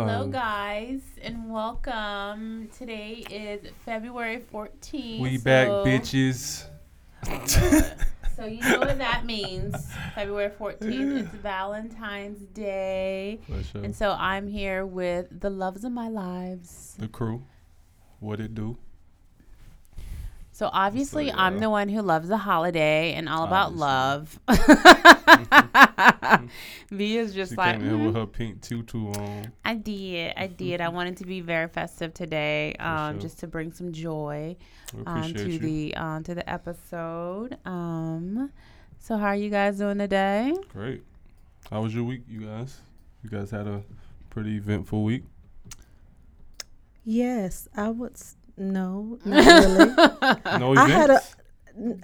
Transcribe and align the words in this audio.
Hello, 0.00 0.26
guys, 0.28 1.02
and 1.20 1.50
welcome. 1.50 2.70
Today 2.78 3.22
is 3.30 3.70
February 3.84 4.42
14th. 4.50 5.20
We 5.20 5.36
so- 5.36 5.44
back, 5.44 5.68
bitches. 5.68 6.64
So 8.34 8.46
you 8.46 8.62
know 8.62 8.78
what 8.78 8.96
that 8.96 9.26
means. 9.26 9.74
February 10.14 10.48
14th 10.58 11.18
is 11.18 11.26
Valentine's 11.42 12.40
Day. 12.54 13.38
And 13.74 13.94
so 13.94 14.12
I'm 14.18 14.48
here 14.48 14.86
with 14.86 15.40
the 15.42 15.50
loves 15.50 15.84
of 15.84 15.92
my 15.92 16.08
lives. 16.08 16.94
The 16.98 17.08
crew. 17.08 17.44
What 18.20 18.40
it 18.40 18.54
do? 18.54 18.78
So 20.60 20.68
obviously, 20.74 21.30
So, 21.30 21.36
I'm 21.38 21.58
the 21.58 21.70
one 21.70 21.88
who 21.88 22.02
loves 22.02 22.28
the 22.28 22.36
holiday 22.36 23.14
and 23.14 23.30
all 23.30 23.46
about 23.46 23.74
love. 23.74 24.38
V 26.90 27.16
is 27.16 27.32
just 27.32 27.52
She 27.52 27.56
like, 27.56 27.78
came 27.80 27.88
in 27.88 28.04
with 28.04 28.14
"Mhm, 28.14 28.18
her 28.18 28.26
pink 28.26 28.60
tutu 28.60 29.08
on. 29.12 29.52
I 29.64 29.74
did, 29.74 30.34
I 30.36 30.48
did. 30.48 30.82
I 30.82 30.90
wanted 30.90 31.16
to 31.16 31.24
be 31.24 31.40
very 31.40 31.66
festive 31.66 32.12
today, 32.12 32.74
um, 32.78 33.14
sure. 33.14 33.22
just 33.22 33.38
to 33.38 33.46
bring 33.46 33.72
some 33.72 33.90
joy 33.90 34.54
um, 35.06 35.32
to 35.32 35.48
you. 35.50 35.58
the 35.58 35.94
um, 35.96 36.22
to 36.24 36.34
the 36.34 36.46
episode. 36.46 37.56
Um, 37.64 38.50
so 38.98 39.16
how 39.16 39.28
are 39.28 39.36
you 39.36 39.48
guys 39.48 39.78
doing 39.78 39.96
today? 39.96 40.52
Great. 40.74 41.02
How 41.70 41.80
was 41.80 41.94
your 41.94 42.04
week, 42.04 42.24
you 42.28 42.40
guys? 42.40 42.76
You 43.24 43.30
guys 43.30 43.50
had 43.50 43.66
a 43.66 43.82
pretty 44.28 44.56
eventful 44.56 45.04
week. 45.04 45.24
Yes, 47.02 47.66
I 47.74 47.88
would. 47.88 48.12
s- 48.12 48.36
No, 48.60 49.18
not 49.24 49.44
really. 49.44 50.60
No 50.60 50.74
I 50.76 50.88
had 50.88 51.10
a 51.10 51.14
events? 51.14 51.36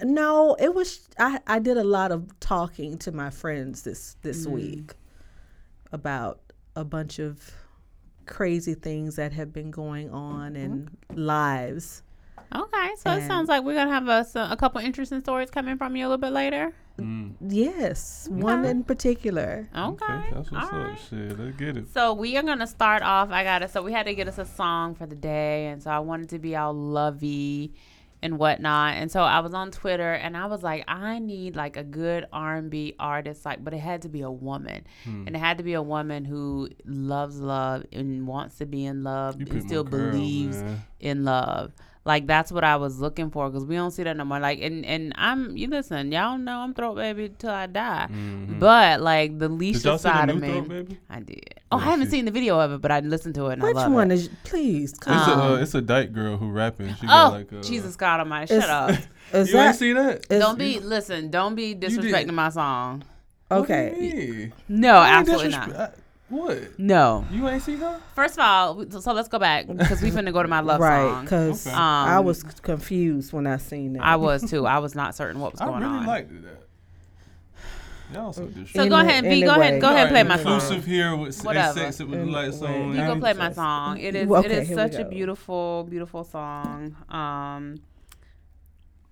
no. 0.03 0.55
It 0.59 0.73
was 0.73 1.07
I. 1.19 1.39
I 1.45 1.59
did 1.59 1.77
a 1.77 1.83
lot 1.83 2.11
of 2.11 2.37
talking 2.39 2.97
to 2.99 3.11
my 3.11 3.29
friends 3.29 3.83
this 3.83 4.17
this 4.23 4.45
Mm. 4.47 4.51
week 4.51 4.93
about 5.91 6.39
a 6.75 6.83
bunch 6.83 7.19
of 7.19 7.51
crazy 8.25 8.73
things 8.73 9.15
that 9.15 9.31
have 9.33 9.53
been 9.53 9.71
going 9.71 10.09
on 10.09 10.55
in 10.55 10.89
lives. 11.13 12.01
Okay, 12.55 12.89
so 12.97 13.11
it 13.11 13.27
sounds 13.27 13.49
like 13.49 13.63
we're 13.63 13.75
gonna 13.75 13.91
have 13.91 14.07
a, 14.07 14.25
a 14.51 14.57
couple 14.57 14.79
interesting 14.81 15.19
stories 15.21 15.49
coming 15.51 15.77
from 15.77 15.95
you 15.95 16.03
a 16.03 16.07
little 16.07 16.17
bit 16.17 16.31
later. 16.31 16.73
Mm. 16.97 17.33
Yes, 17.47 18.27
one 18.31 18.65
in 18.65 18.83
particular. 18.83 19.69
Okay, 19.75 20.05
That's 20.33 20.51
what's 20.51 20.67
all 20.67 20.79
up. 20.81 20.87
right. 20.87 20.99
Shit, 21.09 21.39
let's 21.39 21.55
get 21.57 21.77
it. 21.77 21.93
So 21.93 22.13
we 22.13 22.37
are 22.37 22.43
gonna 22.43 22.67
start 22.67 23.03
off. 23.03 23.29
I 23.31 23.43
gotta. 23.43 23.67
So 23.67 23.81
we 23.83 23.91
had 23.93 24.05
to 24.07 24.15
get 24.15 24.27
us 24.27 24.37
a 24.37 24.45
song 24.45 24.95
for 24.95 25.05
the 25.05 25.15
day, 25.15 25.67
and 25.67 25.81
so 25.81 25.91
I 25.91 25.99
wanted 25.99 26.29
to 26.29 26.39
be 26.39 26.55
all 26.55 26.73
lovey 26.73 27.73
and 28.23 28.39
whatnot. 28.39 28.95
And 28.95 29.11
so 29.11 29.21
I 29.21 29.41
was 29.41 29.53
on 29.53 29.69
Twitter, 29.69 30.13
and 30.13 30.35
I 30.35 30.47
was 30.47 30.63
like, 30.63 30.83
I 30.87 31.19
need 31.19 31.55
like 31.55 31.77
a 31.77 31.83
good 31.83 32.25
R 32.33 32.55
and 32.55 32.69
B 32.71 32.95
artist, 32.99 33.45
like, 33.45 33.63
but 33.63 33.75
it 33.75 33.79
had 33.79 34.01
to 34.01 34.09
be 34.09 34.21
a 34.21 34.31
woman, 34.31 34.85
Hmm. 35.03 35.25
and 35.27 35.35
it 35.35 35.39
had 35.39 35.59
to 35.59 35.63
be 35.63 35.73
a 35.73 35.83
woman 35.83 36.25
who 36.25 36.69
loves 36.83 37.39
love 37.39 37.85
and 37.93 38.25
wants 38.25 38.57
to 38.57 38.65
be 38.65 38.85
in 38.85 39.03
love 39.03 39.39
You 39.39 39.45
and 39.51 39.61
still 39.61 39.83
girl, 39.83 40.09
believes 40.11 40.63
man. 40.63 40.81
in 40.99 41.25
love. 41.25 41.73
Like 42.07 42.25
that's 42.25 42.51
what 42.53 42.63
I 42.63 42.77
was 42.77 42.99
looking 43.01 43.29
for 43.31 43.49
because 43.49 43.65
we 43.65 43.75
don't 43.75 43.91
see 43.91 44.03
that 44.03 44.15
no 44.15 44.23
more. 44.23 44.39
Like 44.39 44.61
and 44.61 44.85
and 44.85 45.11
I'm 45.17 45.57
you 45.57 45.67
listen, 45.67 46.11
y'all 46.13 46.37
know 46.37 46.59
I'm 46.59 46.73
throat 46.73 46.95
baby 46.95 47.29
till 47.37 47.49
I 47.51 47.67
die. 47.67 48.07
Mhm. 48.09 48.59
But 48.59 49.01
like 49.01 49.37
the 49.37 49.49
Did 49.49 49.59
Leisha 49.59 49.75
see 49.75 49.79
the 49.89 49.97
side 49.97 50.29
of 50.29 50.39
new 50.39 50.41
me, 50.47 50.61
baby? 50.61 50.97
I 51.09 51.19
did. 51.19 51.55
Oh, 51.69 51.77
Yeah, 51.77 51.83
I 51.83 51.89
haven't 51.91 52.05
she- 52.07 52.11
seen 52.11 52.25
the 52.25 52.31
video 52.31 52.57
of 52.61 52.71
it, 52.71 52.79
but 52.81 52.91
I 52.91 53.01
listened 53.01 53.35
to 53.35 53.47
it 53.47 53.53
and 53.53 53.61
Which 53.63 53.75
I 53.75 53.81
love 53.81 53.91
one 53.91 54.09
it. 54.11 54.13
is? 54.15 54.29
Please, 54.45 54.91
It's, 54.91 54.99
come 54.99 55.17
a, 55.17 55.43
uh, 55.43 55.55
it's 55.57 55.75
a 55.75 55.81
dyke 55.81 56.13
girl 56.13 56.37
who 56.37 56.49
rapping. 56.49 56.87
She 56.95 57.05
oh, 57.05 57.07
got 57.07 57.33
like 57.33 57.51
a, 57.51 57.61
Jesus 57.61 57.97
God 57.97 58.21
Almighty! 58.21 58.53
It's- 58.55 58.65
Shut 58.69 58.69
up! 58.69 58.89
is 59.33 59.47
You 59.49 59.53
that 59.55 59.67
ain't 59.67 59.75
see 59.75 59.91
that? 59.91 60.29
don't 60.29 60.57
be 60.57 60.79
listen. 60.79 61.29
Don't 61.29 61.55
be 61.55 61.75
disrespecting 61.75 62.33
my 62.33 62.47
song. 62.49 63.03
okay? 63.51 63.89
What 63.91 63.99
do 63.99 64.05
you 64.05 64.33
mean? 64.33 64.53
No, 64.69 64.93
I 64.95 65.09
absolutely 65.09 65.49
disrespe- 65.49 65.67
not. 65.73 65.75
I- 65.75 65.89
what? 66.29 66.77
No. 66.79 67.25
You 67.31 67.47
ain't 67.47 67.61
see 67.63 67.75
her? 67.77 67.99
First 68.15 68.33
of 68.35 68.39
all, 68.39 68.85
so, 68.91 68.99
so 68.99 69.13
let's 69.13 69.27
go 69.29 69.39
back 69.39 69.65
because 69.67 70.01
we 70.01 70.11
finna 70.11 70.33
go 70.33 70.41
to 70.41 70.47
my 70.49 70.59
love 70.59 70.79
right, 70.81 71.09
song. 71.09 71.23
because 71.23 71.67
Okay. 71.67 71.75
I 71.75 72.17
Um, 72.17 72.25
was 72.25 72.43
confused 72.43 73.31
when 73.33 73.47
I 73.47 73.57
seen 73.57 73.93
that. 73.93 74.03
I 74.03 74.15
was 74.17 74.49
too. 74.49 74.65
I 74.65 74.79
was 74.79 74.93
not 74.95 75.15
certain 75.15 75.39
what 75.39 75.51
was 75.53 75.59
going 75.61 75.75
on. 75.75 75.83
I 75.83 75.85
going 75.85 75.93
really 75.93 76.01
on. 76.01 76.07
liked 76.07 76.43
that. 76.43 76.63
Y'all 78.13 78.31
so 78.31 78.47
so 78.73 78.87
go 78.87 78.95
Any- 78.97 79.09
ahead, 79.09 79.23
V. 79.25 79.41
Go 79.43 79.51
ahead. 79.51 79.61
anyway. 79.63 79.79
Go 79.81 79.87
ahead 79.89 80.01
and 80.07 80.09
play 80.11 80.23
my 80.23 80.37
song. 80.41 80.53
Inclusive 80.53 80.85
here 80.85 81.13
with 81.15 81.43
Whatever. 81.43 81.77
sex 81.79 81.99
it 81.99 82.07
with 82.07 82.19
the 82.19 82.25
lights 82.25 82.61
Anyway. 82.61 82.95
You 82.97 83.05
go 83.05 83.19
play 83.19 83.33
my 83.33 83.51
song. 83.51 83.97
It 83.97 84.15
is. 84.15 84.29
Okay, 84.31 84.45
it 84.47 84.51
is 84.63 84.69
such 84.73 84.95
a 84.95 85.03
beautiful, 85.05 85.85
beautiful 85.89 86.23
song. 86.23 86.95
Um, 87.09 87.81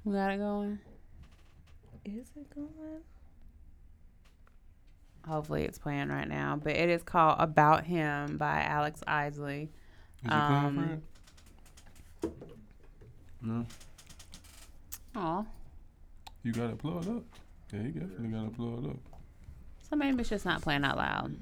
we 0.06 0.14
got 0.14 0.32
it 0.32 0.38
going. 0.38 0.80
Is 2.06 2.28
it 2.38 2.56
going? 2.56 2.70
Hopefully, 5.28 5.63
it's 5.63 5.78
playing 5.80 6.09
right 6.09 6.28
now. 6.28 6.59
But 6.62 6.75
it 6.75 6.90
is 6.90 7.02
called 7.03 7.38
"About 7.40 7.84
Him" 7.86 8.38
by 8.38 8.62
Alex 8.63 9.02
Isley. 9.08 9.63
Is 9.63 10.24
you 10.24 10.30
playing 10.30 10.44
Um, 10.44 11.00
for 12.22 12.28
it? 12.30 12.34
No. 13.41 13.66
Oh, 15.16 15.46
You 16.44 16.52
got 16.52 16.69
it 16.72 16.78
plugged 16.78 17.08
up. 17.08 17.24
Yeah, 17.74 17.81
you 17.81 17.91
definitely 17.91 18.28
got 18.30 18.46
it 18.46 18.56
plugged 18.56 18.88
up. 18.88 18.97
so 19.90 19.96
maybe 19.96 20.19
it's 20.19 20.30
just 20.30 20.46
not 20.46 20.62
playing 20.62 20.84
out 20.84 20.97
loud. 20.97 21.35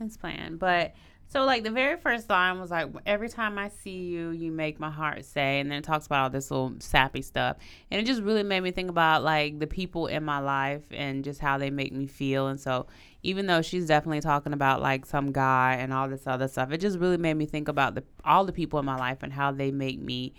It's 0.00 0.16
playing, 0.16 0.56
but 0.56 0.94
so 1.34 1.44
like 1.44 1.64
the 1.64 1.70
very 1.72 1.96
first 1.96 2.30
line 2.30 2.60
was 2.60 2.70
like, 2.70 2.86
"Every 3.06 3.28
time 3.28 3.58
I 3.58 3.68
see 3.68 4.04
you, 4.04 4.30
you 4.30 4.52
make 4.52 4.78
my 4.78 4.88
heart 4.88 5.24
say," 5.24 5.58
and 5.58 5.68
then 5.68 5.78
it 5.78 5.84
talks 5.84 6.06
about 6.06 6.22
all 6.22 6.30
this 6.30 6.48
little 6.48 6.74
sappy 6.78 7.22
stuff, 7.22 7.56
and 7.90 8.00
it 8.00 8.04
just 8.04 8.22
really 8.22 8.44
made 8.44 8.60
me 8.60 8.70
think 8.70 8.88
about 8.88 9.24
like 9.24 9.58
the 9.58 9.66
people 9.66 10.06
in 10.06 10.22
my 10.22 10.38
life 10.38 10.84
and 10.92 11.24
just 11.24 11.40
how 11.40 11.58
they 11.58 11.70
make 11.70 11.92
me 11.92 12.06
feel. 12.06 12.46
And 12.46 12.60
so, 12.60 12.86
even 13.24 13.46
though 13.46 13.62
she's 13.62 13.88
definitely 13.88 14.20
talking 14.20 14.52
about 14.52 14.80
like 14.80 15.04
some 15.06 15.32
guy 15.32 15.74
and 15.80 15.92
all 15.92 16.08
this 16.08 16.24
other 16.28 16.46
stuff, 16.46 16.70
it 16.70 16.78
just 16.78 17.00
really 17.00 17.16
made 17.16 17.34
me 17.34 17.46
think 17.46 17.66
about 17.66 17.96
the 17.96 18.04
all 18.24 18.44
the 18.44 18.52
people 18.52 18.78
in 18.78 18.84
my 18.84 18.96
life 18.96 19.24
and 19.24 19.32
how 19.32 19.50
they 19.50 19.72
make 19.72 19.98
me 19.98 20.34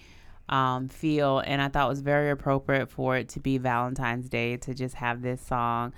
um, 0.48 0.88
feel. 0.88 1.40
And 1.40 1.62
I 1.62 1.68
thought 1.68 1.88
it 1.88 1.90
was 1.90 2.00
very 2.00 2.30
appropriate 2.30 2.90
for 2.90 3.18
it 3.18 3.28
to 3.30 3.42
be 3.42 3.58
Valentine's 3.58 4.30
Day 4.30 4.56
to 4.56 4.74
just 4.74 4.96
have 4.96 5.22
this 5.22 5.42
song 5.42 5.92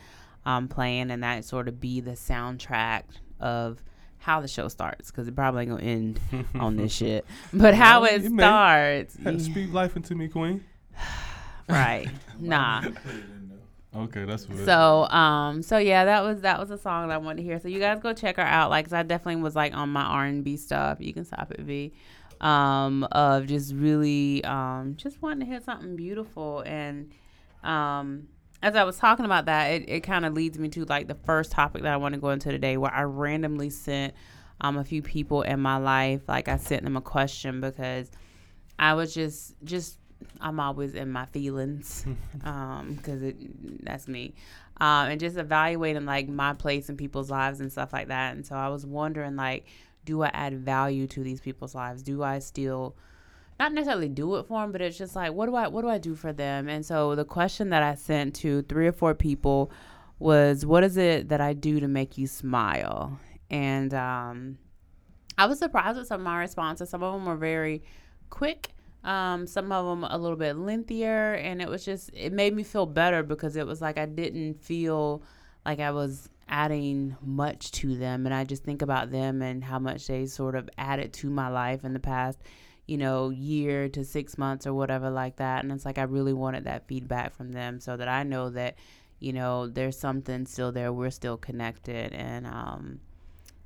um, 0.44 0.68
playing 0.68 1.12
and 1.12 1.22
that 1.22 1.46
sort 1.46 1.68
of 1.68 1.80
be 1.80 2.02
the 2.02 2.14
soundtrack 2.14 3.04
of 3.40 3.84
how 4.20 4.42
the 4.42 4.48
show 4.48 4.68
starts 4.68 5.10
because 5.12 5.28
it 5.28 5.36
probably 5.36 5.62
ain't 5.64 5.72
gonna 5.72 5.84
end 5.84 6.20
on 6.56 6.76
this 6.76 6.92
shit. 6.92 7.26
But 7.54 7.74
how 7.76 8.02
Well, 8.02 8.14
it 8.14 8.26
it 8.26 8.32
starts, 8.34 9.16
Had 9.24 9.38
to 9.38 9.44
speak 9.44 9.72
life 9.74 9.96
into 9.96 10.16
me, 10.16 10.28
Queen. 10.28 10.64
right? 11.70 12.10
Nah. 12.40 12.84
Okay, 13.96 14.26
that's 14.26 14.48
what. 14.48 14.60
So 14.60 15.08
um 15.10 15.64
so 15.64 15.78
yeah 15.80 16.06
that 16.06 16.24
was 16.24 16.42
that 16.42 16.60
was 16.60 16.70
a 16.70 16.78
song 16.78 17.08
that 17.08 17.14
I 17.16 17.18
wanted 17.18 17.38
to 17.38 17.44
hear. 17.44 17.60
So 17.60 17.68
you 17.68 17.80
guys 17.80 18.00
go 18.00 18.14
check 18.14 18.36
her 18.36 18.44
out. 18.44 18.70
Like 18.70 18.86
'cause 18.86 18.94
I 18.94 19.02
definitely 19.04 19.42
was 19.42 19.56
like 19.56 19.74
on 19.76 19.90
my 19.90 20.04
R 20.04 20.26
and 20.26 20.44
B 20.44 20.56
stuff. 20.58 21.00
You 21.02 21.14
can 21.14 21.26
stop 21.26 21.52
it, 21.52 21.62
V. 21.62 21.94
Um 22.40 23.04
of 23.12 23.48
just 23.48 23.74
really 23.74 24.44
um 24.44 24.94
just 24.98 25.20
wanting 25.22 25.40
to 25.40 25.46
hear 25.48 25.60
something 25.62 25.96
beautiful 25.96 26.62
and 26.66 27.12
um 27.64 28.28
as 28.62 28.76
I 28.76 28.84
was 28.84 28.98
talking 28.98 29.26
about 29.26 29.46
that, 29.46 29.68
it, 29.68 29.90
it 29.90 30.00
kind 30.02 30.26
of 30.26 30.34
leads 30.34 30.58
me 30.58 30.70
to 30.70 30.86
like 30.86 31.08
the 31.08 31.16
first 31.16 31.52
topic 31.52 31.84
that 31.84 31.94
I 31.94 31.98
want 31.98 32.16
to 32.16 32.22
go 32.22 32.30
into 32.30 32.52
today 32.52 32.78
where 32.78 32.94
I 32.94 33.04
randomly 33.04 33.70
sent 33.70 34.14
um 34.60 34.78
a 34.78 34.84
few 34.84 35.02
people 35.02 35.44
in 35.44 35.60
my 35.60 35.78
life. 35.78 36.22
Like 36.28 36.48
I 36.48 36.58
sent 36.58 36.84
them 36.84 36.98
a 36.98 37.02
question 37.02 37.62
because 37.62 38.10
I 38.80 38.96
was 38.96 39.14
just 39.14 39.56
just 39.64 40.00
I'm 40.42 40.60
always 40.60 40.96
in 40.96 41.12
my 41.12 41.26
feelings 41.28 42.06
um 42.44 42.96
because 42.96 43.22
it 43.22 43.86
that's 43.86 44.08
me. 44.08 44.34
Um 44.78 45.10
and 45.10 45.20
just 45.20 45.38
evaluating 45.38 46.06
like 46.06 46.28
my 46.28 46.54
place 46.54 46.90
in 46.90 46.98
people's 46.98 47.30
lives 47.30 47.60
and 47.60 47.72
stuff 47.72 47.94
like 47.94 48.08
that. 48.08 48.36
And 48.36 48.46
so 48.46 48.56
I 48.56 48.70
was 48.70 48.86
wondering 48.86 49.36
like 49.36 49.66
do 50.06 50.24
I 50.24 50.32
add 50.34 50.58
value 50.60 51.06
to 51.08 51.22
these 51.22 51.42
people's 51.42 51.76
lives? 51.76 52.02
Do 52.02 52.24
I 52.24 52.40
still 52.40 52.96
not 53.60 53.74
necessarily 53.74 54.10
do 54.10 54.36
it 54.36 54.48
for 54.48 54.62
them 54.62 54.72
but 54.72 54.82
it's 54.82 54.98
just 54.98 55.16
like 55.16 55.34
what 55.34 55.48
do 55.48 55.56
I 55.56 55.68
what 55.68 55.82
do 55.82 55.90
I 55.90 55.98
do 55.98 56.16
for 56.16 56.34
them? 56.34 56.70
And 56.70 56.86
so 56.86 57.16
the 57.16 57.26
question 57.26 57.70
that 57.70 57.84
I 57.84 57.96
sent 57.96 58.36
to 58.36 58.62
three 58.64 58.88
or 58.88 58.92
four 58.92 59.14
people 59.14 59.72
was 60.20 60.66
what 60.66 60.84
is 60.84 60.98
it 60.98 61.30
that 61.30 61.42
I 61.42 61.54
do 61.54 61.80
to 61.80 61.88
make 61.88 62.18
you 62.18 62.28
smile? 62.28 63.20
And 63.50 63.94
um 63.94 64.58
I 65.38 65.46
was 65.46 65.60
surprised 65.60 65.98
with 65.98 66.08
some 66.08 66.22
of 66.22 66.26
my 66.26 66.40
responses. 66.40 66.90
Some 66.90 67.04
of 67.04 67.14
them 67.14 67.26
were 67.26 67.36
very 67.36 67.84
quick 68.30 68.72
um, 69.08 69.48
some 69.48 69.72
of 69.72 69.86
them 69.86 70.04
a 70.04 70.18
little 70.18 70.38
bit 70.38 70.58
lengthier, 70.58 71.36
and 71.36 71.62
it 71.62 71.70
was 71.70 71.86
just 71.86 72.10
it 72.14 72.34
made 72.34 72.54
me 72.54 72.64
feel 72.64 72.86
better 72.86 73.24
because 73.24 73.56
it 73.56 73.66
was 73.66 73.82
like 73.82 73.98
I 73.98 74.06
didn't 74.06 74.62
feel 74.62 75.24
like 75.66 75.80
I 75.80 75.92
was 75.92 76.30
adding 76.50 77.16
much 77.22 77.72
to 77.72 77.96
them, 77.96 78.26
and 78.26 78.36
I 78.36 78.44
just 78.44 78.66
think 78.66 78.82
about 78.82 79.10
them 79.10 79.42
and 79.42 79.64
how 79.64 79.80
much 79.80 80.08
they 80.08 80.26
sort 80.26 80.56
of 80.56 80.70
added 80.78 81.14
to 81.14 81.30
my 81.30 81.48
life 81.48 81.86
in 81.86 81.94
the 81.94 82.00
past, 82.00 82.40
you 82.88 82.98
know, 82.98 83.30
year 83.30 83.90
to 83.90 84.04
six 84.04 84.38
months 84.38 84.66
or 84.66 84.74
whatever 84.74 85.10
like 85.10 85.36
that, 85.38 85.64
and 85.64 85.72
it's 85.72 85.86
like 85.86 85.98
I 85.98 86.04
really 86.04 86.34
wanted 86.34 86.64
that 86.64 86.88
feedback 86.88 87.36
from 87.36 87.52
them 87.52 87.80
so 87.80 87.98
that 87.98 88.08
I 88.08 88.24
know 88.24 88.50
that 88.52 88.76
you 89.20 89.34
know 89.34 89.68
there's 89.68 89.98
something 89.98 90.46
still 90.46 90.72
there, 90.72 90.92
we're 90.94 91.10
still 91.12 91.38
connected, 91.38 92.14
and 92.14 92.48
um, 92.48 93.00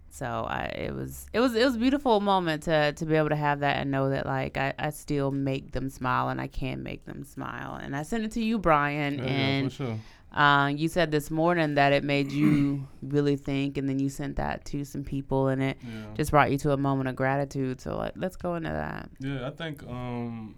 so 0.10 0.26
I 0.26 0.64
it 0.76 0.94
was 0.94 1.28
it 1.34 1.40
was 1.40 1.56
it 1.56 1.64
was 1.64 1.76
a 1.76 1.80
beautiful 1.80 2.20
moment 2.20 2.64
to 2.64 2.92
to 2.94 3.06
be 3.06 3.16
able 3.16 3.30
to 3.30 3.36
have 3.36 3.62
that 3.62 3.78
and 3.78 3.92
know 3.92 4.10
that 4.10 4.26
like 4.26 4.58
I, 4.58 4.74
I 4.78 4.90
still 4.90 5.32
make 5.32 5.72
them 5.72 5.90
smile 5.90 6.30
and 6.30 6.42
I 6.42 6.48
can 6.48 6.84
make 6.84 7.06
them 7.06 7.24
smile. 7.24 7.76
And 7.76 7.96
I 7.96 8.04
sent 8.04 8.26
it 8.26 8.32
to 8.34 8.44
you 8.44 8.58
Brian. 8.58 9.20
Yeah, 9.20 9.24
yeah, 9.24 9.30
and 9.30 9.72
for 9.72 9.76
sure. 9.76 10.00
Uh, 10.32 10.72
you 10.74 10.88
said 10.88 11.12
this 11.12 11.30
morning 11.30 11.76
that 11.76 11.92
it 11.92 12.04
made 12.04 12.32
you 12.32 12.88
really 13.02 13.36
think, 13.36 13.78
and 13.78 13.88
then 13.90 14.00
you 14.00 14.08
sent 14.10 14.38
that 14.38 14.64
to 14.66 14.86
some 14.86 15.04
people, 15.04 15.50
and 15.50 15.62
it 15.62 15.78
Yeah. 15.84 16.14
just 16.16 16.32
brought 16.32 16.52
you 16.52 16.58
to 16.60 16.72
a 16.72 16.78
moment 16.78 17.10
of 17.10 17.16
gratitude. 17.16 17.82
So, 17.82 17.98
like, 17.98 18.14
let's 18.16 18.38
go 18.38 18.56
into 18.56 18.70
that. 18.70 19.10
Yeah, 19.20 19.46
I 19.48 19.50
think 19.52 19.84
um, 19.84 20.56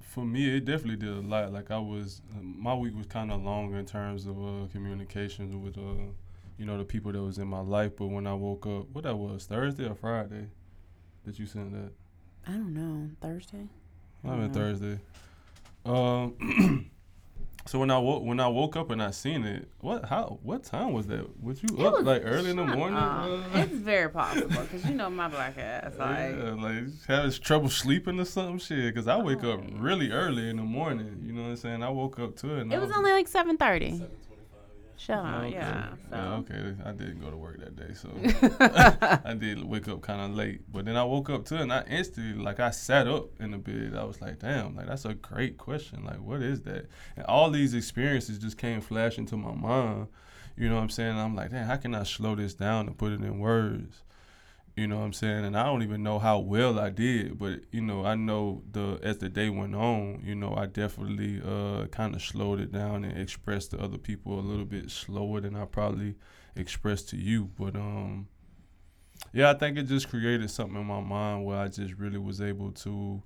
for 0.00 0.24
me, 0.24 0.56
it 0.56 0.64
definitely 0.66 0.96
did 0.96 1.16
a 1.16 1.20
lot. 1.26 1.52
Like 1.52 1.70
I 1.70 1.78
was, 1.78 2.20
my 2.40 2.74
week 2.74 2.94
was 2.96 3.06
kind 3.06 3.32
of 3.32 3.42
long 3.42 3.74
in 3.74 3.86
terms 3.86 4.26
of 4.26 4.36
uh, 4.38 4.66
communications 4.72 5.56
with, 5.56 5.78
uh, 5.78 6.10
you 6.58 6.66
know, 6.66 6.76
the 6.78 6.84
people 6.84 7.10
that 7.12 7.22
was 7.22 7.38
in 7.38 7.48
my 7.48 7.60
life. 7.60 7.92
But 7.96 8.08
when 8.08 8.26
I 8.26 8.34
woke 8.34 8.66
up, 8.66 8.88
what 8.92 9.04
that 9.04 9.16
was 9.16 9.46
Thursday 9.46 9.88
or 9.88 9.94
Friday, 9.94 10.48
that 11.24 11.38
you 11.38 11.46
sent 11.46 11.72
that? 11.72 11.92
I 12.46 12.52
don't 12.52 12.74
know. 12.74 13.08
Thursday. 13.22 13.68
I 14.22 14.28
mean 14.36 14.50
Mhm. 14.50 14.52
Thursday. 14.54 14.98
Um, 15.86 16.90
so 17.66 17.78
when 17.78 17.90
I 17.90 17.98
woke 17.98 18.22
when 18.22 18.40
I 18.40 18.48
woke 18.48 18.76
up 18.76 18.90
and 18.90 19.02
I 19.02 19.10
seen 19.10 19.44
it, 19.44 19.68
what 19.80 20.04
how 20.06 20.38
what 20.42 20.64
time 20.64 20.92
was 20.92 21.06
that? 21.06 21.24
Was 21.42 21.62
you 21.62 21.68
It 21.78 21.86
up 21.86 21.94
was- 21.94 22.02
like 22.04 22.22
early 22.24 22.50
in 22.50 22.56
the 22.56 22.64
morning? 22.64 22.96
Uh, 22.98 23.42
it's 23.54 23.72
very 23.72 24.10
possible 24.10 24.48
because 24.48 24.84
you 24.84 24.94
know 24.94 25.08
my 25.10 25.28
black 25.28 25.56
ass. 25.58 25.92
Like, 25.98 26.34
yeah, 26.36 26.54
like 26.54 26.84
having 27.08 27.30
trouble 27.32 27.70
sleeping 27.70 28.20
or 28.20 28.24
something 28.26 28.58
shit. 28.58 28.94
Cause 28.94 29.08
I 29.08 29.16
wake 29.16 29.44
up 29.44 29.60
Oh. 29.62 29.76
really 29.78 30.10
early 30.10 30.48
in 30.50 30.56
the 30.56 30.62
morning. 30.62 31.22
You 31.24 31.32
know 31.32 31.42
what 31.42 31.48
I'm 31.50 31.56
saying? 31.56 31.82
I 31.82 31.88
woke 31.90 32.18
up 32.18 32.36
to 32.36 32.54
it. 32.56 32.60
And 32.62 32.72
I 32.72 32.76
it 32.76 32.80
was 32.80 32.90
only 32.90 33.12
like 33.12 33.28
seven 33.28 33.56
thirty. 33.56 34.00
7:25, 34.96 35.00
Shut 35.00 35.18
Oh, 35.18 35.22
up. 35.22 35.42
okay. 35.42 35.50
Yeah. 35.52 35.88
So. 36.10 36.16
Yeah, 36.16 36.34
okay. 36.34 36.74
I 36.84 36.92
didn't 36.92 37.20
go 37.20 37.30
to 37.30 37.36
work 37.36 37.58
that 37.60 37.76
day, 37.76 37.94
so 37.94 38.10
I 39.24 39.34
did 39.34 39.62
wake 39.64 39.88
up 39.88 40.02
kind 40.02 40.20
of 40.20 40.36
late. 40.36 40.60
But 40.72 40.84
then 40.84 40.96
I 40.96 41.04
woke 41.04 41.30
up 41.30 41.44
too, 41.44 41.56
and 41.56 41.72
I 41.72 41.82
instantly, 41.88 42.42
like, 42.42 42.60
I 42.60 42.70
sat 42.70 43.06
up 43.08 43.28
in 43.40 43.50
the 43.50 43.58
bed. 43.58 43.94
I 43.98 44.04
was 44.04 44.20
like, 44.20 44.38
damn, 44.38 44.76
like 44.76 44.86
that's 44.86 45.04
a 45.04 45.14
great 45.14 45.58
question. 45.58 46.04
Like, 46.04 46.20
what 46.20 46.42
is 46.42 46.62
that? 46.62 46.86
And 47.16 47.26
all 47.26 47.50
these 47.50 47.74
experiences 47.74 48.38
just 48.38 48.56
came 48.58 48.80
flashing 48.80 49.26
to 49.26 49.36
my 49.36 49.52
mind. 49.54 50.08
You 50.56 50.68
know 50.68 50.76
what 50.76 50.82
I'm 50.82 50.90
saying? 50.90 51.18
I'm 51.18 51.34
like, 51.34 51.50
damn, 51.50 51.66
how 51.66 51.76
can 51.76 51.96
I 51.96 52.04
slow 52.04 52.36
this 52.36 52.54
down 52.54 52.86
and 52.86 52.96
put 52.96 53.10
it 53.12 53.20
in 53.22 53.40
words? 53.40 54.03
You 54.76 54.88
know 54.88 54.98
what 54.98 55.04
I'm 55.04 55.12
saying? 55.12 55.44
And 55.44 55.56
I 55.56 55.64
don't 55.64 55.82
even 55.84 56.02
know 56.02 56.18
how 56.18 56.40
well 56.40 56.80
I 56.80 56.90
did, 56.90 57.38
but 57.38 57.60
you 57.70 57.80
know, 57.80 58.04
I 58.04 58.16
know 58.16 58.62
the 58.72 58.98
as 59.04 59.18
the 59.18 59.28
day 59.28 59.48
went 59.48 59.74
on, 59.74 60.20
you 60.24 60.34
know, 60.34 60.54
I 60.56 60.66
definitely 60.66 61.40
uh 61.44 61.86
kind 61.88 62.14
of 62.14 62.22
slowed 62.22 62.58
it 62.60 62.72
down 62.72 63.04
and 63.04 63.16
expressed 63.16 63.70
to 63.70 63.78
other 63.80 63.98
people 63.98 64.38
a 64.38 64.42
little 64.42 64.64
bit 64.64 64.90
slower 64.90 65.40
than 65.40 65.54
I 65.54 65.64
probably 65.66 66.16
expressed 66.56 67.08
to 67.10 67.16
you. 67.16 67.50
But 67.56 67.76
um 67.76 68.26
yeah, 69.32 69.50
I 69.50 69.54
think 69.54 69.78
it 69.78 69.84
just 69.84 70.08
created 70.08 70.50
something 70.50 70.80
in 70.80 70.86
my 70.86 71.00
mind 71.00 71.44
where 71.44 71.58
I 71.58 71.68
just 71.68 71.94
really 71.94 72.18
was 72.18 72.40
able 72.40 72.72
to 72.72 73.22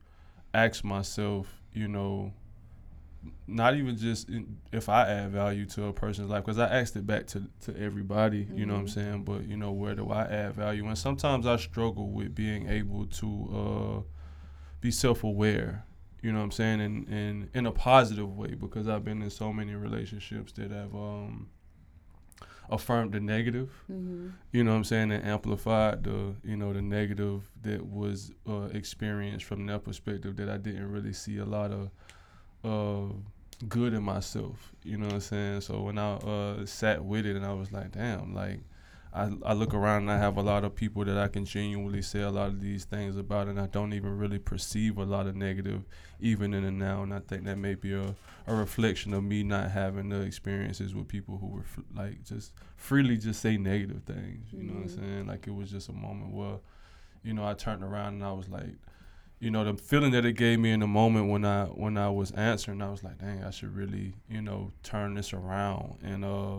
ask 0.52 0.84
myself, 0.84 1.62
you 1.72 1.88
know, 1.88 2.32
not 3.46 3.74
even 3.76 3.96
just 3.96 4.28
in, 4.28 4.58
if 4.72 4.88
I 4.88 5.08
add 5.08 5.30
value 5.32 5.66
to 5.66 5.86
a 5.86 5.92
person's 5.92 6.30
life, 6.30 6.44
because 6.44 6.58
I 6.58 6.68
asked 6.68 6.96
it 6.96 7.06
back 7.06 7.26
to, 7.28 7.42
to 7.62 7.76
everybody, 7.78 8.46
you 8.54 8.64
know 8.66 8.74
what 8.74 8.80
I'm 8.80 8.86
Mhm. 8.86 8.90
saying? 8.90 9.24
But, 9.24 9.44
you 9.46 9.56
know, 9.56 9.72
where 9.72 9.94
do 9.94 10.10
I 10.10 10.22
add 10.24 10.54
value? 10.54 10.86
And 10.86 10.96
sometimes 10.96 11.46
I 11.46 11.56
struggle 11.56 12.10
with 12.10 12.34
being 12.34 12.68
able 12.68 13.06
to 13.06 13.48
uh, 13.54 14.02
be 14.80 14.90
self 14.90 15.24
aware, 15.24 15.84
you 16.22 16.32
know 16.32 16.38
what 16.38 16.44
I'm 16.44 16.50
saying? 16.52 16.80
And, 16.80 17.08
and 17.08 17.48
in 17.54 17.66
a 17.66 17.72
positive 17.72 18.36
way, 18.36 18.54
because 18.54 18.88
I've 18.88 19.04
been 19.04 19.22
in 19.22 19.30
so 19.30 19.52
many 19.52 19.74
relationships 19.74 20.52
that 20.52 20.70
have 20.70 20.94
um, 20.94 21.48
affirmed 22.70 23.12
the 23.12 23.20
negative 23.20 23.70
hmm 23.86 24.28
you 24.50 24.64
know 24.64 24.70
what 24.70 24.78
I'm 24.78 24.84
saying, 24.84 25.12
and 25.12 25.24
amplified 25.26 26.04
the, 26.04 26.34
you 26.42 26.56
know, 26.56 26.72
the 26.72 26.80
negative 26.80 27.50
that 27.62 27.84
was 27.84 28.32
uh, 28.48 28.68
experienced 28.72 29.44
from 29.44 29.66
their 29.66 29.78
perspective 29.78 30.36
that 30.36 30.48
I 30.48 30.56
didn't 30.56 30.90
really 30.90 31.12
see 31.12 31.36
a 31.36 31.44
lot 31.44 31.70
of 31.70 31.90
uh, 32.68 33.12
good 33.68 33.92
in 33.94 34.02
myself, 34.02 34.72
you 34.84 34.96
know 34.98 35.06
what 35.06 35.14
I'm 35.14 35.20
saying? 35.20 35.60
So 35.62 35.80
when 35.82 35.98
I 35.98 36.14
uh, 36.16 36.66
sat 36.66 37.04
with 37.04 37.26
it 37.26 37.36
and 37.36 37.44
I 37.44 37.52
was 37.52 37.72
like, 37.72 37.92
damn, 37.92 38.34
like, 38.34 38.60
I, 39.12 39.30
I 39.44 39.54
look 39.54 39.72
around 39.72 40.02
and 40.02 40.10
I 40.10 40.18
have 40.18 40.36
a 40.36 40.42
lot 40.42 40.64
of 40.64 40.74
people 40.74 41.02
that 41.06 41.16
I 41.16 41.28
can 41.28 41.44
genuinely 41.46 42.02
say 42.02 42.20
a 42.20 42.30
lot 42.30 42.48
of 42.48 42.60
these 42.60 42.84
things 42.84 43.16
about, 43.16 43.48
and 43.48 43.58
I 43.58 43.66
don't 43.66 43.94
even 43.94 44.18
really 44.18 44.38
perceive 44.38 44.98
a 44.98 45.04
lot 45.04 45.26
of 45.26 45.34
negative 45.34 45.82
even 46.20 46.52
in 46.52 46.62
the 46.62 46.70
now. 46.70 47.02
And 47.02 47.14
I 47.14 47.20
think 47.20 47.44
that 47.44 47.56
may 47.56 47.74
be 47.74 47.94
a, 47.94 48.14
a 48.46 48.54
reflection 48.54 49.14
of 49.14 49.24
me 49.24 49.42
not 49.42 49.70
having 49.70 50.10
the 50.10 50.20
experiences 50.20 50.94
with 50.94 51.08
people 51.08 51.38
who 51.38 51.46
were 51.46 51.60
f- 51.62 51.80
like 51.96 52.22
just 52.22 52.52
freely 52.76 53.16
just 53.16 53.40
say 53.40 53.56
negative 53.56 54.02
things. 54.04 54.46
You 54.52 54.64
know 54.64 54.74
what 54.74 54.82
I'm 54.82 54.88
Mhm. 54.88 55.00
saying? 55.00 55.26
Like 55.26 55.46
it 55.48 55.54
was 55.54 55.70
just 55.70 55.88
a 55.88 55.92
moment 55.94 56.32
where, 56.34 56.58
you 57.24 57.32
know, 57.32 57.46
I 57.48 57.54
turned 57.54 57.82
around 57.82 58.14
and 58.14 58.24
I 58.24 58.32
was 58.32 58.48
like, 58.50 58.74
you 59.40 59.50
know, 59.50 59.64
the 59.64 59.80
feeling 59.80 60.10
that 60.12 60.24
it 60.24 60.32
gave 60.32 60.58
me 60.58 60.72
in 60.72 60.80
the 60.80 60.86
moment 60.86 61.30
when 61.30 61.44
I 61.44 61.64
when 61.66 61.96
I 61.96 62.08
was 62.10 62.32
answering, 62.32 62.82
I 62.82 62.90
was 62.90 63.04
like, 63.04 63.18
dang, 63.18 63.44
I 63.44 63.50
should 63.50 63.74
really, 63.74 64.14
you 64.28 64.42
know, 64.42 64.72
turn 64.82 65.14
this 65.14 65.32
around 65.32 65.98
and 66.02 66.24
uh 66.24 66.58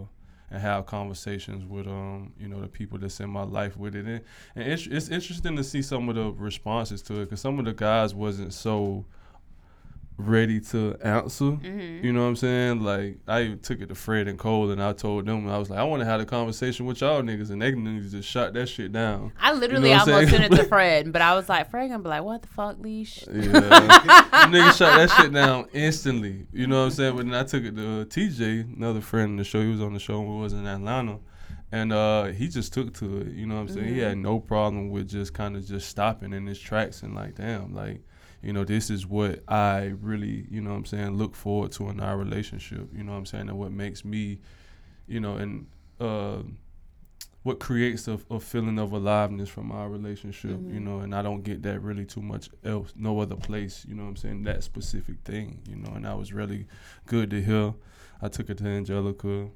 and 0.52 0.62
have 0.62 0.86
conversations 0.86 1.64
with 1.66 1.88
um 1.88 2.34
you 2.40 2.48
know 2.48 2.62
the 2.62 2.68
people 2.68 2.98
that's 2.98 3.20
in 3.20 3.30
my 3.30 3.44
life 3.44 3.76
with 3.78 3.96
it. 3.96 4.06
And, 4.06 4.22
and 4.56 4.72
it's, 4.72 4.88
it's 4.88 5.10
interesting 5.10 5.56
to 5.58 5.64
see 5.64 5.82
some 5.82 6.08
of 6.10 6.16
the 6.16 6.32
responses 6.32 7.02
to 7.04 7.22
it 7.22 7.26
because 7.26 7.42
some 7.42 7.60
of 7.60 7.66
the 7.66 7.74
guys 7.74 8.16
wasn't 8.16 8.54
so 8.54 9.06
ready 10.20 10.60
to 10.60 10.96
answer 11.02 11.52
hmm 11.52 11.80
you 12.04 12.12
know 12.14 12.24
what 12.24 12.28
I'm 12.28 12.36
saying? 12.36 12.82
Like 12.82 13.18
I 13.28 13.56
took 13.62 13.82
it 13.82 13.88
to 13.88 13.96
Fred 13.96 14.28
and 14.28 14.38
Cole 14.38 14.70
and 14.72 14.82
I 14.82 14.94
told 14.94 15.26
them 15.26 15.50
I 15.50 15.58
was 15.58 15.70
like, 15.70 15.80
I 15.80 15.84
want 15.84 16.02
to 16.02 16.06
have 16.06 16.20
a 16.20 16.26
conversation 16.26 16.86
with 16.86 17.02
y'all 17.02 17.22
niggas 17.22 17.50
and 17.50 17.62
they 17.62 17.72
niggas 17.72 18.12
just 18.12 18.30
shot 18.30 18.54
that 18.54 18.68
shit 18.68 18.92
down. 18.92 19.32
I 19.40 19.54
literally 19.54 19.90
what 19.90 20.08
I'm 20.08 20.14
almost 20.14 20.32
sent 20.32 20.44
it 20.44 20.56
to 20.56 20.64
Fred, 20.68 21.12
but 21.12 21.22
I 21.22 21.36
was 21.36 21.50
like, 21.50 21.70
Fred 21.70 21.90
gonna 21.90 22.04
be 22.04 22.10
like, 22.10 22.24
"What 22.24 22.42
the 22.42 22.48
fuck, 22.50 22.78
leash?" 22.80 23.26
Yeah, 23.28 23.34
niggas 24.48 24.78
shot 24.78 24.98
that 24.98 25.10
shit 25.18 25.34
down 25.34 25.68
instantly. 25.74 26.48
You 26.52 26.68
know 26.68 26.80
what 26.80 26.86
I'm 26.86 26.92
saying? 26.92 27.16
But 27.16 27.26
then 27.26 27.36
I 27.36 27.44
took 27.44 27.64
it 27.64 27.76
to 27.76 28.02
uh, 28.02 28.06
TJ, 28.06 28.78
another 28.78 29.02
friend 29.02 29.32
in 29.32 29.38
the 29.38 29.44
show. 29.44 29.62
He 29.62 29.70
was 29.70 29.82
on 29.82 29.94
the 29.94 30.00
show. 30.00 30.22
We 30.22 30.42
was 30.42 30.54
in 30.54 30.66
Atlanta, 30.66 31.20
and 31.72 31.92
uh, 31.94 32.26
he 32.26 32.48
just 32.48 32.74
took 32.74 32.94
to 32.96 33.22
it. 33.22 33.28
You 33.34 33.46
know 33.46 33.56
what 33.56 33.62
I'm 33.62 33.70
saying? 33.70 33.88
He 33.88 34.00
had 34.00 34.18
no 34.18 34.40
problem 34.40 34.90
with 34.90 35.10
just 35.10 35.34
kind 35.34 35.56
of 35.56 35.66
just 35.66 35.90
stopping 35.90 36.34
in 36.34 36.46
his 36.46 36.60
tracks 36.60 37.04
and 37.04 37.16
like, 37.16 37.36
damn, 37.36 37.74
like. 37.74 38.02
You 38.42 38.54
know, 38.54 38.64
this 38.64 38.90
is 38.90 39.06
what 39.06 39.44
I 39.48 39.94
really, 40.02 40.46
you 40.50 40.62
know 40.62 40.70
what 40.72 40.78
I'm 40.78 40.86
saying, 40.86 41.18
look 41.18 41.36
forward 41.36 41.72
to 41.74 41.90
in 41.90 42.00
our 42.00 42.18
relationship. 42.18 42.90
You 42.96 43.04
know 43.04 43.12
what 43.12 43.18
I'm 43.18 43.26
saying? 43.26 43.50
And 43.50 43.58
what 43.60 43.72
makes 43.72 44.06
me, 44.06 44.40
you 45.08 45.20
know, 45.20 45.36
and 45.36 45.68
uh, 46.00 46.38
what 47.44 47.60
creates 47.60 48.08
a, 48.08 48.20
a 48.30 48.40
feeling 48.40 48.80
of 48.80 48.92
aliveness 48.94 49.50
from 49.50 49.72
our 49.72 49.90
relationship, 49.90 50.52
you 50.52 50.80
Mhm. 50.80 50.84
know, 50.84 51.00
and 51.00 51.16
I 51.16 51.22
don't 51.22 51.42
get 51.44 51.64
that 51.64 51.82
really 51.82 52.06
too 52.06 52.22
much 52.22 52.50
else, 52.64 52.94
no 52.96 53.20
other 53.20 53.36
place, 53.36 53.86
you 53.88 53.96
know 53.96 54.04
what 54.04 54.10
I'm 54.10 54.16
saying, 54.18 54.44
that 54.44 54.64
specific 54.64 55.18
thing, 55.24 55.60
you 55.68 55.76
know, 55.78 55.92
and 55.96 56.06
that 56.06 56.18
was 56.18 56.32
really 56.34 56.66
good 57.06 57.30
to 57.32 57.42
hear. 57.42 57.74
I 58.22 58.28
took 58.28 58.50
it 58.50 58.58
to 58.60 58.66
Angelica. 58.68 59.50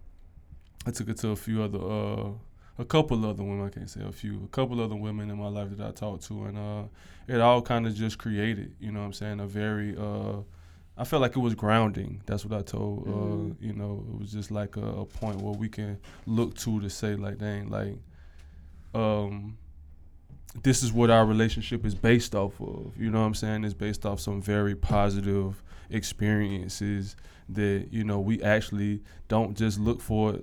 I 0.86 0.92
took 0.92 1.08
it 1.10 1.18
to 1.18 1.30
a 1.30 1.36
few 1.36 1.62
other, 1.62 1.80
uh, 1.80 2.32
a 2.80 2.86
couple 2.86 3.26
other 3.26 3.44
women, 3.44 3.66
I 3.66 3.70
can't 3.70 3.90
say 3.90 4.02
a 4.04 4.12
few, 4.12 4.42
a 4.44 4.48
couple 4.48 4.82
other 4.82 4.96
women 4.96 5.30
in 5.30 5.38
my 5.38 5.48
life 5.48 5.70
that 5.78 5.88
I 5.88 5.92
talked 5.92 6.24
to, 6.28 6.46
and 6.46 6.58
uh, 6.58 6.84
it 7.28 7.40
all 7.40 7.62
kind 7.62 7.86
of 7.88 7.94
just 7.96 8.18
created, 8.18 8.76
you 8.80 8.92
know 8.92 9.00
what 9.00 9.06
I'm 9.08 9.14
saying, 9.14 9.40
a 9.40 9.46
very, 9.48 9.96
uh, 9.98 10.38
I 10.98 11.04
felt 11.06 11.22
like 11.22 11.36
it 11.36 11.40
was 11.40 11.56
grounding. 11.56 12.22
That's 12.26 12.46
what 12.46 12.58
I 12.58 12.62
told. 12.64 13.08
Uh, 13.08 13.12
Mhm. 13.12 13.56
you 13.60 13.74
know, 13.74 14.04
it 14.14 14.20
was 14.20 14.32
just 14.32 14.52
like 14.52 14.76
a, 14.78 14.86
a 14.86 15.06
point 15.06 15.42
where 15.42 15.54
we 15.54 15.68
can 15.70 15.98
look 16.26 16.56
to 16.58 16.80
to 16.80 16.90
say 16.90 17.16
like, 17.16 17.38
dang, 17.40 17.70
like, 17.70 17.98
um, 18.94 19.58
this 20.62 20.84
is 20.84 20.94
what 20.94 21.10
our 21.10 21.26
relationship 21.26 21.84
is 21.86 21.96
based 21.96 22.36
off 22.36 22.60
of. 22.62 22.94
You 22.96 23.10
know 23.10 23.22
what 23.22 23.26
I'm 23.26 23.34
saying? 23.34 23.64
It's 23.64 23.74
based 23.74 24.06
off 24.06 24.20
some 24.20 24.40
very 24.42 24.76
positive 24.76 25.64
experiences 25.90 27.16
that 27.50 27.88
you 27.92 28.04
know 28.04 28.20
we 28.20 28.42
actually 28.42 29.02
don't 29.28 29.56
just 29.56 29.80
look 29.80 30.02
for 30.02 30.40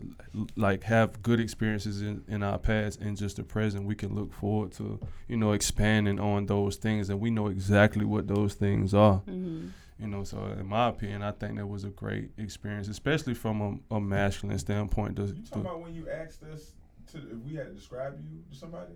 like 0.57 0.85
have 0.85 1.23
good 1.23 1.41
experiences 1.41 2.03
in, 2.03 2.23
in 2.29 2.43
our 2.43 2.59
past 2.59 3.01
and 3.01 3.17
just 3.17 3.37
the 3.37 3.43
present 3.43 3.85
we 3.85 3.95
can 3.95 4.15
look 4.15 4.33
forward 4.33 4.73
to 4.73 4.99
you 5.29 5.37
know 5.37 5.53
expanding 5.53 6.19
on 6.21 6.47
those 6.47 6.77
things 6.77 7.11
and 7.11 7.21
we 7.21 7.31
know 7.31 7.49
exactly 7.49 8.05
what 8.05 8.27
those 8.29 8.55
things 8.55 8.95
are 8.95 9.19
hmm 9.19 9.69
you 10.01 10.07
know, 10.07 10.25
so 10.25 10.39
in 10.59 10.67
my 10.67 10.89
opinion, 10.89 11.23
I 11.23 11.31
think 11.33 11.57
that 11.57 11.67
was 11.67 11.85
a 11.85 11.91
great 11.91 12.31
experience, 12.39 12.89
especially 12.89 13.35
from 13.35 13.83
a, 13.91 13.97
a 13.97 14.01
masculine 14.01 14.59
standpoint. 14.59 15.17
To, 15.17 15.25
You 15.27 15.35
talking 15.45 15.61
about 15.61 15.83
when 15.83 15.95
you 15.95 16.09
asked 16.09 16.43
us 16.43 16.73
to 17.13 17.19
if 17.19 17.37
we 17.45 17.55
had 17.57 17.67
to 17.67 17.75
describe 17.75 18.19
you 18.19 18.43
to 18.51 18.57
somebody? 18.57 18.95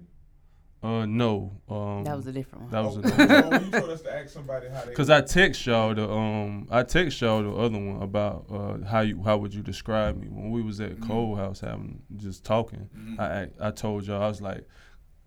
Uh, 0.85 1.07
no, 1.07 1.51
um, 1.69 2.05
That 2.05 2.17
was 2.17 2.27
a 2.27 2.33
different 2.33 2.65
one. 2.65 2.71
that 2.73 2.85
was 2.85 2.97
a 2.99 3.09
so 3.09 3.49
when 3.49 3.65
you 3.65 3.71
told 3.71 3.91
us 3.91 4.03
to 4.03 4.15
ask 4.15 4.29
somebody 4.31 4.69
how 4.69 4.83
they 4.83 4.91
because 4.91 5.09
I 5.11 5.21
text 5.23 5.65
y'all 5.67 5.95
the 5.95 6.09
um 6.11 6.69
I 6.71 6.83
text 6.83 7.21
y'all 7.21 7.43
the 7.43 7.51
other 7.53 7.79
one 7.79 8.03
about 8.03 8.45
uh 8.51 8.85
how 8.87 9.01
you 9.01 9.23
how 9.23 9.37
would 9.39 9.55
you 9.55 9.63
describe 9.63 10.21
me 10.21 10.29
when 10.29 10.51
we 10.51 10.61
was 10.63 10.81
at 10.81 10.97
Mhm. 10.97 11.07
Cole 11.07 11.37
House 11.37 11.61
having 11.61 12.03
just 12.17 12.45
talking. 12.45 12.89
Mhm. 12.97 13.19
I 13.19 13.49
I 13.67 13.71
told 13.71 14.07
y'all 14.07 14.23
I 14.23 14.29
was 14.29 14.43
like, 14.43 14.69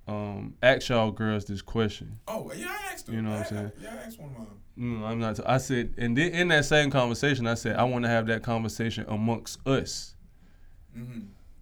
um, 0.07 0.53
ask 0.61 0.89
y'all 0.89 1.11
girls 1.11 1.45
this 1.45 1.61
question. 1.61 2.19
Oh 2.27 2.51
yeah, 2.55 2.67
I 2.69 2.93
asked 2.93 3.07
them. 3.07 3.15
You 3.15 3.21
know 3.23 3.31
what 3.31 3.37
I'm 3.37 3.43
I- 3.43 3.49
saying? 3.49 3.71
Yeah, 3.81 3.93
I 3.93 4.05
asked 4.05 4.19
one 4.19 4.29
of 4.29 4.35
them. 4.35 4.47
No, 4.79 5.05
I'm 5.05 5.17
not. 5.19 5.39
I 5.49 5.57
said, 5.57 5.95
and 5.97 6.15
then 6.15 6.31
in 6.33 6.47
that 6.49 6.65
same 6.65 6.91
conversation, 6.91 7.47
I 7.47 7.55
said 7.55 7.77
I 7.77 7.83
want 7.83 8.05
to 8.05 8.09
have 8.09 8.27
that 8.27 8.43
conversation 8.43 9.05
amongst 9.07 9.65
us. 9.67 10.13
Mm-hmm. 10.95 11.19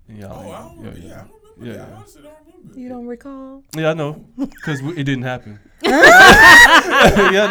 And 0.10 0.18
y'all, 0.20 0.34
Oh, 0.48 0.52
I 0.52 0.60
don't 0.62 0.78
remember. 0.80 1.00
Yeah, 1.00 1.06
I 1.06 1.18
don't 1.20 1.24
remember 1.28 1.35
Yeah, 1.60 1.74
that. 1.74 1.80
yeah. 1.90 1.94
I 1.96 1.98
honestly 1.98 2.22
don't 2.24 2.34
remember. 2.46 2.80
You 2.80 2.90
don't 2.90 3.08
recall? 3.08 3.64
Yeah, 3.76 3.90
I 3.92 3.94
know, 3.94 4.14
because 4.38 4.82
it 4.82 5.04
didn't 5.04 5.24
happen. 5.24 5.60
yeah, 5.84 5.92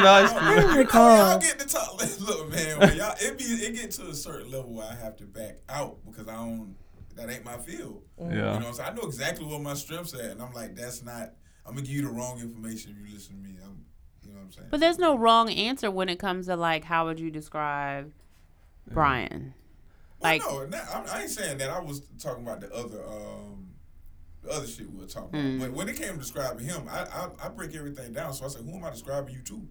no, 0.03 0.25
it's 0.25 0.33
I 0.33 0.39
cool. 0.39 0.55
don't 0.55 0.69
Y'all 0.69 0.77
recall. 0.77 1.39
get 1.39 1.59
to 1.61 1.67
talk. 1.67 2.01
Look, 2.21 2.51
man, 2.51 2.79
when 2.81 2.97
y'all 2.97 3.15
it 3.21 3.39
be 3.39 3.45
it 3.45 3.75
get 3.75 3.91
to 3.93 4.09
a 4.09 4.15
certain 4.15 4.51
level 4.51 4.73
where 4.75 4.87
I 4.87 4.95
have 4.95 5.17
to 5.19 5.25
back 5.25 5.59
out 5.69 5.99
because 6.07 6.29
I 6.29 6.35
don't. 6.35 6.77
That 7.17 7.31
ain't 7.31 7.45
my 7.45 7.57
field. 7.59 8.03
You 8.19 8.25
know, 8.27 8.35
Yeah. 8.35 8.57
what 8.69 8.81
I'm? 8.81 8.93
I 8.93 8.97
know 8.97 9.07
exactly 9.07 9.47
what 9.47 9.61
my 9.61 9.75
strengths 9.75 10.15
at, 10.15 10.33
and 10.33 10.43
I'm 10.43 10.53
like, 10.53 10.75
that's 10.75 11.03
not. 11.05 11.33
I'm 11.65 11.75
gonna 11.75 11.83
give 11.87 11.95
you 11.95 12.03
the 12.03 12.09
wrong 12.09 12.41
information 12.41 12.91
if 13.01 13.09
you 13.09 13.15
listen 13.15 13.37
to 13.37 13.41
me. 13.49 13.55
I'm, 13.65 13.85
you 14.27 14.31
know 14.33 14.39
what 14.41 14.47
I'm 14.47 14.53
saying? 14.53 14.67
But 14.71 14.81
there's 14.81 14.99
no 14.99 15.17
wrong 15.17 15.49
answer 15.49 15.91
when 15.93 16.09
it 16.09 16.19
comes 16.19 16.47
to 16.47 16.57
like 16.57 16.83
how 16.85 17.07
would 17.07 17.21
you 17.21 17.31
describe 17.31 18.11
Brian? 18.91 19.55
Well, 20.19 20.33
like- 20.33 20.43
no, 20.43 20.67
not, 20.67 20.89
I, 21.09 21.19
I 21.19 21.21
ain't 21.23 21.31
saying 21.31 21.59
that. 21.59 21.71
I 21.71 21.79
was 21.81 22.01
talking 22.19 22.43
about 22.43 22.61
the 22.61 22.73
other, 22.75 23.03
um, 23.07 23.63
the 24.45 24.51
other 24.53 24.67
shit 24.67 24.91
we 24.91 25.01
were 25.01 25.07
talking 25.07 25.41
Mm. 25.41 25.57
about. 25.57 25.69
But 25.69 25.77
when 25.77 25.89
it 25.89 25.97
came 25.97 26.13
to 26.13 26.19
describing 26.19 26.65
him, 26.67 26.83
I, 26.89 27.01
I 27.05 27.29
I 27.47 27.49
break 27.49 27.75
everything 27.75 28.13
down. 28.13 28.33
So 28.35 28.45
I 28.45 28.49
said, 28.49 28.63
who 28.63 28.77
am 28.77 28.85
I 28.85 28.91
describing 28.91 29.35
you 29.35 29.41
to? 29.43 29.67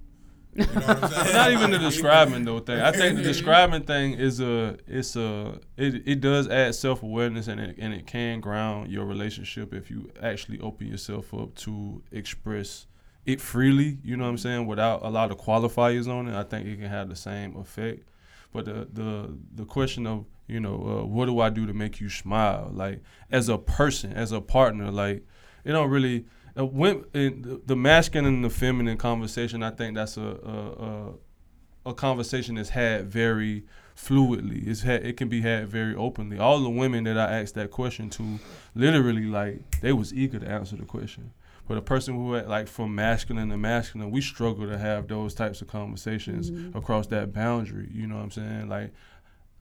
You 0.56 0.66
know 0.66 0.72
what 0.82 1.04
I'm 1.04 1.10
saying? 1.24 1.34
not 1.34 1.52
even 1.52 1.72
the 1.72 1.80
describing 1.90 2.46
though 2.46 2.60
thing. 2.60 2.80
I 2.80 2.92
think 2.92 3.18
the 3.18 3.24
describing 3.34 3.84
thing 3.84 4.14
is 4.14 4.40
a 4.40 4.78
it's 4.88 5.16
a 5.16 5.60
it, 5.78 6.08
it 6.08 6.22
does 6.22 6.48
add 6.48 6.76
self 6.76 7.02
awareness 7.04 7.48
and 7.48 7.60
it 7.60 7.76
and 7.80 7.94
it 7.94 8.06
can 8.08 8.40
ground 8.40 8.92
your 8.92 9.06
relationship 9.06 9.74
if 9.74 9.90
you 9.90 10.12
actually 10.22 10.60
open 10.60 10.88
yourself 10.88 11.34
up 11.34 11.56
to 11.56 12.04
express 12.12 12.86
it 13.26 13.40
freely. 13.42 13.98
You 14.04 14.18
know 14.18 14.26
what 14.26 14.30
I'm 14.32 14.38
saying 14.38 14.66
without 14.68 15.04
a 15.04 15.10
lot 15.10 15.32
of 15.32 15.38
qualifiers 15.38 16.08
on 16.08 16.28
it. 16.28 16.36
I 16.36 16.44
think 16.44 16.68
it 16.68 16.78
can 16.80 16.90
have 16.90 17.10
the 17.10 17.16
same 17.16 17.56
effect. 17.58 18.08
But 18.52 18.66
the 18.66 18.88
the 18.94 19.38
the 19.56 19.66
question 19.66 20.06
of 20.06 20.26
you 20.48 20.60
know 20.60 20.76
uh, 20.76 21.06
what 21.06 21.26
do 21.26 21.40
I 21.40 21.50
do 21.50 21.66
to 21.66 21.74
make 21.74 22.00
you 22.00 22.10
smile? 22.10 22.70
Like 22.74 23.02
as 23.32 23.50
a 23.50 23.58
person 23.58 24.14
as 24.14 24.32
a 24.32 24.42
partner 24.42 24.92
like 24.92 25.26
it 25.64 25.72
don't 25.72 25.90
really 25.90 26.26
uh, 26.58 26.66
when, 26.66 27.06
in 27.14 27.62
the, 27.66 27.76
masculine 27.76 28.36
and 28.36 28.46
the 28.46 28.50
feminine 28.50 28.98
conversation 28.98 29.64
I 29.64 29.72
think 29.72 29.96
that's 29.96 30.18
a 30.18 30.22
a, 30.22 31.90
a, 31.90 31.92
a 31.92 31.94
conversation 31.94 32.56
that's 32.56 32.70
had 32.70 33.08
very 33.08 33.64
fluidly. 33.96 34.68
It's 34.68 34.82
had 34.82 35.06
it 35.06 35.18
can 35.18 35.30
be 35.30 35.42
had 35.42 35.68
very 35.68 35.96
openly. 35.96 36.40
All 36.40 36.60
the 36.62 36.70
women 36.70 37.04
that 37.06 37.18
I 37.18 37.40
asked 37.40 37.56
that 37.56 37.72
question 37.72 38.10
to 38.12 38.40
literally 38.76 39.26
like 39.26 39.80
they 39.82 39.94
was 39.94 40.14
eager 40.14 40.40
to 40.40 40.48
answer 40.48 40.76
the 40.76 40.86
question. 40.86 41.32
But 41.66 41.78
a 41.78 41.82
person 41.82 42.16
who 42.16 42.34
had, 42.34 42.50
like 42.50 42.68
from 42.68 42.94
masculine 42.94 43.50
to 43.50 43.58
masculine 43.58 44.12
we 44.12 44.22
struggle 44.22 44.68
to 44.68 44.78
have 44.78 45.08
those 45.08 45.34
types 45.34 45.62
of 45.62 45.68
conversations 45.68 46.52
across 46.76 47.08
that 47.08 47.32
boundary 47.32 47.90
you 47.94 48.06
know 48.08 48.16
what 48.16 48.24
I'm 48.24 48.32
saying? 48.32 48.70
Like 48.70 48.94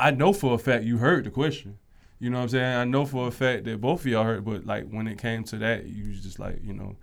I 0.02 0.10
know 0.10 0.32
for 0.32 0.54
a 0.54 0.58
fact 0.58 0.82
you 0.82 0.98
heard 0.98 1.24
the 1.24 1.30
question. 1.30 1.78
You 2.18 2.30
know 2.30 2.38
what 2.38 2.42
I'm 2.44 2.48
saying? 2.48 2.76
I 2.76 2.84
know 2.84 3.06
for 3.06 3.28
a 3.28 3.30
fact 3.30 3.64
that 3.64 3.80
both 3.80 4.00
of 4.00 4.06
y'all 4.06 4.24
heard, 4.24 4.44
but 4.44 4.66
like 4.66 4.88
when 4.90 5.06
it 5.06 5.16
came 5.16 5.44
to 5.44 5.58
that, 5.58 5.86
you 5.86 6.08
was 6.08 6.20
just 6.20 6.40
like, 6.40 6.58
you 6.64 6.72
know, 6.72 6.96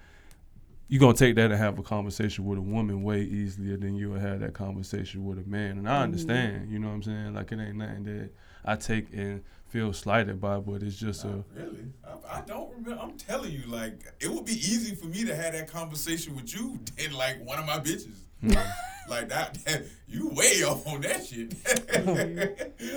you're 0.89 0.99
gonna 0.99 1.13
take 1.13 1.35
that 1.35 1.49
and 1.49 1.59
have 1.59 1.79
a 1.79 1.83
conversation 1.83 2.43
with 2.43 2.57
a 2.57 2.61
woman 2.61 3.03
way 3.03 3.21
easier 3.21 3.77
than 3.77 3.95
you 3.95 4.09
would 4.09 4.21
have 4.21 4.41
that 4.41 4.53
conversation 4.53 5.23
with 5.23 5.39
a 5.39 5.47
man. 5.49 5.77
And 5.77 5.87
I 5.87 5.93
mm-hmm. 5.93 6.03
understand, 6.03 6.71
you 6.71 6.79
know 6.79 6.89
what 6.89 6.95
I'm 6.95 7.03
saying? 7.03 7.33
Like 7.35 7.51
it 7.53 7.59
ain't 7.59 7.77
nothing 7.77 8.03
that 8.03 8.31
I 8.65 8.75
take 8.75 9.13
and 9.13 9.43
feel 9.69 9.93
slighted 9.93 10.41
by, 10.41 10.57
but 10.59 10.83
it's 10.83 10.97
just 10.97 11.23
a 11.23 11.43
really? 11.55 11.85
I, 12.03 12.39
I 12.39 12.41
don't 12.41 12.69
remember. 12.71 13.01
I'm 13.01 13.17
telling 13.17 13.51
you, 13.51 13.63
like, 13.67 14.01
it 14.19 14.29
would 14.29 14.45
be 14.45 14.53
easy 14.53 14.95
for 14.95 15.05
me 15.05 15.23
to 15.25 15.35
have 15.35 15.53
that 15.53 15.71
conversation 15.71 16.35
with 16.35 16.53
you 16.53 16.79
than 16.97 17.13
like 17.13 17.45
one 17.45 17.59
of 17.59 17.65
my 17.65 17.79
bitches. 17.79 18.17
like 19.09 19.29
that, 19.29 19.53
that, 19.65 19.85
you 20.07 20.29
way 20.29 20.63
off 20.63 20.87
on 20.87 21.01
that 21.01 21.25
shit. 21.25 21.53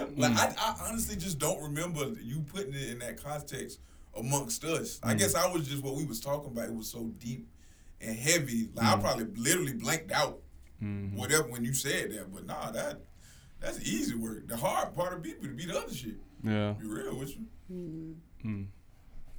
like 0.18 0.32
I, 0.32 0.54
I 0.58 0.76
honestly 0.88 1.16
just 1.16 1.38
don't 1.38 1.62
remember 1.62 2.12
you 2.20 2.40
putting 2.40 2.74
it 2.74 2.90
in 2.90 2.98
that 3.00 3.22
context 3.22 3.80
amongst 4.16 4.64
us. 4.64 5.00
I 5.02 5.14
mm. 5.14 5.18
guess 5.18 5.34
I 5.34 5.50
was 5.50 5.68
just 5.68 5.82
what 5.82 5.94
we 5.94 6.04
was 6.04 6.20
talking 6.20 6.52
about. 6.52 6.68
It 6.68 6.74
was 6.74 6.88
so 6.88 7.10
deep 7.18 7.48
and 8.00 8.16
heavy. 8.16 8.68
Like 8.74 8.86
I 8.86 8.96
mm. 8.96 9.00
probably 9.00 9.26
literally 9.36 9.74
blanked 9.74 10.12
out 10.12 10.40
mm-hmm. 10.82 11.16
whatever 11.16 11.44
when 11.44 11.64
you 11.64 11.74
said 11.74 12.12
that. 12.12 12.32
But 12.32 12.46
nah, 12.46 12.70
that 12.70 13.00
that's 13.60 13.80
easy 13.80 14.14
work. 14.14 14.48
The 14.48 14.56
hard 14.56 14.94
part 14.94 15.12
of 15.12 15.22
people 15.22 15.46
to 15.46 15.54
be 15.54 15.66
the 15.66 15.78
other 15.78 15.94
shit. 15.94 16.16
yeah. 16.42 16.72
Be 16.72 16.86
real 16.86 17.16
with 17.16 17.36
you. 17.36 17.46
Mm-hmm. 17.72 18.48
Mm. 18.48 18.66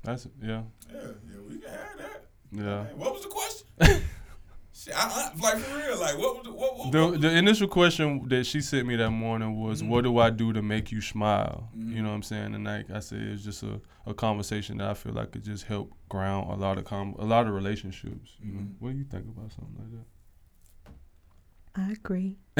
That's 0.03 0.27
yeah. 0.41 0.63
Yeah, 0.91 1.01
yeah, 1.01 1.39
we 1.47 1.57
can 1.59 1.69
have 1.69 1.97
that. 1.97 2.25
Yeah. 2.51 2.85
Hey, 2.85 2.93
what 2.95 3.13
was 3.13 3.23
the 3.23 3.29
question? 3.29 3.67
Shit, 4.83 4.93
I, 4.97 5.01
I, 5.31 5.41
like 5.41 5.57
for 5.59 5.77
real, 5.77 5.97
like 5.99 6.17
what 6.17 6.35
was 6.35 6.43
the 6.45 6.51
what? 6.51 6.77
what, 6.77 6.91
The 6.91 7.05
what 7.07 7.21
the 7.21 7.31
initial 7.37 7.67
question 7.67 8.27
that 8.27 8.45
she 8.45 8.59
sent 8.61 8.85
me 8.87 8.95
that 8.97 9.11
morning 9.11 9.59
was, 9.61 9.81
Mm-hmm. 9.81 9.89
"What 9.91 10.03
do 10.03 10.17
I 10.17 10.29
do 10.29 10.51
to 10.53 10.61
make 10.61 10.91
you 10.91 10.99
smile?" 10.99 11.69
You 11.75 12.01
know 12.01 12.09
what 12.09 12.15
I'm 12.15 12.23
saying? 12.23 12.53
And 12.55 12.65
like 12.65 12.91
I 12.91 12.99
said, 12.99 13.19
it's 13.21 13.43
just 13.43 13.63
a, 13.63 13.79
a 14.05 14.13
conversation 14.13 14.77
that 14.79 14.87
I 14.89 14.93
feel 14.93 15.13
like 15.13 15.31
could 15.31 15.43
just 15.43 15.65
help 15.65 15.93
ground 16.09 16.51
a 16.51 16.55
lot 16.55 16.77
of 16.77 16.83
com- 16.85 17.15
a 17.17 17.25
lot 17.25 17.47
of 17.47 17.53
relationships. 17.53 18.31
You 18.41 18.51
know, 18.53 18.59
Mm-hmm. 18.59 18.85
what 18.85 18.91
do 18.91 18.97
you 18.97 19.05
think 19.05 19.25
about 19.25 19.51
something 19.51 19.75
like 19.79 19.91
that? 19.91 20.07
I 21.75 21.91
agree. 21.91 22.37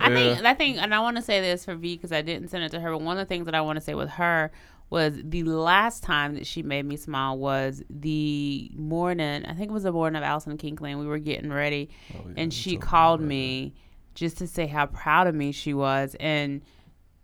I 0.00 0.08
Yeah. 0.10 0.34
think 0.34 0.44
I 0.44 0.54
think, 0.54 0.78
and 0.78 0.94
I 0.94 1.00
want 1.00 1.16
to 1.16 1.22
say 1.22 1.40
this 1.40 1.64
for 1.64 1.74
V 1.74 1.96
because 1.96 2.12
I 2.12 2.22
didn't 2.22 2.48
send 2.48 2.64
it 2.64 2.70
to 2.72 2.80
her. 2.80 2.90
But 2.92 3.00
one 3.02 3.16
of 3.18 3.26
the 3.26 3.28
things 3.28 3.46
that 3.46 3.54
I 3.54 3.60
want 3.60 3.76
to 3.78 3.80
say 3.80 3.94
with 3.94 4.10
her 4.10 4.50
was 4.90 5.14
the 5.24 5.44
last 5.44 6.02
time 6.02 6.34
that 6.34 6.46
she 6.46 6.62
made 6.62 6.84
me 6.84 6.96
smile 6.96 7.38
was 7.38 7.82
the 7.88 8.70
morning. 8.74 9.44
I 9.46 9.54
think 9.54 9.70
it 9.70 9.74
was 9.74 9.84
the 9.84 9.92
morning 9.92 10.18
of 10.18 10.24
Allison 10.24 10.56
Kinkley. 10.58 10.90
and 10.90 11.00
We 11.00 11.06
were 11.06 11.18
getting 11.18 11.52
ready, 11.52 11.90
Oh, 12.14 12.24
yeah, 12.26 12.34
and 12.42 12.52
she 12.52 12.72
me 12.72 12.76
called 12.78 13.20
me 13.20 13.74
just 14.14 14.38
to 14.38 14.46
say 14.48 14.66
how 14.66 14.86
proud 14.86 15.26
of 15.28 15.34
me 15.34 15.52
she 15.52 15.72
was, 15.72 16.16
and 16.18 16.60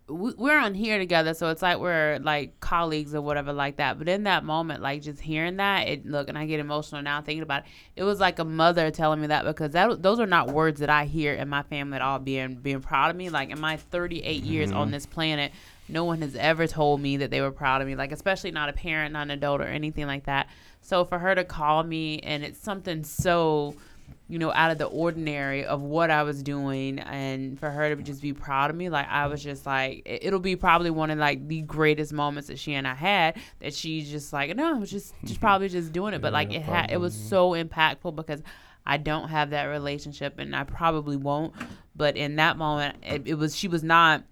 we, 0.09 0.33
we're 0.35 0.57
on 0.57 0.73
here 0.73 0.97
together, 0.97 1.33
so 1.33 1.49
it's 1.49 1.61
like 1.61 1.79
we're 1.79 2.17
like 2.23 2.61
colleagues 2.61 3.13
or 3.13 3.19
whatever 3.19 3.51
like 3.51 3.75
that. 3.75 3.99
But 3.99 4.07
in 4.07 4.23
that 4.23 4.45
moment, 4.45 4.81
like 4.81 5.01
just 5.01 5.19
hearing 5.19 5.57
that, 5.57 5.89
it 5.89 6.05
look, 6.05 6.29
and 6.29 6.37
I 6.37 6.45
get 6.45 6.61
emotional 6.61 7.01
now 7.01 7.21
thinking 7.21 7.43
about 7.43 7.63
it. 7.63 7.69
It 7.97 8.03
was 8.05 8.21
like 8.21 8.39
a 8.39 8.45
mother 8.45 8.89
telling 8.89 9.19
me 9.19 9.27
that 9.27 9.43
because 9.43 9.71
that 9.73 10.01
those 10.01 10.21
are 10.21 10.25
not 10.25 10.51
words 10.51 10.79
that 10.79 10.89
I 10.89 11.03
hear 11.03 11.33
in 11.33 11.49
my 11.49 11.61
family 11.63 11.97
at 11.97 12.01
all. 12.01 12.19
Being 12.19 12.55
being 12.55 12.79
proud 12.79 13.09
of 13.09 13.17
me, 13.17 13.29
like 13.29 13.49
in 13.49 13.59
my 13.59 13.75
38 13.75 14.43
years 14.43 14.69
Mm-hmm. 14.69 14.77
on 14.77 14.91
this 14.91 15.05
planet, 15.05 15.51
no 15.89 16.03
one 16.03 16.21
has 16.21 16.35
ever 16.35 16.67
told 16.67 17.01
me 17.01 17.17
that 17.17 17.31
they 17.31 17.41
were 17.41 17.51
proud 17.51 17.81
of 17.81 17.87
me. 17.87 17.95
Like 17.95 18.11
especially 18.11 18.51
not 18.51 18.69
a 18.69 18.73
parent, 18.73 19.13
not 19.13 19.23
an 19.23 19.31
adult, 19.31 19.61
or 19.61 19.65
anything 19.67 20.07
like 20.07 20.25
that. 20.25 20.49
So 20.81 21.03
for 21.05 21.19
her 21.19 21.35
to 21.35 21.43
call 21.43 21.83
me, 21.83 22.19
and 22.19 22.43
it's 22.43 22.59
something 22.59 23.03
so 23.03 23.75
you 24.29 24.39
know, 24.39 24.51
out 24.51 24.71
of 24.71 24.77
the 24.77 24.85
ordinary 24.85 25.63
of 25.65 25.81
what 25.81 26.11
I 26.11 26.23
was 26.23 26.43
doing, 26.43 26.99
and 26.99 27.57
for 27.57 27.69
her 27.69 27.95
to 27.95 28.01
just 28.01 28.21
be 28.21 28.33
proud 28.33 28.69
of 28.69 28.75
me, 28.75 28.89
like 28.89 29.07
I 29.09 29.27
was 29.27 29.41
just 29.41 29.65
like, 29.65 30.01
it- 30.05 30.25
it'll 30.25 30.41
be 30.41 30.57
probably 30.57 30.89
one 30.89 31.09
of 31.11 31.17
like 31.17 31.47
the 31.47 31.61
greatest 31.61 32.11
moments 32.11 32.49
that 32.49 32.59
she 32.59 32.73
and 32.73 32.85
I 32.85 32.93
had. 32.93 33.37
That 33.59 33.73
she's 33.73 34.09
just 34.11 34.33
like, 34.33 34.53
no, 34.55 34.75
I 34.75 34.77
was 34.77 34.91
just, 34.91 35.13
just 35.23 35.39
probably 35.47 35.69
just 35.69 35.93
doing 35.93 36.13
it, 36.13 36.21
but 36.21 36.33
like 36.33 36.53
it 36.53 36.61
had, 36.61 36.91
it 36.91 36.97
was 36.99 37.13
so 37.13 37.51
impactful 37.51 38.15
because 38.17 38.41
I 38.85 38.97
don't 38.97 39.29
have 39.29 39.51
that 39.51 39.65
relationship, 39.65 40.39
and 40.39 40.53
I 40.53 40.63
probably 40.65 41.15
won't. 41.15 41.53
But 41.95 42.17
in 42.17 42.35
that 42.35 42.57
moment, 42.57 42.97
it, 43.03 43.23
it 43.27 43.35
was 43.35 43.55
she 43.55 43.69
was 43.69 43.81
not 43.83 44.23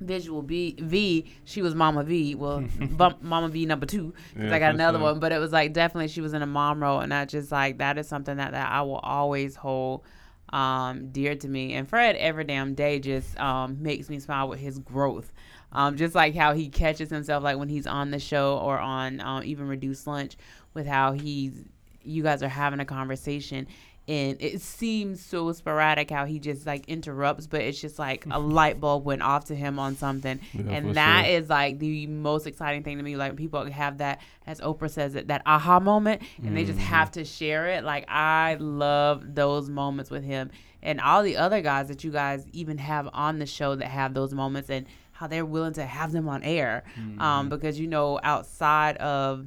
visual 0.00 0.42
B 0.42 0.76
V. 0.80 1.26
She 1.44 1.62
was 1.62 1.74
Mama 1.74 2.04
V. 2.04 2.34
Well, 2.34 2.64
bump, 2.92 3.22
Mama 3.22 3.48
V 3.48 3.66
number 3.66 3.86
two. 3.86 4.12
'cause 4.34 4.44
Yeah, 4.44 4.54
I 4.54 4.58
got 4.58 4.74
another 4.74 4.98
sure. 4.98 5.04
one, 5.12 5.20
but 5.20 5.32
it 5.32 5.38
was 5.38 5.52
like 5.52 5.72
definitely 5.72 6.08
she 6.08 6.20
was 6.20 6.32
in 6.34 6.42
a 6.42 6.46
mom 6.46 6.82
role, 6.82 7.00
and 7.00 7.12
I 7.12 7.24
just 7.24 7.50
like 7.52 7.78
that 7.78 7.98
is 7.98 8.08
something 8.08 8.36
that, 8.36 8.52
that 8.52 8.70
I 8.70 8.82
will 8.82 8.98
always 8.98 9.56
hold 9.56 10.02
um, 10.50 11.10
dear 11.10 11.34
to 11.36 11.48
me. 11.48 11.74
And 11.74 11.88
Fred 11.88 12.16
every 12.16 12.44
damn 12.44 12.74
day 12.74 12.98
just 13.00 13.38
um, 13.38 13.82
makes 13.82 14.08
me 14.08 14.18
smile 14.18 14.48
with 14.48 14.60
his 14.60 14.78
growth. 14.78 15.32
Um, 15.72 15.96
just 15.96 16.14
like 16.14 16.34
how 16.34 16.54
he 16.54 16.68
catches 16.70 17.10
himself, 17.10 17.44
like 17.44 17.58
when 17.58 17.68
he's 17.68 17.86
on 17.86 18.10
the 18.10 18.18
show 18.18 18.56
or 18.58 18.78
on 18.78 19.20
um, 19.20 19.42
even 19.44 19.68
reduced 19.68 20.06
lunch, 20.06 20.36
with 20.72 20.86
how 20.86 21.12
he's 21.12 21.64
you 22.02 22.22
guys 22.22 22.42
are 22.42 22.48
having 22.48 22.80
a 22.80 22.86
conversation 22.86 23.66
and 24.08 24.40
it 24.40 24.60
seems 24.62 25.22
so 25.24 25.52
sporadic 25.52 26.10
how 26.10 26.24
he 26.24 26.38
just 26.38 26.66
like 26.66 26.88
interrupts 26.88 27.46
but 27.46 27.60
it's 27.60 27.80
just 27.80 27.98
like 27.98 28.26
a 28.30 28.38
light 28.58 28.80
bulb 28.80 29.04
went 29.04 29.22
off 29.22 29.44
to 29.44 29.54
him 29.54 29.78
on 29.78 29.96
something 29.96 30.40
Yeah, 30.54 30.72
and 30.72 30.94
that 30.96 31.26
sure. 31.26 31.34
is 31.36 31.48
like 31.50 31.78
the 31.78 32.06
most 32.06 32.46
exciting 32.46 32.82
thing 32.82 32.96
to 32.96 33.02
me 33.02 33.16
like 33.16 33.36
people 33.36 33.64
have 33.70 33.98
that 33.98 34.20
as 34.46 34.60
oprah 34.60 34.90
says 34.90 35.14
it 35.14 35.28
that 35.28 35.42
aha 35.46 35.78
moment 35.78 36.22
and 36.42 36.56
they 36.56 36.62
Mm-hmm. 36.62 36.72
just 36.72 36.78
have 36.80 37.10
to 37.12 37.24
share 37.24 37.68
it 37.68 37.84
like 37.84 38.04
i 38.08 38.56
love 38.58 39.34
those 39.34 39.68
moments 39.68 40.10
with 40.10 40.24
him 40.24 40.50
and 40.82 41.00
all 41.00 41.22
the 41.22 41.36
other 41.36 41.60
guys 41.60 41.88
that 41.88 42.02
you 42.04 42.10
guys 42.10 42.46
even 42.52 42.78
have 42.78 43.08
on 43.12 43.38
the 43.38 43.46
show 43.46 43.74
that 43.76 43.88
have 43.88 44.14
those 44.14 44.32
moments 44.32 44.70
and 44.70 44.86
how 45.12 45.26
they're 45.26 45.44
willing 45.44 45.72
to 45.74 45.84
have 45.84 46.12
them 46.12 46.28
on 46.28 46.42
air 46.44 46.84
Mm-hmm. 46.98 47.20
um, 47.20 47.48
because 47.48 47.78
you 47.78 47.86
know 47.88 48.18
outside 48.22 48.96
of 48.98 49.46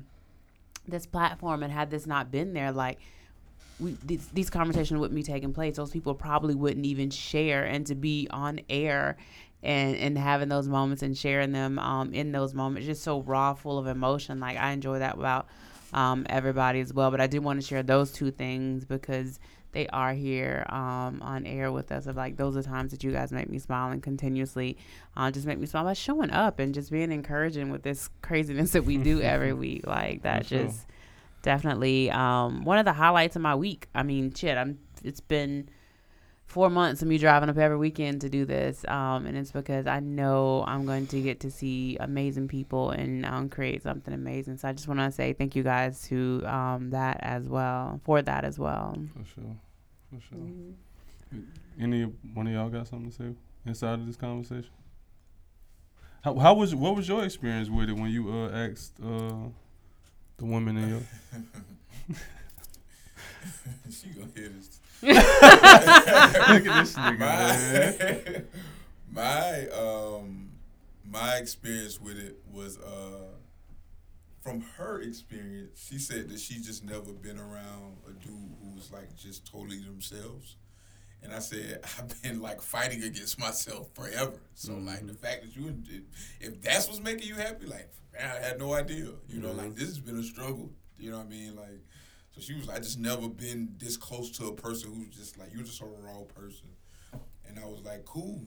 this 0.87 1.05
platform 1.05 1.63
and 1.63 1.71
had 1.71 1.89
this 1.89 2.05
not 2.05 2.31
been 2.31 2.53
there 2.53 2.71
like 2.71 2.99
we, 3.81 3.97
these, 4.05 4.27
these 4.27 4.49
conversations 4.49 4.99
wouldn't 4.99 5.15
be 5.15 5.23
taking 5.23 5.53
place. 5.53 5.75
Those 5.75 5.91
people 5.91 6.13
probably 6.13 6.55
wouldn't 6.55 6.85
even 6.85 7.09
share. 7.09 7.65
And 7.65 7.85
to 7.87 7.95
be 7.95 8.27
on 8.31 8.59
air 8.69 9.17
and 9.63 9.95
and 9.95 10.17
having 10.17 10.49
those 10.49 10.67
moments 10.67 11.03
and 11.03 11.17
sharing 11.17 11.51
them 11.51 11.77
um, 11.79 12.13
in 12.13 12.31
those 12.31 12.53
moments 12.53 12.87
just 12.87 13.03
so 13.03 13.21
raw 13.21 13.53
full 13.53 13.77
of 13.77 13.87
emotion. 13.87 14.39
Like 14.39 14.57
i 14.57 14.71
enjoy 14.71 14.99
that 14.99 15.15
about 15.15 15.47
um, 15.93 16.25
everybody 16.29 16.79
as 16.79 16.93
well. 16.93 17.11
But 17.11 17.21
i 17.21 17.27
do 17.27 17.41
want 17.41 17.61
to 17.61 17.67
share 17.67 17.83
those 17.83 18.11
two 18.11 18.31
things 18.31 18.85
because 18.85 19.39
they 19.71 19.87
are 19.87 20.13
here 20.13 20.65
um, 20.69 21.21
on 21.21 21.45
air 21.45 21.71
with 21.71 21.91
us. 21.91 22.07
Of 22.07 22.15
like 22.15 22.37
those 22.37 22.57
are 22.57 22.63
times 22.63 22.91
that 22.91 23.03
you 23.03 23.11
guys 23.11 23.31
make 23.31 23.49
me 23.49 23.59
smile 23.59 23.91
and 23.91 24.01
continuously 24.01 24.77
uh, 25.15 25.31
just 25.31 25.45
make 25.45 25.59
me 25.59 25.65
smile 25.65 25.85
by 25.85 25.93
showing 25.93 26.31
up 26.31 26.59
and 26.59 26.73
just 26.73 26.91
being 26.91 27.11
encouraging 27.11 27.69
with 27.69 27.83
this 27.83 28.09
craziness 28.21 28.71
that 28.71 28.83
we 28.83 28.97
do 28.97 29.21
every 29.21 29.53
week. 29.53 29.85
Like 29.85 30.23
that 30.23 30.43
For 30.43 30.55
sure. 30.55 30.69
Just 31.41 31.61
definitely 31.61 32.09
um, 32.11 32.63
one 32.63 32.77
of 32.77 32.85
the 32.85 32.93
highlights 32.93 33.35
of 33.35 33.41
my 33.41 33.55
week. 33.55 33.87
I 33.93 34.03
mean, 34.03 34.33
shit, 34.33 34.57
I'm. 34.57 34.79
It's 35.03 35.21
been 35.21 35.69
four 36.45 36.69
months 36.69 37.01
of 37.01 37.07
me 37.07 37.17
driving 37.17 37.49
up 37.49 37.57
every 37.57 37.77
weekend 37.77 38.21
to 38.21 38.29
do 38.29 38.45
this, 38.45 38.85
um, 38.87 39.25
and 39.25 39.37
it's 39.37 39.51
because 39.51 39.87
I 39.87 39.99
know 39.99 40.63
I'm 40.67 40.85
going 40.85 41.07
to 41.07 41.21
get 41.21 41.39
to 41.41 41.51
see 41.51 41.97
amazing 41.99 42.47
people 42.47 42.91
and 42.91 43.25
um, 43.25 43.49
create 43.49 43.81
something 43.83 44.13
amazing. 44.13 44.57
So 44.57 44.67
I 44.67 44.73
just 44.73 44.87
want 44.87 44.99
to 44.99 45.11
say 45.11 45.33
thank 45.33 45.55
you 45.55 45.63
guys 45.63 46.03
to 46.09 46.43
um, 46.45 46.91
that 46.91 47.19
as 47.21 47.47
well 47.47 47.99
for 48.03 48.21
that 48.21 48.43
as 48.43 48.59
well. 48.59 48.95
For 49.13 49.25
sure. 49.25 49.55
For 50.13 50.21
sure. 50.29 51.41
Any 51.79 52.03
one 52.33 52.47
of 52.47 52.53
y'all 52.53 52.69
got 52.69 52.87
something 52.87 53.09
to 53.09 53.15
say 53.15 53.35
inside 53.65 53.99
of 53.99 54.05
this 54.05 54.17
conversation? 54.17 54.69
How, 56.23 56.35
how 56.35 56.53
was 56.53 56.75
what 56.75 56.95
was 56.95 57.07
your 57.07 57.23
experience 57.23 57.69
with 57.69 57.89
it 57.89 57.93
when 57.93 58.11
you 58.11 58.29
uh, 58.31 58.49
asked 58.51 58.99
uh, 59.03 59.47
the 60.41 60.47
woman 60.47 60.75
in 60.75 60.89
your 60.89 61.01
she 63.91 64.07
gonna 64.09 64.31
hear 64.35 64.49
this. 64.49 64.79
Look 65.03 65.15
at 66.65 66.79
this 66.81 66.95
nigga, 66.95 67.19
man. 67.19 68.45
my, 69.11 69.67
my 69.67 69.67
um 69.69 70.49
my 71.07 71.35
experience 71.35 72.01
with 72.01 72.17
it 72.17 72.39
was 72.51 72.79
uh 72.79 73.27
from 74.41 74.61
her 74.77 74.99
experience, 75.01 75.87
she 75.87 75.99
said 75.99 76.27
that 76.29 76.39
she 76.39 76.55
just 76.59 76.83
never 76.83 77.13
been 77.13 77.37
around 77.37 77.97
a 78.07 78.11
dude 78.13 78.55
who 78.63 78.73
was 78.75 78.91
like 78.91 79.15
just 79.15 79.45
totally 79.45 79.77
themselves. 79.77 80.55
And 81.23 81.33
I 81.33 81.39
said, 81.39 81.81
I've 81.97 82.21
been 82.21 82.41
like 82.41 82.61
fighting 82.61 83.03
against 83.03 83.39
myself 83.39 83.89
forever. 83.93 84.33
So 84.55 84.73
like 84.73 84.99
the 85.05 85.13
mm-hmm. 85.13 85.15
fact 85.15 85.43
that 85.43 85.55
you, 85.55 85.73
if 86.39 86.61
that's 86.61 86.87
what's 86.87 86.99
making 86.99 87.27
you 87.27 87.35
happy, 87.35 87.65
like 87.65 87.89
man, 88.13 88.37
I 88.37 88.45
had 88.45 88.59
no 88.59 88.73
idea. 88.73 89.07
You 89.27 89.39
know, 89.39 89.51
like 89.51 89.67
mm-hmm. 89.67 89.75
this 89.75 89.87
has 89.87 89.99
been 89.99 90.19
a 90.19 90.23
struggle. 90.23 90.71
You 90.97 91.11
know 91.11 91.17
what 91.17 91.27
I 91.27 91.29
mean? 91.29 91.55
Like, 91.55 91.81
so 92.35 92.41
she 92.41 92.53
was, 92.53 92.67
like, 92.67 92.77
I 92.77 92.79
just 92.79 92.99
never 92.99 93.27
been 93.27 93.73
this 93.77 93.97
close 93.97 94.29
to 94.37 94.47
a 94.47 94.53
person 94.53 94.93
who's 94.93 95.15
just 95.15 95.37
like 95.37 95.53
you're 95.53 95.63
just 95.63 95.81
a 95.81 95.85
raw 95.85 96.21
person. 96.35 96.67
And 97.47 97.59
I 97.59 97.65
was 97.65 97.81
like, 97.83 98.05
cool. 98.05 98.41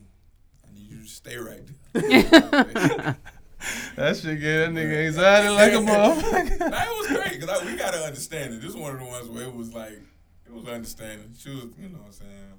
I 0.67 0.73
need 0.73 0.89
you 0.89 1.03
to 1.03 1.07
stay 1.07 1.37
right 1.37 1.61
there. 1.93 3.17
That 3.95 4.17
shit 4.17 4.41
get 4.41 4.57
that 4.57 4.69
nigga 4.71 5.07
anxiety 5.07 5.49
like 5.49 5.73
a 5.73 5.77
motherfucker. 5.77 6.59
Nah, 6.59 6.83
it 6.83 6.97
was 6.97 7.07
great 7.07 7.39
because 7.39 7.65
we 7.65 7.75
gotta 7.75 7.99
understand 7.99 8.53
it. 8.53 8.61
This 8.61 8.71
is 8.71 8.75
one 8.75 8.93
of 8.93 8.99
the 8.99 9.05
ones 9.05 9.29
where 9.29 9.43
it 9.43 9.55
was 9.55 9.73
like 9.73 9.99
it 10.45 10.53
was 10.53 10.67
understanding. 10.67 11.33
She 11.37 11.49
was, 11.49 11.63
you 11.79 11.89
know, 11.89 11.99
what 11.99 12.07
I'm 12.07 12.11
saying, 12.11 12.53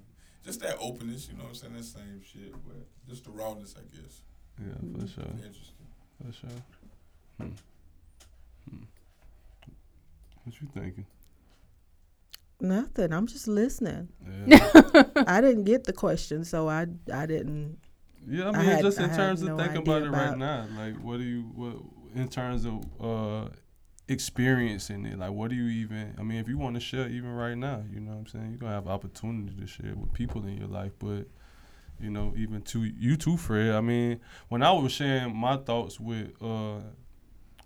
just 0.47 0.61
that 0.61 0.77
openness. 0.81 1.29
You 1.29 1.37
know, 1.37 1.43
what 1.45 1.51
I'm 1.51 1.55
saying 1.57 1.75
that 1.75 1.85
same 1.85 2.23
shit, 2.23 2.53
but 2.67 2.77
just 3.09 3.25
the 3.25 3.31
rawness, 3.31 3.75
I 3.77 3.83
guess. 3.95 4.23
Yeah, 4.59 5.01
for 5.01 5.07
sure. 5.07 5.25
Interesting. 5.25 5.87
For 6.25 6.33
sure. 6.33 6.51
Hmm. 7.39 7.49
Hmm. 8.71 8.83
What 10.45 10.61
you 10.61 10.69
thinking? 10.73 11.05
Nothing. 12.61 13.13
I'm 13.13 13.27
just 13.27 13.47
listening. 13.49 14.09
Yeah, 14.47 14.71
I 15.27 15.41
didn't 15.43 15.65
get 15.65 15.85
the 15.85 15.93
question, 15.93 16.45
so 16.45 16.69
I 16.71 16.87
I 17.13 17.27
didn't. 17.27 17.77
yeah 18.27 18.47
I 18.47 18.49
I 18.49 18.53
mean, 18.53 18.65
had- 18.65 18.83
just 18.83 18.99
in 18.99 19.11
had 19.11 19.17
terms 19.17 19.43
of 19.43 19.49
no 19.49 19.59
thinking 19.59 19.79
about 19.83 20.03
it 20.03 20.11
right 20.11 20.39
now, 20.39 20.67
like, 20.79 20.95
what 21.03 21.19
do 21.19 21.25
you, 21.25 21.43
what, 21.55 21.77
in 22.15 22.29
terms 22.29 22.65
of 22.65 22.83
uh, 22.99 23.49
experiencing 24.09 25.05
it, 25.07 25.19
like, 25.19 25.33
what 25.33 25.51
do 25.51 25.57
you 25.57 25.69
even, 25.69 26.15
I 26.19 26.23
mean, 26.23 26.39
if 26.39 26.49
you 26.49 26.59
want 26.59 26.75
to 26.75 26.81
share 26.81 27.09
even 27.09 27.31
right 27.31 27.57
now, 27.57 27.83
you 27.93 28.01
know 28.01 28.13
what 28.13 28.19
I'm 28.19 28.27
saying? 28.27 28.51
You're 28.51 28.69
to 28.69 28.75
have 28.75 28.87
opportunity 28.87 29.55
to 29.61 29.67
share 29.67 29.95
with 29.95 30.13
people 30.13 30.45
in 30.45 30.57
your 30.57 30.69
life, 30.69 30.93
but, 30.99 31.27
you 32.01 32.11
know, 32.11 32.33
even 32.37 32.63
to 32.63 32.85
you 32.85 33.17
too, 33.17 33.37
Fred. 33.37 33.75
I 33.75 33.81
mean, 33.81 34.21
when 34.49 34.63
I 34.63 34.73
was 34.73 34.93
sharing 34.93 35.35
my 35.35 35.57
thoughts 35.57 35.99
with, 35.99 36.31
uh, 36.41 36.81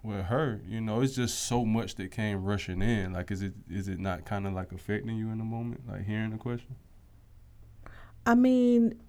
with 0.02 0.24
her, 0.26 0.60
you 0.66 0.80
know, 0.80 1.02
it's 1.02 1.14
just 1.14 1.40
so 1.40 1.64
much 1.64 1.96
that 1.96 2.10
came 2.10 2.42
rushing 2.42 2.80
in. 2.80 3.12
Like, 3.12 3.30
is 3.30 3.42
it 3.42 3.52
is 3.68 3.88
it 3.88 3.98
not 3.98 4.24
kind 4.24 4.46
of 4.46 4.54
like 4.54 4.72
affecting 4.72 5.16
you 5.16 5.30
in 5.30 5.38
the 5.38 5.44
moment, 5.44 5.82
like 5.86 6.06
hearing 6.06 6.30
the 6.30 6.38
question? 6.38 6.76
I 8.24 8.34
mean, 8.34 9.00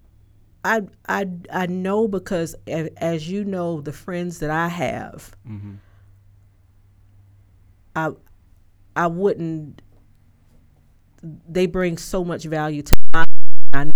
I 0.63 0.81
I 1.07 1.27
I 1.51 1.67
know 1.67 2.07
because 2.07 2.55
as 2.67 3.29
you 3.29 3.45
know, 3.45 3.81
the 3.81 3.93
friends 3.93 4.39
that 4.39 4.49
I 4.49 4.67
have, 4.67 5.35
Mm-hmm. 5.47 5.75
I 7.95 8.11
I 8.95 9.07
wouldn't. 9.07 9.81
They 11.23 11.67
bring 11.67 11.97
so 11.97 12.23
much 12.25 12.45
value 12.45 12.81
to 12.81 12.95
my 13.13 13.25
I 13.73 13.91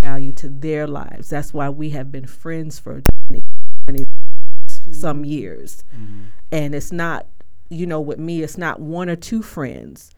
value 0.00 0.32
to 0.32 0.48
their 0.48 0.86
lives. 0.86 1.28
That's 1.28 1.54
why 1.54 1.68
we 1.68 1.90
have 1.90 2.10
been 2.10 2.26
friends 2.26 2.78
for 2.78 3.02
20, 3.28 3.42
20 3.86 4.06
some 4.90 5.24
years. 5.24 5.84
Mm-hmm. 5.94 6.22
And 6.50 6.74
it's 6.74 6.92
not, 6.92 7.26
you 7.70 7.86
know, 7.86 8.00
with 8.00 8.18
me, 8.18 8.42
it's 8.42 8.58
not 8.58 8.80
one 8.80 9.08
or 9.08 9.16
two 9.16 9.42
friends 9.42 10.10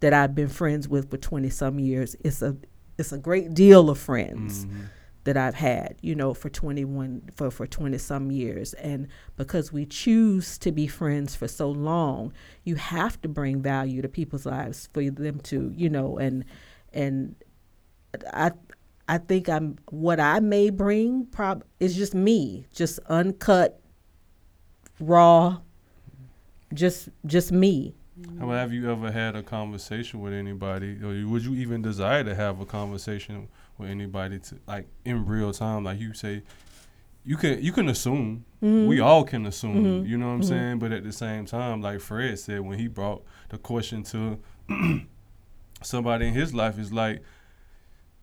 that 0.00 0.12
I've 0.12 0.34
been 0.34 0.48
friends 0.48 0.88
with 0.88 1.10
for 1.10 1.16
20 1.16 1.48
some 1.50 1.78
years. 1.78 2.16
It's 2.20 2.42
a 2.42 2.56
it's 2.98 3.12
a 3.12 3.18
great 3.18 3.54
deal 3.54 3.88
of 3.88 3.98
friends 3.98 4.66
Mm-hmm. 4.66 4.80
That 5.24 5.36
I've 5.36 5.54
had, 5.54 5.96
you 6.00 6.14
know, 6.14 6.34
for 6.34 6.48
21 6.48 7.30
for 7.34 7.50
for 7.50 7.66
20 7.66 7.98
some 7.98 8.30
years 8.30 8.74
and 8.74 9.08
because 9.36 9.72
we 9.72 9.84
choose 9.86 10.56
to 10.58 10.72
be 10.72 10.86
friends 10.86 11.36
for 11.36 11.48
so 11.48 11.70
long, 11.70 12.32
you 12.64 12.76
have 12.76 13.20
to 13.22 13.28
bring 13.28 13.60
value 13.60 14.02
to 14.02 14.08
people's 14.08 14.46
lives 14.46 14.88
for 14.92 15.02
them 15.10 15.40
to, 15.40 15.72
you 15.76 15.90
know, 15.90 16.18
and 16.18 16.44
and 16.92 17.34
I 18.32 18.52
I 19.08 19.18
think 19.18 19.48
I'm 19.48 19.76
what 19.90 20.20
I 20.20 20.40
may 20.40 20.70
bring 20.70 21.26
prob 21.26 21.64
is 21.78 21.96
just 21.96 22.14
me, 22.14 22.66
just 22.72 22.98
uncut 23.08 23.80
raw 25.00 25.58
just 26.74 27.08
just 27.26 27.52
me. 27.52 27.94
Have 28.38 28.72
you 28.72 28.90
ever 28.90 29.10
had 29.10 29.34
a 29.34 29.42
conversation 29.42 30.20
with 30.20 30.34
anybody, 30.34 31.02
or 31.02 31.26
would 31.26 31.42
you 31.42 31.54
even 31.54 31.80
desire 31.80 32.22
to 32.22 32.34
have 32.34 32.60
a 32.60 32.66
conversation 32.66 33.48
with 33.80 33.90
anybody 33.90 34.38
to 34.38 34.56
like 34.66 34.88
in 35.04 35.26
real 35.26 35.52
time? 35.52 35.84
Like 35.84 35.98
you 35.98 36.14
say, 36.14 36.42
you 37.24 37.36
can 37.36 37.62
you 37.62 37.72
can 37.72 37.88
assume. 37.88 38.44
Mm-hmm. 38.62 38.86
We 38.86 39.00
all 39.00 39.24
can 39.24 39.46
assume. 39.46 39.84
Mm-hmm. 39.84 40.06
You 40.06 40.18
know 40.18 40.26
what 40.26 40.32
I'm 40.32 40.40
mm-hmm. 40.40 40.48
saying? 40.48 40.78
But 40.78 40.92
at 40.92 41.04
the 41.04 41.12
same 41.12 41.46
time, 41.46 41.80
like 41.80 42.00
Fred 42.00 42.38
said 42.38 42.60
when 42.60 42.78
he 42.78 42.88
brought 42.88 43.22
the 43.48 43.58
question 43.58 44.02
to 44.04 44.38
somebody 45.82 46.28
in 46.28 46.34
his 46.34 46.54
life, 46.54 46.78
is 46.78 46.92
like 46.92 47.22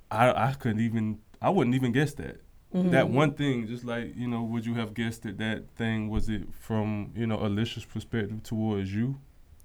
I 0.09 0.31
I 0.31 0.53
couldn't 0.53 0.81
even 0.81 1.19
I 1.41 1.49
wouldn't 1.49 1.75
even 1.75 1.91
guess 1.91 2.13
that. 2.15 2.41
That 2.73 3.09
one 3.09 3.33
thing, 3.33 3.65
just 3.65 3.85
like 3.85 4.15
you 4.15 4.27
know, 4.27 4.43
would 4.43 4.65
you 4.65 4.75
have 4.75 4.93
guessed 4.93 5.23
that 5.23 5.39
that 5.39 5.69
thing 5.75 6.09
was 6.09 6.29
it 6.29 6.53
from 6.53 7.11
you 7.15 7.25
know 7.25 7.37
Alicia's 7.37 7.85
perspective 7.85 8.43
towards 8.43 8.93
you? 8.93 9.19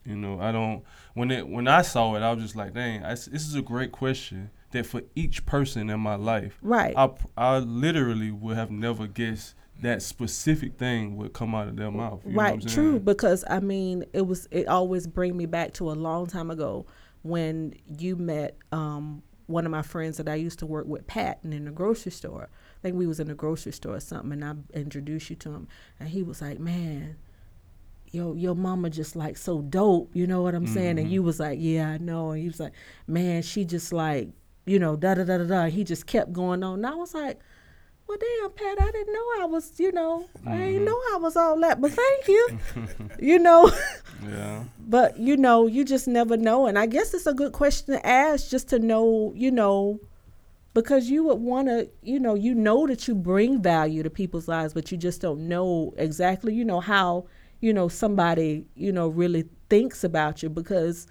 You 0.05 0.16
know, 0.16 0.40
I 0.40 0.50
don't. 0.50 0.83
When 1.14 1.31
it 1.31 1.46
when 1.46 1.68
I 1.68 1.83
saw 1.83 2.14
it, 2.14 2.22
I 2.22 2.33
was 2.33 2.42
just 2.42 2.57
like, 2.57 2.72
dang, 2.72 3.05
I, 3.05 3.11
this 3.11 3.26
is 3.26 3.55
a 3.55 3.61
great 3.61 3.92
question 3.92 4.50
that 4.72 4.87
for 4.87 5.02
each 5.14 5.46
person 5.46 5.88
in 5.90 6.00
my 6.00 6.16
life, 6.16 6.58
Right. 6.62 6.94
I 6.96 7.11
I 7.37 7.58
literally 7.58 8.30
would 8.30 8.56
have 8.56 8.70
never 8.70 9.06
guessed 9.06 9.54
that 9.80 10.00
specific 10.02 10.76
thing 10.78 11.16
would 11.16 11.32
come 11.32 11.54
out 11.54 11.68
of 11.68 11.76
their 11.76 11.90
mouth. 11.90 12.20
You 12.24 12.32
know 12.32 12.37
what 12.37 12.50
right 12.50 12.68
true 12.68 13.00
because 13.00 13.44
i 13.48 13.58
mean 13.58 14.04
it 14.12 14.26
was 14.26 14.46
it 14.52 14.68
always 14.68 15.06
bring 15.06 15.37
me 15.37 15.46
back 15.46 15.72
to 15.74 15.90
a 15.90 15.94
long 15.94 16.26
time 16.26 16.50
ago 16.50 16.87
when 17.22 17.74
you 17.98 18.14
met 18.16 18.56
um 18.70 19.22
one 19.46 19.64
of 19.66 19.72
my 19.72 19.82
friends 19.82 20.18
that 20.18 20.28
i 20.28 20.35
used 20.37 20.61
to 20.61 20.66
work 20.66 20.87
with 20.87 21.06
patton 21.08 21.52
in 21.52 21.64
the 21.64 21.70
grocery 21.72 22.12
store 22.12 22.48
i 22.52 22.80
think 22.80 22.96
we 22.96 23.06
was 23.08 23.18
in 23.18 23.26
the 23.26 23.35
grocery 23.35 23.72
store 23.72 23.96
or 23.96 24.00
something 24.00 24.32
and 24.32 24.44
i 24.44 24.78
introduced 24.78 25.30
you 25.30 25.37
to 25.37 25.50
him 25.50 25.66
and 25.98 26.11
he 26.11 26.22
was 26.22 26.40
like 26.40 26.61
man 26.61 27.16
yo 28.12 28.35
your 28.35 28.54
mama 28.54 28.88
just 28.88 29.16
like 29.16 29.37
so 29.37 29.62
dope 29.62 30.11
you 30.14 30.26
know 30.26 30.42
what 30.42 30.54
i'm 30.54 30.66
saying 30.66 30.98
and 30.98 31.11
you 31.11 31.22
was 31.22 31.40
like 31.40 31.58
yeah 31.61 31.90
i 31.90 31.98
know 31.98 32.30
and 32.30 32.40
he 32.40 32.46
was 32.46 32.61
like 32.61 32.72
man 33.06 33.42
she 33.42 33.64
just 33.64 33.92
like 33.92 34.28
you 34.66 34.79
know 34.79 34.96
da 34.96 35.14
da 35.14 35.25
da 35.25 35.38
da 35.38 35.44
da 35.44 35.64
he 35.66 35.85
just 35.85 36.07
kept 36.07 36.33
going 36.33 36.62
on 36.62 36.75
and 36.75 36.87
i 36.87 36.94
was 36.94 37.14
like 37.14 37.40
well, 38.09 38.18
damn, 38.18 38.51
Pat, 38.51 38.83
I 38.83 38.90
didn't 38.90 39.14
know 39.14 39.27
I 39.40 39.46
was, 39.46 39.79
you 39.81 39.92
know, 39.92 40.29
I 40.46 40.57
didn't 40.57 40.75
mm-hmm. 40.75 40.85
know 40.85 41.01
I 41.14 41.16
was 41.18 41.37
all 41.37 41.59
that, 41.61 41.81
but 41.81 41.92
thank 41.92 42.29
you. 42.29 42.59
you 43.18 43.38
know, 43.38 43.70
Yeah. 44.29 44.64
but 44.79 45.18
you 45.18 45.37
know, 45.37 45.66
you 45.66 45.85
just 45.85 46.07
never 46.07 46.37
know. 46.37 46.66
And 46.66 46.79
I 46.79 46.87
guess 46.87 47.14
it's 47.14 47.27
a 47.27 47.33
good 47.33 47.53
question 47.53 47.94
to 47.94 48.07
ask 48.07 48.51
just 48.51 48.68
to 48.68 48.79
know, 48.79 49.33
you 49.35 49.51
know, 49.51 49.98
because 50.75 51.09
you 51.09 51.25
would 51.25 51.38
want 51.38 51.68
to, 51.68 51.88
you 52.03 52.18
know, 52.18 52.35
you 52.35 52.55
know 52.55 52.87
that 52.87 53.09
you 53.09 53.14
bring 53.14 53.62
value 53.62 54.03
to 54.03 54.11
people's 54.11 54.48
lives, 54.48 54.75
but 54.75 54.92
you 54.92 54.98
just 54.98 55.20
don't 55.20 55.48
know 55.48 55.94
exactly, 55.96 56.55
you 56.55 56.64
know, 56.64 56.81
how, 56.81 57.27
you 57.61 57.72
know, 57.72 57.88
somebody, 57.88 58.66
you 58.75 58.92
know, 58.92 59.09
really 59.09 59.44
thinks 59.70 60.05
about 60.05 60.42
you 60.42 60.48
because 60.48 61.07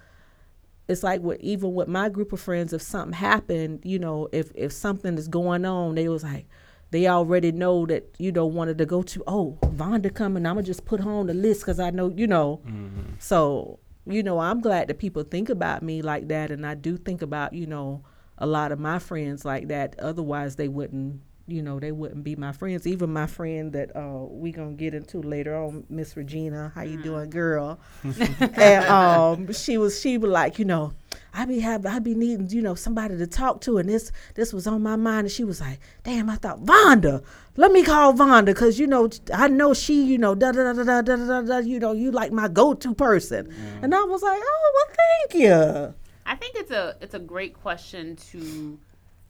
it's 0.88 1.02
like 1.02 1.20
with 1.20 1.40
even 1.40 1.74
with 1.74 1.88
my 1.88 2.08
group 2.08 2.32
of 2.32 2.40
friends, 2.40 2.72
if 2.72 2.82
something 2.82 3.12
happened, 3.12 3.80
you 3.84 3.98
know, 3.98 4.28
if 4.32 4.50
if 4.54 4.72
something 4.72 5.16
is 5.16 5.28
going 5.28 5.64
on, 5.64 5.94
they 5.94 6.08
was 6.08 6.22
like, 6.24 6.46
they 6.90 7.06
already 7.06 7.52
know 7.52 7.86
that 7.86 8.14
you 8.18 8.32
know 8.32 8.46
wanted 8.46 8.78
to 8.78 8.86
go 8.86 9.02
to. 9.02 9.22
Oh, 9.26 9.58
Vonda 9.62 10.12
coming, 10.14 10.44
I'm 10.46 10.56
gonna 10.56 10.66
just 10.66 10.84
put 10.84 11.00
her 11.00 11.10
on 11.10 11.26
the 11.26 11.34
list 11.34 11.62
because 11.62 11.80
I 11.80 11.90
know, 11.90 12.10
you 12.10 12.26
know. 12.26 12.60
Mm-hmm. 12.66 13.14
So 13.18 13.78
you 14.06 14.22
know, 14.22 14.40
I'm 14.40 14.60
glad 14.60 14.88
that 14.88 14.98
people 14.98 15.22
think 15.22 15.48
about 15.48 15.82
me 15.82 16.02
like 16.02 16.28
that, 16.28 16.50
and 16.50 16.66
I 16.66 16.74
do 16.74 16.96
think 16.96 17.22
about 17.22 17.52
you 17.52 17.66
know 17.66 18.02
a 18.38 18.46
lot 18.46 18.72
of 18.72 18.80
my 18.80 18.98
friends 18.98 19.44
like 19.44 19.68
that. 19.68 19.94
Otherwise, 20.00 20.56
they 20.56 20.68
wouldn't, 20.68 21.22
you 21.52 21.62
know, 21.62 21.78
they 21.78 21.92
wouldn't 21.92 22.24
be 22.24 22.34
my 22.34 22.52
friends. 22.52 22.86
Even 22.86 23.12
my 23.12 23.26
friend 23.26 23.72
that 23.72 23.94
uh, 23.94 24.24
we 24.24 24.50
gonna 24.52 24.72
get 24.72 24.94
into 24.94 25.20
later 25.20 25.54
on, 25.54 25.84
Miss 25.90 26.16
Regina, 26.16 26.72
how 26.74 26.82
you 26.82 27.00
doing, 27.02 27.28
girl? 27.30 27.78
and 28.02 28.84
um, 28.86 29.52
she 29.52 29.76
was 29.76 30.00
she 30.00 30.16
was 30.16 30.30
like, 30.30 30.58
you 30.58 30.64
know, 30.64 30.94
I 31.34 31.44
be 31.44 31.60
have 31.60 31.84
I 31.84 31.98
be 31.98 32.14
needing 32.14 32.48
you 32.50 32.62
know 32.62 32.74
somebody 32.74 33.18
to 33.18 33.26
talk 33.26 33.60
to, 33.62 33.78
and 33.78 33.88
this 33.88 34.10
this 34.34 34.52
was 34.52 34.66
on 34.66 34.82
my 34.82 34.96
mind, 34.96 35.26
and 35.26 35.30
she 35.30 35.44
was 35.44 35.60
like, 35.60 35.78
damn, 36.02 36.30
I 36.30 36.36
thought 36.36 36.64
Vonda, 36.64 37.22
let 37.56 37.70
me 37.70 37.84
call 37.84 38.14
Vonda, 38.14 38.56
cause 38.56 38.78
you 38.78 38.86
know 38.86 39.10
I 39.32 39.48
know 39.48 39.74
she, 39.74 40.02
you 40.02 40.18
know, 40.18 40.34
da 40.34 40.52
da 40.52 40.72
da 40.72 40.82
da 40.82 41.02
da 41.02 41.16
da 41.16 41.42
da, 41.42 41.58
you 41.58 41.78
know, 41.78 41.92
you 41.92 42.10
like 42.10 42.32
my 42.32 42.48
go 42.48 42.72
to 42.74 42.94
person, 42.94 43.52
and 43.82 43.94
I 43.94 44.02
was 44.02 44.22
like, 44.22 44.40
oh 44.42 44.72
well, 44.74 44.96
thank 44.96 45.42
you. 45.42 45.94
I 46.24 46.36
think 46.36 46.54
it's 46.56 46.70
a 46.70 46.96
it's 47.00 47.14
a 47.14 47.18
great 47.18 47.54
question 47.54 48.16
to 48.30 48.78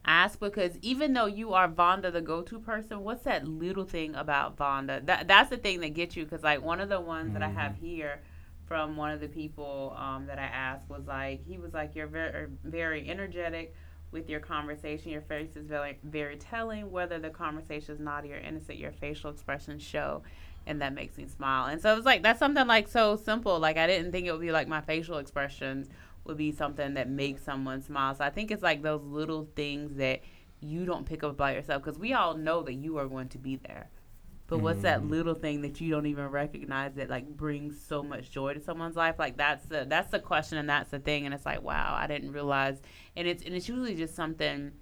ask 0.05 0.41
because 0.41 0.77
even 0.83 1.13
though 1.13 1.27
you 1.27 1.53
are 1.53 1.69
Vonda 1.69 2.13
the 2.13 2.21
go-to 2.21 2.59
person, 2.59 3.03
what's 3.05 3.25
that 3.25 3.47
little 3.47 3.85
thing 3.85 4.15
about 4.15 4.57
Vonda? 4.57 5.05
That 5.07 5.29
that's 5.29 5.51
the 5.51 5.57
thing 5.57 5.81
that 5.81 5.95
gets 5.95 6.17
you 6.17 6.25
because 6.25 6.43
like 6.43 6.63
one 6.63 6.81
of 6.81 6.89
the 6.89 7.01
ones 7.01 7.33
that 7.35 7.43
I 7.43 7.49
have 7.49 7.77
here 7.77 8.21
from 8.67 8.97
one 8.97 9.11
of 9.11 9.21
the 9.21 9.29
people 9.29 9.95
um, 9.99 10.27
that 10.27 10.39
I 10.39 10.45
asked 10.45 10.89
was 10.89 11.07
like 11.07 11.45
he 11.47 11.59
was 11.59 11.73
like 11.73 11.95
you're 11.95 12.07
very 12.07 12.49
very 12.65 13.09
energetic 13.09 13.75
with 14.11 14.29
your 14.29 14.41
conversation. 14.41 15.11
Your 15.11 15.23
face 15.23 15.51
is 15.57 15.67
very 15.67 15.99
very 16.05 16.37
telling. 16.37 16.91
Whether 16.91 17.19
the 17.19 17.31
conversation 17.31 17.95
is 17.95 18.01
naughty 18.01 18.33
or 18.33 18.39
innocent, 18.39 18.79
your 18.79 18.93
facial 18.93 19.31
expressions 19.31 19.83
show. 19.83 20.23
And 20.65 20.81
that 20.81 20.95
makes 20.95 21.17
me 21.17 21.27
smile. 21.27 21.67
And 21.67 21.81
so 21.81 21.97
it's 21.97 22.07
like 22.07 22.23
that's 22.23 22.39
something 22.39 22.67
like 22.67 22.89
so 22.89 23.17
simple. 23.17 23.59
Like 23.59 23.77
I 23.77 23.87
didn't 23.87 24.13
think 24.13 24.27
it 24.27 24.33
would 24.33 24.41
be 24.41 24.53
like 24.53 24.69
my 24.69 24.81
facial 24.81 25.19
expressions 25.19 25.89
would 26.25 26.37
be 26.37 26.53
something 26.53 26.95
that 26.95 27.09
makes 27.09 27.43
someone 27.43 27.83
smile. 27.83 28.15
So 28.15 28.25
I 28.25 28.31
think 28.31 28.51
it's 28.51 28.63
like 28.63 28.83
those 28.83 29.03
little 29.03 29.49
things 29.57 29.97
that 29.97 30.21
you 30.61 30.85
don't 30.85 31.05
pick 31.05 31.25
up 31.25 31.37
by 31.37 31.55
yourself 31.55 31.83
because 31.83 31.99
we 31.99 32.13
all 32.13 32.35
know 32.35 32.63
that 32.63 32.75
you 32.75 32.99
are 32.99 33.07
going 33.07 33.29
to 33.31 33.39
be 33.39 33.57
there. 33.57 33.89
But 34.53 34.59
what's 34.59 34.83
that 34.83 35.01
mm-hmm. 35.01 35.11
little 35.11 35.35
thing 35.35 35.63
that 35.63 35.81
you 35.81 35.91
don't 35.91 36.05
even 36.05 36.27
recognize 36.27 36.93
that 36.97 37.09
like 37.09 37.27
brings 37.27 37.81
so 37.81 38.03
much 38.03 38.31
joy 38.31 38.53
to 38.53 38.61
someone's 38.61 38.97
life? 38.97 39.15
Like 39.19 39.39
that's 39.39 39.65
the 39.65 39.87
that's 39.89 40.11
the 40.11 40.19
question 40.19 40.59
and 40.59 40.69
that's 40.69 40.91
the 40.91 40.99
thing. 40.99 41.25
And 41.25 41.35
it's 41.35 41.47
like 41.47 41.63
wow, 41.63 41.97
I 41.99 42.07
didn't 42.07 42.33
realize. 42.33 42.83
And 43.17 43.27
it's 43.27 43.43
and 43.45 43.55
it's 43.55 43.67
usually 43.67 43.95
just 43.95 44.15
something 44.15 44.73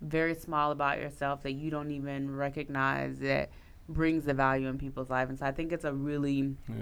very 0.00 0.34
small 0.34 0.70
about 0.70 0.98
yourself 0.98 1.42
that 1.42 1.52
you 1.52 1.70
don't 1.70 1.90
even 1.90 2.34
recognize 2.34 3.18
that 3.18 3.50
brings 3.88 4.24
the 4.24 4.32
value 4.32 4.66
in 4.66 4.78
people's 4.78 5.10
life. 5.10 5.28
And 5.28 5.38
so 5.38 5.44
I 5.44 5.52
think 5.52 5.72
it's 5.72 5.84
a 5.84 5.92
really 5.92 6.54
Yeah. 6.66 6.74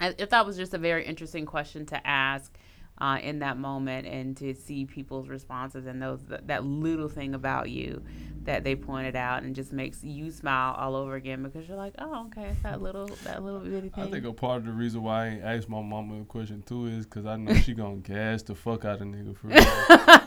I, 0.00 0.08
I 0.08 0.24
thought 0.24 0.44
it 0.44 0.46
was 0.46 0.56
just 0.56 0.72
a 0.72 0.78
very 0.78 1.04
interesting 1.04 1.44
question 1.44 1.84
to 1.86 2.06
ask 2.06 2.56
uh, 3.00 3.18
in 3.22 3.38
that 3.40 3.56
moment 3.58 4.06
and 4.06 4.36
to 4.36 4.54
see 4.54 4.84
people's 4.84 5.28
responses 5.28 5.86
and 5.86 6.02
those 6.02 6.22
that, 6.24 6.46
that 6.46 6.64
little 6.64 7.08
thing 7.08 7.34
about 7.34 7.70
you 7.70 8.02
that 8.44 8.64
they 8.64 8.74
pointed 8.74 9.14
out 9.14 9.42
and 9.42 9.54
just 9.54 9.70
makes 9.70 10.02
you 10.02 10.30
smile 10.30 10.74
all 10.78 10.96
over 10.96 11.14
again 11.14 11.42
because 11.42 11.68
you're 11.68 11.76
like, 11.76 11.92
oh, 11.98 12.24
okay, 12.26 12.44
it's 12.50 12.62
that 12.62 12.80
little 12.80 13.06
that 13.24 13.42
little 13.44 13.60
bitty 13.60 13.90
thing. 13.90 14.04
I 14.04 14.10
think 14.10 14.24
a 14.24 14.32
part 14.32 14.58
of 14.58 14.64
the 14.64 14.72
reason 14.72 15.02
why 15.02 15.24
I 15.24 15.28
ain't 15.28 15.44
asked 15.44 15.68
my 15.68 15.82
mama 15.82 16.22
a 16.22 16.24
question 16.24 16.62
too 16.66 16.86
is 16.86 17.04
because 17.04 17.26
I 17.26 17.36
know 17.36 17.52
she 17.54 17.74
gonna 17.74 17.96
gas 17.96 18.42
the 18.42 18.54
fuck 18.54 18.84
out 18.86 19.00
of 19.02 19.06
nigga 19.08 19.36
for 19.36 19.48
real. 19.48 19.62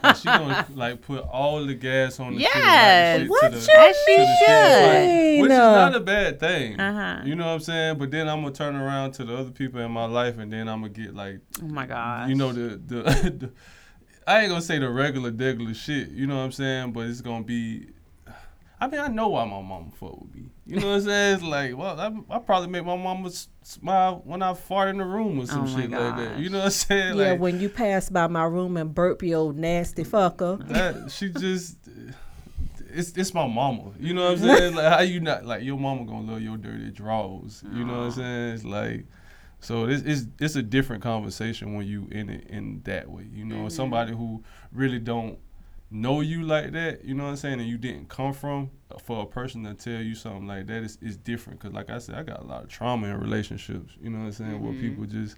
Like, 0.03 0.15
she 0.17 0.25
gonna 0.25 0.65
like 0.75 1.01
put 1.01 1.23
all 1.23 1.65
the 1.65 1.73
gas 1.73 2.19
on 2.19 2.35
the 2.35 2.41
Yes. 2.41 3.21
shit, 3.21 3.21
like, 3.21 3.29
What 3.31 3.41
shit 3.41 3.51
to 3.51 3.57
you 3.57 3.65
the, 3.65 3.81
As 3.81 3.95
she 4.05 4.15
to 4.15 4.21
the 4.21 4.37
shit, 4.45 4.83
like, 4.83 5.07
mean? 5.07 5.41
which 5.41 5.51
is 5.51 5.57
not 5.57 5.95
a 5.95 5.99
bad 5.99 6.39
thing. 6.39 6.79
Uh-huh. 6.79 7.23
You 7.25 7.35
know 7.35 7.47
what 7.47 7.53
I'm 7.53 7.59
saying? 7.61 7.97
But 7.97 8.11
then 8.11 8.29
I'm 8.29 8.41
gonna 8.43 8.53
turn 8.53 8.75
around 8.75 9.13
to 9.13 9.25
the 9.25 9.35
other 9.35 9.51
people 9.51 9.79
in 9.81 9.91
my 9.91 10.05
life, 10.05 10.37
and 10.37 10.53
then 10.53 10.67
I'm 10.69 10.81
gonna 10.81 10.93
get 10.93 11.15
like, 11.15 11.39
oh 11.63 11.67
my 11.67 11.87
god, 11.87 12.29
you 12.29 12.35
know, 12.35 12.51
the 12.51 12.62
the, 12.69 13.03
the 13.39 13.51
I 14.27 14.41
ain't 14.41 14.49
gonna 14.49 14.61
say 14.61 14.79
the 14.79 14.89
regular 14.89 15.31
degular 15.31 15.75
shit. 15.75 16.09
You 16.09 16.27
know 16.27 16.37
what 16.37 16.43
I'm 16.43 16.51
saying? 16.51 16.91
But 16.93 17.07
it's 17.07 17.21
gonna 17.21 17.43
be. 17.43 17.87
I 18.79 18.87
mean, 18.87 18.99
I 18.99 19.07
know 19.07 19.29
why 19.29 19.45
my 19.45 19.61
mama 19.61 19.91
fuck 19.95 20.19
with 20.19 20.35
me. 20.35 20.49
You 20.65 20.79
know 20.79 20.87
what 20.87 20.95
I'm 20.95 21.01
saying? 21.05 21.33
It's 21.35 21.43
like, 21.43 21.77
well, 21.77 21.99
I, 21.99 22.35
I 22.35 22.39
probably 22.39 22.69
make 22.69 22.83
my 22.85 22.97
mama 22.97 23.31
smile 23.61 24.21
when 24.25 24.41
I 24.41 24.53
fart 24.53 24.89
in 24.89 24.97
the 24.97 25.05
room 25.05 25.39
or 25.39 25.45
some 25.45 25.63
Oh 25.63 25.67
shit 25.67 25.89
like 25.89 26.17
that. 26.17 26.39
You 26.39 26.49
know 26.49 26.59
what 26.59 26.65
I'm 26.65 26.71
saying? 26.71 27.17
Yeah, 27.17 27.31
like, 27.31 27.39
when 27.39 27.59
you 27.59 27.69
pass 27.69 28.09
by 28.09 28.27
my 28.27 28.43
room 28.43 28.75
and 28.75 28.93
burp 28.93 29.23
your 29.23 29.39
old 29.39 29.57
nasty 29.57 30.03
fucker. 30.03 30.67
that 30.67 31.11
she 31.11 31.29
just 31.39 31.77
it's 32.93 33.11
it's 33.17 33.33
my 33.33 33.47
mama. 33.47 33.91
You 33.99 34.13
know 34.13 34.31
what 34.31 34.39
I'm 34.39 34.39
saying? 34.39 34.75
Like 34.75 34.93
how 34.93 35.01
you 35.01 35.19
not 35.19 35.45
like 35.45 35.63
your 35.63 35.77
mama 35.77 36.05
gonna 36.05 36.31
love 36.31 36.41
your 36.41 36.57
dirty 36.57 36.91
drawers. 36.91 37.63
You 37.73 37.85
know 37.85 37.99
what 37.99 38.05
I'm 38.05 38.11
saying? 38.11 38.53
It's 38.53 38.63
like 38.65 39.05
so 39.63 39.85
it's 39.85 40.03
it's 40.03 40.25
it's 40.39 40.55
a 40.55 40.61
different 40.61 41.01
conversation 41.01 41.73
when 41.73 41.87
you 41.87 42.07
in 42.11 42.29
it 42.29 42.47
in 42.47 42.81
that 42.83 43.09
way. 43.09 43.25
You 43.33 43.45
know, 43.45 43.55
mm-hmm. 43.55 43.69
somebody 43.69 44.11
who 44.13 44.43
really 44.73 44.99
don't 44.99 45.39
know 45.89 46.21
you 46.21 46.43
like 46.43 46.71
that, 46.73 47.05
you 47.05 47.13
know 47.13 47.23
what 47.23 47.29
I'm 47.29 47.35
saying, 47.37 47.59
and 47.61 47.69
you 47.69 47.77
didn't 47.77 48.09
come 48.09 48.33
from 48.33 48.71
uh, 48.91 48.97
for 48.97 49.23
a 49.23 49.25
person 49.25 49.63
to 49.63 49.73
tell 49.73 50.01
you 50.01 50.15
something 50.15 50.47
like 50.47 50.67
that 50.67 50.83
is 50.83 50.97
is 51.01 51.15
different. 51.15 51.61
Cause 51.61 51.71
like 51.71 51.89
I 51.89 51.99
said, 51.99 52.15
I 52.15 52.23
got 52.23 52.41
a 52.41 52.45
lot 52.45 52.63
of 52.63 52.69
trauma 52.69 53.07
in 53.07 53.19
relationships. 53.19 53.93
You 54.01 54.09
know 54.09 54.19
what 54.19 54.25
I'm 54.25 54.31
saying? 54.33 54.61
Where 54.61 54.73
mm-hmm. 54.73 54.81
people 54.81 55.05
just 55.05 55.37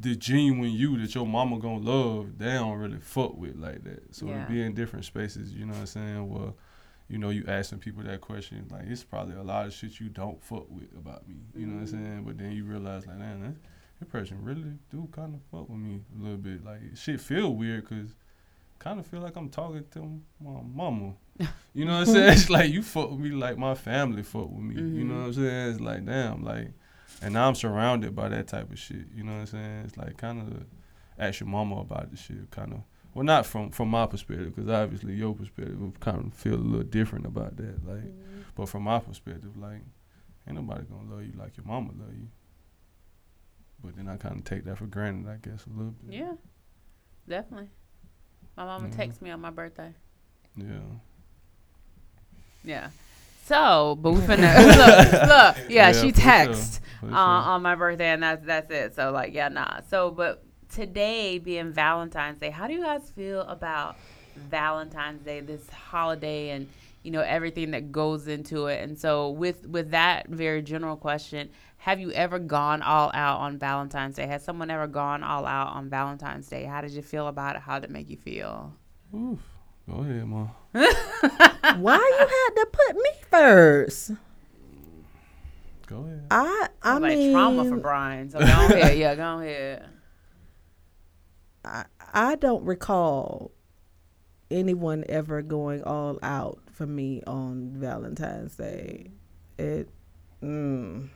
the 0.00 0.16
genuine 0.16 0.72
you 0.72 0.98
that 0.98 1.14
your 1.14 1.26
mama 1.26 1.58
gonna 1.58 1.84
love, 1.84 2.38
they 2.38 2.52
don't 2.52 2.78
really 2.78 3.00
fuck 3.00 3.36
with 3.36 3.56
like 3.56 3.84
that. 3.84 4.14
So 4.14 4.26
Yeah. 4.26 4.44
to 4.44 4.50
be 4.50 4.62
in 4.62 4.74
different 4.74 5.04
spaces, 5.04 5.52
you 5.52 5.66
know 5.66 5.72
what 5.72 5.80
I'm 5.80 5.86
saying? 5.86 6.28
Well, 6.28 6.56
you 7.10 7.18
know, 7.18 7.30
you 7.30 7.44
asking 7.48 7.80
people 7.80 8.04
that 8.04 8.20
question, 8.20 8.66
like 8.70 8.84
it's 8.86 9.02
probably 9.02 9.34
a 9.34 9.42
lot 9.42 9.66
of 9.66 9.72
shit 9.72 9.98
you 9.98 10.08
don't 10.08 10.40
fuck 10.42 10.70
with 10.70 10.92
about 10.96 11.28
me. 11.28 11.34
You 11.56 11.66
know 11.66 11.80
what 11.80 11.80
I'm 11.80 11.86
mm-hmm. 11.88 12.04
saying? 12.04 12.22
But 12.24 12.38
then 12.38 12.52
you 12.52 12.64
realize 12.64 13.04
like, 13.04 13.18
man, 13.18 13.42
that, 13.42 13.54
that 13.98 14.08
person 14.10 14.38
really 14.42 14.78
do 14.92 15.08
kind 15.10 15.34
of 15.34 15.40
fuck 15.50 15.68
with 15.68 15.80
me 15.80 16.00
a 16.16 16.22
little 16.22 16.38
bit. 16.38 16.64
Like 16.64 16.78
shit 16.94 17.20
feel 17.20 17.52
weird 17.52 17.88
because 17.88 18.14
kind 18.78 19.00
of 19.00 19.06
feel 19.06 19.20
like 19.20 19.34
I'm 19.34 19.48
talking 19.48 19.84
to 19.92 20.20
my 20.40 20.60
mama. 20.72 21.14
You 21.72 21.84
know 21.84 22.00
what 22.00 22.08
I'm 22.08 22.14
saying? 22.14 22.32
It's 22.32 22.50
like 22.50 22.72
you 22.72 22.82
fuck 22.82 23.12
with 23.12 23.20
me 23.20 23.30
like 23.30 23.56
my 23.56 23.76
family 23.76 24.24
fuck 24.24 24.50
with 24.50 24.60
me. 24.60 24.74
You 24.74 25.04
know 25.04 25.14
mm-hmm. 25.14 25.20
what 25.20 25.26
I'm 25.26 25.32
saying? 25.34 25.70
It's 25.70 25.80
like 25.80 26.04
damn, 26.04 26.42
like, 26.42 26.72
and 27.22 27.34
now 27.34 27.46
I'm 27.46 27.54
surrounded 27.54 28.14
by 28.16 28.28
that 28.28 28.48
type 28.48 28.72
of 28.72 28.78
shit. 28.78 29.06
You 29.14 29.22
know 29.22 29.32
what 29.34 29.38
I'm 29.38 29.46
saying? 29.46 29.82
It's 29.86 29.96
like 29.96 30.16
kind 30.16 30.40
of 30.40 30.64
ask 31.16 31.38
your 31.38 31.48
mama 31.48 31.76
about 31.76 32.10
the 32.10 32.16
shit, 32.16 32.50
kind 32.50 32.72
of. 32.72 32.80
Well, 33.14 33.24
not 33.24 33.44
from 33.46 33.70
from 33.70 33.88
my 33.88 34.06
perspective, 34.06 34.54
because 34.54 34.70
obviously 34.70 35.14
your 35.14 35.34
perspective 35.34 35.80
would 35.80 35.98
kind 36.00 36.26
of 36.26 36.34
feel 36.34 36.54
a 36.54 36.56
little 36.56 36.84
different 36.86 37.26
about 37.26 37.56
that. 37.56 37.86
Like, 37.86 38.04
but 38.54 38.68
from 38.68 38.84
my 38.84 38.98
perspective, 39.00 39.56
like, 39.56 39.82
ain't 40.46 40.56
nobody 40.56 40.84
gonna 40.84 41.10
love 41.12 41.24
you 41.24 41.32
like 41.38 41.56
your 41.56 41.66
mama 41.66 41.90
love 41.98 42.14
you. 42.14 42.28
But 43.82 43.96
then 43.96 44.08
I 44.08 44.16
kind 44.16 44.36
of 44.36 44.44
take 44.44 44.64
that 44.64 44.78
for 44.78 44.86
granted, 44.86 45.28
I 45.28 45.36
guess, 45.36 45.64
a 45.66 45.70
little 45.70 45.92
bit. 46.06 46.14
Yeah, 46.16 46.34
definitely. 47.28 47.68
My 48.56 48.64
mama 48.64 48.88
Mhm. 48.88 48.96
texts 48.96 49.22
me 49.22 49.30
on 49.30 49.40
my 49.40 49.50
birthday. 49.50 49.94
Yeah. 50.56 50.66
Yeah. 52.62 52.90
So, 53.46 53.96
but 54.00 54.12
we 54.12 54.20
finna 54.20 54.54
look, 54.64 55.12
look. 55.12 55.70
Yeah, 55.70 55.88
Yeah, 55.90 55.92
she 55.92 56.12
sure, 56.12 56.50
uh, 57.02 57.06
sure. 57.08 57.08
on 57.08 57.62
my 57.62 57.74
birthday, 57.74 58.10
and 58.10 58.22
that's 58.22 58.44
that's 58.46 58.70
it. 58.70 58.94
So, 58.94 59.10
like, 59.10 59.32
yeah, 59.34 59.48
nah. 59.48 59.80
So, 59.88 60.10
but 60.10 60.44
today 60.70 61.38
being 61.38 61.72
Valentine's 61.72 62.38
Day, 62.40 62.50
how 62.50 62.66
do 62.66 62.72
you 62.72 62.82
guys 62.82 63.10
feel 63.10 63.42
about 63.42 63.96
Valentine's 64.36 65.22
Day, 65.22 65.40
this 65.40 65.68
holiday, 65.70 66.50
and 66.50 66.68
you 67.02 67.10
know 67.10 67.20
everything 67.20 67.72
that 67.72 67.92
goes 67.92 68.28
into 68.28 68.66
it? 68.66 68.82
And 68.82 68.98
so, 68.98 69.30
with 69.30 69.66
with 69.66 69.90
that 69.90 70.28
very 70.28 70.62
general 70.62 70.96
question, 70.96 71.50
have 71.78 72.00
you 72.00 72.12
ever 72.12 72.38
gone 72.38 72.82
all 72.82 73.10
out 73.14 73.40
on 73.40 73.58
Valentine's 73.58 74.16
Day? 74.16 74.26
Has 74.26 74.44
someone 74.44 74.70
ever 74.70 74.86
gone 74.86 75.22
all 75.22 75.46
out 75.46 75.68
on 75.74 75.88
Valentine's 75.88 76.48
Day? 76.48 76.64
How 76.64 76.80
did 76.80 76.92
you 76.92 77.02
feel 77.02 77.26
about 77.28 77.56
it? 77.56 77.62
How 77.62 77.78
did 77.78 77.90
it 77.90 77.92
make 77.92 78.08
you 78.08 78.16
feel? 78.16 78.72
Oof. 79.14 79.38
Go 79.88 80.00
ahead, 80.02 80.26
ma. 80.26 80.46
Why 80.72 81.96
you 81.96 82.26
had 82.26 82.62
to 82.62 82.68
put 82.72 82.96
me 82.96 83.10
first? 83.28 84.12
Go 85.86 86.04
ahead. 86.04 86.26
I 86.30 86.68
I 86.82 86.98
like 86.98 87.18
mean 87.18 87.32
trauma 87.32 87.64
for 87.64 87.78
Brian. 87.78 88.30
So 88.30 88.38
go 88.38 88.44
ahead, 88.44 88.96
yeah, 88.96 89.16
go 89.16 89.40
ahead. 89.40 89.86
I, 91.64 91.84
I 92.12 92.36
don't 92.36 92.64
recall 92.64 93.52
anyone 94.50 95.04
ever 95.08 95.42
going 95.42 95.82
all 95.84 96.18
out 96.22 96.60
for 96.72 96.86
me 96.86 97.22
on 97.26 97.72
Valentine's 97.74 98.56
Day. 98.56 99.12
It 99.58 99.88
mm, 100.42 101.08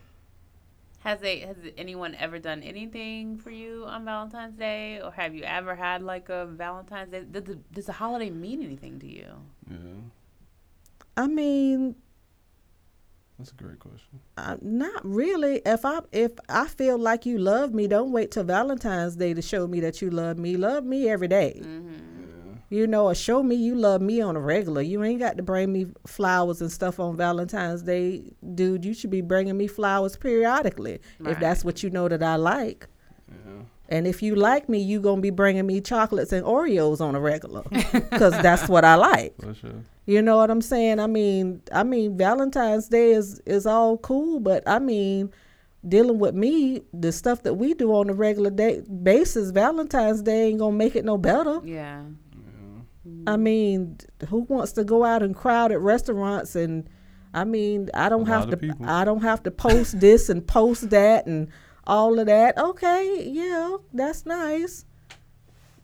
Has 1.00 1.20
they 1.20 1.40
has 1.40 1.56
anyone 1.76 2.14
ever 2.14 2.38
done 2.38 2.62
anything 2.62 3.36
for 3.38 3.50
you 3.50 3.84
on 3.86 4.04
Valentine's 4.04 4.56
Day, 4.56 5.00
or 5.02 5.12
have 5.12 5.34
you 5.34 5.42
ever 5.44 5.74
had 5.74 6.02
like 6.02 6.28
a 6.30 6.46
Valentine's 6.46 7.10
Day? 7.10 7.24
Does 7.30 7.44
the, 7.44 7.56
does 7.72 7.86
the 7.86 7.92
holiday 7.92 8.30
mean 8.30 8.62
anything 8.62 8.98
to 9.00 9.06
you? 9.06 9.28
Yeah. 9.70 9.76
I 11.16 11.26
mean 11.26 11.96
That's 13.44 13.52
a 13.60 13.62
great 13.62 13.78
question. 13.78 14.20
uh, 14.38 14.56
not 14.62 15.04
really. 15.04 15.60
If 15.66 15.84
I 15.84 16.00
if 16.12 16.32
I 16.48 16.66
feel 16.66 16.96
like 16.98 17.26
you 17.26 17.36
love 17.38 17.74
me, 17.74 17.86
don't 17.86 18.10
wait 18.10 18.30
till 18.30 18.44
Valentine's 18.44 19.16
Day 19.16 19.34
to 19.34 19.42
show 19.42 19.66
me 19.66 19.80
that 19.80 20.00
you 20.00 20.08
love 20.10 20.38
me. 20.38 20.56
Love 20.56 20.84
me 20.84 21.08
every 21.10 21.28
day. 21.28 21.62
You 22.70 22.86
know, 22.86 23.04
or 23.06 23.14
show 23.14 23.42
me 23.42 23.54
you 23.54 23.74
love 23.74 24.00
me 24.00 24.20
on 24.22 24.34
a 24.34 24.40
regular. 24.40 24.80
You 24.80 25.04
ain't 25.04 25.20
got 25.20 25.36
to 25.36 25.42
bring 25.42 25.70
me 25.72 25.86
flowers 26.06 26.60
and 26.62 26.72
stuff 26.72 26.98
on 26.98 27.16
Valentine's 27.16 27.82
Day, 27.82 28.32
dude. 28.54 28.84
You 28.84 28.94
should 28.94 29.10
be 29.10 29.20
bringing 29.20 29.56
me 29.56 29.66
flowers 29.66 30.16
periodically 30.16 31.00
Right. 31.20 31.32
if 31.34 31.40
that's 31.40 31.64
what 31.64 31.82
you 31.82 31.90
know 31.90 32.08
that 32.08 32.22
I 32.22 32.36
like. 32.36 32.88
Yeah. 33.88 33.96
And 33.96 34.06
if 34.06 34.22
you 34.22 34.34
like 34.34 34.68
me, 34.68 34.78
you 34.78 35.00
gonna 35.00 35.20
be 35.20 35.30
bringing 35.30 35.66
me 35.66 35.80
chocolates 35.80 36.32
and 36.32 36.44
Oreos 36.44 37.00
on 37.00 37.14
a 37.14 37.20
regular, 37.20 37.62
because 37.70 38.32
that's 38.42 38.68
what 38.68 38.84
I 38.84 38.94
like. 38.94 39.34
For 39.40 39.54
sure. 39.54 39.84
You 40.06 40.20
know 40.20 40.36
what 40.36 40.50
I'm 40.50 40.60
saying? 40.60 41.00
I 41.00 41.06
mean, 41.06 41.62
I 41.72 41.82
mean, 41.82 42.16
Valentine's 42.16 42.88
Day 42.88 43.12
is 43.12 43.40
is 43.46 43.66
all 43.66 43.98
cool, 43.98 44.40
but 44.40 44.62
I 44.66 44.78
mean, 44.78 45.32
dealing 45.86 46.18
with 46.18 46.34
me, 46.34 46.82
the 46.92 47.12
stuff 47.12 47.42
that 47.42 47.54
we 47.54 47.74
do 47.74 47.92
on 47.92 48.10
a 48.10 48.14
regular 48.14 48.50
day 48.50 48.82
basis, 49.02 49.50
Valentine's 49.50 50.22
Day 50.22 50.48
ain't 50.48 50.58
gonna 50.58 50.76
make 50.76 50.96
it 50.96 51.04
no 51.04 51.16
better. 51.18 51.60
Yeah. 51.64 52.02
I 53.26 53.36
mean, 53.36 53.98
who 54.28 54.40
wants 54.40 54.72
to 54.72 54.84
go 54.84 55.04
out 55.04 55.22
and 55.22 55.34
crowd 55.34 55.72
at 55.72 55.80
restaurants 55.80 56.56
and 56.56 56.88
I 57.34 57.44
mean, 57.44 57.90
I 57.94 58.08
don't 58.08 58.28
A 58.28 58.30
have 58.30 58.50
to 58.50 58.56
people. 58.56 58.86
I 58.88 59.04
don't 59.04 59.22
have 59.22 59.42
to 59.42 59.50
post 59.50 60.00
this 60.00 60.28
and 60.28 60.46
post 60.46 60.90
that 60.90 61.26
and 61.26 61.48
all 61.86 62.18
of 62.18 62.26
that. 62.26 62.56
Okay, 62.58 63.28
yeah, 63.28 63.76
that's 63.92 64.24
nice. 64.26 64.84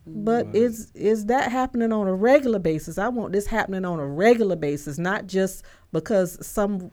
But 0.07 0.47
Right. 0.47 0.55
is 0.57 0.91
is 0.95 1.27
that 1.27 1.53
happening 1.53 1.93
on 1.93 2.09
a 2.09 2.15
regular 2.15 2.59
basis? 2.59 2.99
I 2.99 3.09
want 3.09 3.33
this 3.33 3.47
happening 3.47 3.85
on 3.85 4.01
a 4.01 4.07
regular 4.07 4.57
basis, 4.57 4.99
not 4.99 5.27
just 5.27 5.63
because 5.93 6.45
some 6.45 6.91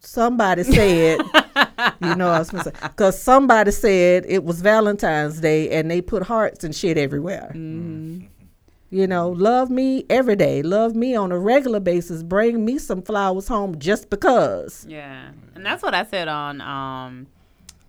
somebody 0.00 0.62
said, 0.64 1.20
you 2.00 2.14
know, 2.14 2.28
I 2.30 2.38
was 2.38 2.50
gonna 2.50 2.64
say, 2.64 2.72
because 2.82 3.20
somebody 3.20 3.70
said 3.72 4.24
it 4.28 4.44
was 4.44 4.60
Valentine's 4.62 5.40
Day 5.40 5.68
and 5.70 5.90
they 5.90 6.00
put 6.00 6.22
hearts 6.22 6.64
and 6.64 6.74
shit 6.74 6.96
everywhere. 6.96 7.52
Mm-hmm. 7.54 8.26
You 8.90 9.06
know, 9.06 9.28
love 9.28 9.70
me 9.70 10.06
every 10.08 10.36
day. 10.36 10.62
Love 10.62 10.94
me 10.94 11.14
on 11.14 11.30
a 11.30 11.38
regular 11.38 11.80
basis. 11.80 12.22
Bring 12.22 12.64
me 12.64 12.78
some 12.78 13.02
flowers 13.02 13.48
home 13.48 13.78
just 13.78 14.08
because. 14.08 14.86
Yeah, 14.88 15.30
and 15.54 15.64
that's 15.64 15.82
what 15.82 15.94
I 15.94 16.04
said 16.06 16.26
on 16.26 16.62
um 16.62 17.26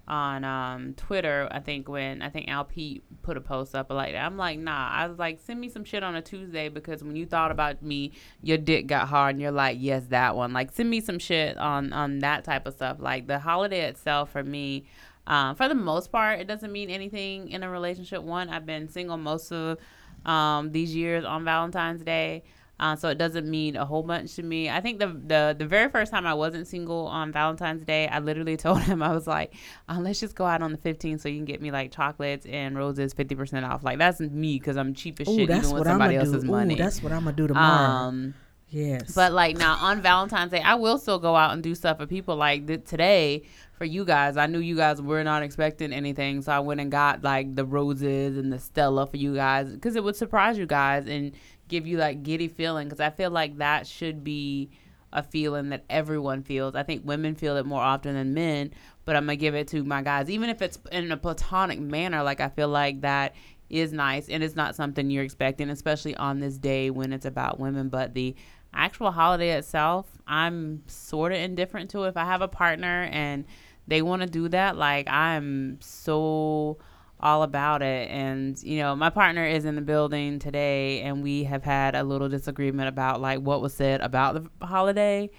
on 0.09 0.43
um 0.43 0.93
Twitter. 0.95 1.47
I 1.51 1.59
think 1.59 1.87
when 1.87 2.21
I 2.21 2.29
think 2.29 2.49
Al 2.49 2.65
Pete 2.65 3.01
put 3.21 3.37
a 3.37 3.41
post 3.41 3.75
up 3.75 3.89
like 3.91 4.11
that. 4.11 4.25
I'm 4.25 4.35
like, 4.35 4.59
nah. 4.59 4.89
I 4.89 5.07
was 5.07 5.17
like, 5.17 5.39
send 5.45 5.61
me 5.61 5.69
some 5.69 5.85
shit 5.85 6.03
on 6.03 6.15
a 6.15 6.21
Tuesday 6.21 6.67
because 6.67 7.01
when 7.01 7.15
you 7.15 7.25
thought 7.25 7.51
about 7.51 7.81
me, 7.81 8.11
your 8.41 8.57
dick 8.57 8.87
got 8.87 9.07
hard, 9.07 9.35
and 9.35 9.41
you're 9.41 9.51
like, 9.51 9.77
yes, 9.79 10.03
that 10.09 10.35
one. 10.35 10.51
Like, 10.51 10.73
send 10.73 10.89
me 10.89 10.99
some 10.99 11.19
shit 11.19 11.57
on 11.57 11.93
on 11.93 12.19
that 12.19 12.43
type 12.43 12.67
of 12.67 12.73
stuff. 12.73 12.97
Like 12.99 13.27
the 13.27 13.39
holiday 13.39 13.87
itself 13.87 14.31
for 14.31 14.43
me. 14.43 14.83
Um, 15.27 15.55
for 15.55 15.69
the 15.69 15.75
most 15.75 16.11
part, 16.11 16.39
it 16.39 16.47
doesn't 16.47 16.71
mean 16.71 16.89
anything 16.89 17.49
in 17.49 17.61
a 17.61 17.69
relationship. 17.69 18.23
One, 18.23 18.49
I've 18.49 18.65
been 18.65 18.89
single 18.89 19.15
most 19.15 19.51
of 19.51 19.77
um, 20.25 20.71
these 20.71 20.95
years 20.95 21.25
on 21.25 21.43
Valentine's 21.45 22.03
Day. 22.03 22.43
Uh, 22.81 22.95
so 22.95 23.09
it 23.09 23.17
doesn't 23.17 23.49
mean 23.49 23.75
a 23.75 23.85
whole 23.85 24.03
bunch 24.03 24.35
to 24.35 24.41
me. 24.41 24.69
I 24.69 24.79
think 24.79 24.99
the, 24.99 25.07
the 25.07 25.53
the 25.59 25.65
very 25.65 25.89
first 25.89 26.13
time 26.13 26.25
I 26.25 26.33
wasn't 26.33 26.65
single 26.65 27.07
on 27.07 27.29
Valentine's 27.33 27.83
Day, 27.83 28.07
I 28.07 28.19
literally 28.19 28.55
told 28.65 28.79
him 28.83 29.03
I 29.03 29.11
was 29.13 29.27
like, 29.27 29.53
uh, 29.89 29.97
"Let's 29.99 30.21
just 30.21 30.33
go 30.33 30.45
out 30.45 30.61
on 30.61 30.71
the 30.71 30.77
15th, 30.77 31.19
so 31.19 31.27
you 31.27 31.35
can 31.35 31.43
get 31.45 31.61
me 31.61 31.71
like 31.71 31.91
chocolates 31.91 32.45
and 32.45 32.77
roses 32.77 33.13
50% 33.13 33.69
off." 33.69 33.83
Like 33.83 33.97
that's 33.97 34.21
me 34.21 34.57
because 34.59 34.77
I'm 34.77 34.93
cheap 34.93 35.19
as 35.19 35.27
Ooh, 35.27 35.35
shit 35.35 35.49
that's 35.49 35.65
even 35.65 35.73
with 35.73 35.87
what 35.87 35.93
I'ma 35.93 36.05
else's 36.05 36.43
do. 36.43 36.49
money. 36.51 36.75
Ooh, 36.75 36.77
that's 36.77 37.03
what 37.03 37.11
I'm 37.11 37.25
gonna 37.25 37.35
do 37.35 37.47
tomorrow. 37.47 37.85
um, 38.07 38.33
yes. 38.69 39.11
but 39.13 39.33
like 39.33 39.57
now 39.57 39.75
on 39.81 40.01
Valentine's 40.01 40.51
Day, 40.51 40.61
I 40.61 40.75
will 40.75 40.97
still 40.97 41.19
go 41.19 41.35
out 41.35 41.51
and 41.51 41.61
do 41.61 41.75
stuff 41.75 41.97
for 41.97 42.05
people. 42.07 42.37
Like 42.37 42.65
th- 42.65 42.85
today 42.85 43.43
for 43.79 43.85
you 43.85 44.03
guys, 44.03 44.35
I 44.35 44.45
knew 44.45 44.59
you 44.59 44.75
guys 44.75 45.01
were 45.01 45.23
not 45.23 45.41
expecting 45.41 45.93
anything, 45.93 46.41
so 46.41 46.51
I 46.51 46.59
went 46.59 46.81
and 46.81 46.91
got 46.91 47.23
like 47.23 47.55
the 47.55 47.63
roses 47.63 48.37
and 48.37 48.51
the 48.51 48.59
Stella 48.59 49.07
for 49.07 49.15
you 49.15 49.33
guys 49.33 49.71
because 49.71 49.95
it 49.95 50.03
would 50.03 50.17
surprise 50.17 50.57
you 50.57 50.65
guys 50.65 51.07
and 51.07 51.31
give 51.69 51.87
you 51.87 51.97
like 51.97 52.21
giddy 52.21 52.49
feeling. 52.49 52.89
Because 52.89 52.99
I 52.99 53.09
feel 53.09 53.31
like 53.31 53.57
that 53.59 53.87
should 53.87 54.21
be 54.21 54.69
a 55.13 55.23
feeling 55.23 55.69
that 55.69 55.85
everyone 55.89 56.43
feels. 56.43 56.75
I 56.75 56.83
think 56.83 57.03
women 57.05 57.35
feel 57.35 57.55
it 57.55 57.65
more 57.65 57.81
often 57.81 58.15
than 58.15 58.33
men, 58.33 58.71
but 59.05 59.15
I'm 59.15 59.23
gonna 59.23 59.37
give 59.37 59.55
it 59.55 59.69
to 59.69 59.81
my 59.85 60.01
guys, 60.01 60.29
even 60.29 60.49
if 60.49 60.61
it's 60.61 60.77
in 60.91 61.09
a 61.13 61.17
platonic 61.17 61.79
manner. 61.79 62.21
Like 62.21 62.41
I 62.41 62.49
feel 62.49 62.67
like 62.67 62.99
that 63.01 63.33
is 63.69 63.93
nice 63.93 64.27
and 64.27 64.43
it's 64.43 64.57
not 64.57 64.75
something 64.75 65.09
you're 65.09 65.23
expecting, 65.23 65.69
especially 65.69 66.17
on 66.17 66.41
this 66.41 66.57
day 66.57 66.89
when 66.89 67.13
it's 67.13 67.25
about 67.25 67.61
women. 67.61 67.87
But 67.87 68.13
the 68.13 68.35
actual 68.73 69.11
holiday 69.11 69.51
itself, 69.57 70.05
I'm 70.27 70.83
sort 70.87 71.31
of 71.31 71.37
indifferent 71.37 71.89
to. 71.91 72.03
If 72.03 72.17
I 72.17 72.25
have 72.25 72.41
a 72.41 72.49
partner 72.49 73.07
and 73.11 73.45
they 73.89 74.01
want 74.01 74.21
to 74.21 74.27
do 74.27 74.47
that, 74.49 74.77
like 74.77 75.09
I'm 75.09 75.79
so 75.81 76.77
all 77.19 77.43
about 77.43 77.81
it. 77.81 78.09
And 78.09 78.61
you 78.63 78.79
know, 78.79 78.95
my 78.95 79.09
partner 79.09 79.45
is 79.45 79.65
in 79.65 79.75
the 79.75 79.81
building 79.81 80.39
today, 80.39 81.01
and 81.01 81.23
we 81.23 81.43
have 81.45 81.63
had 81.63 81.95
a 81.95 82.03
little 82.03 82.29
disagreement 82.29 82.87
about 82.87 83.19
like 83.19 83.39
what 83.39 83.61
was 83.61 83.73
said 83.73 84.01
about 84.01 84.35
the 84.35 84.65
holiday. 84.65 85.29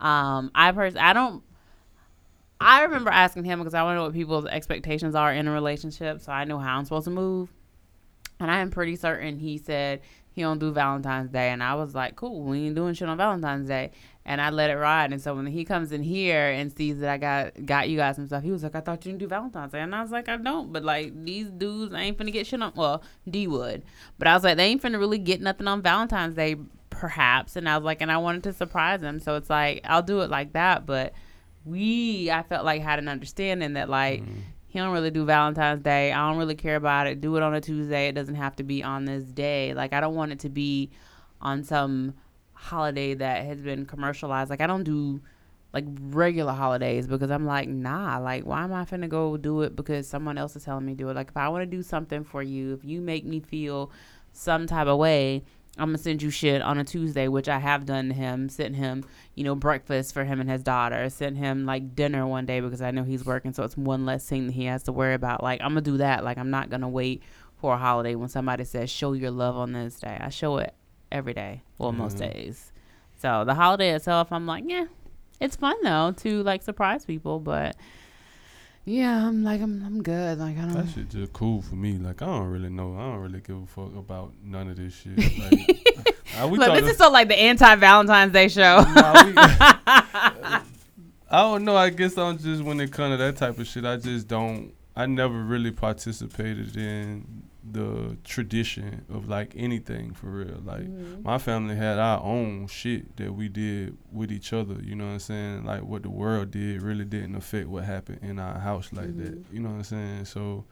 Um, 0.00 0.50
I've 0.54 0.74
heard 0.74 0.96
I 0.96 1.12
don't. 1.12 1.42
I 2.60 2.82
remember 2.82 3.08
asking 3.10 3.44
him 3.44 3.58
because 3.60 3.72
I 3.72 3.82
want 3.82 3.94
to 3.94 3.98
know 4.00 4.04
what 4.04 4.12
people's 4.12 4.44
expectations 4.44 5.14
are 5.14 5.32
in 5.32 5.48
a 5.48 5.52
relationship, 5.52 6.20
so 6.20 6.32
I 6.32 6.44
know 6.44 6.58
how 6.58 6.76
I'm 6.76 6.84
supposed 6.84 7.06
to 7.06 7.10
move. 7.10 7.50
And 8.38 8.50
I 8.50 8.60
am 8.60 8.70
pretty 8.70 8.96
certain 8.96 9.38
he 9.38 9.58
said 9.58 10.00
he 10.32 10.42
don't 10.42 10.58
do 10.58 10.72
Valentine's 10.72 11.30
Day, 11.30 11.50
and 11.50 11.62
I 11.62 11.74
was 11.74 11.94
like, 11.94 12.16
cool, 12.16 12.42
we 12.42 12.66
ain't 12.66 12.74
doing 12.74 12.94
shit 12.94 13.08
on 13.08 13.16
Valentine's 13.16 13.68
Day, 13.68 13.92
and 14.30 14.40
I 14.40 14.50
let 14.50 14.70
it 14.70 14.76
ride. 14.76 15.12
And 15.12 15.20
so 15.20 15.34
when 15.34 15.44
he 15.46 15.64
comes 15.64 15.90
in 15.90 16.04
here 16.04 16.50
and 16.50 16.72
sees 16.72 17.00
that 17.00 17.10
I 17.10 17.16
got 17.18 17.66
got 17.66 17.88
you 17.88 17.96
guys 17.96 18.14
some 18.14 18.28
stuff, 18.28 18.44
he 18.44 18.52
was 18.52 18.62
like, 18.62 18.76
I 18.76 18.80
thought 18.80 19.04
you 19.04 19.10
didn't 19.10 19.18
do 19.18 19.26
Valentine's 19.26 19.72
Day, 19.72 19.80
and 19.80 19.92
I 19.92 20.02
was 20.02 20.12
like, 20.12 20.28
I 20.28 20.36
don't, 20.36 20.72
but 20.72 20.84
like 20.84 21.24
these 21.24 21.48
dudes 21.48 21.92
ain't 21.92 22.16
finna 22.16 22.32
get 22.32 22.46
shit 22.46 22.62
on. 22.62 22.72
Well, 22.76 23.02
D 23.28 23.48
would, 23.48 23.82
but 24.20 24.28
I 24.28 24.34
was 24.34 24.44
like, 24.44 24.56
they 24.56 24.66
ain't 24.66 24.80
finna 24.80 25.00
really 25.00 25.18
get 25.18 25.40
nothing 25.40 25.66
on 25.66 25.82
Valentine's 25.82 26.36
Day, 26.36 26.54
perhaps. 26.90 27.56
And 27.56 27.68
I 27.68 27.76
was 27.76 27.84
like, 27.84 28.00
and 28.00 28.12
I 28.12 28.18
wanted 28.18 28.44
to 28.44 28.52
surprise 28.52 29.02
him, 29.02 29.18
so 29.18 29.34
it's 29.34 29.50
like 29.50 29.80
I'll 29.82 30.00
do 30.00 30.20
it 30.20 30.30
like 30.30 30.52
that, 30.52 30.86
but 30.86 31.12
we 31.64 32.30
I 32.30 32.44
felt 32.44 32.64
like 32.64 32.82
had 32.82 33.00
an 33.00 33.08
understanding 33.08 33.72
that 33.72 33.90
like 33.90 34.22
mm-hmm. 34.22 34.42
he 34.68 34.78
don't 34.78 34.92
really 34.92 35.10
do 35.10 35.24
Valentine's 35.24 35.82
Day. 35.82 36.12
I 36.12 36.28
don't 36.28 36.38
really 36.38 36.54
care 36.54 36.76
about 36.76 37.08
it. 37.08 37.20
Do 37.20 37.34
it 37.34 37.42
on 37.42 37.52
a 37.52 37.60
Tuesday. 37.60 38.06
It 38.06 38.14
doesn't 38.14 38.36
have 38.36 38.54
to 38.56 38.62
be 38.62 38.84
on 38.84 39.06
this 39.06 39.24
day. 39.24 39.74
Like 39.74 39.92
I 39.92 40.00
don't 40.00 40.14
want 40.14 40.30
it 40.30 40.38
to 40.40 40.48
be 40.48 40.92
on 41.40 41.64
some 41.64 42.14
holiday 42.60 43.14
that 43.14 43.44
has 43.46 43.60
been 43.60 43.86
commercialized. 43.86 44.50
Like 44.50 44.60
I 44.60 44.66
don't 44.66 44.84
do 44.84 45.20
like 45.72 45.84
regular 46.00 46.52
holidays 46.52 47.06
because 47.06 47.30
I'm 47.30 47.46
like, 47.46 47.68
nah, 47.68 48.18
like 48.18 48.44
why 48.44 48.64
am 48.64 48.72
I 48.72 48.84
finna 48.84 49.08
go 49.08 49.36
do 49.36 49.62
it 49.62 49.74
because 49.76 50.06
someone 50.06 50.36
else 50.36 50.56
is 50.56 50.64
telling 50.64 50.84
me 50.84 50.94
do 50.94 51.08
it? 51.08 51.14
Like 51.16 51.28
if 51.28 51.36
I 51.36 51.48
want 51.48 51.62
to 51.62 51.76
do 51.76 51.82
something 51.82 52.22
for 52.22 52.42
you, 52.42 52.74
if 52.74 52.84
you 52.84 53.00
make 53.00 53.24
me 53.24 53.40
feel 53.40 53.90
some 54.32 54.66
type 54.66 54.86
of 54.86 54.98
way, 54.98 55.42
I'm 55.78 55.88
gonna 55.88 55.98
send 55.98 56.20
you 56.20 56.30
shit 56.30 56.60
on 56.60 56.78
a 56.78 56.84
Tuesday, 56.84 57.28
which 57.28 57.48
I 57.48 57.58
have 57.58 57.86
done 57.86 58.08
to 58.08 58.14
him. 58.14 58.48
Sent 58.48 58.76
him, 58.76 59.04
you 59.34 59.44
know, 59.44 59.54
breakfast 59.54 60.12
for 60.12 60.24
him 60.24 60.40
and 60.40 60.50
his 60.50 60.62
daughter. 60.62 61.08
Sent 61.08 61.38
him 61.38 61.64
like 61.64 61.94
dinner 61.94 62.26
one 62.26 62.44
day 62.44 62.60
because 62.60 62.82
I 62.82 62.90
know 62.90 63.04
he's 63.04 63.24
working, 63.24 63.54
so 63.54 63.62
it's 63.62 63.76
one 63.76 64.04
less 64.04 64.28
thing 64.28 64.48
that 64.48 64.52
he 64.52 64.66
has 64.66 64.82
to 64.84 64.92
worry 64.92 65.14
about. 65.14 65.42
Like 65.42 65.60
I'm 65.62 65.70
gonna 65.70 65.80
do 65.80 65.96
that. 65.98 66.24
Like 66.24 66.36
I'm 66.36 66.50
not 66.50 66.68
gonna 66.68 66.88
wait 66.88 67.22
for 67.56 67.74
a 67.74 67.78
holiday 67.78 68.16
when 68.16 68.28
somebody 68.28 68.64
says 68.64 68.90
show 68.90 69.14
your 69.14 69.30
love 69.30 69.56
on 69.56 69.72
this 69.72 70.00
day. 70.00 70.18
I 70.20 70.28
show 70.28 70.58
it 70.58 70.74
every 71.12 71.34
day, 71.34 71.62
well 71.78 71.92
most 71.92 72.16
Mhm. 72.16 72.32
days. 72.32 72.72
So 73.20 73.44
the 73.44 73.54
holiday 73.54 73.90
itself, 73.94 74.32
I'm 74.32 74.46
like, 74.46 74.64
yeah, 74.66 74.86
it's 75.40 75.56
fun 75.56 75.76
though 75.82 76.12
to 76.18 76.42
like 76.42 76.62
surprise 76.62 77.04
people, 77.04 77.38
but 77.40 77.76
yeah, 78.84 79.26
I'm 79.26 79.44
like 79.44 79.60
I'm 79.60 79.82
I'm 79.84 80.02
good. 80.02 80.38
Like 80.38 80.56
I 80.56 80.62
don't. 80.62 80.72
That 80.74 80.88
shit 80.94 81.10
just 81.10 81.32
cool 81.32 81.60
for 81.62 81.74
me. 81.74 81.98
Like 81.98 82.22
I 82.22 82.26
don't 82.26 82.46
really 82.48 82.70
know. 82.70 82.94
I 82.96 83.02
don't 83.12 83.18
really 83.20 83.40
give 83.40 83.56
a 83.62 83.66
fuck 83.66 83.94
about 83.96 84.32
none 84.42 84.68
of 84.68 84.76
this 84.76 84.94
shit. 84.94 85.18
Like, 85.38 86.42
uh, 86.44 86.46
we 86.48 86.58
Look, 86.58 86.72
this 86.80 86.92
is 86.92 86.96
so 86.96 87.10
like 87.10 87.28
the 87.28 87.38
anti 87.38 87.74
Valentine's 87.74 88.32
Day 88.32 88.48
show. 88.48 88.82
Nah, 88.82 89.24
we- 89.24 89.32
I 89.36 90.62
don't 91.42 91.64
know. 91.64 91.76
I 91.76 91.90
guess 91.90 92.16
I'm 92.18 92.38
just 92.38 92.62
when 92.62 92.80
it 92.80 92.92
comes 92.92 93.12
to 93.14 93.16
that 93.18 93.36
type 93.36 93.58
of 93.58 93.66
shit, 93.66 93.84
I 93.84 93.96
just 93.96 94.26
don't. 94.28 94.72
I 94.96 95.06
never 95.06 95.40
really 95.42 95.70
participated 95.70 96.76
in 96.76 97.42
the 97.72 98.16
tradition 98.24 99.04
of 99.08 99.28
like 99.28 99.52
anything 99.56 100.12
for 100.12 100.26
real. 100.26 100.60
Like 100.64 100.82
mm-hmm. 100.82 101.22
my 101.22 101.38
family 101.38 101.76
had 101.76 101.98
our 101.98 102.22
own 102.22 102.66
shit 102.66 103.16
that 103.16 103.32
we 103.34 103.48
did 103.48 103.96
with 104.12 104.32
each 104.32 104.52
other. 104.52 104.76
You 104.82 104.94
know 104.94 105.06
what 105.06 105.12
I'm 105.12 105.18
saying? 105.20 105.64
Like 105.64 105.82
what 105.82 106.02
the 106.02 106.10
world 106.10 106.50
did 106.50 106.82
really 106.82 107.04
didn't 107.04 107.36
affect 107.36 107.68
what 107.68 107.84
happened 107.84 108.20
in 108.22 108.38
our 108.38 108.58
house 108.58 108.92
like 108.92 109.16
that. 109.16 109.40
Mm-hmm. 109.40 109.54
You 109.54 109.60
know 109.60 109.70
what 109.70 109.76
I'm 109.76 109.84
saying? 109.84 110.24
So 110.26 110.64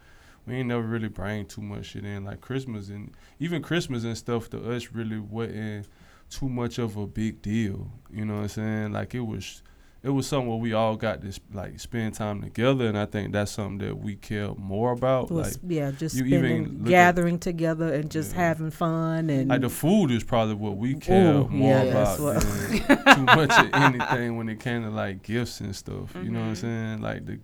we 0.47 0.55
ain't 0.55 0.69
never 0.69 0.83
really 0.83 1.09
bring 1.09 1.47
too 1.47 1.63
much 1.63 1.87
shit 1.87 2.05
in. 2.05 2.25
Like 2.25 2.41
Christmas 2.41 2.89
and 2.89 3.13
even 3.39 3.63
Christmas 3.63 4.05
and 4.05 4.17
stuff 4.17 4.49
to 4.51 4.73
us 4.73 4.91
really 4.93 5.19
wasn't 5.19 5.89
too 6.31 6.49
much 6.49 6.79
of 6.79 6.97
a 6.97 7.07
big 7.07 7.43
deal. 7.43 7.91
You 8.11 8.25
know 8.25 8.35
what 8.35 8.43
I'm 8.43 8.49
saying? 8.49 8.93
Like 8.93 9.15
it 9.15 9.21
was 9.21 9.63
it 10.03 10.11
was 10.11 10.27
something 10.29 10.49
where 10.49 10.59
we 10.59 10.73
all 10.73 10.95
got 10.97 11.23
to 11.23 11.33
like 11.53 11.81
spend 11.81 12.15
time 12.15 12.41
together 12.41 12.87
and 12.87 12.97
I 12.97 13.05
think 13.07 13.33
that's 13.33 13.51
something 13.51 13.79
that 13.87 13.99
we 13.99 14.15
care 14.17 14.55
more 14.55 14.93
about. 14.93 15.31
was, 15.31 15.55
Like 15.63 15.71
yeah, 15.73 15.91
just 15.91 16.15
you 16.17 16.25
even 16.27 16.39
spending, 16.41 16.65
look 16.79 16.87
at- 16.87 16.91
gathering 16.91 17.39
together 17.39 17.93
and 17.93 18.11
just 18.11 18.33
Yeah. 18.35 18.43
having 18.43 18.71
fun 18.71 19.29
and 19.31 19.49
like 19.49 19.61
the 19.63 19.69
food 19.69 20.11
is 20.13 20.23
probably 20.23 20.55
what 20.55 20.77
we 20.77 20.95
care 20.95 21.35
Ooh, 21.39 21.49
more 21.49 21.83
yeah, 21.83 21.83
about 21.83 22.19
than 22.41 22.79
too 23.15 23.25
much 23.25 23.59
of 23.59 23.75
anything 23.75 24.37
when 24.37 24.49
it 24.49 24.61
came 24.61 24.83
to 24.85 24.91
like 24.91 25.23
gifts 25.25 25.61
and 25.61 25.75
stuff. 25.75 26.15
You 26.15 26.31
know 26.31 26.41
what 26.41 26.47
I'm 26.47 26.55
Mhm. 26.55 26.57
saying? 26.61 27.01
Like 27.01 27.27
the 27.27 27.39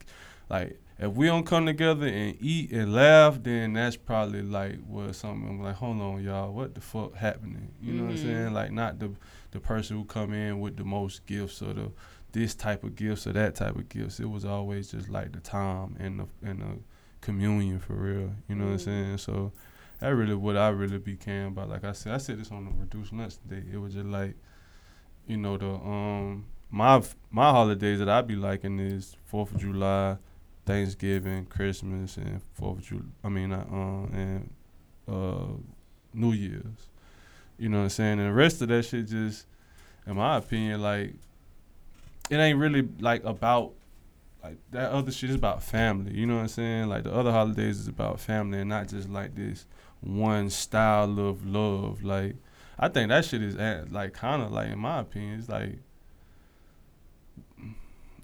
like 0.49 0.81
if 1.01 1.11
we 1.13 1.27
don't 1.27 1.45
come 1.45 1.67
together 1.67 2.07
and 2.07 2.37
eat 2.41 2.71
and 2.71 2.95
laugh, 2.95 3.43
then 3.43 3.73
that's 3.73 3.97
probably 3.97 4.43
like 4.43 4.79
what 4.87 5.17
something 5.17 5.49
I'm 5.49 5.61
like, 5.61 5.75
hold 5.75 6.01
on, 6.01 6.23
y'all, 6.23 6.53
what 6.53 6.77
the 6.77 6.81
fuck 6.81 7.17
happening? 7.17 7.73
You 7.83 7.95
know 7.95 8.05
what 8.05 8.11
I'm 8.11 8.17
Mhm. 8.17 8.23
saying? 8.23 8.53
Like 8.55 8.71
not 8.71 9.01
the 9.01 9.11
the 9.51 9.59
person 9.61 9.97
who 9.97 10.05
come 10.05 10.33
in 10.33 10.61
with 10.61 10.77
the 10.77 10.85
most 10.85 11.27
gifts 11.27 11.63
or 11.63 11.73
the 11.75 11.91
this 12.35 12.55
type 12.55 12.83
of 12.85 12.95
gifts 12.97 13.27
or 13.27 13.33
that 13.33 13.55
type 13.55 13.77
of 13.77 13.89
gifts. 13.89 14.21
It 14.21 14.29
was 14.29 14.45
always 14.45 14.91
just 14.91 15.09
like 15.09 15.33
the 15.33 15.41
time 15.41 15.97
and 15.99 16.21
the 16.21 16.27
and 16.47 16.61
the 16.61 16.79
communion 17.23 17.79
for 17.81 17.95
real. 17.95 18.31
You 18.49 18.57
know 18.57 18.65
what 18.67 18.71
I'm 18.73 18.79
Mm. 18.79 18.85
saying? 18.85 19.19
So 19.19 19.53
that 20.01 20.09
really 20.09 20.35
what 20.35 20.57
I 20.57 20.69
really 20.69 20.99
became 20.99 21.49
about. 21.49 21.71
Like 21.71 21.85
I 21.85 21.93
said, 21.93 22.13
I 22.13 22.19
said 22.19 22.39
this 22.41 22.51
on 22.51 22.65
the 22.67 22.71
reduced 22.73 23.13
lunch 23.13 23.37
today. 23.39 23.65
It 23.73 23.79
was 23.79 23.95
just 23.95 24.07
like, 24.07 24.35
you 25.27 25.37
know, 25.39 25.57
the 25.57 25.71
um 25.71 26.45
my 26.71 27.03
my 27.31 27.51
holidays 27.51 28.01
that 28.01 28.09
I 28.09 28.21
be 28.23 28.35
liking 28.37 28.79
is 28.81 29.17
Fourth 29.25 29.53
of 29.53 29.61
July, 29.61 30.17
Thanksgiving, 30.67 31.47
Christmas, 31.47 32.17
and 32.17 32.43
Fourth 32.55 32.79
of 32.79 32.85
July. 32.85 33.03
I 33.23 33.29
mean, 33.29 33.53
uh, 33.53 33.65
um, 33.71 34.11
and 34.13 34.51
uh, 35.09 35.53
New 36.13 36.33
Year's. 36.33 36.89
You 37.59 37.69
know 37.69 37.79
what 37.79 37.83
I'm 37.85 37.91
saying? 37.91 38.19
And 38.19 38.29
the 38.29 38.33
rest 38.33 38.61
of 38.63 38.69
that 38.69 38.85
shit 38.85 39.07
just, 39.07 39.47
in 40.07 40.17
my 40.17 40.39
opinion, 40.39 40.83
like 40.83 41.15
it 42.31 42.37
ain't 42.37 42.59
really 42.59 42.89
like 43.01 43.25
about 43.25 43.73
like 44.43 44.59
that 44.73 44.93
other 44.93 45.11
shit 45.11 45.31
is 45.31 45.37
about 45.37 45.63
family. 45.63 46.13
You 46.15 46.27
know 46.27 46.37
what 46.37 46.43
I'm 46.43 46.49
saying? 46.49 46.89
Like 46.89 47.05
the 47.05 47.15
other 47.15 47.33
holidays 47.33 47.81
is 47.81 47.89
about 47.89 48.21
family 48.21 48.61
and 48.61 48.69
not 48.69 48.89
just 48.89 49.09
like 49.09 49.35
this 49.35 49.67
one 50.01 50.51
style 50.51 51.19
of 51.19 51.47
love. 51.47 52.03
Like 52.05 52.37
I 52.79 52.89
think 52.89 53.09
that 53.09 53.25
shit 53.25 53.43
is 53.43 53.57
at, 53.57 53.93
like 53.93 54.13
kind 54.13 54.43
of 54.43 54.53
like 54.53 54.69
in 54.69 54.79
my 54.79 55.01
opinion, 55.01 55.39
it's 55.39 55.49
like 55.49 55.79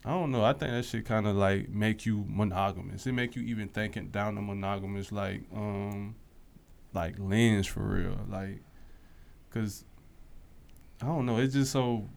I 0.05 0.11
don't 0.11 0.31
know. 0.31 0.45
I 0.45 0.53
think 0.53 0.73
that 0.73 0.85
shit 0.85 1.05
kind 1.05 1.27
of 1.27 1.37
like 1.37 1.69
make 1.69 2.07
you 2.07 2.25
monogamous. 2.29 3.07
It 3.07 3.13
make 3.13 3.37
you 3.37 3.43
even 3.43 3.69
thinking 3.69 4.09
down 4.09 4.35
the 4.35 4.43
monogamous 4.43 5.13
like 5.13 5.43
um 5.55 6.15
like 6.93 7.15
lens 7.19 7.67
for 7.67 7.81
real. 7.81 8.19
Like 8.29 8.63
cuz 9.51 9.85
I 11.03 11.07
don't 11.07 11.25
know. 11.25 11.39
It's 11.39 11.55
just 11.55 11.73
so 11.73 12.09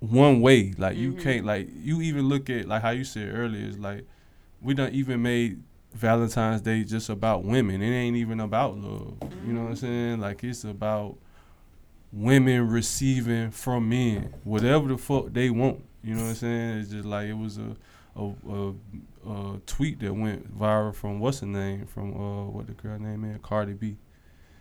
one 0.00 0.40
way. 0.40 0.72
Like 0.78 0.96
you 0.96 1.12
Mhm. 1.12 1.20
can't 1.22 1.46
like 1.46 1.68
you 1.82 2.00
even 2.02 2.28
look 2.28 2.48
at 2.50 2.66
like 2.68 2.82
how 2.82 2.90
you 2.90 3.04
said 3.04 3.32
earlier. 3.34 3.66
It's 3.66 3.78
like 3.78 4.04
we 4.60 4.74
don't 4.74 4.92
even 4.92 5.22
made 5.22 5.62
Valentine's 5.94 6.60
Day 6.60 6.84
just 6.84 7.08
about 7.08 7.44
women. 7.44 7.80
It 7.82 7.90
ain't 7.94 8.16
even 8.16 8.40
about 8.40 8.76
love. 8.78 9.14
You 9.46 9.52
know 9.52 9.62
what 9.62 9.70
I'm 9.70 9.76
saying? 9.76 10.20
Like 10.20 10.44
it's 10.44 10.64
about 10.64 11.16
women 12.12 12.68
receiving 12.68 13.50
from 13.50 13.88
men 13.88 14.32
whatever 14.44 14.88
the 14.88 14.98
fuck 14.98 15.32
they 15.32 15.50
want. 15.50 15.82
You 16.02 16.14
know 16.14 16.22
what 16.22 16.28
I'm 16.28 16.34
saying? 16.34 16.78
It's 16.78 16.90
just 16.90 17.04
like 17.04 17.28
it 17.28 17.34
was 17.36 17.58
a 17.58 17.76
a, 18.18 18.32
a, 18.50 18.72
a 19.30 19.58
tweet 19.66 20.00
that 20.00 20.14
went 20.14 20.56
viral 20.58 20.94
from 20.94 21.20
what's 21.20 21.40
her 21.40 21.46
name 21.46 21.86
from 21.86 22.14
uh 22.14 22.44
what 22.46 22.66
the 22.66 22.72
girl 22.72 22.98
name 22.98 23.24
is 23.24 23.38
Cardi 23.42 23.72
B. 23.74 23.96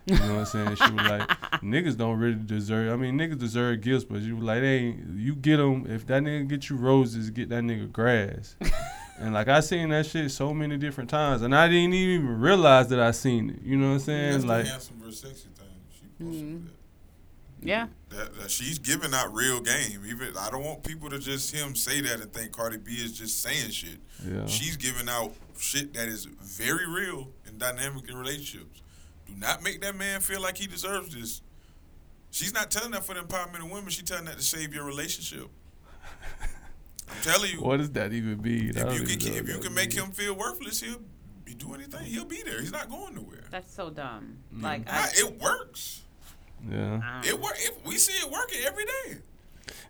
You 0.06 0.16
know 0.18 0.36
what 0.36 0.40
I'm 0.40 0.46
saying? 0.46 0.76
She 0.76 0.92
was 0.92 1.10
like, 1.10 1.28
niggas 1.62 1.98
don't 1.98 2.20
really 2.20 2.36
deserve. 2.36 2.94
I 2.94 2.96
mean, 2.96 3.18
niggas 3.18 3.40
deserve 3.40 3.82
gifts, 3.82 4.04
but 4.06 4.22
you 4.22 4.36
was 4.36 4.44
like, 4.46 4.62
they 4.62 4.76
ain't. 4.78 5.18
You 5.18 5.36
get 5.36 5.58
them 5.58 5.86
if 5.90 6.06
that 6.08 6.22
nigga 6.22 6.48
get 6.48 6.70
you 6.70 6.76
roses, 6.76 7.30
get 7.32 7.50
that 7.50 7.64
nigga 7.64 7.92
grass. 7.92 8.56
and 9.20 9.34
like 9.34 9.48
I 9.48 9.62
seen 9.62 9.90
that 9.90 10.06
shit 10.06 10.30
so 10.32 10.54
many 10.54 10.78
different 10.78 11.10
times, 11.10 11.42
and 11.42 11.56
I 11.56 11.68
didn't 11.68 11.94
even 11.94 12.40
realize 12.40 12.90
that 12.90 13.00
I 13.00 13.12
seen 13.12 13.50
it. 13.50 13.62
You 13.64 13.78
know 13.78 13.88
what 13.88 13.94
I'm 13.94 14.00
saying? 14.00 14.32
That's 14.34 14.46
like, 14.46 14.64
the 14.66 14.70
handsome 14.72 14.96
versus 15.00 15.20
sexy 15.22 15.48
thing. 15.56 15.68
She 15.92 16.24
posted 16.24 16.46
Mhm. 16.46 16.68
Yeah. 17.62 17.88
That, 18.10 18.36
that 18.40 18.52
she's 18.52 18.78
giving 18.78 19.12
out 19.14 19.34
real 19.34 19.60
game. 19.60 20.02
Even 20.08 20.38
I 20.38 20.52
don't 20.52 20.64
want 20.64 20.84
people 20.84 21.10
to 21.10 21.18
just 21.18 21.54
him 21.54 21.76
say 21.76 22.00
that 22.02 22.22
and 22.22 22.32
think 22.32 22.52
Cardi 22.52 22.78
B 22.78 22.92
is 22.92 23.18
just 23.18 23.42
saying 23.42 23.72
shit. 23.72 23.98
yeah. 24.24 24.46
She's 24.46 24.78
giving 24.78 25.10
out 25.10 25.34
shit 25.58 25.94
that 25.96 26.08
is 26.08 26.26
very 26.26 26.88
real 26.88 27.30
and 27.48 27.58
dynamic 27.58 28.08
in 28.08 28.18
relationships. 28.18 28.84
Do 29.28 29.34
not 29.38 29.64
make 29.64 29.82
that 29.82 29.96
man 29.96 30.22
feel 30.22 30.42
like 30.42 30.58
he 30.58 30.68
deserves 30.68 31.16
this. 31.16 31.42
She's 32.32 32.54
not 32.54 32.70
telling 32.70 32.92
that 32.92 33.06
for 33.06 33.14
the 33.14 33.22
empowerment 33.22 33.64
of 33.64 33.72
women. 33.72 33.90
She's 33.90 34.04
telling 34.04 34.26
that 34.26 34.38
to 34.38 34.44
save 34.44 34.74
your 34.74 34.84
relationship. 34.84 35.48
I'm 37.08 37.22
telling 37.22 37.52
you, 37.52 37.62
what 37.62 37.78
does 37.78 37.92
that 37.92 38.14
even 38.14 38.42
mean? 38.42 38.74
If 38.76 39.00
you 39.00 39.06
can 39.06 39.34
if 39.36 39.48
you 39.48 39.60
can 39.60 39.74
make 39.74 39.96
mean. 39.96 40.06
him 40.06 40.12
feel 40.12 40.34
worthless, 40.36 40.82
he'll 40.82 41.02
be 41.44 41.54
do 41.54 41.74
anything. 41.74 42.04
He'll 42.06 42.26
be 42.26 42.42
there. 42.44 42.60
He's 42.60 42.72
not 42.72 42.90
going 42.90 43.16
nowhere. 43.16 43.46
That's 43.52 43.72
so 43.72 43.90
dumb. 43.90 44.38
Mm. 44.54 44.64
Like 44.64 44.88
Why- 44.88 45.12
I, 45.16 45.20
it 45.20 45.40
works. 45.40 46.02
Yeah, 46.70 47.22
It 47.24 47.40
work. 47.40 47.54
It, 47.58 47.78
we 47.86 47.98
see 47.98 48.14
it 48.14 48.32
working 48.32 48.60
every 48.66 48.86
day. 48.86 49.18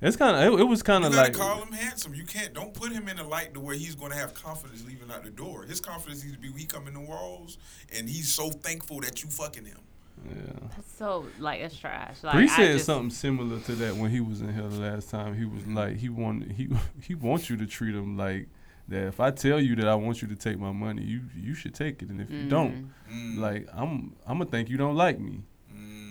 It's 0.01 0.15
kind 0.17 0.35
of. 0.35 0.53
It, 0.53 0.61
it 0.61 0.63
was 0.65 0.81
kind 0.83 1.03
You 1.03 1.09
of 1.09 1.13
gotta 1.15 1.27
like. 1.31 1.37
call 1.37 1.61
him 1.61 1.71
handsome. 1.73 2.13
You 2.13 2.25
can't. 2.25 2.53
Don't 2.53 2.73
put 2.73 2.91
him 2.91 3.07
in 3.07 3.19
a 3.19 3.27
light 3.27 3.53
to 3.53 3.59
where 3.59 3.75
he's 3.75 3.95
going 3.95 4.11
to 4.11 4.17
have 4.17 4.33
confidence 4.33 4.83
leaving 4.85 5.11
out 5.11 5.23
the 5.23 5.29
door. 5.29 5.63
His 5.63 5.79
confidence 5.79 6.23
needs 6.23 6.35
to 6.35 6.41
be 6.41 6.51
he 6.51 6.65
come 6.65 6.87
in 6.87 6.93
the 6.93 6.99
walls 7.01 7.57
and 7.97 8.07
he's 8.09 8.33
so 8.33 8.49
thankful 8.49 8.99
that 9.01 9.23
you 9.23 9.29
fucking 9.29 9.65
him. 9.65 9.79
Yeah. 10.27 10.67
That's 10.75 10.97
so 10.97 11.25
like 11.39 11.59
it's 11.61 11.77
trash. 11.77 12.23
Like 12.23 12.33
Bree 12.35 12.45
I 12.45 12.55
said 12.55 12.71
just, 12.73 12.85
something 12.85 13.09
similar 13.09 13.59
to 13.59 13.71
that 13.75 13.95
when 13.95 14.09
he 14.11 14.21
was 14.21 14.41
in 14.41 14.53
here 14.53 14.63
the 14.67 14.79
last 14.79 15.09
time. 15.09 15.35
He 15.37 15.45
was 15.45 15.65
like, 15.67 15.97
he 15.97 16.09
wanted 16.09 16.51
he 16.53 16.69
he 17.01 17.15
wants 17.15 17.49
you 17.49 17.57
to 17.57 17.65
treat 17.67 17.93
him 17.93 18.17
like 18.17 18.47
that. 18.87 19.07
If 19.07 19.19
I 19.19 19.31
tell 19.31 19.59
you 19.59 19.75
that 19.75 19.87
I 19.87 19.95
want 19.95 20.21
you 20.21 20.27
to 20.29 20.35
take 20.35 20.57
my 20.57 20.71
money, 20.71 21.03
you 21.03 21.21
you 21.35 21.53
should 21.53 21.75
take 21.75 22.01
it, 22.01 22.09
and 22.09 22.21
if 22.21 22.29
you 22.31 22.47
don't, 22.47 22.91
Mm. 23.11 23.37
like 23.37 23.67
I'm 23.73 24.15
I'm 24.25 24.39
gonna 24.39 24.49
think 24.49 24.69
you 24.69 24.77
don't 24.77 24.95
like 24.95 25.19
me. 25.19 25.43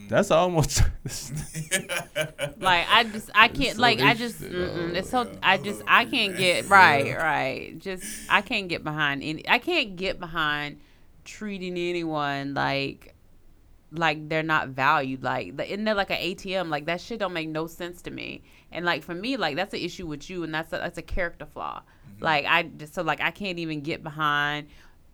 Mm. 0.04 0.08
That's 0.08 0.30
almost. 0.30 0.82
Like 2.58 2.86
I 2.88 3.04
just 3.04 3.30
I 3.34 3.48
can't 3.48 3.76
so 3.76 3.82
like 3.82 4.00
I 4.00 4.14
just 4.14 4.40
mm-mm, 4.40 4.94
it's 4.94 5.10
so 5.10 5.30
I 5.42 5.54
I 5.54 5.58
just 5.58 5.82
I 5.86 6.04
can't 6.04 6.36
get 6.36 6.68
right 6.68 7.16
right. 7.16 7.78
Just 7.78 8.04
I 8.30 8.40
can't 8.40 8.68
get 8.68 8.82
behind 8.84 9.22
any 9.22 9.46
I 9.48 9.58
can't 9.58 9.96
get 9.96 10.18
behind 10.18 10.78
treating 11.24 11.76
anyone 11.76 12.54
like 12.54 13.14
like 13.92 14.28
they're 14.28 14.42
not 14.42 14.68
valued 14.68 15.22
like 15.22 15.56
the- 15.56 15.66
isn't 15.66 15.84
there 15.84 15.94
like 15.94 16.10
an 16.10 16.16
ATM 16.16 16.68
like 16.68 16.86
that 16.86 17.00
shit 17.00 17.20
don't 17.20 17.32
make 17.32 17.48
no 17.48 17.66
sense 17.66 18.02
to 18.02 18.10
me. 18.10 18.42
And 18.72 18.84
like 18.84 19.02
for 19.02 19.14
me 19.14 19.36
like 19.36 19.56
that's 19.56 19.74
an 19.74 19.80
issue 19.80 20.06
with 20.06 20.28
you 20.30 20.42
and 20.42 20.54
that's 20.54 20.72
a, 20.72 20.76
that's 20.78 20.98
a 20.98 21.02
character 21.02 21.46
flaw. 21.46 21.82
Like 22.20 22.46
I 22.46 22.62
just 22.62 22.94
so 22.94 23.02
like 23.02 23.20
I 23.20 23.30
can't 23.30 23.58
even 23.58 23.80
get 23.82 24.02
behind 24.02 24.68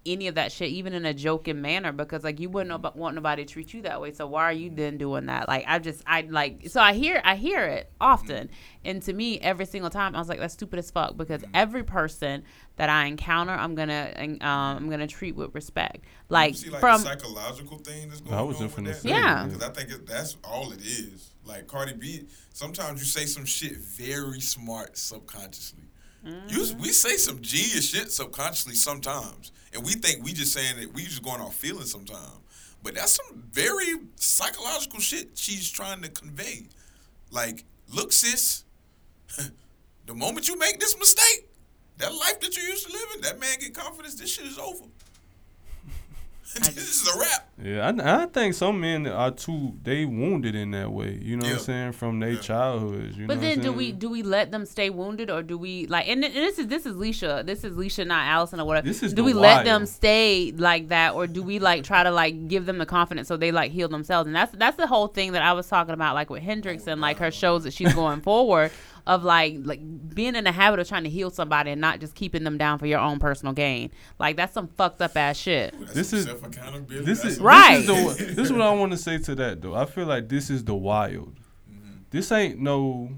any 0.07 0.29
of 0.29 0.35
that 0.35 0.51
shit 0.51 0.71
even 0.71 0.95
in 0.95 1.05
a 1.05 1.13
joking 1.13 1.61
manner 1.61 1.93
because 1.93 2.25
like 2.25 2.41
you 2.41 2.49
wouldn't 2.49 2.75
mm-hmm. 2.75 2.87
ab- 2.87 2.97
want 2.97 3.15
nobody 3.15 3.45
to 3.45 3.53
treat 3.53 3.75
you 3.75 3.83
that 3.83 4.01
way 4.01 4.13
so 4.13 4.27
why 4.27 4.45
are 4.45 4.53
you 4.53 4.71
then 4.71 4.97
doing 4.97 5.27
that 5.27 5.47
like 5.47 5.65
i 5.67 5.79
just 5.79 6.03
i 6.07 6.23
like 6.23 6.69
so 6.69 6.81
i 6.81 6.95
hear 6.95 7.21
i 7.25 7.35
hear 7.35 7.67
it 7.67 7.91
often 8.01 8.47
mm-hmm. 8.47 8.55
and 8.85 9.03
to 9.03 9.13
me 9.13 9.39
every 9.41 9.67
single 9.67 9.91
time 9.91 10.17
i 10.17 10.19
was 10.19 10.29
like 10.29 10.39
that's 10.39 10.55
stupid 10.55 10.79
as 10.79 10.91
fuck 10.91 11.17
because 11.17 11.43
mm-hmm. 11.43 11.51
every 11.55 11.83
person 11.83 12.43
that 12.77 12.89
i 12.89 13.05
encounter 13.05 13.53
i'm 13.53 13.75
gonna 13.75 14.13
um, 14.17 14.39
i'm 14.41 14.89
gonna 14.89 15.07
treat 15.07 15.37
with 15.37 15.55
respect 15.55 16.05
like 16.31 16.53
you 16.53 16.59
see, 16.59 16.71
like 16.71 16.81
from 16.81 17.03
the 17.03 17.09
psychological 17.09 17.79
thing 17.79 18.09
that's 18.09 18.21
going 18.21 18.37
I 18.37 18.43
was 18.43 18.57
on 18.57 18.69
just 18.69 18.77
with 18.77 18.87
finna 18.87 18.89
that. 18.91 19.03
say, 19.03 19.09
Yeah. 19.11 19.45
because 19.47 19.63
I 19.63 19.71
think 19.71 19.91
it, 19.91 20.07
that's 20.07 20.37
all 20.45 20.73
it 20.73 20.81
is. 20.81 21.33
Like 21.45 21.67
Cardi 21.67 21.95
B, 21.95 22.27
sometimes 22.53 23.01
you 23.01 23.07
say 23.07 23.27
some 23.27 23.45
shit 23.45 23.77
very 23.77 24.41
smart 24.41 24.97
subconsciously. 24.97 25.90
You, 26.25 26.67
we 26.79 26.91
say 26.91 27.17
some 27.17 27.41
genius 27.41 27.89
shit 27.89 28.13
subconsciously 28.13 28.75
sometimes, 28.75 29.53
and 29.73 29.85
we 29.85 29.93
think 29.93 30.23
we 30.23 30.33
just 30.33 30.53
saying 30.53 30.79
it. 30.79 30.93
We 30.93 31.05
just 31.05 31.23
going 31.23 31.41
off 31.41 31.55
feelings 31.55 31.91
sometimes, 31.91 32.39
but 32.83 32.95
that's 32.95 33.13
some 33.13 33.43
very 33.53 33.95
psychological 34.17 35.01
shit 35.01 35.31
she's 35.35 35.71
trying 35.71 36.03
to 36.03 36.11
convey. 36.11 36.67
Like, 37.31 37.65
look, 37.89 38.13
sis, 38.13 38.65
the 40.07 40.15
moment 40.15 40.47
you 40.49 40.59
make 40.59 40.79
this 40.79 40.99
mistake, 40.99 41.49
that 41.99 42.15
life 42.15 42.41
that 42.41 42.57
you 42.57 42.65
used 42.65 42.87
to 42.87 42.93
live 42.93 43.09
in, 43.15 43.21
that 43.23 43.41
man 43.41 43.59
get 43.59 43.75
confidence. 43.75 44.15
This 44.15 44.35
shit 44.35 44.47
is 44.47 44.59
over. 44.59 44.85
This 46.55 47.03
is 47.03 47.15
a 47.15 47.19
wrap. 47.19 47.49
yeah, 47.63 47.93
I, 48.05 48.23
I 48.23 48.27
think 48.27 48.55
some 48.55 48.81
men 48.81 49.07
are 49.07 49.31
too. 49.31 49.75
They 49.83 50.05
wounded 50.05 50.55
in 50.55 50.73
that 50.73 50.91
way. 50.91 51.19
You 51.21 51.37
know 51.37 51.45
what 51.47 51.53
I'm 51.55 51.59
saying 51.61 51.93
from 51.93 52.19
their 52.21 52.31
Yeah. 52.33 52.41
childhoods. 52.41 53.17
You 53.17 53.23
know 53.23 53.29
But 53.29 53.37
what 53.37 53.43
then, 53.43 53.59
I'm 53.59 53.65
do 53.65 53.73
we 53.73 53.93
do 53.93 54.09
we 54.09 54.23
let 54.23 54.51
them 54.51 54.67
stay 54.67 54.91
wounded, 54.91 55.31
or 55.31 55.43
do 55.43 55.57
we 55.57 55.87
like? 55.87 56.09
And, 56.09 56.25
and 56.25 56.35
this 56.35 56.59
is 56.59 56.67
this 56.67 56.87
is 56.87 56.95
Leisha. 56.97 57.45
This 57.47 57.63
is 57.65 57.77
Leisha, 57.77 58.07
not 58.07 58.27
Allison 58.27 58.59
or 58.61 58.65
whatever. 58.67 58.87
This 58.87 59.03
is 59.03 59.13
do 59.13 59.23
the 59.23 59.27
we 59.27 59.33
let 59.33 59.65
them 59.65 59.87
stay 59.87 60.53
like 60.57 60.89
that, 60.89 61.15
or 61.15 61.27
do 61.27 61.43
we 61.43 61.59
like 61.59 61.85
try 61.85 62.03
to 62.03 62.11
like 62.11 62.49
give 62.49 62.67
them 62.67 62.79
the 62.79 62.87
confidence 62.87 63.29
so 63.29 63.37
they 63.37 63.53
like 63.53 63.71
heal 63.73 63.89
themselves? 63.89 64.27
And 64.27 64.35
that's 64.35 64.53
that's 64.57 64.77
the 64.77 64.87
whole 64.87 65.07
thing 65.07 65.33
that 65.33 65.43
I 65.43 65.53
was 65.53 65.69
talking 65.69 65.95
about, 65.95 66.15
like 66.15 66.31
with 66.31 66.43
Hendrix 66.43 66.87
and 66.87 67.01
like 67.01 67.19
her 67.19 67.31
shows 67.31 67.65
that 67.65 67.73
she's 67.73 67.95
going 67.95 68.21
forward 68.23 68.73
of 69.11 69.25
like 69.25 69.57
like 69.65 69.81
being 70.15 70.37
in 70.37 70.45
the 70.45 70.53
habit 70.53 70.79
of 70.79 70.87
trying 70.89 71.03
to 71.03 71.11
heal 71.11 71.31
somebody 71.31 71.73
and 71.73 71.81
not 71.81 71.99
just 71.99 72.15
keeping 72.15 72.45
them 72.45 72.57
down 72.57 72.79
for 72.79 72.87
your 72.87 73.01
own 73.01 73.19
personal 73.19 73.53
gain. 73.53 73.91
Like 74.21 74.37
that's 74.37 74.55
some 74.55 74.69
fucked 74.69 75.03
up 75.03 75.17
ass 75.17 75.37
shit. 75.37 75.75
That's 75.81 75.93
This 75.95 76.13
is- 76.13 76.27
This 76.89 77.25
is 77.25 77.41
Right. 77.41 77.85
This 77.85 77.99
is, 77.99 78.17
the, 78.19 78.25
this 78.35 78.47
is 78.47 78.53
what 78.53 78.61
I 78.63 78.73
want 78.73 78.93
to 78.93 78.99
say 78.99 79.19
to 79.19 79.35
that 79.35 79.61
though. 79.63 79.75
I 79.75 79.85
feel 79.87 80.07
like 80.07 80.29
this 80.29 80.49
is 80.49 80.65
the 80.65 80.77
wild. 80.77 81.35
Mm-hmm. 81.69 82.03
This 82.11 82.31
ain't 82.31 82.61
no 82.61 83.11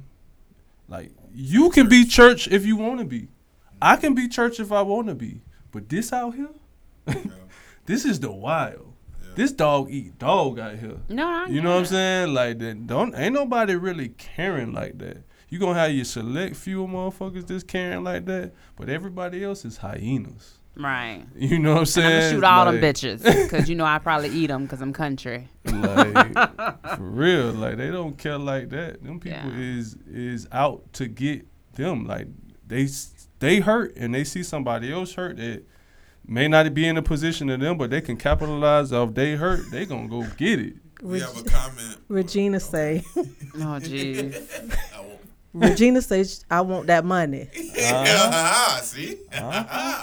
like 0.88 1.12
you 1.34 1.68
can 1.70 1.88
be 1.90 2.06
church 2.06 2.48
if 2.48 2.64
you 2.64 2.76
want 2.76 3.00
to 3.00 3.04
be. 3.04 3.28
I 3.80 3.96
can 3.96 4.14
be 4.14 4.28
church 4.28 4.60
if 4.60 4.72
I 4.72 4.80
want 4.80 5.08
to 5.08 5.14
be. 5.14 5.42
But 5.72 5.90
this 5.90 6.10
out 6.12 6.34
here, 6.34 6.48
Yeah. 7.06 7.14
this 7.86 8.06
is 8.06 8.18
the 8.20 8.32
wild. 8.32 8.94
Yeah. 9.22 9.28
This 9.34 9.52
dog 9.52 9.90
eat 9.90 10.18
dog 10.18 10.58
out 10.58 10.78
here. 10.78 10.96
No, 11.10 11.26
I 11.28 11.46
You 11.48 11.60
know 11.60 11.72
what 11.72 11.80
I'm 11.80 11.84
saying? 11.86 12.32
Like 12.32 12.58
that. 12.60 12.86
Don't 12.86 13.14
ain't 13.14 13.34
nobody 13.34 13.74
really 13.76 14.08
caring 14.10 14.72
like 14.72 14.96
that. 14.98 15.18
You 15.52 15.58
gonna 15.58 15.78
have 15.78 15.92
your 15.92 16.06
select 16.06 16.56
few 16.56 16.86
motherfuckers 16.86 17.46
that's 17.46 17.62
caring 17.62 18.02
like 18.04 18.24
that, 18.24 18.54
but 18.74 18.88
everybody 18.88 19.44
else 19.44 19.66
is 19.66 19.76
hyenas. 19.76 20.58
Right. 20.74 21.26
You 21.36 21.58
know 21.58 21.72
what 21.72 21.76
I'm 21.76 21.78
And 21.80 21.88
saying? 21.88 22.06
I'm 22.06 22.20
gonna 22.20 22.30
shoot 22.30 22.44
all 22.44 22.64
Like- 22.64 22.80
them 22.80 22.94
bitches 23.20 23.42
because 23.50 23.68
you 23.68 23.74
know 23.74 23.84
I 23.84 23.98
probably 23.98 24.30
eat 24.30 24.46
them 24.46 24.62
because 24.62 24.80
I'm 24.80 24.94
country. 24.94 25.48
like 25.66 26.32
for 26.96 27.02
real 27.02 27.52
like 27.52 27.76
they 27.76 27.90
don't 27.90 28.16
care 28.16 28.38
like 28.38 28.70
that 28.70 29.02
them 29.04 29.20
people 29.20 29.50
Yeah. 29.50 29.58
is 29.78 29.94
is 30.10 30.48
out 30.52 30.90
to 30.94 31.06
get 31.06 31.46
them 31.74 32.06
like 32.06 32.28
they 32.66 32.88
they 33.40 33.60
hurt 33.60 33.94
and 33.98 34.14
they 34.14 34.24
see 34.24 34.42
somebody 34.42 34.90
else 34.90 35.12
hurt 35.12 35.36
that 35.36 35.64
may 36.26 36.48
not 36.48 36.72
be 36.72 36.86
in 36.88 36.96
a 36.96 37.02
position 37.02 37.50
of 37.50 37.60
them, 37.60 37.76
but 37.76 37.90
they 37.90 38.00
can 38.00 38.16
capitalize 38.16 38.90
off 38.90 39.12
they 39.12 39.34
hurt. 39.34 39.70
They 39.70 39.84
gonna 39.84 40.08
go 40.08 40.22
get 40.38 40.60
it. 40.60 40.76
We 41.02 41.18
have 41.18 41.36
a 41.36 41.42
comment. 41.42 41.98
Regina 42.06 42.60
say, 42.60 43.02
Oh, 43.16 43.80
jeez. 43.82 44.32
I 45.54 45.58
won't- 45.58 45.70
Regina 45.72 46.00
says, 46.02 46.44
I 46.50 46.60
want 46.62 46.86
that 46.86 47.04
money. 47.04 47.48
Ah, 47.78 48.80
see? 48.82 49.18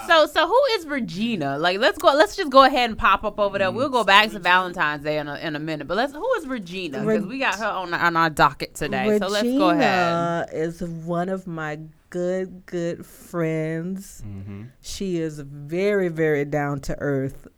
So, 0.06 0.26
so 0.26 0.46
who 0.46 0.60
is 0.74 0.86
Regina? 0.86 1.58
Like, 1.58 1.78
let's 1.78 1.98
go. 1.98 2.08
Let's 2.14 2.36
just 2.36 2.50
go 2.50 2.62
ahead 2.64 2.90
and 2.90 2.98
pop 2.98 3.24
up 3.24 3.38
over 3.40 3.58
there. 3.58 3.70
We'll 3.72 3.88
go 3.88 4.04
back 4.04 4.30
to 4.30 4.38
Valentine's 4.38 5.02
Day 5.02 5.18
in 5.18 5.28
a, 5.28 5.36
in 5.36 5.56
a 5.56 5.58
minute. 5.58 5.88
But 5.88 5.96
let's. 5.96 6.12
Who 6.12 6.32
is 6.34 6.46
Regina? 6.46 7.04
Because 7.04 7.26
we 7.26 7.38
got 7.40 7.58
her 7.58 7.66
on 7.66 7.92
on 7.94 8.16
our 8.16 8.30
docket 8.30 8.74
today. 8.74 9.18
so 9.18 9.26
let's 9.26 9.48
go 9.48 9.70
ahead. 9.70 10.48
Is 10.52 10.82
one 10.82 11.28
of 11.28 11.46
my 11.46 11.78
good, 12.10 12.66
good 12.66 13.04
friends. 13.06 14.22
Mm-hmm. 14.26 14.64
She 14.82 15.18
is 15.18 15.40
very, 15.40 16.08
very 16.08 16.44
down 16.44 16.80
to 16.82 16.96
earth, 16.98 17.48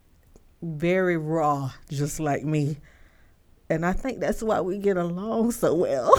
very 0.62 1.16
raw, 1.16 1.72
just 1.90 2.20
like 2.20 2.44
me. 2.44 2.78
And 3.72 3.86
I 3.86 3.94
think 3.94 4.20
that's 4.20 4.42
why 4.42 4.60
we 4.60 4.76
get 4.76 4.98
along 4.98 5.52
so 5.52 5.74
well. 5.74 6.12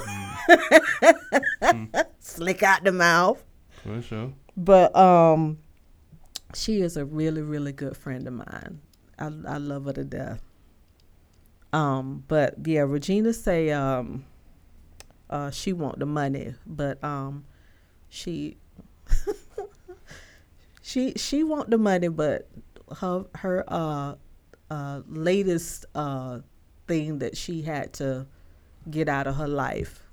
Slick 2.19 2.63
out 2.63 2.83
the 2.83 2.91
mouth. 2.91 3.43
For 3.83 4.01
sure. 4.01 4.33
But 4.57 4.95
um 4.95 5.59
she 6.55 6.81
is 6.81 6.97
a 6.97 7.05
really, 7.05 7.43
really 7.43 7.71
good 7.71 7.95
friend 7.95 8.27
of 8.27 8.33
mine. 8.33 8.81
I 9.19 9.25
I 9.25 9.57
love 9.57 9.85
her 9.85 9.93
to 9.93 10.03
death. 10.03 10.41
Um, 11.71 12.23
but 12.27 12.55
yeah, 12.65 12.81
Regina 12.81 13.33
say 13.33 13.69
um 13.69 14.25
uh 15.29 15.51
she 15.51 15.73
want 15.73 15.99
the 15.99 16.07
money, 16.07 16.55
but 16.65 17.03
um 17.03 17.45
she 18.09 18.57
she 20.81 21.13
she 21.17 21.43
want 21.43 21.69
the 21.69 21.77
money 21.77 22.07
but 22.07 22.49
her 22.97 23.25
her 23.35 23.63
uh 23.67 24.15
uh 24.71 25.01
latest 25.07 25.85
uh 25.93 26.39
thing 26.87 27.19
that 27.19 27.37
she 27.37 27.61
had 27.63 27.93
to 27.93 28.27
get 28.89 29.07
out 29.07 29.27
of 29.27 29.35
her 29.35 29.47
life 29.47 30.03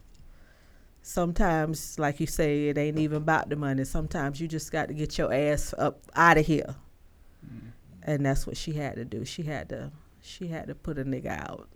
sometimes, 1.03 1.99
like 1.99 2.21
you 2.21 2.27
say, 2.27 2.69
it 2.69 2.79
ain't 2.79 2.99
even 2.99 3.19
about 3.19 3.49
the 3.49 3.57
money. 3.57 3.85
Sometimes 3.85 4.41
you 4.41 4.49
just 4.49 4.71
got 4.73 4.89
to 4.89 4.95
get 4.95 5.19
your 5.19 5.33
ass 5.33 5.75
up 5.79 6.01
out 6.15 6.39
of 6.39 6.47
here, 6.47 6.77
and 8.03 8.25
that's 8.25 8.47
what 8.47 8.57
she 8.57 8.73
had 8.73 8.97
to 8.97 9.05
do. 9.05 9.25
She 9.25 9.43
had 9.43 9.69
to, 9.71 9.91
she 10.21 10.49
had 10.49 10.69
to 10.69 10.75
put 10.75 10.99
a 10.99 11.05
nigga 11.05 11.27
out. 11.27 11.69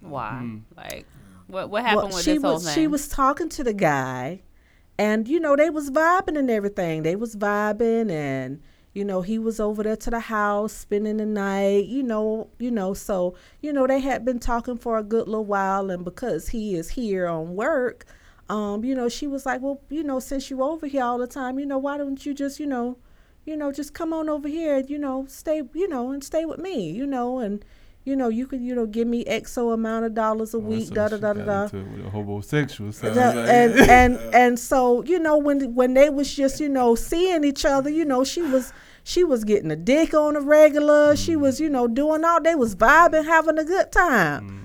Why? 0.00 0.40
Mm. 0.42 0.62
Like, 0.76 1.06
what 1.46 1.70
what 1.70 1.82
happened 1.82 1.96
Well, 2.08 2.16
with 2.16 2.24
she 2.24 2.34
this 2.34 2.42
whole 2.42 2.54
was 2.54 2.64
thing? 2.64 2.74
she 2.74 2.86
was 2.86 3.08
talking 3.08 3.48
to 3.50 3.64
the 3.64 3.74
guy, 3.74 4.42
and 4.98 5.28
you 5.28 5.40
know 5.40 5.56
they 5.56 5.70
was 5.70 5.90
vibing 5.90 6.38
and 6.38 6.50
everything. 6.50 7.02
They 7.02 7.16
was 7.16 7.36
vibing, 7.36 8.10
and 8.10 8.62
you 8.92 9.04
know 9.04 9.22
he 9.22 9.38
was 9.38 9.60
over 9.60 9.82
there 9.82 9.96
to 9.96 10.10
the 10.10 10.20
house 10.20 10.72
spending 10.72 11.18
the 11.18 11.26
night. 11.26 11.86
You 11.86 12.02
know, 12.02 12.48
you 12.58 12.70
know, 12.70 12.94
so 12.94 13.34
you 13.60 13.72
know 13.72 13.86
they 13.86 14.00
had 14.00 14.24
been 14.24 14.38
talking 14.38 14.78
for 14.78 14.98
a 14.98 15.02
good 15.02 15.26
little 15.28 15.44
while, 15.44 15.90
and 15.90 16.04
because 16.04 16.48
he 16.48 16.74
is 16.74 16.90
here 16.90 17.26
on 17.26 17.54
work, 17.56 18.04
um, 18.48 18.84
you 18.84 18.94
know, 18.94 19.08
she 19.08 19.26
was 19.26 19.46
like, 19.46 19.60
well, 19.62 19.80
you 19.90 20.02
know, 20.02 20.20
since 20.20 20.50
you 20.50 20.62
over 20.62 20.86
here 20.86 21.04
all 21.04 21.18
the 21.18 21.26
time, 21.26 21.58
you 21.58 21.66
know, 21.66 21.78
why 21.78 21.96
don't 21.96 22.24
you 22.26 22.34
just, 22.34 22.58
you 22.60 22.66
know, 22.66 22.98
you 23.46 23.56
know, 23.56 23.72
just 23.72 23.94
come 23.94 24.12
on 24.12 24.28
over 24.28 24.48
here, 24.48 24.78
you 24.78 24.98
know, 24.98 25.24
stay, 25.28 25.62
you 25.74 25.88
know, 25.88 26.10
and 26.10 26.22
stay 26.24 26.44
with 26.44 26.58
me, 26.58 26.90
you 26.90 27.06
know, 27.06 27.38
and. 27.38 27.64
You 28.10 28.16
know, 28.16 28.28
you 28.28 28.46
could, 28.48 28.60
you 28.60 28.74
know, 28.74 28.86
give 28.86 29.06
me 29.06 29.24
XO 29.24 29.72
amount 29.72 30.04
of 30.04 30.14
dollars 30.14 30.52
a 30.52 30.58
week, 30.58 30.90
da 30.90 31.08
da 31.08 31.16
da 31.16 31.32
da 31.32 31.44
da. 31.68 31.68
Homosexual. 32.10 32.90
The- 32.90 33.08
like, 33.10 33.36
and 33.58 33.72
and 33.98 34.34
and 34.34 34.58
so 34.58 35.02
you 35.04 35.18
know 35.18 35.38
when 35.38 35.74
when 35.74 35.94
they 35.94 36.10
was 36.10 36.34
just 36.34 36.58
you 36.60 36.68
know 36.68 36.94
seeing 36.94 37.44
each 37.44 37.64
other 37.64 37.88
you 37.88 38.04
know 38.04 38.24
she 38.24 38.42
was 38.42 38.72
she 39.04 39.22
was 39.24 39.44
getting 39.44 39.70
a 39.70 39.76
dick 39.76 40.12
on 40.12 40.36
a 40.36 40.40
regular 40.40 41.14
she 41.16 41.36
was 41.36 41.60
you 41.60 41.68
know 41.70 41.86
doing 41.88 42.24
all 42.24 42.40
they 42.42 42.54
was 42.54 42.74
vibing 42.74 43.24
having 43.24 43.58
a 43.58 43.64
good 43.64 43.90
time 43.92 44.59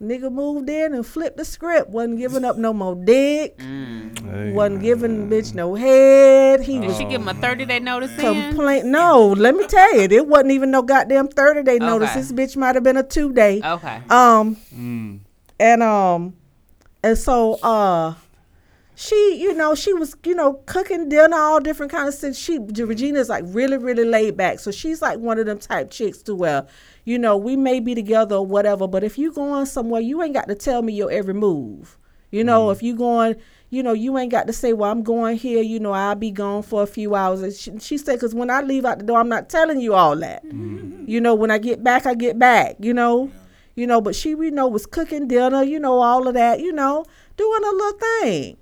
nigga 0.00 0.30
moved 0.30 0.70
in 0.70 0.94
and 0.94 1.04
flipped 1.04 1.36
the 1.36 1.44
script 1.44 1.90
wasn't 1.90 2.16
giving 2.18 2.44
up 2.44 2.56
no 2.56 2.72
more 2.72 2.94
dick 2.94 3.60
hey, 3.60 4.52
wasn't 4.52 4.80
giving 4.80 5.28
bitch 5.28 5.54
no 5.54 5.74
head 5.74 6.60
he 6.60 6.78
Did 6.78 6.86
was 6.86 6.96
she 6.98 7.04
give 7.04 7.20
him 7.20 7.28
a 7.28 7.34
thirty 7.34 7.64
day 7.64 7.80
notice? 7.80 8.12
in? 8.12 8.18
complaint 8.20 8.86
no 8.86 9.34
let 9.36 9.56
me 9.56 9.66
tell 9.66 9.94
you 9.96 10.02
it 10.02 10.26
wasn't 10.28 10.52
even 10.52 10.70
no 10.70 10.82
goddamn 10.82 11.26
30 11.28 11.62
day 11.64 11.78
notice 11.80 12.10
Okay. 12.10 12.20
this 12.20 12.32
bitch 12.32 12.56
might 12.56 12.76
have 12.76 12.84
been 12.84 12.96
a 12.96 13.02
two 13.02 13.32
day 13.32 13.60
Okay. 13.64 14.00
um 14.08 14.56
Mm. 14.74 15.18
and 15.58 15.82
um 15.82 16.34
and 17.02 17.18
so 17.18 17.54
uh 17.62 18.14
she 18.94 19.14
you 19.40 19.54
know 19.54 19.74
she 19.74 19.92
was 19.92 20.16
you 20.24 20.34
know 20.34 20.54
cooking 20.66 21.08
dinner 21.08 21.36
all 21.36 21.60
different 21.60 21.90
kind 21.92 22.08
of 22.08 22.14
things 22.14 22.38
she 22.38 22.58
regina's 22.58 23.28
like 23.28 23.44
really 23.48 23.76
really 23.78 24.04
laid 24.04 24.36
back 24.36 24.58
so 24.58 24.70
she's 24.72 25.00
like 25.02 25.18
one 25.18 25.38
of 25.38 25.46
them 25.46 25.58
type 25.58 25.90
chicks 25.90 26.18
to 26.22 26.34
where 26.34 26.66
you 27.08 27.18
know 27.18 27.38
we 27.38 27.56
may 27.56 27.80
be 27.80 27.94
together 27.94 28.36
or 28.36 28.44
whatever 28.44 28.86
but 28.86 29.02
if 29.02 29.16
you 29.16 29.32
going 29.32 29.64
somewhere 29.64 29.98
you 29.98 30.22
ain't 30.22 30.34
got 30.34 30.46
to 30.46 30.54
tell 30.54 30.82
me 30.82 30.92
your 30.92 31.10
every 31.10 31.32
move. 31.32 31.96
You 32.30 32.44
know 32.44 32.66
mm. 32.66 32.72
if 32.72 32.82
you 32.82 32.94
going 32.94 33.36
you 33.70 33.82
know 33.82 33.94
you 33.94 34.18
ain't 34.18 34.30
got 34.30 34.46
to 34.46 34.52
say 34.52 34.74
well 34.74 34.90
i'm 34.90 35.02
going 35.02 35.38
here 35.38 35.62
you 35.62 35.80
know 35.80 35.92
i'll 35.92 36.14
be 36.14 36.30
gone 36.30 36.62
for 36.62 36.82
a 36.82 36.86
few 36.86 37.14
hours. 37.14 37.40
And 37.40 37.54
she, 37.54 37.78
she 37.78 37.96
said 37.96 38.16
because 38.16 38.34
when 38.34 38.50
i 38.50 38.60
leave 38.60 38.84
out 38.84 38.98
the 38.98 39.06
door 39.06 39.20
i'm 39.20 39.28
not 39.30 39.48
telling 39.48 39.80
you 39.80 39.94
all 39.94 40.16
that. 40.16 40.44
Mm. 40.44 41.08
You 41.08 41.18
know 41.22 41.34
when 41.34 41.50
i 41.50 41.56
get 41.56 41.82
back 41.82 42.04
i 42.04 42.14
get 42.14 42.38
back 42.38 42.76
you 42.78 42.92
know? 42.92 43.30
You 43.74 43.86
know 43.86 44.02
but 44.02 44.14
she 44.14 44.34
we 44.34 44.50
know 44.50 44.68
was 44.68 44.84
cooking 44.84 45.28
dinner 45.28 45.62
you 45.62 45.78
know 45.78 46.00
all 46.00 46.28
of 46.28 46.34
that 46.34 46.60
you 46.60 46.72
know 46.72 47.06
doing 47.38 47.64
a 47.64 47.70
little 47.70 47.98
thing. 47.98 48.58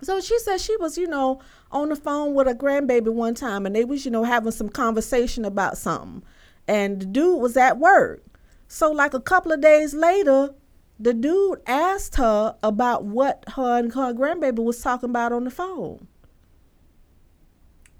So 0.00 0.20
she 0.20 0.38
said 0.38 0.60
she 0.60 0.76
was, 0.76 0.98
you 0.98 1.06
know, 1.06 1.40
on 1.72 1.88
the 1.88 1.96
phone 1.96 2.34
with 2.34 2.46
a 2.46 2.54
grandbaby 2.54 3.08
one 3.08 3.34
time 3.34 3.64
and 3.64 3.74
they 3.74 3.84
was, 3.84 4.04
you 4.04 4.10
know, 4.10 4.22
having 4.22 4.52
some 4.52 4.68
conversation 4.68 5.46
about 5.46 5.78
something. 5.78 6.22
And 6.66 7.00
the 7.00 7.06
dude 7.06 7.40
was 7.40 7.56
at 7.56 7.78
work. 7.78 8.22
So 8.68 8.90
like 8.90 9.14
a 9.14 9.20
couple 9.20 9.52
of 9.52 9.60
days 9.60 9.94
later, 9.94 10.54
the 10.98 11.12
dude 11.12 11.60
asked 11.66 12.16
her 12.16 12.56
about 12.62 13.04
what 13.04 13.44
her 13.54 13.78
and 13.78 13.92
her 13.94 14.12
grandbaby 14.12 14.62
was 14.62 14.80
talking 14.80 15.10
about 15.10 15.32
on 15.32 15.44
the 15.44 15.50
phone. 15.50 16.06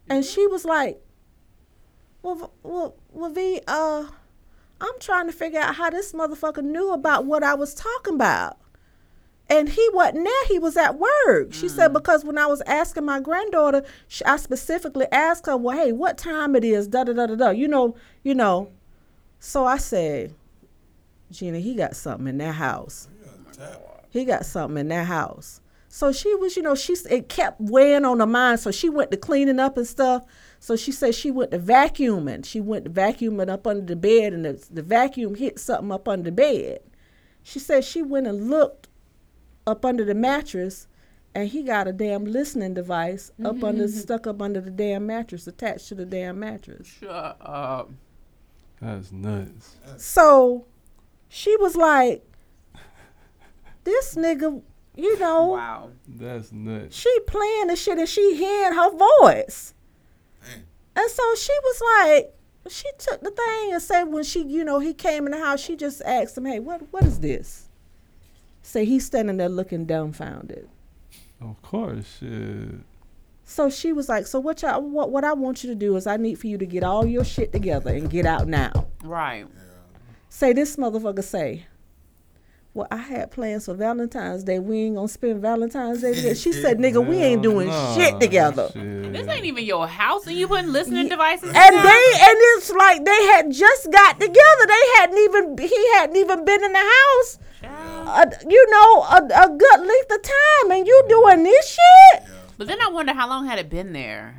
And 0.09 0.25
she 0.25 0.47
was 0.47 0.65
like, 0.65 1.01
well, 2.23 2.53
well, 2.63 2.97
well, 3.11 3.31
V, 3.31 3.61
uh, 3.67 4.07
I'm 4.81 4.99
trying 5.01 5.27
to 5.27 5.33
figure 5.33 5.61
out 5.61 5.77
how 5.77 5.91
this 5.91 6.13
motherfucker 6.13 6.63
knew 6.63 6.93
about 6.93 7.27
what 7.27 7.43
I 7.43 7.55
was 7.55 7.75
talking 7.75 8.15
about 8.15 8.59
and 9.49 9.69
he 9.69 9.89
wasn't 9.93 10.25
there 10.25 10.47
he 10.47 10.59
was 10.59 10.77
at 10.77 10.99
work. 10.99 11.53
She 11.53 11.69
said 11.69 11.91
mm. 11.91 11.95
because 11.95 12.25
when 12.25 12.39
i 12.39 12.47
was 12.47 12.63
asking 12.63 13.05
my 13.05 13.21
granddaughter 13.21 13.85
sh 14.09 14.23
i 14.27 14.37
specifically 14.37 15.07
asked 15.13 15.47
her 15.47 15.57
well 15.57 15.77
hey 15.77 15.93
what 15.93 16.17
time 16.19 16.57
it 16.57 16.65
is 16.65 16.89
da 16.89 17.05
da 17.05 17.13
da 17.13 17.27
da 17.27 17.35
da 17.35 17.51
you 17.51 17.69
know 17.69 17.95
you 18.23 18.35
know. 18.35 18.71
So 19.39 19.67
i 19.67 19.77
said 19.77 20.35
gina 21.31 21.59
he 21.59 21.75
got 21.75 21.97
something 21.97 22.29
in 22.29 22.39
that 22.39 22.55
house. 22.55 23.09
He 24.11 24.25
got 24.25 24.47
something 24.47 24.79
in 24.79 24.89
that 24.89 25.07
house. 25.07 25.61
So 25.89 26.11
she 26.13 26.35
was 26.37 26.57
you 26.57 26.63
know 26.63 26.75
she 26.75 26.97
it 27.11 27.29
kept 27.29 27.61
weighing 27.61 28.05
on 28.05 28.21
her 28.21 28.27
mind. 28.27 28.61
So 28.61 28.71
she 28.71 28.89
went 28.89 29.11
to 29.11 29.17
cleaning 29.17 29.61
up 29.61 29.77
and 29.77 29.87
stuff. 29.87 30.25
So 30.59 30.77
she 30.77 30.93
said 30.93 31.15
she 31.15 31.31
went 31.31 31.51
to 31.51 31.59
vacuuming. 31.59 32.45
She 32.45 32.61
went 32.61 32.85
to 32.85 32.91
vacuuming 32.91 33.51
up 33.51 33.67
under 33.67 33.85
the 33.85 33.97
bed 33.97 34.33
and 34.33 34.45
the, 34.45 34.67
the 34.71 34.83
vacuum 34.83 35.35
hit 35.35 35.59
something 35.59 35.93
up 35.93 36.09
under 36.09 36.31
the 36.31 36.33
bed. 36.33 36.81
She 37.43 37.59
said 37.59 37.85
she 37.85 38.03
went 38.03 38.27
and 38.27 38.49
looked 38.49 38.89
up 39.67 39.85
under 39.85 40.05
the 40.05 40.15
mattress 40.15 40.87
and 41.35 41.49
he 41.49 41.63
got 41.63 41.89
a 41.89 41.93
damn 41.93 42.25
listening 42.25 42.75
device 42.75 43.33
up 43.45 43.63
under 43.65 43.85
mm-hmm. 43.85 43.99
stuck 43.99 44.27
up 44.27 44.41
under 44.41 44.61
the 44.61 44.71
damn 44.71 45.07
mattress 45.07 45.47
attached 45.47 45.89
to 45.89 45.95
the 45.95 46.05
damn 46.07 46.39
mattress 46.39 46.87
Shut 46.87 47.37
up. 47.41 47.91
That's 48.81 49.11
nuts. 49.13 49.77
so 49.97 50.67
she 51.29 51.57
was 51.57 51.75
like 51.77 52.23
this 53.85 54.15
nigga 54.15 54.63
you 54.97 55.19
know 55.19 55.49
Wow. 55.49 55.91
That's 56.07 56.53
nuts. 56.53 56.97
she 56.97 57.11
playing 57.27 57.69
the 57.69 57.77
shit 57.77 57.99
and 57.99 58.09
she 58.09 58.37
hearing 58.37 58.75
her 58.75 58.91
voice 59.21 59.75
Damn. 60.45 60.65
and 60.97 61.11
so 61.11 61.35
she 61.35 61.53
was 61.63 61.83
like 61.99 62.35
she 62.69 62.89
took 62.99 63.21
the 63.21 63.31
thing 63.31 63.73
and 63.73 63.83
said 63.83 64.05
when 64.05 64.25
she 64.25 64.43
you 64.45 64.65
know 64.65 64.79
he 64.79 64.95
came 64.95 65.27
in 65.27 65.33
the 65.33 65.39
house 65.39 65.61
she 65.61 65.77
just 65.77 66.01
asked 66.03 66.37
him 66.37 66.45
hey 66.47 66.61
what 66.61 66.81
what 66.93 67.05
is 67.05 67.21
this 67.21 67.64
say 68.67 68.85
he's 68.85 69.05
standing 69.05 69.37
there 69.37 69.49
looking 69.49 69.85
dumbfounded 69.85 70.67
Of 71.41 71.61
course, 71.63 72.19
shit. 72.21 72.81
So 73.45 73.69
she 73.69 73.93
was 73.93 74.09
like, 74.09 74.27
"So 74.27 74.41
what 74.41 74.63
y'all, 74.63 74.81
what 74.81 75.11
what 75.11 75.23
I 75.23 75.35
want 75.35 75.63
you 75.63 75.69
to 75.71 75.75
do 75.77 75.95
is 75.97 76.07
I 76.07 76.17
need 76.17 76.39
for 76.39 76.47
you 76.47 76.57
to 76.59 76.65
get 76.67 76.83
all 76.83 77.05
your 77.05 77.25
shit 77.25 77.53
together 77.53 77.93
and 77.93 78.09
get 78.09 78.25
out 78.25 78.49
now." 78.49 78.73
Right. 79.05 79.47
Say 80.31 80.55
this 80.55 80.77
motherfucker 80.77 81.23
say, 81.23 81.67
"Well, 82.73 82.89
I 82.91 82.97
had 82.97 83.31
plans 83.31 83.67
for 83.67 83.75
Valentine's 83.75 84.45
Day. 84.45 84.59
We 84.59 84.79
ain't 84.85 84.97
gonna 84.97 85.09
spend 85.09 85.43
Valentine's 85.43 86.01
Day 86.01 86.15
together." 86.15 86.35
She 86.37 86.53
said, 86.55 86.79
"Nigga, 86.79 87.07
we 87.07 87.17
ain't 87.19 87.43
doing 87.43 87.69
Nah, 87.69 87.95
shit 87.97 88.19
together." 88.19 88.71
shit. 88.73 89.13
This 89.13 89.29
ain't 89.29 89.45
even 89.45 89.65
your 89.65 89.87
house, 89.87 90.27
and 90.27 90.35
you 90.37 90.49
putting 90.49 90.73
listening 90.73 91.09
devices. 91.11 91.51
in 91.51 91.55
And 91.55 91.75
there? 91.77 91.83
they 91.83 92.05
and 92.29 92.37
it's 92.57 92.71
like 92.73 93.05
they 93.05 93.23
had 93.27 93.53
just 93.53 93.91
got 93.93 94.19
together. 94.19 94.65
They 94.67 94.85
hadn't 95.01 95.19
even 95.19 95.59
he 95.59 95.89
hadn't 95.97 96.17
even 96.17 96.45
been 96.47 96.65
in 96.65 96.73
the 96.73 96.79
house, 96.99 97.39
uh, 97.71 98.27
you 98.49 98.71
know, 98.71 99.03
a, 99.03 99.17
a 99.45 99.49
good 99.57 99.81
length 99.81 100.11
of 100.13 100.23
time, 100.23 100.71
and 100.73 100.87
you 100.87 101.05
doing 101.09 101.43
this 101.45 101.69
shit. 101.71 102.23
But 102.57 102.67
then 102.69 102.81
I 102.81 102.89
wonder 102.89 103.13
how 103.13 103.29
long 103.29 103.47
had 103.47 103.59
it 103.59 103.69
been 103.69 103.93
there. 103.93 104.37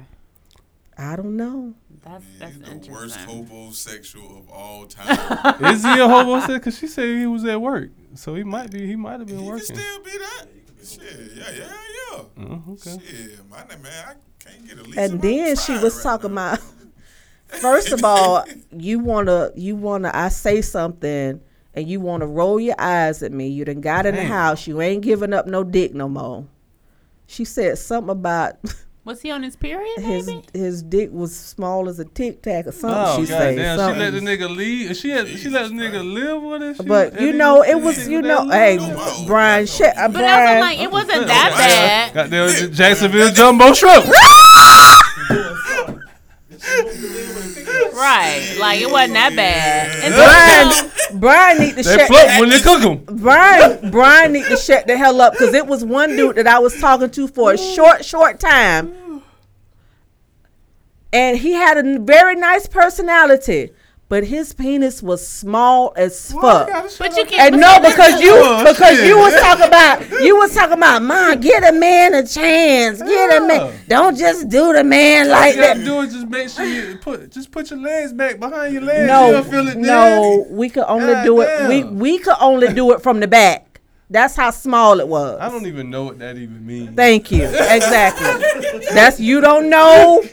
I 0.97 1.15
don't 1.15 1.36
know. 1.36 1.73
That's 2.03 2.23
that's 2.39 2.53
He's 2.55 2.61
the 2.61 2.91
worst 2.91 3.17
interesting. 3.19 3.45
homosexual 3.47 4.38
of 4.39 4.49
all 4.49 4.86
time. 4.86 5.63
Is 5.73 5.84
he 5.84 5.99
a 5.99 6.07
homosexual? 6.07 6.59
Because 6.59 6.78
she 6.78 6.88
said 6.88 7.17
he 7.17 7.26
was 7.26 7.43
at 7.45 7.59
work, 7.59 7.89
so 8.13 8.36
he 8.36 8.43
might 8.43 8.71
be. 8.71 8.86
He 8.86 8.95
might 8.95 9.19
have 9.19 9.28
been 9.28 9.39
he 9.39 9.43
can 9.43 9.51
working. 9.51 9.65
still 9.76 9.99
be 10.03 10.11
that. 10.11 10.45
Shit, 10.86 11.01
yeah, 11.36 11.43
yeah, 11.51 11.67
yeah. 12.13 12.21
Oh, 12.38 12.63
okay. 12.73 12.97
Shit, 13.03 13.49
my 13.49 13.57
name, 13.65 13.82
man, 13.82 14.05
I 14.07 14.13
can't 14.43 14.67
get 14.67 14.78
a 14.78 14.84
lease. 14.84 14.97
And 14.97 15.19
then 15.21 15.55
she 15.57 15.73
was 15.80 15.95
right 15.95 16.03
talking 16.03 16.34
now. 16.36 16.53
about. 16.53 16.63
First 17.47 17.91
of 17.91 18.03
all, 18.05 18.45
you 18.71 18.99
wanna 18.99 19.51
you 19.55 19.76
wanna 19.76 20.11
I 20.13 20.30
say 20.30 20.61
something 20.61 21.41
and 21.76 21.88
you 21.88 21.99
wanna 21.99 22.26
roll 22.28 22.59
your 22.59 22.76
eyes 22.80 23.21
at 23.21 23.32
me. 23.32 23.47
You 23.49 23.65
done 23.65 23.82
got 23.82 24.05
in 24.05 24.15
the 24.15 24.21
Damn. 24.21 24.32
house. 24.32 24.65
You 24.67 24.82
ain't 24.82 25.03
giving 25.03 25.34
up 25.34 25.45
no 25.47 25.63
dick 25.63 25.93
no 25.93 26.07
more. 26.09 26.45
She 27.28 27.43
said 27.45 27.78
something 27.78 28.09
about 28.11 28.55
Was 29.05 29.21
he 29.21 29.30
on 29.30 29.43
his 29.43 29.55
period? 29.55 29.99
his 29.99 30.26
Maybe. 30.26 30.41
his 30.53 30.82
dick 30.82 31.09
was 31.11 31.36
small 31.36 31.88
as 31.89 31.99
a 31.99 32.05
tic 32.05 32.41
tac 32.41 32.65
or 32.65 32.71
something. 32.71 32.99
Oh 32.99 33.19
she 33.19 33.28
said 33.28 33.55
goddamn! 33.55 33.93
She 33.93 33.99
let 33.99 34.13
the 34.13 34.19
nigga 34.19 34.55
leave. 34.55 34.95
She 34.97 35.09
had, 35.11 35.28
she 35.28 35.47
let 35.49 35.67
the 35.69 35.76
nigga 35.76 36.11
live 36.13 36.41
with 36.41 36.63
it. 36.63 36.78
She- 36.78 36.84
But 36.88 37.21
you 37.21 37.28
he 37.28 37.34
know, 37.34 37.61
it 37.63 37.80
was 37.80 38.07
you 38.07 38.23
know, 38.23 38.49
hey, 38.49 38.80
live. 38.80 38.89
No, 38.89 38.95
my- 38.97 39.23
Brian, 39.28 39.61
no, 39.61 39.65
shit, 39.67 39.95
uh, 39.95 40.07
But 40.07 40.13
that's 40.13 40.23
what 40.23 40.23
I'm 40.23 40.43
Brian. 40.45 40.59
like. 40.61 40.80
It 40.80 40.91
wasn't 40.91 41.28
that 41.28 41.53
bad. 41.55 42.13
Goddamn 42.32 42.71
Jacksonville 42.73 43.32
Jumbo 43.32 43.73
Shrimp. 43.73 44.05
Right. 47.93 48.55
Like 48.59 48.81
it 48.81 48.91
wasn't 48.91 49.13
that 49.13 49.33
bad. 49.35 50.03
And 50.03 50.13
Brian, 50.13 51.19
Brian 51.19 51.59
need 51.59 51.75
to 51.75 51.83
shut. 51.83 51.97
They 51.97 52.05
shut. 52.05 52.07
float 52.07 52.39
when 52.39 52.49
they 52.49 52.59
cook 52.59 52.81
them. 52.81 53.03
Brian, 53.21 53.91
Brian 53.91 54.33
need 54.33 54.45
to 54.45 54.57
shut 54.57 54.87
the 54.87 54.97
hell 54.97 55.21
up 55.21 55.33
because 55.33 55.53
it 55.53 55.67
was 55.67 55.83
one 55.83 56.15
dude 56.15 56.35
that 56.35 56.47
I 56.47 56.59
was 56.59 56.79
talking 56.79 57.09
to 57.11 57.27
for 57.27 57.53
a 57.53 57.57
short, 57.57 58.03
short 58.05 58.39
time, 58.39 59.21
and 61.13 61.37
he 61.37 61.53
had 61.53 61.77
a 61.77 61.99
very 61.99 62.35
nice 62.35 62.67
personality, 62.67 63.71
but 64.07 64.23
his 64.23 64.53
penis 64.53 65.01
was 65.01 65.27
small 65.27 65.91
as 65.97 66.31
fuck. 66.31 66.69
But 66.99 67.17
you 67.17 67.25
can't. 67.25 67.53
And 67.53 67.61
no, 67.61 67.79
because 67.79 68.21
you 68.21 68.33
Oh, 68.35 68.63
because 68.63 68.97
shit. 68.97 69.07
you 69.07 69.17
was 69.17 69.33
talking 69.41 69.65
about 69.65 70.09
you 70.23 70.35
was 70.37 70.53
talking 70.53 70.73
about 70.77 71.01
man, 71.01 71.39
get 71.41 71.67
a 71.67 71.71
man 71.77 72.13
a 72.13 72.25
chance, 72.25 73.01
get 73.01 73.41
a 73.41 73.47
man. 73.47 73.73
Don't 73.87 74.15
just 74.17 74.47
do 74.49 74.73
the 74.73 74.83
man 74.83 75.29
like 75.29 75.55
you 75.55 75.61
that. 75.61 75.77
do 75.83 76.01
is 76.01 76.13
just 76.13 76.27
make 76.27 76.49
sure 76.49 76.65
you 76.65 76.97
put 76.97 77.31
just 77.31 77.49
put 77.51 77.69
your 77.71 77.79
legs 77.79 78.13
back 78.13 78.39
behind 78.39 78.73
your 78.73 78.83
legs. 78.83 79.07
No, 79.07 79.31
You'll 79.31 79.43
feel 79.43 79.67
it 79.67 79.77
no, 79.77 80.45
we 80.49 80.69
could 80.69 80.85
only 80.87 81.13
God 81.13 81.23
do 81.23 81.41
it. 81.41 81.67
We 81.67 81.83
we 81.83 82.19
could 82.19 82.37
only 82.39 82.73
do 82.73 82.91
it 82.93 83.01
from 83.01 83.19
the 83.19 83.27
back. 83.27 83.81
That's 84.07 84.35
how 84.35 84.51
small 84.51 84.99
it 84.99 85.07
was. 85.07 85.39
I 85.41 85.49
don't 85.49 85.65
even 85.65 85.89
know 85.89 86.03
what 86.03 86.19
that 86.19 86.37
even 86.37 86.63
means. 86.63 86.95
Thank 86.95 87.31
you. 87.31 87.45
Exactly. 87.45 88.85
That's 88.93 89.19
you 89.19 89.41
don't 89.41 89.67
know. 89.67 90.23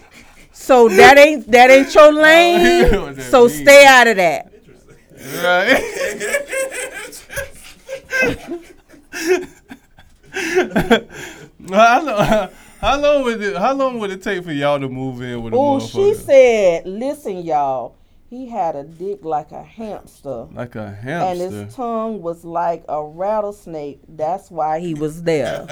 So 0.73 0.89
that 0.89 1.19
ain't 1.19 1.51
that 1.51 1.71
ain't 1.71 1.95
your 1.95 2.05
oh, 2.09 2.11
lane. 2.11 2.63
that 3.15 3.23
So 3.25 3.41
means. 3.41 3.61
stay 3.61 3.85
out 3.85 4.07
of 4.07 4.17
that. 4.17 4.51
Right. 5.45 5.83
how, 11.71 12.03
long, 12.03 12.49
how 12.81 12.99
long 12.99 13.23
would 13.25 13.43
it 13.43 13.55
how 13.55 13.75
long 13.75 13.99
would 13.99 14.11
it 14.13 14.23
take 14.23 14.45
for 14.45 14.53
y'all 14.53 14.81
to 14.81 14.89
move 14.89 15.21
in 15.21 15.43
with 15.43 15.53
a 15.53 15.57
Oh, 15.59 15.79
she 15.79 16.15
said, 16.15 16.87
"Listen, 16.87 17.43
y'all. 17.45 17.97
He 18.31 18.49
had 18.49 18.75
a 18.75 18.83
dick 18.85 19.27
like 19.27 19.53
a 19.53 19.63
hamster, 19.63 20.47
like 20.55 20.75
a 20.75 20.91
hamster. 20.91 21.45
and 21.45 21.53
his 21.67 21.75
tongue 21.75 22.23
was 22.23 22.47
like 22.47 22.83
a 22.89 23.05
rattlesnake. 23.05 24.01
That's 24.09 24.51
why 24.51 24.81
he 24.81 24.95
was 24.95 25.23
there." 25.23 25.67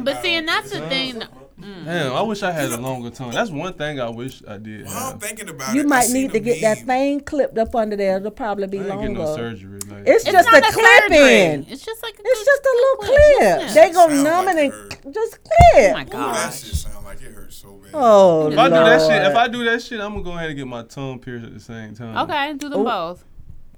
But 0.00 0.20
see, 0.20 0.34
and 0.34 0.48
that's 0.48 0.72
the 0.72 0.80
thing. 0.88 1.22
Mm. 1.60 1.84
Damn, 1.84 2.12
I 2.14 2.22
wish 2.22 2.42
I 2.42 2.50
had 2.52 2.70
a 2.70 2.76
longer 2.76 3.10
tongue. 3.10 3.30
That's 3.32 3.50
one 3.50 3.72
thing 3.74 4.00
I 4.00 4.08
wish 4.08 4.42
I 4.48 4.56
did 4.58 4.86
While 4.86 5.12
I'm 5.12 5.18
thinking 5.18 5.48
about 5.48 5.74
You 5.74 5.82
it, 5.82 5.86
might 5.88 6.02
seen 6.04 6.22
need 6.22 6.32
to 6.32 6.38
a 6.38 6.40
get 6.40 6.60
that 6.62 6.78
meme. 6.78 6.86
thing 6.86 7.20
clipped 7.20 7.58
up 7.58 7.74
under 7.74 7.96
there. 7.96 8.16
It'll 8.16 8.30
probably 8.30 8.66
be 8.66 8.78
I 8.78 8.82
ain't 8.88 9.00
getting 9.00 9.14
no 9.14 9.24
longer. 9.24 9.42
surgery. 9.42 9.78
Like, 9.88 10.02
It's 10.06 10.24
It's 10.24 10.32
just 10.32 10.48
a 10.48 10.56
a 10.56 10.60
clip 10.60 10.72
surgery. 10.74 11.42
in. 11.42 11.66
It's 11.68 11.84
just 11.84 12.02
like 12.02 12.14
a 12.14 12.22
It's 12.24 12.44
just 12.44 12.62
a 12.64 12.74
little 12.74 12.96
good 13.00 13.06
clip. 13.06 13.60
Yeah. 13.60 13.72
They 13.74 13.92
gonna 13.92 14.22
numb 14.22 14.46
like 14.46 14.56
it 14.56 14.58
it 14.58 14.64
and 14.64 14.92
hurt. 15.04 15.14
just 15.14 15.38
clip. 15.42 15.90
Oh 15.90 15.92
my 15.92 16.04
clip. 16.04 16.14
Ooh, 16.14 16.18
that 16.18 16.34
gosh. 16.44 16.62
shit 16.64 16.74
sound 16.76 17.04
like 17.04 17.22
it 17.22 17.32
hurts 17.32 17.56
so 17.56 17.68
bad. 17.72 17.90
Oh, 17.94 18.50
if 18.52 18.58
I 18.58 18.68
do 18.68 18.74
that 18.74 19.00
shit, 19.08 19.22
if 19.30 19.36
I 19.36 19.48
do 19.48 19.64
that 19.64 19.82
shit, 19.82 20.00
I'm 20.00 20.12
gonna 20.12 20.24
go 20.24 20.32
ahead 20.32 20.48
and 20.50 20.58
get 20.58 20.66
my 20.66 20.82
tongue 20.84 21.18
pierced 21.18 21.44
at 21.46 21.52
the 21.54 21.60
same 21.60 21.94
time. 21.94 22.16
Okay, 22.16 22.54
do 22.54 22.68
them 22.68 22.80
Oh. 22.80 22.84
both. 22.84 23.24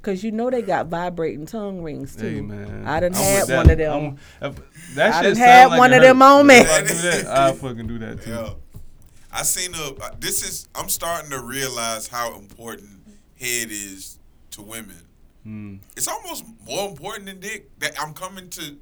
Cause 0.02 0.24
you 0.24 0.32
know 0.32 0.50
they 0.50 0.62
got 0.62 0.88
vibrating 0.88 1.46
tongue 1.46 1.80
rings 1.82 2.16
too. 2.16 2.28
Hey 2.28 2.40
man, 2.40 2.86
I 2.86 2.98
done 3.00 3.14
I'm 3.14 3.22
had 3.22 3.38
with 3.42 3.48
that. 3.48 3.56
one 3.56 3.70
of 3.70 3.78
them. 3.78 4.02
I'm- 4.02 4.18
if 4.50 4.94
that 4.96 5.14
I 5.14 5.22
done 5.22 5.36
had 5.36 5.66
like 5.70 5.78
one 5.78 5.92
of 5.92 6.02
them 6.02 6.18
hurt, 6.18 6.24
on 6.24 6.46
me. 6.48 6.54
I 6.56 7.48
I 7.48 7.52
fucking 7.52 7.86
do 7.86 7.98
that 8.00 8.22
too. 8.22 8.30
Yeah. 8.30 8.50
I 9.32 9.42
seen 9.44 9.74
a. 9.74 9.94
uh, 10.04 10.10
This 10.18 10.42
is. 10.46 10.68
I'm 10.74 10.88
starting 10.88 11.30
to 11.30 11.40
realize 11.40 12.08
how 12.08 12.36
important 12.36 12.90
head 13.38 13.68
is 13.70 14.18
to 14.50 14.62
women. 14.62 14.96
Mm. 15.46 15.78
It's 15.96 16.08
almost 16.08 16.44
more 16.66 16.88
important 16.88 17.26
than 17.26 17.38
dick. 17.40 17.70
That 17.78 17.94
I'm 18.00 18.12
coming 18.12 18.50
to 18.50 18.76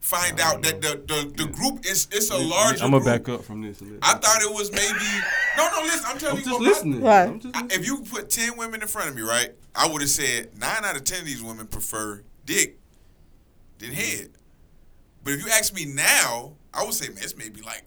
find 0.00 0.40
out 0.40 0.62
that 0.62 0.80
the 0.80 1.02
the, 1.06 1.44
the 1.44 1.50
group 1.50 1.84
is 1.86 2.08
it's 2.12 2.30
a 2.30 2.36
larger. 2.38 2.84
I'm 2.84 2.90
gonna 2.92 3.04
back 3.04 3.28
up 3.28 3.44
from 3.44 3.62
this. 3.62 3.82
I 4.02 4.14
thought 4.14 4.42
it 4.42 4.52
was 4.52 4.70
maybe. 4.72 5.24
No, 5.56 5.68
no. 5.70 5.82
Listen, 5.82 6.04
I'm 6.06 6.18
telling 6.18 6.36
I'm 6.36 6.38
you. 6.38 6.44
just 6.44 6.52
what 6.52 6.62
my- 6.62 6.68
listening. 6.68 7.00
Right. 7.02 7.22
I'm 7.28 7.40
just 7.40 7.54
listening. 7.54 7.70
if 7.80 7.86
you 7.86 8.02
put 8.02 8.30
ten 8.30 8.56
women 8.56 8.82
in 8.82 8.88
front 8.88 9.08
of 9.10 9.16
me, 9.16 9.22
right, 9.22 9.50
I 9.74 9.88
would 9.88 10.00
have 10.00 10.10
said 10.10 10.58
nine 10.58 10.84
out 10.84 10.96
of 10.96 11.04
ten 11.04 11.20
of 11.20 11.26
these 11.26 11.42
women 11.42 11.66
prefer 11.66 12.22
dick 12.46 12.78
than 13.78 13.92
head. 13.92 14.30
But 15.24 15.34
if 15.34 15.44
you 15.44 15.50
ask 15.50 15.74
me 15.74 15.84
now, 15.84 16.54
I 16.72 16.84
would 16.84 16.94
say, 16.94 17.08
man, 17.08 17.18
it's 17.22 17.36
maybe 17.36 17.60
like 17.60 17.84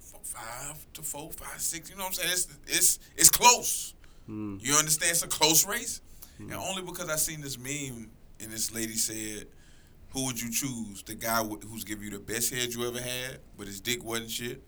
f- 0.00 0.18
five 0.22 0.86
to 0.94 1.02
four, 1.02 1.30
five, 1.30 1.60
six. 1.60 1.88
You 1.90 1.96
know 1.96 2.02
what 2.04 2.08
I'm 2.08 2.14
saying? 2.14 2.30
It's 2.32 2.48
it's 2.66 2.98
it's 3.16 3.30
close. 3.30 3.94
Hmm. 4.26 4.56
You 4.60 4.74
understand? 4.74 5.10
It's 5.12 5.22
a 5.22 5.28
close 5.28 5.66
race, 5.66 6.00
hmm. 6.38 6.44
and 6.50 6.54
only 6.54 6.82
because 6.82 7.08
I 7.08 7.16
seen 7.16 7.40
this 7.40 7.58
meme 7.58 8.10
and 8.40 8.50
this 8.50 8.74
lady 8.74 8.94
said, 8.94 9.46
"Who 10.10 10.26
would 10.26 10.40
you 10.40 10.50
choose? 10.50 11.02
The 11.02 11.14
guy 11.14 11.42
who's 11.42 11.84
give 11.84 12.02
you 12.02 12.10
the 12.10 12.18
best 12.18 12.52
head 12.52 12.74
you 12.74 12.86
ever 12.86 13.00
had, 13.00 13.38
but 13.56 13.66
his 13.66 13.80
dick 13.80 14.04
wasn't 14.04 14.30
shit, 14.30 14.62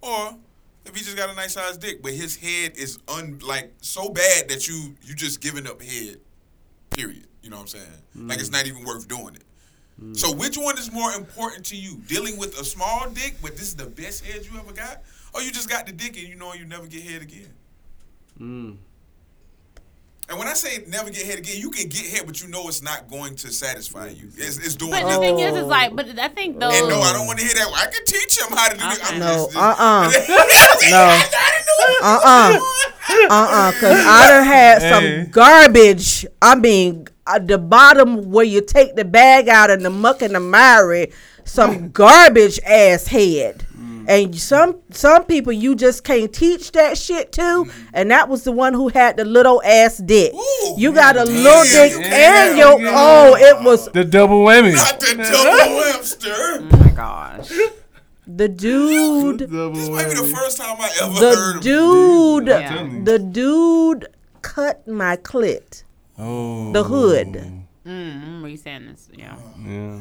or 0.00 0.36
if 0.86 0.94
he 0.94 1.04
just 1.04 1.16
got 1.16 1.30
a 1.30 1.34
nice 1.34 1.54
sized 1.54 1.80
dick, 1.80 2.02
but 2.02 2.12
his 2.12 2.36
head 2.36 2.72
is 2.76 2.98
un 3.08 3.38
like 3.40 3.72
so 3.80 4.08
bad 4.08 4.48
that 4.48 4.68
you 4.68 4.94
you 5.02 5.14
just 5.14 5.40
giving 5.40 5.66
up 5.66 5.82
head. 5.82 6.18
Period. 6.90 7.26
You 7.42 7.50
know 7.50 7.56
what 7.56 7.62
I'm 7.62 7.68
saying? 7.68 8.28
Like 8.28 8.38
it's 8.38 8.50
not 8.50 8.66
even 8.66 8.84
worth 8.84 9.08
doing 9.08 9.36
it. 9.36 9.44
So 10.16 10.34
which 10.34 10.56
one 10.56 10.78
is 10.78 10.90
more 10.90 11.12
important 11.12 11.66
to 11.66 11.76
you? 11.76 11.96
Dealing 12.06 12.38
with 12.38 12.58
a 12.58 12.64
small 12.64 13.10
dick, 13.10 13.36
but 13.42 13.52
this 13.52 13.64
is 13.64 13.76
the 13.76 13.84
best 13.84 14.24
head 14.24 14.46
you 14.46 14.58
ever 14.58 14.72
got, 14.72 15.02
or 15.34 15.42
you 15.42 15.52
just 15.52 15.68
got 15.68 15.86
the 15.86 15.92
dick 15.92 16.16
and 16.16 16.26
you 16.26 16.36
know 16.36 16.54
you 16.54 16.64
never 16.64 16.86
get 16.86 17.02
head 17.02 17.20
again? 17.20 17.52
Mm. 18.40 18.76
And 20.30 20.38
when 20.38 20.46
I 20.46 20.54
say 20.54 20.84
never 20.86 21.10
get 21.10 21.26
hit 21.26 21.40
again, 21.40 21.56
you 21.58 21.70
can 21.70 21.88
get 21.88 22.02
hit, 22.06 22.24
but 22.24 22.40
you 22.40 22.48
know 22.48 22.68
it's 22.68 22.82
not 22.82 23.10
going 23.10 23.34
to 23.34 23.50
satisfy 23.52 24.10
you. 24.10 24.28
It's, 24.36 24.58
it's 24.58 24.76
doing 24.76 24.92
But 24.92 25.08
the 25.12 25.18
thing 25.18 25.40
is, 25.40 25.56
is 25.56 25.64
like, 25.66 25.96
but 25.96 26.06
I 26.20 26.28
think 26.28 26.60
though. 26.60 26.70
And 26.70 26.88
no, 26.88 27.00
I 27.00 27.12
don't 27.12 27.26
want 27.26 27.40
to 27.40 27.44
hear 27.44 27.54
that. 27.54 27.66
I 27.74 27.86
can 27.90 28.04
teach 28.06 28.40
him 28.40 28.56
how 28.56 28.68
to 28.68 28.76
do 28.76 28.84
uh-uh. 28.84 28.92
it. 28.94 29.00
Okay. 29.02 29.14
I'm 29.14 29.18
No, 29.18 29.26
just- 29.26 29.56
uh-uh. 29.56 30.10
no. 30.90 31.20
Uh-uh. 32.02 32.60
Uh-uh. 33.28 33.72
Cause 33.72 34.06
I 34.06 34.28
done 34.28 34.44
had 34.46 34.82
Hey. 34.82 35.22
some 35.24 35.30
garbage. 35.32 36.26
I 36.40 36.54
mean, 36.54 37.08
at 37.26 37.48
the 37.48 37.58
bottom 37.58 38.30
where 38.30 38.44
you 38.44 38.60
take 38.62 38.94
the 38.94 39.04
bag 39.04 39.48
out 39.48 39.68
and 39.70 39.84
the 39.84 39.90
muck 39.90 40.22
and 40.22 40.36
the 40.36 40.40
mire, 40.40 41.08
some 41.44 41.88
garbage 41.92 42.60
ass 42.64 43.08
head. 43.08 43.66
And 44.10 44.36
some 44.36 44.80
some 44.90 45.24
people 45.24 45.52
you 45.52 45.76
just 45.76 46.02
can't 46.02 46.32
teach 46.32 46.72
that 46.72 46.98
shit 46.98 47.30
to, 47.38 47.70
and 47.92 48.10
that 48.10 48.28
was 48.28 48.42
the 48.42 48.50
one 48.50 48.74
who 48.74 48.88
had 48.88 49.16
the 49.16 49.24
little 49.24 49.62
ass 49.62 49.98
dick. 49.98 50.34
Ooh. 50.34 50.74
You 50.76 50.92
got 50.92 51.16
a 51.16 51.22
little 51.24 51.64
yeah, 51.64 51.88
dick 51.88 51.92
yeah, 52.00 52.48
and 52.48 52.58
your 52.58 52.80
yeah. 52.80 52.92
oh, 52.92 53.36
it 53.36 53.62
was 53.64 53.88
The 53.92 54.04
double 54.04 54.44
whammy. 54.44 54.74
Not 54.74 54.98
the 54.98 55.14
double 55.14 55.76
Webster. 55.76 56.34
Oh 56.34 56.68
my 56.72 56.90
gosh. 56.90 57.52
the 58.26 58.48
dude, 58.48 59.38
Double 59.48 59.74
This 59.74 59.88
might 59.88 60.08
be 60.08 60.14
the 60.16 60.34
first 60.34 60.58
time 60.58 60.76
I 60.80 60.90
ever 61.02 61.12
heard 61.14 61.54
the 61.54 61.58
of 61.58 61.62
dude, 61.62 62.46
Yeah. 62.48 62.68
telling 62.68 63.04
the 63.04 63.18
dude 63.20 64.08
cut 64.42 64.88
my 64.88 65.16
clit. 65.18 65.84
Oh. 66.18 66.72
the 66.72 66.82
hood. 66.82 67.32
Mm, 67.86 68.26
I'm 68.26 68.42
re-saying 68.42 68.86
this. 68.86 69.08
Yeah. 69.16 69.36
Yeah. 69.64 70.00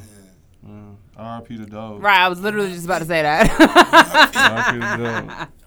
Yeah. 1.20 1.26
R.I.P. 1.36 1.58
the 1.58 1.66
dog. 1.66 2.02
Right. 2.02 2.20
I 2.20 2.28
was 2.30 2.40
literally 2.40 2.72
just 2.72 2.86
about 2.86 3.00
to 3.00 3.06
say 3.06 3.22
that. 3.22 3.50
R.I.P. 3.60 5.52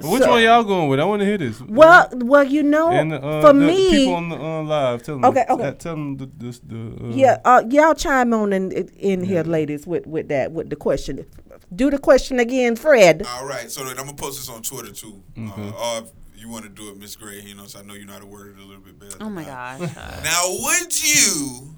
But 0.00 0.10
which 0.10 0.22
So- 0.22 0.30
one 0.30 0.42
y'all 0.42 0.64
going 0.64 0.88
with? 0.88 0.98
I 0.98 1.04
want 1.04 1.20
to 1.20 1.26
hear 1.26 1.38
this. 1.38 1.60
Well, 1.60 2.08
well, 2.14 2.42
you 2.42 2.64
know, 2.64 2.90
and 2.90 3.12
uh, 3.12 3.40
for 3.40 3.52
the 3.52 3.54
me, 3.54 3.90
people 3.90 4.14
on 4.14 4.28
the 4.28 4.36
uh, 4.36 4.62
live, 4.64 5.02
tell 5.04 5.14
them. 5.16 5.24
Okay, 5.26 5.44
okay. 5.48 5.62
uh, 5.68 5.72
tell 5.72 5.94
them 5.94 6.16
the, 6.16 6.28
this, 6.36 6.58
the 6.58 6.98
uh, 7.00 7.08
yeah, 7.10 7.38
uh, 7.44 7.62
y'all 7.70 7.94
chime 7.94 8.34
on 8.34 8.52
in, 8.52 8.72
in 8.72 9.22
here, 9.22 9.44
ladies, 9.44 9.86
with 9.86 10.04
with 10.08 10.26
that, 10.28 10.50
with 10.50 10.68
the 10.70 10.74
question. 10.76 11.24
Do 11.72 11.90
the 11.90 11.98
question 11.98 12.40
again, 12.40 12.74
Fred. 12.74 13.22
All 13.36 13.46
right, 13.46 13.70
so 13.70 13.84
then 13.84 13.96
I'm 13.98 14.06
gonna 14.06 14.14
post 14.16 14.40
this 14.40 14.48
on 14.48 14.62
Twitter 14.62 14.90
too. 14.92 15.22
Okay. 15.38 15.68
Uh, 15.68 15.98
or 16.00 16.02
if 16.02 16.10
you 16.40 16.48
want 16.48 16.64
to 16.64 16.70
do 16.70 16.88
it, 16.90 16.98
Miss 16.98 17.14
Gray, 17.14 17.40
you 17.42 17.54
know, 17.54 17.66
so 17.66 17.78
I 17.78 17.82
know 17.82 17.94
you 17.94 18.04
know 18.04 18.14
how 18.14 18.18
to 18.18 18.26
word 18.26 18.56
it 18.58 18.62
a 18.62 18.66
little 18.66 18.82
bit 18.82 18.98
better. 18.98 19.16
oh 19.20 19.30
my 19.30 19.42
I. 19.42 19.78
gosh. 19.78 19.96
Uh, 19.96 20.20
Now, 20.24 20.42
would 20.58 21.02
you 21.04 21.76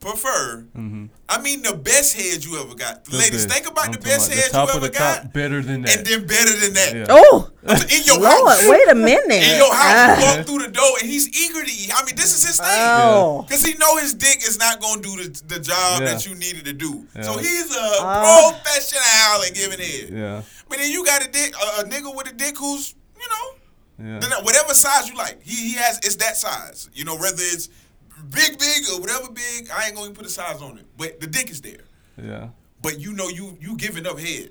prefer 0.00 0.64
Mm-hmm. 0.76 1.06
I 1.28 1.40
mean 1.42 1.62
the 1.62 1.74
best 1.76 2.16
head 2.16 2.44
you 2.44 2.58
ever 2.60 2.74
got. 2.74 3.04
The 3.04 3.16
Ladies, 3.18 3.46
best. 3.46 3.54
think 3.54 3.70
about 3.70 3.86
I'm 3.86 3.92
the 3.92 3.98
best 3.98 4.26
about 4.32 4.38
head 4.38 4.48
the 4.50 4.52
top 4.52 4.68
you 4.68 4.74
of 4.74 4.82
ever 4.82 4.86
the 4.88 4.98
top, 4.98 5.22
got, 5.22 5.32
better 5.32 5.62
than 5.62 5.82
that. 5.82 5.98
and 5.98 6.06
then 6.06 6.26
better 6.26 6.54
than 6.58 6.72
that. 6.74 6.90
Yeah. 6.96 7.06
Oh, 7.10 7.50
In 7.62 8.02
your 8.04 8.18
Lord, 8.18 8.48
house. 8.48 8.68
wait 8.68 8.88
a 8.88 8.94
minute. 8.94 9.30
In 9.44 9.56
your 9.58 9.72
house, 9.74 10.18
you 10.18 10.24
walk 10.26 10.46
through 10.46 10.62
the 10.66 10.72
door 10.72 10.90
and 11.00 11.08
he's 11.08 11.28
eager 11.28 11.62
to 11.62 11.70
eat. 11.70 11.92
I 11.94 12.04
mean, 12.04 12.16
this 12.16 12.34
is 12.34 12.42
his 12.46 12.56
thing. 12.58 12.66
Oh. 12.68 13.46
Cause 13.48 13.62
he 13.62 13.74
know 13.78 13.96
his 13.98 14.14
dick 14.14 14.38
is 14.38 14.58
not 14.58 14.80
gonna 14.80 15.02
do 15.02 15.14
the, 15.22 15.28
the 15.46 15.60
job 15.60 16.00
Yeah. 16.00 16.06
that 16.14 16.26
you 16.26 16.34
needed 16.34 16.64
to 16.64 16.72
do. 16.72 17.06
Yeah. 17.14 17.22
So 17.22 17.38
he's 17.38 17.70
a 17.76 17.88
Ah. 18.00 18.50
professional 18.62 19.44
at 19.46 19.54
giving 19.54 19.78
head. 19.78 20.08
yeah, 20.10 20.42
But 20.68 20.78
then 20.78 20.90
you 20.90 21.04
got 21.04 21.24
a 21.24 21.30
dick, 21.30 21.54
a, 21.54 21.80
a 21.82 21.84
nigga 21.84 22.14
with 22.16 22.28
a 22.30 22.34
dick 22.34 22.56
who's, 22.58 22.94
you 23.20 23.28
know, 23.28 24.18
yeah. 24.28 24.40
whatever 24.42 24.74
size 24.74 25.08
you 25.08 25.16
like. 25.16 25.42
He 25.42 25.68
he 25.70 25.74
has 25.74 25.98
it's 25.98 26.16
that 26.16 26.36
size. 26.36 26.88
You 26.94 27.04
know, 27.04 27.16
whether 27.16 27.42
it's 27.42 27.68
big, 28.30 28.58
big 28.58 28.82
or 28.92 29.00
whatever 29.00 29.30
big, 29.30 29.70
I 29.70 29.86
ain't 29.86 29.94
gonna 29.94 30.06
even 30.06 30.16
put 30.16 30.26
a 30.26 30.30
size 30.30 30.60
on 30.62 30.78
it. 30.78 30.86
But 30.96 31.20
the 31.20 31.26
dick 31.26 31.50
is 31.50 31.60
there. 31.60 31.84
yeah. 32.22 32.48
But 32.82 32.98
you 33.00 33.12
know 33.12 33.28
you 33.28 33.56
you 33.60 33.76
giving 33.76 34.06
up 34.06 34.18
head. 34.18 34.50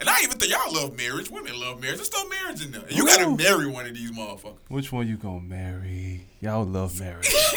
And 0.00 0.08
I 0.08 0.20
even 0.22 0.36
think 0.38 0.50
y'all 0.52 0.72
love 0.74 0.96
marriage. 0.96 1.30
Women 1.30 1.58
love 1.60 1.80
marriage. 1.80 1.96
There's 1.98 2.12
no 2.12 2.28
marriage 2.28 2.64
in 2.64 2.72
there. 2.72 2.82
You 2.90 3.06
gotta 3.06 3.36
marry 3.36 3.68
one 3.68 3.86
of 3.86 3.94
these 3.94 4.10
motherfuckers. 4.10 4.56
Which 4.68 4.90
one 4.92 5.06
you 5.06 5.16
gonna 5.16 5.40
marry? 5.40 6.26
Y'all 6.40 6.64
love 6.64 6.98
marriage. 6.98 7.28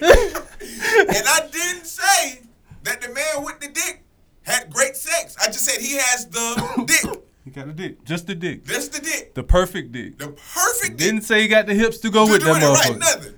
and 0.00 1.24
I 1.26 1.48
didn't 1.50 1.86
say 1.86 2.42
that 2.82 3.00
the 3.00 3.08
man 3.08 3.44
with 3.44 3.60
the 3.60 3.68
dick 3.68 4.02
had 4.42 4.70
great 4.72 4.96
sex. 4.96 5.36
I 5.40 5.46
just 5.46 5.64
said 5.64 5.80
he 5.80 5.96
has 5.96 6.26
the 6.28 6.84
dick. 6.86 7.22
he 7.44 7.50
got 7.50 7.68
a 7.68 7.72
dick, 7.72 8.04
just 8.04 8.26
the 8.26 8.34
dick, 8.34 8.64
That's 8.64 8.88
the 8.88 9.00
dick. 9.00 9.34
the 9.34 9.42
perfect 9.42 9.92
dick. 9.92 10.18
The 10.18 10.28
perfect 10.28 10.96
dick. 10.96 11.06
Didn't 11.06 11.22
say 11.22 11.42
he 11.42 11.48
got 11.48 11.66
the 11.66 11.74
hips 11.74 11.98
to 11.98 12.10
go 12.10 12.24
You 12.26 12.32
with 12.32 12.42
that 12.42 12.62
it 12.62 12.90
right, 12.90 12.98
nothing. 12.98 13.34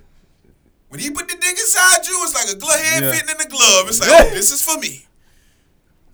When 0.89 0.99
he 1.01 1.09
put 1.11 1.27
the 1.27 1.35
dick 1.35 1.51
inside 1.51 2.05
you, 2.07 2.17
it's 2.23 2.33
like 2.33 2.55
a 2.55 2.57
glove 2.59 2.79
hand 2.79 3.05
Yeah. 3.05 3.11
fitting 3.11 3.29
in 3.29 3.37
the 3.37 3.49
glove. 3.49 3.87
It's 3.89 3.99
like, 3.99 4.09
oh, 4.11 4.29
this 4.29 4.51
is 4.51 4.61
for 4.63 4.79
me. 4.79 5.05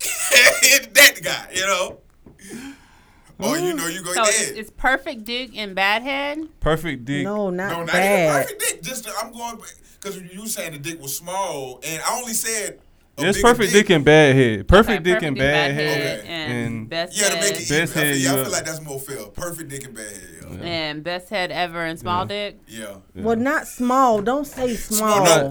that 0.94 1.20
guy, 1.22 1.48
you 1.54 1.66
know. 1.66 1.98
Oh, 3.40 3.54
you 3.54 3.74
know 3.74 3.86
you 3.88 4.02
go 4.02 4.12
So 4.12 4.22
it's, 4.22 4.48
dead. 4.50 4.58
it's 4.58 4.70
perfect 4.70 5.24
dick 5.24 5.50
and 5.56 5.74
bad 5.74 6.02
head. 6.02 6.38
Perfect 6.60 7.04
dick. 7.04 7.24
No, 7.24 7.50
not 7.50 7.70
No, 7.70 7.76
not 7.84 7.88
even 7.88 7.92
bad. 7.92 8.42
perfect 8.46 8.60
dick. 8.60 8.82
Just 8.82 9.08
I'm 9.22 9.32
going 9.32 9.58
because 10.00 10.20
you 10.22 10.42
were 10.42 10.46
saying 10.48 10.72
the 10.72 10.78
dick 10.78 11.00
was 11.00 11.16
small, 11.16 11.80
and 11.84 12.02
I 12.06 12.16
only 12.18 12.32
said. 12.34 12.80
A 13.16 13.20
There's 13.22 13.40
perfect 13.40 13.72
dick 13.72 13.90
and 13.90 14.04
bad 14.04 14.34
head. 14.34 14.66
Perfect 14.68 15.00
Okay, 15.06 15.12
dick 15.14 15.22
and 15.22 15.36
bad 15.36 15.72
head. 15.72 16.18
Okay. 16.20 16.28
and, 16.28 16.52
and- 16.52 16.88
best 16.90 17.16
Yeah, 17.16 17.28
to 17.28 17.34
make 17.36 17.42
head 17.44 17.52
it 17.52 17.68
Best 17.68 17.72
even. 17.72 18.02
I 18.02 18.04
head, 18.06 18.14
feel, 18.16 18.22
yeah, 18.24 18.32
I 18.32 18.42
feel 18.44 18.52
like 18.52 18.64
that's 18.64 18.80
more 18.82 19.00
fair. 19.00 19.24
Perfect 19.26 19.70
dick 19.70 19.84
and 19.84 19.94
bad 19.94 20.06
head. 20.06 20.44
Yeah. 20.50 20.58
and 20.66 21.04
best 21.04 21.28
head 21.30 21.50
ever 21.52 21.84
and 21.84 21.98
small 21.98 22.22
Yeah. 22.22 22.26
dick. 22.50 22.58
yeah. 22.66 22.96
Well, 23.14 23.36
not 23.36 23.66
small. 23.68 24.20
Don't 24.22 24.46
say 24.46 24.74
small. 24.74 25.24
No, 25.24 25.50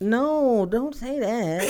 No, 0.00 0.66
don't 0.66 0.94
say 0.96 1.20
that. 1.20 1.62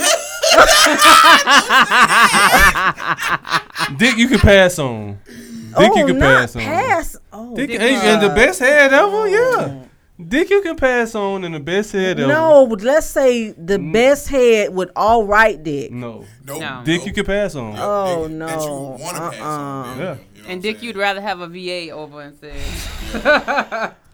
Dick 3.98 4.16
you 4.16 4.26
can 4.28 4.38
pass 4.38 4.78
on. 4.78 5.18
Dick 5.26 5.74
oh, 5.76 5.96
you 5.98 6.07
can 6.07 6.18
not 6.18 6.40
pass 6.40 6.57
on. 6.57 6.62
pass. 6.62 7.16
Oh, 7.32 7.55
Dick 7.55 7.70
Dick 7.70 7.80
and, 7.80 8.03
and 8.09 8.22
the 8.22 8.28
best 8.34 8.61
head 8.61 8.92
ever, 8.92 9.07
oh. 9.11 9.24
yeah. 9.26 9.82
Dick 10.29 10.51
you 10.51 10.61
can 10.62 10.77
pass 10.77 11.14
on 11.14 11.45
and 11.45 11.55
the 11.55 11.61
best 11.61 11.93
head 11.93 12.18
ever. 12.20 12.33
no, 12.33 12.64
let's 12.64 13.07
say 13.07 13.51
the 13.53 13.79
Mm. 13.79 13.93
best 13.93 14.29
head 14.29 14.75
with 14.75 14.91
all 14.97 15.25
right 15.27 15.62
dick. 15.62 15.91
No. 15.93 16.25
Nope. 16.45 16.61
No. 16.61 16.83
Dick 16.85 16.99
Nope. 17.01 17.07
you 17.07 17.12
can 17.12 17.25
pass 17.25 17.55
on. 17.55 17.73
Yep, 17.73 17.81
Oh, 17.83 18.29
dick 18.29 18.37
no. 18.37 18.47
That 18.47 18.62
you 18.62 18.70
want 19.05 19.16
to 19.16 19.23
pass 19.31 19.41
on. 19.41 19.43
Uh-uh. 19.43 19.87
man. 19.87 19.99
Yeah. 19.99 20.03
You 20.03 20.05
know 20.05 20.11
what 20.11 20.18
And 20.45 20.53
I'm 20.53 20.61
dick, 20.61 20.77
saying? 20.77 20.85
you'd 20.87 20.97
rather 20.97 21.20
have 21.20 21.41
a 21.41 21.49
VA 21.49 21.91
over 21.91 22.23
instead. 22.23 23.95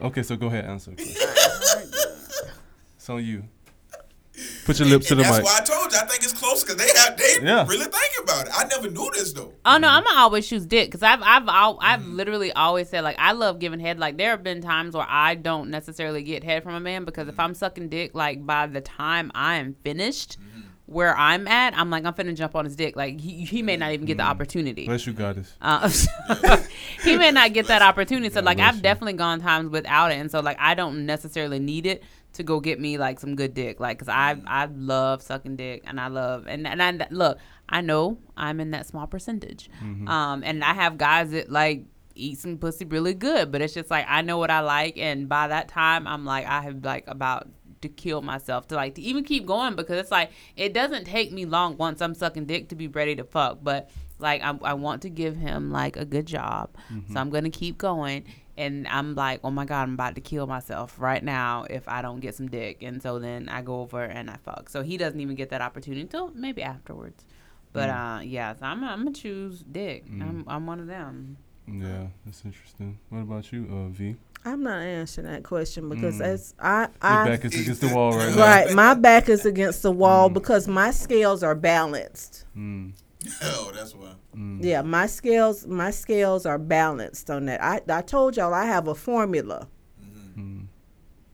Okay, 0.00 0.22
so 0.24 0.34
go 0.36 0.48
ahead, 0.48 0.64
answer. 0.66 0.92
it's 0.98 3.08
on 3.08 3.24
you. 3.24 3.44
Put 4.64 4.80
your 4.80 4.88
lips 4.88 5.06
to 5.08 5.12
And 5.14 5.20
the 5.20 5.22
that's 5.24 5.36
mic. 5.38 5.44
That's 5.46 5.70
why 5.70 5.76
I 5.76 5.78
told 5.80 5.92
you 5.92 5.98
I 5.98 6.06
think 6.06 6.24
it's 6.24 6.32
close 6.32 6.64
because 6.64 6.76
they 6.76 6.88
have 7.00 7.16
they 7.16 7.36
Yeah. 7.46 7.64
really 7.68 7.84
think 7.84 8.12
about 8.22 8.46
it. 8.46 8.52
I 8.56 8.64
never 8.64 8.90
knew 8.90 9.08
this 9.12 9.32
though. 9.32 9.52
Oh 9.64 9.78
no, 9.78 9.86
I'm 9.88 10.02
gonna 10.02 10.18
always 10.20 10.48
choose 10.48 10.66
dick 10.66 10.88
because 10.88 11.02
I've 11.04 11.22
I've 11.22 11.46
al- 11.48 11.78
I've 11.80 12.04
literally 12.06 12.52
always 12.52 12.88
said 12.88 13.02
like 13.04 13.16
I 13.18 13.32
love 13.32 13.60
giving 13.60 13.78
head. 13.78 13.98
Like 14.00 14.16
there 14.16 14.30
have 14.30 14.42
been 14.42 14.60
times 14.60 14.94
where 14.94 15.06
I 15.08 15.36
don't 15.36 15.70
necessarily 15.70 16.22
get 16.24 16.42
head 16.42 16.62
from 16.64 16.74
a 16.74 16.80
man 16.80 17.04
because 17.04 17.28
if 17.28 17.38
I'm 17.38 17.54
sucking 17.54 17.90
dick, 17.90 18.12
like 18.14 18.44
by 18.44 18.66
the 18.66 18.80
time 18.80 19.30
I 19.36 19.56
am 19.56 19.76
finished, 19.84 20.36
where 20.86 21.16
I'm 21.16 21.46
at, 21.46 21.78
I'm 21.78 21.90
like 21.90 22.04
I'm 22.04 22.12
finna 22.14 22.34
jump 22.34 22.56
on 22.56 22.64
his 22.64 22.74
dick. 22.74 22.96
Like 22.96 23.20
he, 23.20 23.44
he 23.44 23.62
may 23.62 23.76
not 23.76 23.92
even 23.92 24.04
get 24.04 24.16
the 24.16 24.24
opportunity. 24.24 24.86
Bless 24.86 25.06
you, 25.06 25.12
goddess. 25.12 25.54
Uh, 25.62 25.88
he 27.04 27.16
may 27.16 27.30
not 27.30 27.52
get 27.52 27.68
that 27.68 27.82
opportunity. 27.82 28.30
So 28.30 28.40
God 28.40 28.44
like 28.46 28.58
I've 28.58 28.76
you. 28.76 28.82
definitely 28.82 29.12
gone 29.14 29.40
times 29.40 29.70
without 29.70 30.10
it, 30.10 30.16
and 30.16 30.28
so 30.30 30.40
like 30.40 30.56
I 30.58 30.74
don't 30.74 31.06
necessarily 31.06 31.58
need 31.60 31.86
it 31.86 32.02
to 32.34 32.42
go 32.42 32.60
get 32.60 32.78
me 32.80 32.98
like 32.98 33.18
some 33.20 33.34
good 33.36 33.54
dick. 33.54 33.80
Like 33.80 33.98
because 33.98 34.08
I 34.08 34.36
I 34.46 34.66
love 34.66 35.22
sucking 35.22 35.56
dick, 35.56 35.82
and 35.86 36.00
I 36.00 36.08
love 36.08 36.46
and 36.46 36.66
and 36.66 36.82
I 36.82 37.06
look 37.10 37.38
I 37.68 37.80
know 37.80 38.18
I'm 38.36 38.60
in 38.60 38.70
that 38.72 38.86
small 38.86 39.06
percentage, 39.06 39.70
Mm-hmm. 39.82 40.08
um, 40.08 40.42
and 40.44 40.62
I 40.62 40.74
have 40.74 40.98
guys 40.98 41.30
that 41.30 41.50
like 41.50 41.84
eat 42.14 42.38
some 42.38 42.58
pussy 42.58 42.84
really 42.84 43.14
good, 43.14 43.50
but 43.50 43.60
it's 43.62 43.74
just 43.74 43.90
like 43.90 44.06
I 44.08 44.22
know 44.22 44.38
what 44.38 44.50
I 44.50 44.60
like, 44.60 44.98
and 44.98 45.28
by 45.28 45.48
that 45.48 45.68
time 45.68 46.06
I'm 46.06 46.24
like 46.24 46.46
I 46.46 46.60
have 46.62 46.84
like 46.84 47.04
about 47.08 47.48
to 47.82 47.88
kill 47.88 48.22
myself 48.22 48.66
to 48.68 48.74
like 48.76 48.94
to 48.94 49.02
even 49.02 49.24
keep 49.24 49.44
going 49.46 49.74
because 49.76 49.98
it's 49.98 50.10
like 50.10 50.30
it 50.56 50.72
doesn't 50.72 51.04
take 51.04 51.32
me 51.32 51.44
long 51.44 51.76
once 51.76 52.00
I'm 52.00 52.14
sucking 52.14 52.46
dick 52.46 52.68
to 52.70 52.74
be 52.76 52.88
ready 52.88 53.14
to 53.16 53.24
fuck, 53.24 53.58
but 53.62 53.90
like 54.18 54.42
I, 54.42 54.56
I 54.62 54.74
want 54.74 55.02
to 55.02 55.10
give 55.10 55.36
him 55.36 55.70
like 55.72 55.96
a 55.96 56.04
good 56.04 56.24
job, 56.26 56.70
so 57.12 57.18
I'm 57.20 57.30
gonna 57.30 57.50
keep 57.50 57.76
going. 57.78 58.24
And 58.56 58.86
I'm 58.88 59.14
like, 59.14 59.40
oh 59.42 59.50
my 59.50 59.64
god, 59.64 59.82
I'm 59.82 59.94
about 59.94 60.14
to 60.14 60.20
kill 60.20 60.46
myself 60.46 60.94
right 60.98 61.22
now 61.24 61.64
if 61.68 61.88
I 61.88 62.02
don't 62.02 62.20
get 62.20 62.34
some 62.36 62.48
dick. 62.48 62.82
And 62.82 63.02
so 63.02 63.18
then 63.18 63.48
I 63.48 63.62
go 63.62 63.80
over 63.80 64.02
and 64.02 64.30
I 64.30 64.36
fuck. 64.44 64.68
So 64.68 64.82
he 64.82 64.96
doesn't 64.96 65.20
even 65.20 65.34
get 65.34 65.50
that 65.50 65.60
opportunity 65.60 66.02
until 66.02 66.30
maybe 66.34 66.62
afterwards. 66.62 67.24
But 67.72 67.88
uh, 67.88 68.20
yeah, 68.22 68.54
so 68.54 68.66
I'm, 68.66 68.84
I'm 68.84 68.98
gonna 69.00 69.12
choose 69.12 69.64
dick. 69.70 70.04
I'm, 70.08 70.44
I'm 70.46 70.66
one 70.66 70.78
of 70.78 70.86
them. 70.86 71.36
Yeah, 71.66 72.06
that's 72.24 72.44
interesting. 72.44 72.98
What 73.08 73.20
about 73.20 73.50
you, 73.52 73.66
uh, 73.68 73.88
V? 73.88 74.14
I'm 74.44 74.62
not 74.62 74.82
answering 74.82 75.26
that 75.26 75.42
question 75.42 75.88
because 75.88 76.16
Mm. 76.16 76.18
that's 76.18 76.54
I 76.60 76.80
Your 76.82 76.90
I 77.00 77.24
back 77.30 77.44
is 77.46 77.58
against 77.58 77.80
the 77.80 77.88
wall 77.88 78.12
right 78.12 78.28
now. 78.36 78.40
right. 78.42 78.70
My 78.74 78.92
back 78.94 79.28
is 79.30 79.44
against 79.46 79.82
the 79.82 79.90
wall 79.90 80.28
because 80.28 80.68
my 80.68 80.90
scales 80.90 81.42
are 81.42 81.54
balanced. 81.54 82.44
Mm, 82.56 82.92
Oh, 83.42 83.72
that's 83.74 83.94
why. 83.94 84.12
mm. 84.36 84.58
Yeah, 84.62 84.82
my 84.82 85.06
scales 85.06 85.66
my 85.66 85.90
scales 85.90 86.44
are 86.46 86.58
balanced 86.58 87.30
on 87.30 87.46
that. 87.46 87.62
I 87.62 87.80
I 87.88 88.02
told 88.02 88.36
y'all 88.36 88.52
I 88.54 88.66
have 88.66 88.88
a 88.88 88.94
formula, 88.94 89.68
Mm, 90.36 90.66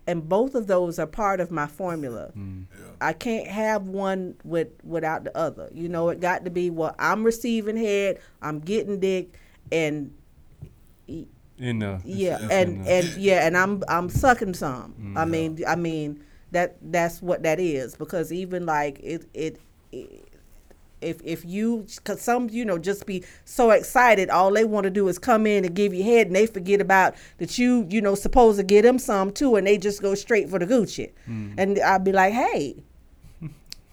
and 0.06 0.28
both 0.28 0.54
of 0.54 0.66
those 0.66 0.98
are 0.98 1.06
part 1.06 1.40
of 1.40 1.50
my 1.50 1.66
formula. 1.66 2.30
mm. 2.36 2.66
Yeah. 2.70 2.86
I 3.00 3.12
can't 3.14 3.46
have 3.46 3.88
one 3.88 4.34
with 4.44 4.68
without 4.84 5.24
the 5.24 5.36
other. 5.36 5.68
You 5.72 5.88
know, 5.88 6.08
it 6.10 6.20
got 6.20 6.44
to 6.44 6.50
be 6.50 6.70
well. 6.70 6.94
I'm 6.98 7.24
receiving 7.24 7.76
head, 7.76 8.18
I'm 8.42 8.58
getting 8.60 9.00
dick, 9.00 9.38
and 9.72 10.12
In 11.08 11.78
there. 11.78 12.00
Yeah, 12.04 12.38
and 12.50 12.52
in 12.78 12.82
there. 12.84 13.02
and 13.02 13.08
yeah, 13.16 13.46
and 13.46 13.56
I'm 13.56 13.82
I'm 13.88 14.08
sucking 14.08 14.54
some. 14.54 14.94
Mm. 15.00 15.16
I 15.18 15.24
mean, 15.24 15.58
I 15.66 15.76
mean 15.76 16.24
that 16.52 16.76
that's 16.82 17.20
what 17.22 17.42
that 17.42 17.58
is 17.60 17.96
because 17.96 18.32
even 18.32 18.66
like 18.66 18.98
it 19.02 19.26
it. 19.34 19.60
it 19.92 20.26
if 21.00 21.20
if 21.24 21.44
you 21.44 21.86
cause 22.04 22.20
some 22.20 22.48
you 22.50 22.64
know 22.64 22.78
just 22.78 23.06
be 23.06 23.24
so 23.44 23.70
excited 23.70 24.28
all 24.30 24.52
they 24.52 24.64
want 24.64 24.84
to 24.84 24.90
do 24.90 25.08
is 25.08 25.18
come 25.18 25.46
in 25.46 25.64
and 25.64 25.74
give 25.74 25.94
you 25.94 26.02
head 26.04 26.26
and 26.26 26.36
they 26.36 26.46
forget 26.46 26.80
about 26.80 27.14
that 27.38 27.58
you 27.58 27.86
you 27.90 28.00
know 28.00 28.14
supposed 28.14 28.58
to 28.58 28.64
get 28.64 28.82
them 28.82 28.98
some 28.98 29.30
too 29.32 29.56
and 29.56 29.66
they 29.66 29.78
just 29.78 30.02
go 30.02 30.14
straight 30.14 30.48
for 30.48 30.58
the 30.58 30.66
Gucci 30.66 31.10
Mm. 31.28 31.54
and 31.58 31.78
I'd 31.80 32.04
be 32.04 32.12
like 32.12 32.32
hey 32.34 32.76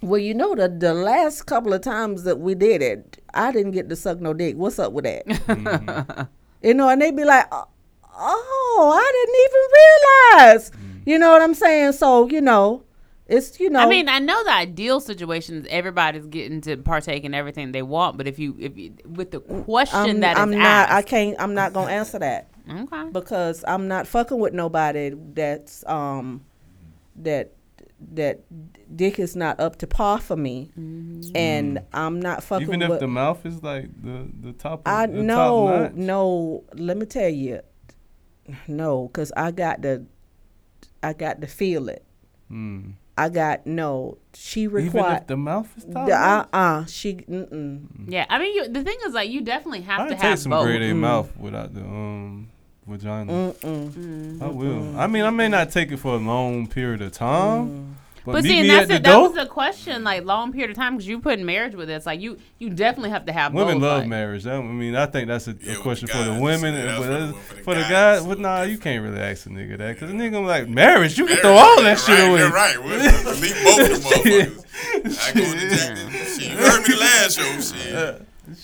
well 0.01 0.19
you 0.19 0.33
know 0.33 0.53
the 0.55 0.67
the 0.69 0.93
last 0.93 1.45
couple 1.45 1.73
of 1.73 1.81
times 1.81 2.23
that 2.23 2.39
we 2.39 2.53
did 2.55 2.81
it 2.81 3.21
I 3.33 3.51
didn't 3.51 3.71
get 3.71 3.89
to 3.89 3.95
suck 3.95 4.19
no 4.19 4.33
dick 4.33 4.55
what's 4.55 4.79
up 4.79 4.91
with 4.93 5.05
that 5.05 5.25
Mm-hmm. 5.27 6.21
you 6.67 6.73
know, 6.73 6.89
and 6.89 6.99
they'd 7.01 7.15
be 7.15 7.23
like, 7.23 7.45
oh, 7.51 7.67
oh, 8.15 8.91
I 8.95 9.11
didn't 9.15 9.39
even 9.45 10.51
realize. 10.57 10.71
Mm. 10.71 11.01
You 11.05 11.19
know 11.19 11.31
what 11.31 11.41
I'm 11.43 11.53
saying? 11.53 11.91
So, 11.93 12.27
you 12.29 12.41
know, 12.41 12.83
it's, 13.27 13.59
you 13.59 13.69
know. 13.69 13.79
I 13.79 13.87
mean, 13.87 14.07
I 14.07 14.19
know 14.19 14.43
the 14.43 14.53
ideal 14.53 14.99
situation 14.99 15.55
is 15.55 15.67
everybody's 15.69 16.25
getting 16.27 16.61
to 16.61 16.77
partake 16.77 17.23
in 17.23 17.33
everything 17.33 17.71
they 17.71 17.81
want, 17.81 18.17
but 18.17 18.27
if 18.27 18.39
you 18.39 18.55
if 18.59 18.77
you, 18.77 18.93
with 19.05 19.31
the 19.31 19.39
question 19.39 19.99
I'm, 19.99 20.19
that 20.21 20.37
is 20.37 20.41
I'm 20.43 20.51
not, 20.51 20.89
I 20.89 21.01
can't, 21.01 21.35
I'm 21.39 21.53
not 21.53 21.73
going 21.73 21.87
to 21.87 21.93
answer 21.93 22.19
that 22.19 22.49
okay. 22.69 23.09
because 23.11 23.63
I'm 23.67 23.87
not 23.87 24.07
fucking 24.07 24.39
with 24.39 24.53
nobody 24.53 25.11
that's, 25.33 25.85
um, 25.87 26.45
that, 27.17 27.53
that 28.13 28.41
dick 28.95 29.17
is 29.17 29.35
not 29.35 29.59
up 29.59 29.77
to 29.77 29.87
par 29.87 30.19
for 30.19 30.35
me. 30.35 30.71
And 31.35 31.79
I'm 31.93 32.21
not 32.21 32.43
fucking 32.43 32.67
Even 32.67 32.83
if 32.83 32.89
with. 32.89 32.99
the 32.99 33.07
mouth 33.07 33.43
is 33.45 33.63
like 33.63 33.89
the 34.03 34.29
the 34.39 34.53
top. 34.53 34.81
Of, 34.81 34.93
I 34.93 35.07
the 35.07 35.23
no 35.23 35.35
top 35.35 35.81
notch? 35.81 35.93
no. 35.93 36.63
Let 36.75 36.97
me 36.97 37.07
tell 37.07 37.27
you, 37.29 37.61
no, 38.67 39.07
cause 39.09 39.31
I 39.35 39.49
got 39.49 39.81
to, 39.81 40.05
I 41.01 41.13
got 41.13 41.41
to 41.41 41.47
feel 41.47 41.89
it. 41.89 42.05
Mm. 42.51 42.93
I 43.17 43.29
got 43.29 43.65
no. 43.65 44.17
She 44.35 44.61
Even 44.63 44.75
required. 44.83 45.21
if 45.21 45.27
the 45.27 45.37
mouth 45.37 45.69
is 45.77 45.85
top. 45.85 46.07
Uh 46.09 46.45
uh. 46.55 46.85
she. 46.85 47.15
Mm-mm. 47.15 47.85
Yeah, 48.07 48.25
I 48.29 48.37
mean, 48.39 48.53
you, 48.55 48.67
the 48.69 48.83
thing 48.83 48.97
is, 49.07 49.13
like, 49.13 49.29
you 49.31 49.41
definitely 49.41 49.81
have 49.81 50.01
I 50.01 50.03
to 50.09 50.11
take 50.11 50.21
have 50.21 50.39
some 50.39 50.51
both. 50.51 50.65
grade 50.65 50.83
A 50.83 50.93
Mm. 50.93 50.97
mouth 50.97 51.35
without 51.37 51.73
the 51.73 51.81
um 51.81 52.49
vagina. 52.85 53.31
Mm-mm. 53.63 54.41
I 54.41 54.47
will. 54.47 54.97
I 54.97 55.07
mean, 55.07 55.23
I 55.23 55.29
may 55.31 55.47
not 55.47 55.71
take 55.71 55.91
it 55.91 55.97
for 55.97 56.13
a 56.13 56.17
long 56.19 56.67
period 56.67 57.01
of 57.01 57.11
time, 57.11 57.96
but, 58.27 58.33
But 58.33 58.43
see, 58.43 58.59
and 58.59 58.69
that's 58.69 58.81
at 58.83 58.87
the 58.89 58.95
it. 58.95 59.03
That 59.03 59.11
door. 59.13 59.29
was 59.29 59.33
the 59.35 59.45
question, 59.45 60.03
like 60.03 60.25
long 60.25 60.51
period 60.51 60.69
of 60.71 60.75
time, 60.75 60.95
because 60.97 61.07
you 61.07 61.19
put 61.19 61.39
in 61.39 61.45
marriage 61.45 61.75
with 61.75 61.87
this. 61.87 62.05
Like 62.05 62.19
you, 62.19 62.37
you 62.59 62.69
definitely 62.69 63.11
have 63.11 63.25
to 63.27 63.31
have. 63.31 63.53
Women 63.53 63.75
both, 63.75 63.83
love 63.83 63.99
like- 64.01 64.09
marriage. 64.09 64.45
I 64.45 64.61
mean, 64.61 64.95
I 64.95 65.05
think 65.05 65.29
that's 65.29 65.47
a, 65.47 65.51
Yeah, 65.61 65.71
a 65.71 65.75
with 65.75 65.81
question 65.83 66.07
the 66.07 66.13
for 66.13 66.23
the 66.25 66.33
women. 66.39 66.73
yeah, 66.73 66.85
but 66.85 66.99
what 66.99 67.07
it 67.07 67.11
that's- 67.11 67.33
was 67.33 67.41
for 67.45 67.55
the 67.55 67.61
for 67.63 67.75
the 67.75 67.81
guys, 67.81 68.19
guys, 68.19 68.25
but 68.27 68.39
nah, 68.39 68.61
you 68.63 68.77
can't 68.77 69.01
really 69.03 69.19
ask 69.19 69.45
a 69.45 69.49
nigga 69.49 69.77
that 69.77 69.93
because 69.95 70.11
the 70.11 70.17
Yeah. 70.17 70.23
nigga 70.23 70.31
gonna 70.33 70.45
be 70.45 70.49
like 70.49 70.67
marriage. 70.67 71.17
You 71.17 71.25
can 71.25 71.37
throw 71.37 71.53
all 71.55 71.81
that 71.81 71.83
yeah, 71.83 71.95
shit 71.95 72.19
right, 72.19 72.29
away. 72.29 72.39
yeah, 72.39 72.49
right. 72.51 72.83
We'll 73.25 73.35
leave 73.35 73.63
both 73.63 73.79
of 73.79 74.03
them 74.03 74.11
motherfuckers. 74.11 74.63
I 75.19 75.33
go 75.33 75.41
to 75.41 75.69
Jack. 75.69 75.97
Shit, 76.39 76.51
you 76.51 76.57
heard 76.57 76.87
me 76.87 76.95
last 76.95 77.37
show. 77.39 77.61
Shit. 77.77 77.95
Uh, 77.95 78.13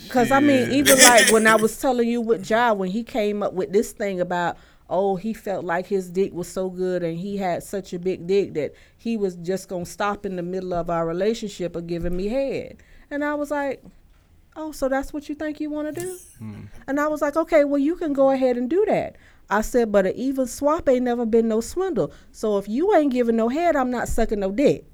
because 0.04 0.32
I 0.32 0.40
mean, 0.40 0.72
even 0.72 0.98
like 0.98 1.32
when 1.32 1.46
I 1.48 1.56
was 1.58 1.80
telling 1.80 2.08
you 2.08 2.22
with 2.22 2.50
Ja, 2.50 2.74
when 2.74 2.90
he 2.90 3.04
came 3.04 3.44
up 3.44 3.54
with 3.54 3.74
this 3.74 3.92
thing 3.92 4.22
about, 4.22 4.58
oh, 4.94 5.16
he 5.16 5.34
felt 5.34 5.66
like 5.66 5.88
his 5.88 6.10
dick 6.10 6.32
was 6.34 6.48
so 6.48 6.70
good 6.70 7.02
and 7.04 7.18
he 7.18 7.36
had 7.36 7.64
such 7.64 7.94
a 7.94 8.00
big 8.00 8.28
dick 8.28 8.54
that 8.54 8.74
he 8.96 9.18
was 9.18 9.36
just 9.38 9.68
gonna 9.68 9.86
stop 9.86 10.24
in 10.26 10.36
the 10.36 10.44
middle 10.44 10.74
of 10.74 10.90
our 10.90 11.06
relationship 11.08 11.76
of 11.76 11.88
giving 11.88 12.16
me 12.16 12.28
head, 12.28 12.78
and 13.10 13.26
I 13.26 13.34
was 13.34 13.50
like, 13.52 13.84
oh, 14.56 14.72
so 14.72 14.88
that's 14.88 15.12
what 15.12 15.28
you 15.28 15.36
think 15.36 15.60
you 15.60 15.72
want 15.72 15.94
to 15.94 16.00
do? 16.00 16.18
And 16.88 17.00
I 17.00 17.08
was 17.08 17.22
like, 17.24 17.36
okay, 17.36 17.64
well, 17.64 17.80
you 17.80 17.96
can 17.96 18.14
go 18.14 18.30
ahead 18.30 18.56
and 18.56 18.70
do 18.70 18.86
that. 18.86 19.16
I 19.50 19.62
said, 19.62 19.92
but 19.92 20.06
an 20.06 20.14
even 20.16 20.46
swap 20.46 20.88
ain't 20.88 21.04
never 21.04 21.26
been 21.26 21.48
no 21.48 21.60
swindle. 21.60 22.14
So 22.32 22.58
if 22.60 22.70
you 22.70 22.96
ain't 22.96 23.12
giving 23.12 23.36
no 23.36 23.50
head, 23.50 23.76
I'm 23.76 23.90
not 23.90 24.08
sucking 24.08 24.40
no 24.40 24.52
dick. 24.52 24.86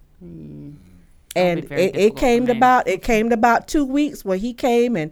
And 1.35 1.59
it, 1.71 1.95
it 1.95 2.15
came 2.15 2.45
to 2.47 2.53
about 2.53 2.87
it 2.87 3.01
came 3.03 3.29
to 3.29 3.35
about 3.35 3.67
two 3.67 3.85
weeks 3.85 4.25
where 4.25 4.37
he 4.37 4.53
came 4.53 4.95
and 4.95 5.11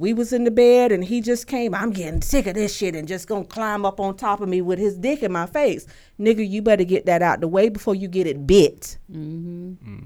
we 0.00 0.14
was 0.14 0.32
in 0.32 0.44
the 0.44 0.50
bed 0.50 0.92
and 0.92 1.04
he 1.04 1.20
just 1.20 1.46
came. 1.46 1.74
I'm 1.74 1.90
getting 1.90 2.22
sick 2.22 2.46
of 2.46 2.54
this 2.54 2.74
shit 2.74 2.96
and 2.96 3.06
just 3.06 3.28
gonna 3.28 3.44
climb 3.44 3.84
up 3.84 4.00
on 4.00 4.16
top 4.16 4.40
of 4.40 4.48
me 4.48 4.62
with 4.62 4.78
his 4.78 4.96
dick 4.96 5.22
in 5.22 5.30
my 5.30 5.44
face. 5.44 5.86
Nigga, 6.18 6.48
you 6.48 6.62
better 6.62 6.84
get 6.84 7.04
that 7.04 7.20
out 7.20 7.40
the 7.40 7.48
way 7.48 7.68
before 7.68 7.94
you 7.94 8.08
get 8.08 8.26
it 8.26 8.46
bit. 8.46 8.96
Mm-hmm. 9.12 10.04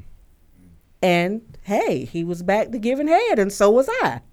And 1.00 1.58
hey, 1.62 2.06
he 2.06 2.24
was 2.24 2.42
back 2.42 2.72
to 2.72 2.78
giving 2.80 3.06
head, 3.06 3.38
and 3.38 3.52
so 3.52 3.70
was 3.70 3.88
I. 3.88 4.20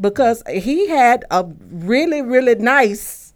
Because 0.00 0.44
he 0.48 0.88
had 0.88 1.24
a 1.30 1.44
really, 1.70 2.22
really 2.22 2.54
nice 2.54 3.34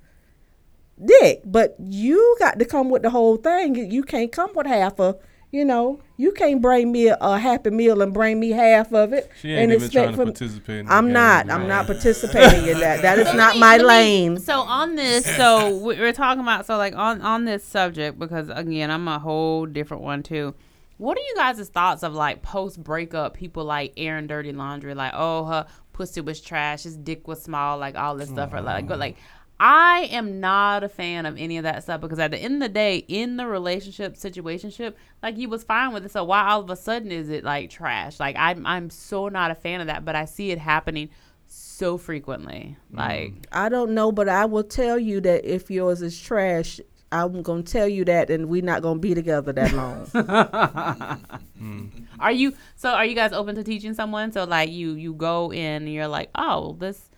dick, 1.04 1.42
but 1.44 1.74
you 1.78 2.36
got 2.38 2.60
to 2.60 2.64
come 2.64 2.88
with 2.88 3.02
the 3.02 3.10
whole 3.10 3.36
thing. 3.36 3.74
You 3.90 4.04
can't 4.04 4.30
come 4.30 4.52
with 4.54 4.68
half 4.68 5.00
a, 5.00 5.16
you 5.52 5.66
know, 5.66 6.00
you 6.16 6.32
can't 6.32 6.62
bring 6.62 6.90
me 6.90 7.08
a, 7.08 7.16
a 7.20 7.38
happy 7.38 7.68
meal 7.68 8.00
and 8.00 8.14
bring 8.14 8.40
me 8.40 8.50
half 8.50 8.92
of 8.94 9.12
it. 9.12 9.30
She 9.40 9.50
ain't 9.50 9.64
and 9.64 9.72
even 9.72 9.84
expect 9.84 10.14
trying 10.14 10.16
to 10.16 10.24
participate. 10.24 10.80
In 10.80 10.90
I'm 10.90 11.12
not. 11.12 11.50
I'm 11.50 11.68
not 11.68 11.86
participating 11.86 12.66
in 12.66 12.80
that. 12.80 13.02
That 13.02 13.18
is 13.18 13.28
So 13.28 13.34
not 13.34 13.54
me- 13.54 13.60
my 13.60 13.76
let 13.76 13.82
me- 13.82 13.86
lane. 13.86 14.38
So 14.38 14.60
on 14.60 14.96
this, 14.96 15.26
so 15.36 15.76
we- 15.76 15.96
we're 15.96 16.14
talking 16.14 16.40
about 16.42 16.64
so 16.64 16.78
like 16.78 16.96
on 16.96 17.20
on 17.20 17.44
this 17.44 17.62
subject 17.62 18.18
because 18.18 18.48
again, 18.48 18.90
I'm 18.90 19.06
a 19.06 19.18
whole 19.18 19.66
different 19.66 20.02
one 20.02 20.22
too. 20.22 20.54
What 20.96 21.18
are 21.18 21.20
you 21.20 21.34
guys' 21.36 21.68
thoughts 21.68 22.02
of 22.02 22.14
like 22.14 22.42
post 22.42 22.82
breakup 22.82 23.34
people 23.34 23.64
like 23.64 23.92
airing 23.98 24.28
dirty 24.28 24.52
laundry, 24.52 24.94
like 24.94 25.12
oh 25.14 25.44
her 25.44 25.66
pussy 25.92 26.22
was 26.22 26.40
trash, 26.40 26.84
his 26.84 26.96
dick 26.96 27.28
was 27.28 27.42
small, 27.42 27.76
like 27.76 27.94
all 27.94 28.16
this 28.16 28.30
stuff, 28.30 28.54
or 28.54 28.62
like 28.62 28.86
but 28.86 28.94
mm-hmm. 28.94 29.00
like. 29.00 29.16
I 29.64 30.08
am 30.10 30.40
not 30.40 30.82
a 30.82 30.88
fan 30.88 31.24
of 31.24 31.38
any 31.38 31.56
of 31.56 31.62
that 31.62 31.84
stuff 31.84 32.00
because 32.00 32.18
at 32.18 32.32
the 32.32 32.36
end 32.36 32.54
of 32.54 32.60
the 32.62 32.68
day, 32.68 32.96
in 33.06 33.36
the 33.36 33.46
relationship 33.46 34.16
situationship, 34.16 34.94
like 35.22 35.36
he 35.36 35.46
was 35.46 35.62
fine 35.62 35.92
with 35.92 36.04
it. 36.04 36.10
So 36.10 36.24
why 36.24 36.48
all 36.48 36.62
of 36.62 36.68
a 36.68 36.74
sudden 36.74 37.12
is 37.12 37.28
it 37.28 37.44
like 37.44 37.70
trash? 37.70 38.18
Like 38.18 38.34
I'm 38.36 38.66
I'm 38.66 38.90
so 38.90 39.28
not 39.28 39.52
a 39.52 39.54
fan 39.54 39.80
of 39.80 39.86
that, 39.86 40.04
but 40.04 40.16
I 40.16 40.24
see 40.24 40.50
it 40.50 40.58
happening 40.58 41.10
so 41.46 41.96
frequently. 41.96 42.76
Mm. 42.92 42.98
Like 42.98 43.46
I 43.52 43.68
don't 43.68 43.94
know, 43.94 44.10
but 44.10 44.28
I 44.28 44.46
will 44.46 44.64
tell 44.64 44.98
you 44.98 45.20
that 45.20 45.44
if 45.44 45.70
yours 45.70 46.02
is 46.02 46.20
trash, 46.20 46.80
I'm 47.12 47.42
gonna 47.42 47.62
tell 47.62 47.86
you 47.86 48.04
that, 48.06 48.30
and 48.30 48.48
we're 48.48 48.62
not 48.62 48.82
gonna 48.82 48.98
be 48.98 49.14
together 49.14 49.52
that 49.52 49.72
long. 49.72 51.18
Mm. 51.62 52.06
Are 52.18 52.32
you 52.32 52.54
so? 52.74 52.90
Are 52.90 53.04
you 53.04 53.14
guys 53.14 53.32
open 53.32 53.54
to 53.54 53.62
teaching 53.62 53.94
someone? 53.94 54.32
So 54.32 54.42
like 54.42 54.68
you 54.72 54.94
you 54.94 55.14
go 55.14 55.52
in 55.52 55.82
and 55.82 55.92
you're 55.92 56.08
like, 56.08 56.28
oh, 56.34 56.74
this 56.80 57.08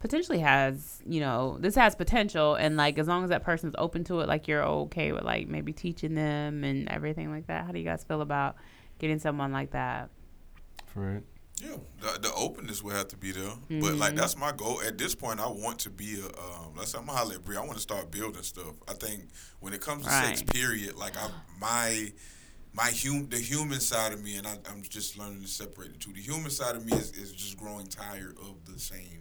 potentially 0.00 0.38
has 0.38 1.02
you 1.06 1.20
know 1.20 1.58
this 1.60 1.74
has 1.74 1.94
potential, 1.94 2.54
and 2.54 2.76
like 2.76 2.98
as 2.98 3.08
long 3.08 3.24
as 3.24 3.30
that 3.30 3.42
person's 3.42 3.74
open 3.78 4.04
to 4.04 4.20
it, 4.20 4.28
like 4.28 4.48
you're 4.48 4.64
okay 4.64 5.12
with 5.12 5.24
like 5.24 5.48
maybe 5.48 5.72
teaching 5.72 6.14
them 6.14 6.64
and 6.64 6.88
everything 6.88 7.30
like 7.30 7.46
that. 7.46 7.66
How 7.66 7.72
do 7.72 7.78
you 7.78 7.84
guys 7.84 8.04
feel 8.04 8.20
about 8.20 8.56
getting 8.98 9.18
someone 9.18 9.52
like 9.52 9.72
that? 9.72 10.10
for 10.88 11.16
it 11.16 11.24
Yeah, 11.62 11.76
the, 12.00 12.18
the 12.20 12.34
openness 12.34 12.82
will 12.82 12.92
have 12.92 13.08
to 13.08 13.16
be 13.16 13.32
there. 13.32 13.52
But 13.80 13.94
like 13.94 14.14
that's 14.14 14.36
my 14.36 14.52
goal. 14.52 14.80
At 14.86 14.98
this 14.98 15.14
point, 15.14 15.40
I 15.40 15.48
want 15.48 15.78
to 15.80 15.90
be 15.90 16.20
a. 16.20 16.26
Um, 16.26 16.74
let's 16.76 16.92
say 16.92 16.98
I'm 16.98 17.06
gonna 17.06 17.18
holler 17.18 17.34
at 17.34 17.44
Bree. 17.44 17.56
I 17.56 17.60
want 17.60 17.74
to 17.74 17.80
start 17.80 18.10
building 18.10 18.42
stuff. 18.42 18.74
I 18.88 18.94
think 18.94 19.28
when 19.60 19.72
it 19.72 19.80
comes 19.80 20.04
to 20.04 20.10
sex, 20.10 20.42
period, 20.42 20.96
like 20.96 21.16
I 21.16 21.28
my 21.60 22.12
my 22.72 22.90
hum 22.90 23.28
the 23.28 23.38
human 23.38 23.80
side 23.80 24.12
of 24.12 24.22
me, 24.22 24.36
and 24.36 24.46
I, 24.46 24.56
I'm 24.70 24.82
just 24.82 25.18
learning 25.18 25.42
to 25.42 25.48
separate 25.48 25.92
the 25.92 25.98
two. 25.98 26.12
The 26.12 26.20
human 26.20 26.50
side 26.50 26.76
of 26.76 26.86
me 26.86 26.96
is, 26.96 27.12
is 27.12 27.32
just 27.32 27.56
growing 27.56 27.86
tired 27.86 28.36
of 28.38 28.64
the 28.72 28.78
same 28.78 29.17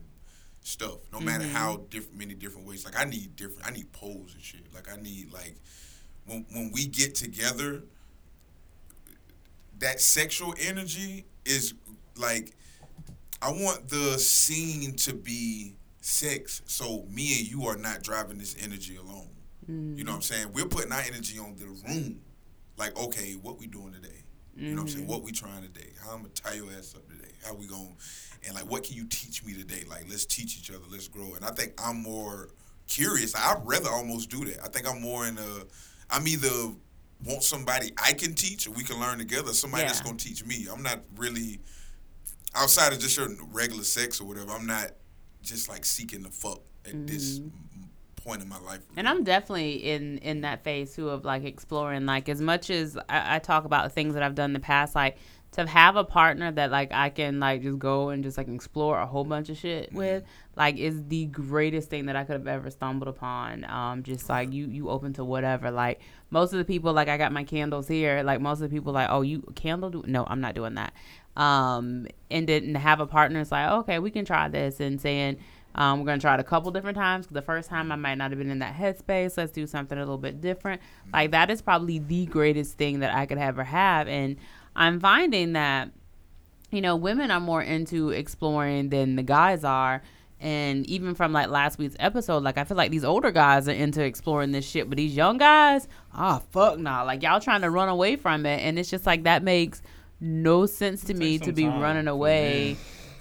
stuff. 0.68 1.00
No 1.14 1.20
matter 1.20 1.46
mm-hmm. 1.46 1.56
how 1.56 1.78
different, 1.90 2.18
many 2.18 2.34
different 2.34 2.68
ways. 2.68 2.86
Like 2.86 3.00
I 3.00 3.06
need 3.06 3.36
different. 3.36 3.66
I 3.66 3.72
need 3.72 3.92
poles 3.94 4.34
and 4.34 4.44
shit. 4.44 4.62
Like 4.74 4.92
I 4.92 5.02
need 5.02 5.32
like 5.32 5.56
when 6.26 6.46
when 6.52 6.72
we 6.74 6.86
get 6.86 7.16
together 7.16 7.84
that 9.80 10.02
sexual 10.02 10.54
energy 10.60 11.26
is 11.46 11.74
like 12.18 12.52
I 13.42 13.52
want 13.52 13.88
the 13.88 14.18
scene 14.18 14.96
to 14.98 15.14
be 15.14 15.76
sex, 16.02 16.62
so 16.66 17.06
me 17.10 17.40
and 17.40 17.48
you 17.50 17.66
are 17.66 17.78
not 17.78 18.02
driving 18.02 18.38
this 18.38 18.56
energy 18.62 18.96
alone. 18.98 19.30
You 19.68 19.74
know 19.74 19.84
what 19.84 19.98
I'm 19.98 20.06
mm-hmm. 20.06 20.22
saying? 20.22 20.54
We're 20.54 20.66
putting 20.66 20.94
our 20.94 21.02
energy 21.02 21.38
on 21.40 21.56
the 21.58 21.66
room. 21.66 22.22
Like, 22.78 22.98
okay, 22.98 23.34
what 23.34 23.60
we 23.60 23.68
doing 23.68 23.92
today? 23.92 24.24
You 24.56 24.70
know 24.70 24.76
what 24.76 24.82
I'm 24.82 24.88
saying? 24.88 25.04
Mm-hmm. 25.04 25.12
What 25.12 25.24
we 25.24 25.32
trying 25.32 25.62
today? 25.62 25.90
How 26.02 26.12
I'm 26.12 26.22
gonna 26.22 26.30
tie 26.30 26.54
your 26.54 26.72
ass 26.72 26.96
up 26.96 27.08
today? 27.10 27.34
How 27.46 27.54
we 27.54 27.68
going 27.68 27.96
and 28.46 28.56
like 28.56 28.70
what 28.70 28.84
can 28.84 28.96
you 28.96 29.06
teach 29.06 29.44
me 29.44 29.54
today? 29.54 29.84
Like 29.90 30.06
let's 30.10 30.26
teach 30.26 30.58
each 30.58 30.70
other, 30.70 30.84
let's 30.90 31.08
grow. 31.08 31.36
And 31.36 31.46
I 31.46 31.52
think 31.52 31.74
I'm 31.84 32.02
more 32.02 32.50
curious. 32.88 33.36
I'd 33.36 33.62
rather 33.64 33.90
almost 33.90 34.30
do 34.30 34.46
that. 34.46 34.64
I 34.64 34.68
think 34.68 34.90
I'm 34.90 35.02
more 35.02 35.28
in 35.28 35.38
a 35.38 35.64
I'm 36.10 36.28
either 36.28 36.74
want 37.26 37.44
somebody 37.44 37.92
I 38.04 38.14
can 38.14 38.34
teach 38.34 38.68
or 38.68 38.72
we 38.72 38.84
can 38.84 39.00
learn 39.00 39.18
together, 39.18 39.54
somebody 39.54 39.84
that's 39.84 40.02
gonna 40.02 40.18
teach 40.18 40.46
me. 40.46 40.68
I'm 40.72 40.84
not 40.84 41.02
really 41.16 41.60
outside 42.56 42.94
of 42.94 43.00
just 43.00 43.18
your 43.18 43.30
regular 43.52 43.84
sex 43.84 44.20
or 44.22 44.26
whatever, 44.26 44.52
I'm 44.52 44.66
not 44.66 44.92
just 45.42 45.70
like 45.70 45.86
seeking 45.86 46.24
the 46.24 46.30
fuck 46.30 46.62
at 46.86 47.08
this 47.08 47.42
point 48.16 48.42
in 48.42 48.50
my 48.50 48.60
life. 48.60 48.82
Mm-hmm. 48.82 49.00
And 49.00 49.10
I'm 49.10 49.24
definitely 49.24 49.76
in 49.76 50.18
in 50.20 50.42
that 50.42 50.64
phase 50.64 50.94
too 50.96 51.10
of 51.10 51.26
like 51.26 51.44
exploring. 51.44 52.06
Like 52.06 52.30
as 52.30 52.42
much 52.42 52.70
as 52.70 52.98
I, 53.10 53.36
I 53.36 53.40
talk 53.40 53.66
about 53.66 53.86
the 53.86 53.90
things 53.90 54.14
that 54.14 54.24
I've 54.24 54.36
done 54.36 54.50
in 54.52 54.54
the 54.54 54.60
past, 54.60 54.96
like 54.96 55.18
to 55.54 55.66
have 55.66 55.96
a 55.96 56.04
partner 56.04 56.52
that 56.52 56.70
like 56.72 56.92
I 56.92 57.10
can 57.10 57.40
like 57.40 57.64
just 57.64 57.80
go 57.80 58.10
and 58.10 58.24
just 58.24 58.38
like 58.38 58.48
explore 58.48 59.00
a 59.00 59.06
whole 59.08 59.24
bunch 59.24 59.50
of 59.50 59.58
shit 59.58 59.92
with, 59.94 60.24
like 60.56 60.78
is 60.78 61.04
the 61.08 61.26
greatest 61.28 61.90
thing 61.90 62.06
that 62.08 62.16
I 62.16 62.24
could 62.26 62.34
have 62.34 62.48
ever 62.48 62.70
stumbled 62.70 63.08
upon. 63.08 63.64
Um, 63.66 64.04
just 64.04 64.30
like 64.30 64.52
you 64.52 64.68
you 64.68 64.90
open 64.90 65.14
to 65.14 65.24
whatever. 65.24 65.72
Like 65.72 66.02
most 66.30 66.52
of 66.54 66.60
the 66.60 66.66
people, 66.66 66.94
like 66.94 67.08
I 67.08 67.18
got 67.18 67.32
my 67.32 67.44
candles 67.44 67.88
here. 67.88 68.22
Like 68.24 68.40
most 68.42 68.62
of 68.62 68.70
the 68.70 68.76
people, 68.76 68.94
like 68.94 69.08
oh 69.10 69.22
you 69.22 69.42
candle 69.56 69.90
do 69.90 70.04
no, 70.06 70.26
I'm 70.28 70.42
not 70.42 70.54
doing 70.54 70.76
that. 70.76 70.94
Um, 71.36 72.08
and 72.32 72.48
then 72.48 72.74
to 72.74 72.80
have 72.80 73.00
a 73.00 73.08
partner, 73.08 73.40
it's 73.40 73.52
like 73.52 73.70
okay, 73.72 74.00
we 74.00 74.12
can 74.12 74.26
try 74.26 74.48
this, 74.50 74.80
and 74.80 75.00
saying. 75.02 75.38
Um, 75.76 76.00
we're 76.00 76.08
gonna 76.08 76.20
try 76.20 76.34
it 76.34 76.40
a 76.40 76.44
couple 76.44 76.72
different 76.72 76.98
times. 76.98 77.28
'cause 77.28 77.36
The 77.36 77.42
first 77.44 77.70
time 77.70 77.92
I 77.92 77.96
might 77.96 78.16
not 78.16 78.32
have 78.32 78.40
been 78.40 78.50
in 78.50 78.58
that 78.60 78.74
headspace. 78.76 79.38
Let's 79.38 79.52
do 79.52 79.68
something 79.68 79.96
a 79.96 80.02
little 80.02 80.18
bit 80.18 80.42
different. 80.42 80.82
Like 81.14 81.30
that 81.32 81.52
is 81.52 81.62
probably 81.62 82.00
the 82.00 82.26
greatest 82.26 82.80
thing 82.80 83.02
that 83.02 83.14
I 83.14 83.28
could 83.28 83.38
ever 83.38 83.64
have. 83.64 84.08
And 84.08 84.38
I'm 84.78 85.00
finding 85.00 85.54
that, 85.54 85.90
you 86.72 86.82
know, 86.82 86.96
women 86.96 87.32
are 87.32 87.40
more 87.40 87.64
into 87.64 88.12
exploring 88.12 88.90
than 88.90 89.16
the 89.16 89.24
guys 89.24 89.64
are. 89.64 90.04
And 90.40 90.86
even 90.86 91.16
from 91.16 91.34
like 91.34 91.50
last 91.50 91.80
week's 91.80 91.96
episode, 92.00 92.44
like 92.44 92.60
I 92.60 92.64
feel 92.64 92.78
like 92.78 92.92
these 92.92 93.04
older 93.04 93.32
guys 93.32 93.68
are 93.68 93.72
into 93.72 94.04
exploring 94.04 94.52
this 94.52 94.70
shit, 94.70 94.88
but 94.88 94.98
these 94.98 95.16
young 95.16 95.40
guys, 95.40 95.88
ah, 96.14 96.44
fuck 96.52 96.78
nah. 96.78 97.02
Like 97.02 97.24
y'all 97.24 97.40
trying 97.40 97.62
to 97.62 97.72
run 97.72 97.90
away 97.90 98.18
from 98.18 98.46
it, 98.46 98.62
and 98.62 98.78
it's 98.78 98.92
just 98.92 99.08
like 99.08 99.24
that 99.24 99.42
makes 99.42 99.82
no 100.22 100.68
sense 100.68 101.04
to 101.06 101.16
me 101.16 101.40
to 101.40 101.52
be 101.52 101.64
time 101.64 101.80
running 101.80 102.08
away 102.08 102.78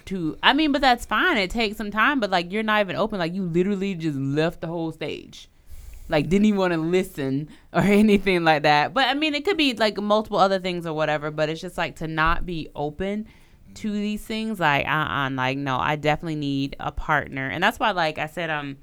to 0.06 0.36
I 0.42 0.52
mean, 0.52 0.72
but 0.72 0.82
that's 0.82 1.06
fine. 1.06 1.38
It 1.38 1.50
takes 1.50 1.78
some 1.78 1.90
time, 1.90 2.20
but 2.20 2.30
like 2.30 2.52
you're 2.52 2.62
not 2.62 2.80
even 2.80 2.96
open. 2.96 3.18
Like 3.18 3.34
you 3.34 3.44
literally 3.44 3.94
just 3.94 4.18
left 4.18 4.60
the 4.60 4.66
whole 4.66 4.92
stage. 4.92 5.48
Like 6.08 6.28
didn't 6.28 6.46
even 6.46 6.58
want 6.58 6.72
to 6.72 6.78
listen 6.78 7.48
or 7.72 7.80
anything 7.82 8.44
like 8.44 8.62
that. 8.62 8.94
But 8.94 9.08
I 9.08 9.14
mean, 9.14 9.34
it 9.34 9.44
could 9.44 9.56
be 9.56 9.74
like 9.74 9.98
multiple 9.98 10.38
other 10.38 10.58
things 10.58 10.86
or 10.86 10.92
whatever. 10.92 11.30
But 11.30 11.48
it's 11.48 11.60
just 11.60 11.76
like 11.76 11.96
to 11.96 12.06
not 12.06 12.46
be 12.46 12.68
open 12.74 13.26
to 13.74 13.92
these 13.92 14.24
things. 14.24 14.60
Like 14.60 14.86
uh, 14.86 14.90
uh 14.90 15.30
like 15.30 15.58
no, 15.58 15.78
I 15.78 15.96
definitely 15.96 16.36
need 16.36 16.76
a 16.80 16.92
partner, 16.92 17.48
and 17.48 17.62
that's 17.62 17.78
why 17.78 17.90
like 17.90 18.18
I 18.18 18.26
said, 18.26 18.50
um, 18.50 18.78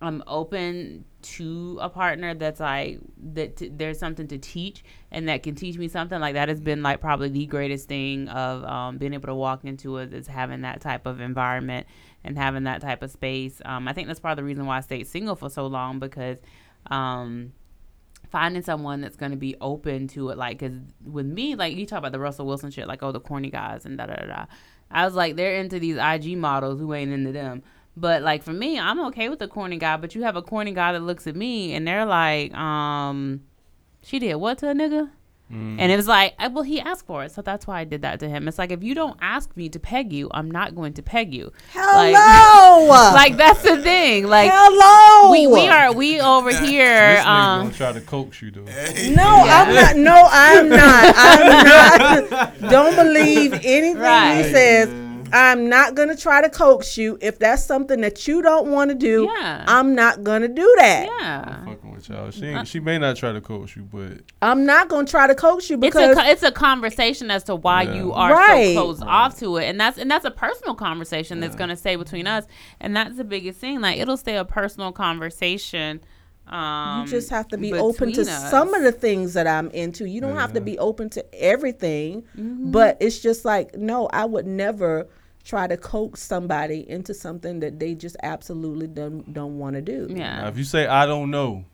I'm 0.00 0.22
open 0.26 1.04
to 1.22 1.78
a 1.80 1.88
partner 1.88 2.34
that's 2.34 2.60
like 2.60 3.00
that 3.32 3.56
t- 3.56 3.68
there's 3.68 3.98
something 3.98 4.28
to 4.28 4.38
teach 4.38 4.84
and 5.10 5.28
that 5.28 5.42
can 5.42 5.54
teach 5.54 5.76
me 5.76 5.88
something 5.88 6.20
like 6.20 6.34
that 6.34 6.48
has 6.48 6.60
been 6.60 6.82
like 6.82 7.00
probably 7.00 7.28
the 7.28 7.46
greatest 7.46 7.88
thing 7.88 8.28
of 8.28 8.62
um, 8.64 8.98
being 8.98 9.14
able 9.14 9.26
to 9.26 9.34
walk 9.34 9.64
into 9.64 9.96
it 9.96 10.14
is 10.14 10.28
having 10.28 10.60
that 10.60 10.80
type 10.80 11.06
of 11.06 11.20
environment 11.20 11.86
and 12.26 12.36
having 12.36 12.64
that 12.64 12.80
type 12.80 13.02
of 13.02 13.10
space 13.10 13.60
um, 13.64 13.88
i 13.88 13.92
think 13.92 14.06
that's 14.06 14.20
part 14.20 14.32
of 14.32 14.36
the 14.36 14.44
reason 14.44 14.66
why 14.66 14.78
i 14.78 14.80
stayed 14.80 15.06
single 15.06 15.36
for 15.36 15.48
so 15.48 15.66
long 15.66 15.98
because 15.98 16.38
um, 16.90 17.52
finding 18.30 18.62
someone 18.62 19.00
that's 19.00 19.16
going 19.16 19.32
to 19.32 19.36
be 19.36 19.56
open 19.60 20.06
to 20.08 20.30
it 20.30 20.38
like 20.38 20.58
because 20.58 20.76
with 21.04 21.26
me 21.26 21.54
like 21.54 21.74
you 21.76 21.86
talk 21.86 21.98
about 21.98 22.12
the 22.12 22.18
russell 22.18 22.46
wilson 22.46 22.70
shit 22.70 22.86
like 22.86 23.02
oh 23.02 23.12
the 23.12 23.20
corny 23.20 23.50
guys 23.50 23.84
and 23.84 23.98
da 23.98 24.06
da 24.06 24.14
da 24.14 24.46
i 24.90 25.04
was 25.04 25.14
like 25.14 25.36
they're 25.36 25.56
into 25.56 25.78
these 25.78 25.96
ig 25.96 26.36
models 26.36 26.78
who 26.78 26.92
ain't 26.92 27.12
into 27.12 27.32
them 27.32 27.62
but 27.96 28.22
like 28.22 28.42
for 28.42 28.52
me, 28.52 28.78
I'm 28.78 29.00
okay 29.06 29.28
with 29.28 29.38
the 29.38 29.48
corny 29.48 29.78
guy. 29.78 29.96
But 29.96 30.14
you 30.14 30.22
have 30.24 30.36
a 30.36 30.42
corny 30.42 30.72
guy 30.72 30.92
that 30.92 31.00
looks 31.00 31.26
at 31.26 31.34
me 31.34 31.74
and 31.74 31.88
they're 31.88 32.04
like, 32.04 32.54
um, 32.54 33.42
she 34.02 34.18
did 34.18 34.34
what 34.34 34.58
to 34.58 34.70
a 34.70 34.74
nigga? 34.74 35.10
Mm. 35.52 35.76
And 35.78 35.92
it 35.92 35.96
was 35.96 36.08
like, 36.08 36.34
well, 36.52 36.64
he 36.64 36.80
asked 36.80 37.06
for 37.06 37.22
it, 37.22 37.30
so 37.30 37.40
that's 37.40 37.68
why 37.68 37.78
I 37.78 37.84
did 37.84 38.02
that 38.02 38.18
to 38.18 38.28
him. 38.28 38.48
It's 38.48 38.58
like 38.58 38.72
if 38.72 38.82
you 38.82 38.96
don't 38.96 39.16
ask 39.20 39.56
me 39.56 39.68
to 39.68 39.78
peg 39.78 40.12
you, 40.12 40.28
I'm 40.34 40.50
not 40.50 40.74
going 40.74 40.92
to 40.94 41.02
peg 41.04 41.32
you. 41.32 41.52
Hello. 41.72 42.86
Like 43.14 43.36
that's 43.42 43.62
the 43.62 43.80
thing. 43.80 44.26
Like 44.26 44.50
Hello. 44.52 45.30
we 45.30 45.46
we 45.46 45.68
are 45.68 45.92
we 45.92 46.20
over 46.20 46.50
here. 46.50 47.14
This 47.16 47.24
nigga 47.24 47.26
Um, 47.26 47.62
gonna 47.66 47.74
try 47.74 47.92
to 47.92 48.00
coax 48.00 48.42
you 48.42 48.50
though. 48.50 48.64
No, 49.14 49.44
I'm 49.46 49.74
not. 49.74 49.96
No, 49.96 50.28
I'm 50.30 50.68
not. 50.68 51.14
I'm 51.16 52.30
not. 52.60 52.60
Don't 52.70 52.96
believe 52.96 53.52
anything 53.52 53.98
Right. 53.98 54.44
he 54.44 54.50
says. 54.52 55.05
I'm 55.32 55.68
not 55.68 55.94
gonna 55.94 56.16
try 56.16 56.40
to 56.42 56.48
coax 56.48 56.96
you. 56.98 57.18
If 57.20 57.38
that's 57.38 57.64
something 57.64 58.00
that 58.00 58.26
you 58.28 58.42
don't 58.42 58.68
want 58.70 58.90
to 58.90 58.94
do, 58.94 59.24
Yeah. 59.38 59.64
I'm 59.66 59.94
not 59.94 60.22
gonna 60.24 60.48
do 60.48 60.74
that. 60.78 61.06
yeah. 61.20 61.64
Fucking 61.64 61.90
with 61.94 62.08
y'all. 62.08 62.30
She 62.30 62.46
ain't, 62.46 62.58
uh, 62.58 62.64
she 62.64 62.80
may 62.80 62.98
not 62.98 63.16
try 63.16 63.32
to 63.32 63.40
coax 63.40 63.76
you, 63.76 63.82
but 63.82 64.20
I'm 64.42 64.64
not 64.66 64.88
gonna 64.88 65.06
try 65.06 65.26
to 65.26 65.34
coax 65.34 65.68
you 65.70 65.76
It's 65.82 65.96
a 65.96 66.08
because 66.08 66.18
it's 66.28 66.42
a 66.42 66.52
conversation 66.52 67.30
as 67.30 67.44
to 67.44 67.56
why 67.56 67.82
Yeah. 67.82 67.94
you 67.94 68.12
are 68.12 68.32
Right. 68.32 68.74
so 68.74 68.82
closed 68.84 69.02
off 69.04 69.38
to 69.40 69.56
it, 69.56 69.66
and 69.66 69.80
that's 69.80 69.98
and 69.98 70.10
that's 70.10 70.24
a 70.24 70.30
personal 70.30 70.74
conversation 70.74 71.40
that's 71.40 71.56
gonna 71.56 71.76
stay 71.76 71.96
between 71.96 72.26
us, 72.26 72.46
and 72.80 72.94
that's 72.96 73.16
the 73.16 73.24
biggest 73.24 73.58
thing. 73.58 73.80
Like 73.80 73.98
it'll 73.98 74.16
stay 74.16 74.36
a 74.36 74.44
personal 74.44 74.92
conversation. 74.92 76.00
Um, 76.48 77.02
you 77.02 77.08
just 77.08 77.30
have 77.30 77.48
to 77.48 77.58
be 77.58 77.72
open 77.72 78.12
to 78.12 78.20
us. 78.22 78.50
some 78.50 78.72
of 78.74 78.82
the 78.84 78.92
things 78.92 79.34
that 79.34 79.46
I'm 79.48 79.68
into. 79.70 80.06
You 80.08 80.20
don't 80.20 80.36
have 80.36 80.52
to 80.52 80.60
be 80.60 80.78
open 80.78 81.10
to 81.10 81.24
everything, 81.34 82.22
Mm-hmm. 82.38 82.70
but 82.70 82.96
it's 83.00 83.18
just 83.18 83.44
like 83.44 83.74
no, 83.76 84.06
I 84.12 84.24
would 84.26 84.46
never 84.46 85.08
try 85.44 85.66
to 85.66 85.76
coax 85.76 86.22
somebody 86.22 86.88
into 86.88 87.14
something 87.14 87.60
that 87.60 87.78
they 87.80 87.94
just 87.94 88.16
absolutely 88.22 88.86
don't 88.86 89.32
don't 89.32 89.58
want 89.58 89.74
to 89.76 89.82
do. 89.82 90.06
now 90.08 90.16
Yeah. 90.42 90.48
if 90.48 90.56
you 90.58 90.64
say 90.64 90.86
I 90.86 91.04
don't 91.06 91.30
know, 91.30 91.64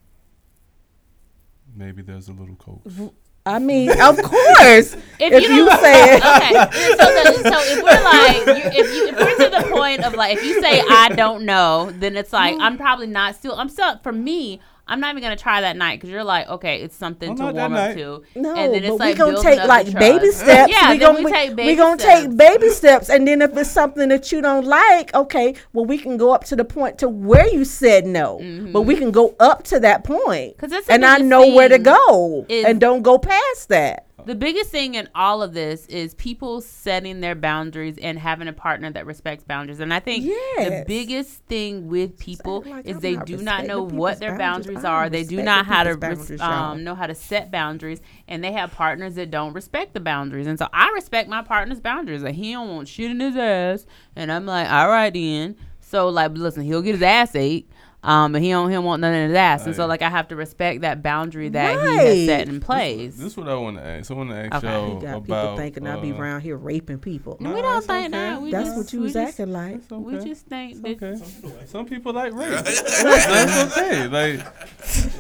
maybe 1.75 2.03
there's 2.03 2.29
a 2.29 2.33
little 2.33 2.57
coax. 2.57 2.99
I 3.45 3.59
mean, 3.59 3.90
of 3.90 4.22
course, 4.22 4.95
if, 4.95 5.32
If, 5.32 5.43
you, 5.43 5.66
don't- 5.66 5.80
say 5.80 6.14
it. 6.16 6.24
okay, 6.24 6.55
so, 6.90 6.97
the, 6.97 7.51
so 7.51 7.59
if 7.64 7.82
we're 7.82 8.05
like, 8.05 8.47
you, 8.47 8.80
if 8.80 8.95
you 8.95 9.09
if 9.09 9.16
we're 9.16 9.45
to 9.51 9.62
the 9.62 9.68
point 9.74 10.05
of 10.05 10.14
like, 10.14 10.36
if 10.36 10.45
you 10.45 10.61
say 10.61 10.80
I 10.88 11.09
don't 11.09 11.45
know, 11.45 11.90
then 11.93 12.16
it's 12.16 12.32
like 12.32 12.55
mm-hmm. 12.55 12.62
I'm 12.62 12.76
probably 12.78 13.09
not 13.09 13.34
still. 13.34 13.55
I'm 13.55 13.68
still 13.68 13.99
for 13.99 14.12
me. 14.12 14.61
I'm 14.93 15.01
not 15.01 15.11
even 15.12 15.22
gonna 15.22 15.36
try 15.36 15.62
that 15.62 15.74
night 15.74 15.99
because 15.99 16.11
you're 16.11 16.22
like, 16.22 16.47
okay, 16.51 16.82
it's 16.82 16.95
something 16.95 17.30
Oh, 17.30 17.34
to 17.36 17.43
warm 17.45 17.57
up 17.57 17.70
night. 17.70 17.95
to. 17.95 18.22
No, 18.34 18.55
and 18.55 18.74
then 18.74 18.84
it's 18.84 18.90
but 18.90 18.99
like 18.99 19.14
we 19.14 19.18
gonna 19.18 19.40
take 19.40 19.64
like 19.66 19.86
the 19.86 19.93
baby 19.93 20.30
steps. 20.30 20.70
Yeah, 20.70 20.93
we 20.93 20.99
then 20.99 21.14
gonna 21.14 21.18
we 21.20 21.24
we, 21.24 21.30
take 21.32 21.49
we 21.51 21.55
baby 21.57 21.76
gonna 21.76 21.99
steps. 21.99 22.20
take 22.26 22.36
baby 22.36 22.68
steps, 22.80 23.09
and 23.09 23.26
then 23.26 23.40
if 23.40 23.57
it's 23.57 23.70
something 23.70 24.11
that 24.11 24.30
you 24.30 24.43
don't 24.43 24.66
like, 24.66 25.14
okay, 25.14 25.55
well 25.72 25.86
we 25.86 25.97
can 25.97 26.18
go 26.18 26.34
up 26.34 26.45
to 26.45 26.57
the 26.57 26.64
point 26.66 26.99
to 26.99 27.09
where 27.09 27.47
you 27.49 27.64
said 27.64 28.05
no, 28.05 28.36
but 28.70 28.82
we 28.82 28.93
mm-hmm. 28.95 29.05
can 29.05 29.11
go 29.12 29.34
up 29.40 29.62
to 29.64 29.80
that 29.80 30.05
point, 30.05 30.59
'Cause 30.59 30.68
that's 30.68 30.86
the 30.86 30.93
and 30.93 31.07
I 31.07 31.16
know 31.18 31.55
where 31.55 31.70
to 31.70 31.78
go, 31.78 32.45
is- 32.51 32.66
and 32.66 32.78
don't 32.78 33.01
go 33.01 33.16
past 33.16 33.70
that. 33.70 34.07
The 34.25 34.35
biggest 34.35 34.70
thing 34.70 34.95
in 34.95 35.09
all 35.14 35.43
of 35.43 35.53
this 35.53 35.87
is 35.87 36.14
people 36.14 36.61
setting 36.61 37.20
their 37.20 37.35
boundaries 37.35 37.99
and 37.99 38.18
having 38.18 38.49
a 38.49 38.53
partner 38.53 38.91
that 38.91 39.07
respects 39.07 39.45
boundaries. 39.45 39.81
And 39.81 39.93
I 39.93 40.01
think 40.01 40.25
the 40.25 40.85
biggest 40.87 41.45
thing 41.45 41.89
with 41.89 42.18
people 42.18 42.62
like 42.66 42.87
is 42.87 42.97
I'm 42.97 43.01
they 43.01 43.16
not 43.16 43.27
do 43.27 43.37
not 43.39 43.66
know 43.66 43.83
what 43.83 44.20
their 44.20 44.39
boundaries. 44.39 44.77
boundaries 44.77 44.85
are. 44.85 45.11
They 45.11 45.25
do 45.25 45.43
not 45.43 45.66
the 45.66 45.73
how 45.73 45.83
to 45.85 45.95
res- 45.97 46.41
um, 46.41 46.85
know 46.85 46.95
how 46.95 47.07
to 47.07 47.14
set 47.14 47.51
boundaries, 47.51 48.01
and 48.29 48.43
they 48.43 48.53
have 48.53 48.73
partners 48.73 49.14
that 49.16 49.31
don't 49.31 49.53
respect 49.53 49.95
the 49.95 50.01
boundaries. 50.01 50.47
And 50.47 50.59
so 50.59 50.68
I 50.73 50.91
respect 50.91 51.29
my 51.29 51.43
partner's 51.43 51.81
boundaries. 51.81 52.23
Like 52.23 52.35
he 52.35 52.53
don't 52.53 52.68
want 52.68 52.89
shit 52.89 53.11
in 53.11 53.20
his 53.20 53.37
ass, 53.37 53.87
and 54.14 54.31
I'm 54.31 54.47
like, 54.47 54.70
all 54.70 54.89
right 54.89 55.12
then. 55.12 55.57
So 55.81 56.09
like, 56.09 56.33
listen, 56.33 56.62
he'll 56.62 56.83
get 56.83 56.95
his 56.95 57.03
ass 57.03 57.35
ate. 57.35 57.68
Um, 58.05 58.32
but 58.32 58.42
he 58.42 58.50
don't 58.50 58.68
he 58.68 58.74
don't 58.74 58.84
want 58.84 59.00
none 59.00 59.14
of 59.14 59.28
his 59.28 59.36
ass, 59.36 59.64
and 59.64 59.76
so 59.76 59.86
like 59.86 60.03
I 60.03 60.11
have 60.11 60.26
to 60.28 60.36
respect 60.36 60.80
that 60.80 61.05
boundary 61.05 61.50
that 61.50 61.80
he 61.80 61.96
has 61.96 62.26
set 62.26 62.48
in 62.48 62.59
place. 62.59 63.14
This 63.14 63.26
is 63.26 63.36
what 63.36 63.48
I 63.48 63.55
want 63.55 63.76
to 63.76 63.84
ask. 63.84 64.11
I 64.11 64.14
want 64.14 64.30
to 64.30 64.36
ask 64.36 64.55
Okay. 64.57 64.66
y'all 64.72 64.88
You 64.94 65.00
got 65.00 65.16
about. 65.18 65.22
people 65.22 65.57
thinking 65.57 65.86
I 65.86 66.00
be 66.00 66.11
uh, 66.11 66.16
around 66.16 66.40
here 66.40 66.57
raping 66.57 66.98
people. 66.98 67.36
No, 67.38 67.55
we 67.55 67.62
don't 67.62 67.74
that's 67.74 67.86
think 67.86 68.07
okay. 68.07 68.11
that. 68.11 68.42
We 68.42 68.50
That's 68.50 68.68
just, 68.70 68.76
what 68.76 68.92
you 68.92 68.98
we 68.98 69.03
was 69.05 69.12
just, 69.12 69.28
acting 69.40 69.53
like. 69.53 69.88
That's 69.88 70.03
We 70.03 70.18
just 70.18 70.46
think 70.46 70.72
It's 70.72 70.80
that 71.00 71.03
okay. 71.46 71.64
Some 71.66 71.86
people 71.86 72.12
like 72.12 72.32
rape. 72.34 72.50
that's 72.64 73.76
okay. 73.78 74.09
Like 74.09 74.46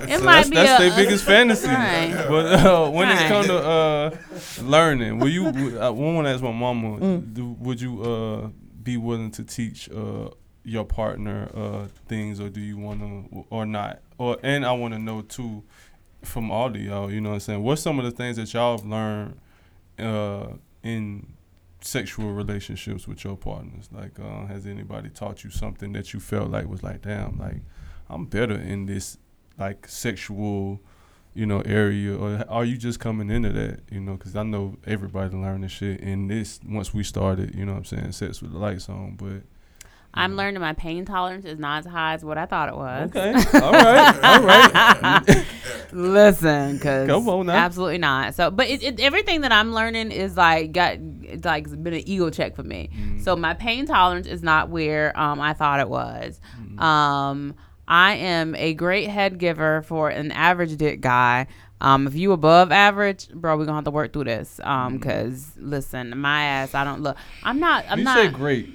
it 0.08 0.18
so 0.18 0.24
might 0.24 0.34
that's, 0.34 0.50
be 0.50 0.56
that's 0.56 0.78
their 0.80 0.96
biggest 0.96 1.24
fantasy. 1.24 1.68
Right. 1.68 2.14
But 2.28 2.46
uh, 2.66 2.90
when 2.90 3.08
Right. 3.08 3.24
it 3.24 3.28
comes 3.28 3.46
to 3.46 3.58
uh, 3.58 4.10
learning, 4.62 5.18
will 5.20 5.28
you? 5.28 5.78
I 5.78 5.88
want 5.90 6.26
to 6.26 6.32
ask 6.32 6.42
my 6.42 6.50
mama. 6.50 6.98
Mm. 6.98 7.32
Do, 7.34 7.46
would 7.60 7.80
you 7.80 8.02
uh, 8.02 8.48
be 8.82 8.96
willing 8.96 9.30
to 9.32 9.44
teach 9.44 9.88
uh, 9.90 10.30
your 10.64 10.84
partner 10.84 11.50
uh, 11.54 11.86
things, 12.06 12.40
or 12.40 12.48
do 12.48 12.60
you 12.60 12.76
want 12.76 13.00
to, 13.00 13.44
or 13.50 13.66
not? 13.66 14.00
Or 14.18 14.36
and 14.42 14.64
I 14.64 14.72
want 14.72 14.94
to 14.94 15.00
know 15.00 15.22
too, 15.22 15.62
from 16.22 16.50
all 16.50 16.68
of 16.68 16.76
y'all. 16.76 17.10
You 17.10 17.20
know 17.20 17.30
what 17.30 17.34
I'm 17.36 17.40
saying? 17.40 17.62
What's 17.62 17.82
some 17.82 17.98
of 17.98 18.04
the 18.04 18.10
things 18.10 18.36
that 18.36 18.52
y'all 18.54 18.76
have 18.76 18.86
learned 18.86 19.38
uh, 19.98 20.48
in 20.82 21.32
sexual 21.80 22.32
relationships 22.32 23.08
with 23.08 23.24
your 23.24 23.36
partners? 23.36 23.88
Like, 23.92 24.18
uh, 24.20 24.46
has 24.46 24.66
anybody 24.66 25.08
taught 25.08 25.42
you 25.42 25.50
something 25.50 25.92
that 25.94 26.12
you 26.14 26.20
felt 26.20 26.50
like 26.50 26.68
was 26.68 26.82
like, 26.82 27.02
damn, 27.02 27.38
like 27.38 27.62
I'm 28.08 28.26
better 28.26 28.54
in 28.54 28.86
this 28.86 29.18
like 29.58 29.88
sexual, 29.88 30.80
you 31.34 31.46
know, 31.46 31.60
area, 31.62 32.16
or 32.16 32.44
are 32.48 32.64
you 32.64 32.76
just 32.76 33.00
coming 33.00 33.30
into 33.30 33.50
that? 33.50 33.80
You 33.90 34.00
know, 34.00 34.12
because 34.12 34.36
I 34.36 34.44
know 34.44 34.76
everybody 34.86 35.34
this 35.60 35.72
shit 35.72 36.00
in 36.00 36.28
this 36.28 36.60
once 36.64 36.94
we 36.94 37.02
started. 37.02 37.54
You 37.54 37.66
know 37.66 37.72
what 37.72 37.78
I'm 37.78 37.84
saying? 37.84 38.12
Sex 38.12 38.40
with 38.40 38.52
the 38.52 38.58
lights 38.58 38.88
on, 38.88 39.16
but. 39.16 39.42
I'm 40.14 40.36
learning 40.36 40.60
my 40.60 40.74
pain 40.74 41.04
tolerance 41.04 41.44
is 41.46 41.58
not 41.58 41.80
as 41.80 41.86
high 41.86 42.14
as 42.14 42.24
what 42.24 42.36
I 42.38 42.44
thought 42.46 42.68
it 42.68 42.76
was. 42.76 43.10
Okay. 43.10 43.32
All 43.64 43.72
right. 43.72 44.24
All 44.24 44.42
right. 44.42 45.46
Listen, 45.92 46.76
because 46.76 47.08
Come 47.08 47.28
on 47.28 47.46
now. 47.46 47.54
absolutely 47.54 47.98
not. 47.98 48.34
So, 48.34 48.50
but 48.50 48.68
it, 48.68 48.82
it, 48.82 49.00
everything 49.00 49.40
that 49.42 49.52
I'm 49.52 49.72
learning 49.72 50.10
is 50.10 50.36
like 50.36 50.72
got 50.72 50.98
it's 51.22 51.44
like 51.44 51.64
it's 51.64 51.74
been 51.76 51.94
an 51.94 52.02
ego 52.06 52.30
check 52.30 52.54
for 52.56 52.62
me. 52.62 52.90
Mm. 52.94 53.22
So 53.24 53.36
my 53.36 53.54
pain 53.54 53.86
tolerance 53.86 54.26
is 54.26 54.42
not 54.42 54.68
where 54.68 55.18
um, 55.18 55.40
I 55.40 55.54
thought 55.54 55.80
it 55.80 55.88
was. 55.88 56.40
Mm. 56.60 56.80
Um, 56.80 57.54
I 57.88 58.14
am 58.14 58.54
a 58.56 58.74
great 58.74 59.08
head 59.08 59.38
giver 59.38 59.82
for 59.82 60.08
an 60.10 60.30
average 60.32 60.76
dick 60.76 61.00
guy. 61.00 61.46
Um, 61.80 62.06
if 62.06 62.14
you 62.14 62.32
above 62.32 62.70
average, 62.70 63.28
bro, 63.30 63.56
we're 63.56 63.64
gonna 63.64 63.78
have 63.78 63.84
to 63.84 63.90
work 63.90 64.12
through 64.12 64.24
this. 64.24 64.60
Um, 64.62 64.98
cause 65.00 65.50
listen, 65.56 66.16
my 66.16 66.42
ass, 66.44 66.74
I 66.74 66.84
don't 66.84 67.00
look. 67.02 67.16
I'm 67.42 67.58
not. 67.58 67.84
I'm 67.88 67.96
Mm. 67.96 68.00
you 68.00 68.04
not. 68.04 68.16
say 68.16 68.28
great. 68.28 68.68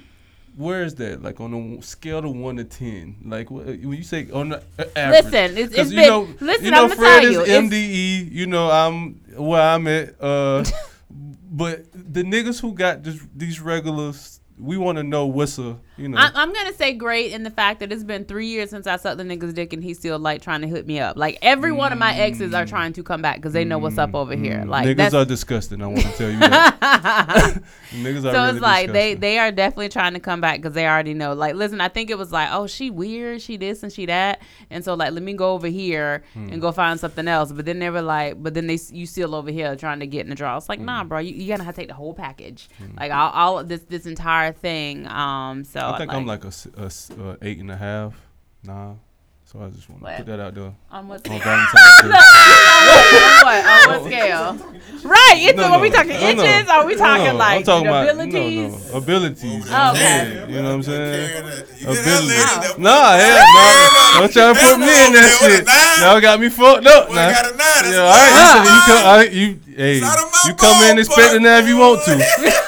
Where 0.58 0.82
is 0.82 0.96
that? 0.96 1.22
Like 1.22 1.38
on 1.40 1.54
a 1.78 1.82
scale 1.82 2.18
of 2.18 2.34
one 2.34 2.56
to 2.56 2.64
ten? 2.64 3.16
Like 3.24 3.48
when 3.48 3.92
you 3.92 4.02
say 4.02 4.28
on 4.32 4.48
the 4.48 4.62
average? 4.98 5.24
Listen, 5.32 5.56
it's- 5.56 5.70
it's 5.72 5.90
you 5.92 5.96
been- 5.96 6.08
know, 6.08 6.28
listen, 6.40 6.64
you 6.64 6.70
know, 6.72 6.84
I'ma 6.86 6.94
Fred 6.96 7.24
is 7.24 7.34
you, 7.36 7.42
MDE. 7.44 8.32
You 8.32 8.46
know, 8.48 8.68
I'm 8.68 9.14
where 9.36 9.62
I'm 9.62 9.86
at. 9.86 10.20
Uh, 10.20 10.64
but 11.50 11.84
the 11.94 12.24
niggas 12.24 12.60
who 12.60 12.72
got 12.74 13.04
this, 13.04 13.20
these 13.36 13.60
regulars, 13.60 14.40
we 14.58 14.76
want 14.76 14.98
to 14.98 15.04
know 15.04 15.26
what's 15.26 15.58
a 15.60 15.76
you 15.98 16.08
know. 16.08 16.16
I'm, 16.18 16.32
I'm 16.34 16.52
gonna 16.52 16.72
say 16.72 16.92
great 16.94 17.32
in 17.32 17.42
the 17.42 17.50
fact 17.50 17.80
that 17.80 17.92
it's 17.92 18.04
been 18.04 18.24
three 18.24 18.46
years 18.46 18.70
since 18.70 18.86
I 18.86 18.96
sucked 18.96 19.18
the 19.18 19.24
nigga's 19.24 19.52
dick 19.54 19.72
and 19.72 19.82
he's 19.82 19.98
still 19.98 20.18
like 20.18 20.40
trying 20.42 20.60
to 20.62 20.68
hook 20.68 20.86
me 20.86 21.00
up. 21.00 21.16
Like 21.16 21.38
every 21.42 21.72
one 21.72 21.92
of 21.92 21.98
my 21.98 22.14
exes 22.14 22.54
are 22.54 22.64
trying 22.66 22.92
to 22.94 23.02
come 23.02 23.20
back 23.22 23.36
because 23.36 23.52
they 23.52 23.64
know 23.64 23.78
what's 23.78 23.98
up 23.98 24.14
over 24.14 24.34
here. 24.34 24.64
Like 24.66 24.86
Mm. 24.86 24.96
niggas 24.96 25.14
are 25.14 25.24
disgusting. 25.24 25.82
I 25.82 25.86
want 25.88 26.00
to 26.02 26.12
tell 26.12 26.30
you 26.30 26.38
that. 26.38 26.78
niggas 27.92 28.18
are 28.18 28.32
so 28.32 28.42
really 28.44 28.50
it's 28.52 28.60
like 28.60 28.86
they 28.92 28.92
disgusting. 29.14 29.20
they 29.20 29.38
are 29.38 29.50
definitely 29.52 29.88
trying 29.88 30.14
to 30.14 30.20
come 30.20 30.40
back 30.40 30.58
because 30.60 30.74
they 30.74 30.86
already 30.86 31.14
know. 31.14 31.32
Like, 31.34 31.54
listen, 31.54 31.80
I 31.80 31.88
think 31.88 32.10
it 32.10 32.18
was 32.18 32.32
like, 32.32 32.48
oh, 32.52 32.66
she 32.66 32.90
weird, 32.90 33.42
she 33.42 33.56
this 33.56 33.82
and 33.82 33.92
she 33.92 34.06
that, 34.06 34.40
and 34.70 34.84
so 34.84 34.94
like, 34.94 35.12
let 35.12 35.22
me 35.22 35.32
go 35.34 35.52
over 35.54 35.66
here 35.66 36.22
Hmm. 36.34 36.48
and 36.52 36.60
go 36.60 36.72
find 36.72 36.98
something 37.00 37.26
else. 37.28 37.52
But 37.52 37.64
then 37.64 37.78
they 37.78 37.90
were 37.90 38.02
like, 38.02 38.42
but 38.42 38.54
then 38.54 38.66
they 38.66 38.78
you 38.92 39.06
still 39.06 39.34
over 39.34 39.50
here 39.50 39.74
trying 39.76 40.00
to 40.00 40.06
get 40.06 40.22
in 40.22 40.30
the 40.30 40.34
draw. 40.36 40.56
It's 40.56 40.68
like, 40.68 40.80
nah, 40.80 41.02
Hmm. 41.02 41.08
bro, 41.08 41.18
you, 41.18 41.34
you 41.34 41.48
gotta 41.48 41.64
have 41.64 41.74
to 41.74 41.80
take 41.80 41.88
the 41.88 41.94
whole 41.94 42.14
package, 42.14 42.68
like 42.96 43.12
all, 43.12 43.30
all 43.30 43.64
this 43.64 43.82
this 43.82 44.06
entire 44.06 44.52
thing. 44.52 45.06
Um, 45.08 45.64
so 45.64 45.80
I 45.94 45.98
think 45.98 46.12
I'm 46.12 46.26
like 46.26 46.44
a, 46.44 46.48
s- 46.48 46.68
a 46.76 46.84
s- 46.84 47.10
uh, 47.10 47.36
eight 47.42 47.58
and 47.58 47.70
a 47.70 47.76
half, 47.76 48.14
nah, 48.64 48.94
So 49.44 49.60
I 49.64 49.68
just 49.70 49.88
want 49.88 50.04
to 50.04 50.16
put 50.16 50.26
that 50.26 50.40
out 50.40 50.54
there 50.54 50.72
On 50.90 51.08
what 51.08 51.26
on 51.28 51.38
scale? 51.40 51.52
On 51.52 52.10
what? 53.44 53.64
On 53.64 53.88
what 53.88 54.04
scale? 54.06 54.58
Right. 55.08 55.38
It's, 55.40 55.56
No, 55.56 55.72
are 55.72 55.80
we 55.80 55.90
talking 55.90 56.10
no, 56.10 56.20
no. 56.20 56.28
inches? 56.44 56.68
Are 56.68 56.84
we 56.86 56.94
talking 56.96 57.24
no, 57.32 57.36
like 57.36 57.56
I'm 57.58 57.62
talking 57.64 57.86
about 57.88 58.08
abilities? 58.08 58.72
No, 58.72 58.90
no, 58.92 58.96
abilities. 58.98 59.64
Oh, 59.70 59.90
okay. 59.92 60.34
Yeah, 60.34 60.46
you 60.48 60.62
know 60.62 60.68
what 60.68 60.74
I'm 60.74 60.82
saying? 60.82 61.28
Carrying 61.28 61.46
that- 61.46 61.80
You 61.80 61.86
hear 61.86 61.94
that 61.94 62.22
lady? 62.28 62.34
Abilities. 62.34 62.44
That 62.44 62.78
Nah, 62.78 63.16
hell 63.16 63.38
no. 63.38 64.20
Don't 64.20 64.32
try 64.32 64.52
to 64.52 64.58
put 64.58 64.76
me 64.80 64.92
in 65.06 65.12
that 65.16 65.30
shit. 65.40 65.64
Y'all 66.02 66.20
got 66.20 66.40
me 66.40 66.48
fucked 66.50 66.86
up 66.86 67.08
boy 67.08 67.14
now. 67.14 67.30
got 67.30 67.46
a 67.46 67.56
nine. 67.56 67.92
Yeah, 67.92 68.04
all 68.04 68.18
right. 68.20 68.34
You, 68.36 68.68
you 68.68 68.80
come. 68.84 69.06
All 69.06 69.16
right, 69.16 69.32
you, 69.32 69.46
hey, 69.76 69.96
It's 69.98 70.06
out 70.06 70.18
of 70.18 70.28
my 70.32 70.42
you 70.48 70.54
come 70.54 70.76
in 70.84 70.96
ballpark, 70.96 70.98
expecting 70.98 71.42
that 71.44 71.62
if 71.64 71.68
you 71.68 71.76
want 71.78 72.02
to. 72.04 72.12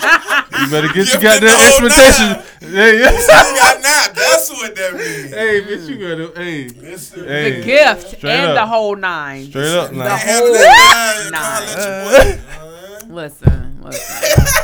boy. 0.00 0.58
You 0.58 0.70
better 0.70 0.88
get 0.88 0.96
your 1.12 1.20
Give 1.20 1.22
got 1.22 1.40
me 1.40 1.40
the 1.40 1.46
that 1.46 1.56
whole 1.56 1.86
expectation. 1.86 2.28
Yeah, 2.74 2.90
You 2.90 2.98
yeah. 2.98 3.56
got 3.56 3.76
nine. 3.82 4.14
That's 4.14 4.50
what 4.50 4.74
that 4.76 4.92
means. 4.94 5.30
Hey, 5.34 5.60
bitch, 5.62 5.88
you 5.88 5.96
better. 5.98 6.40
Hey, 6.42 6.68
Listen, 6.68 7.24
hey. 7.24 7.60
The 7.60 7.64
gift 7.64 8.16
Straight 8.18 8.30
and 8.32 8.50
up. 8.50 8.54
the 8.56 8.66
whole 8.66 8.96
nine. 8.96 9.46
Straight 9.46 9.68
up 9.74 9.92
nine. 9.92 10.08
The 10.08 10.16
whole 10.16 10.52
nine. 10.54 11.30
nine. 11.32 12.38
Holla 12.48 12.76
at 12.76 13.00
your 13.00 13.08
boy. 13.08 13.14
Listen, 13.14 13.78
listen. 13.82 14.52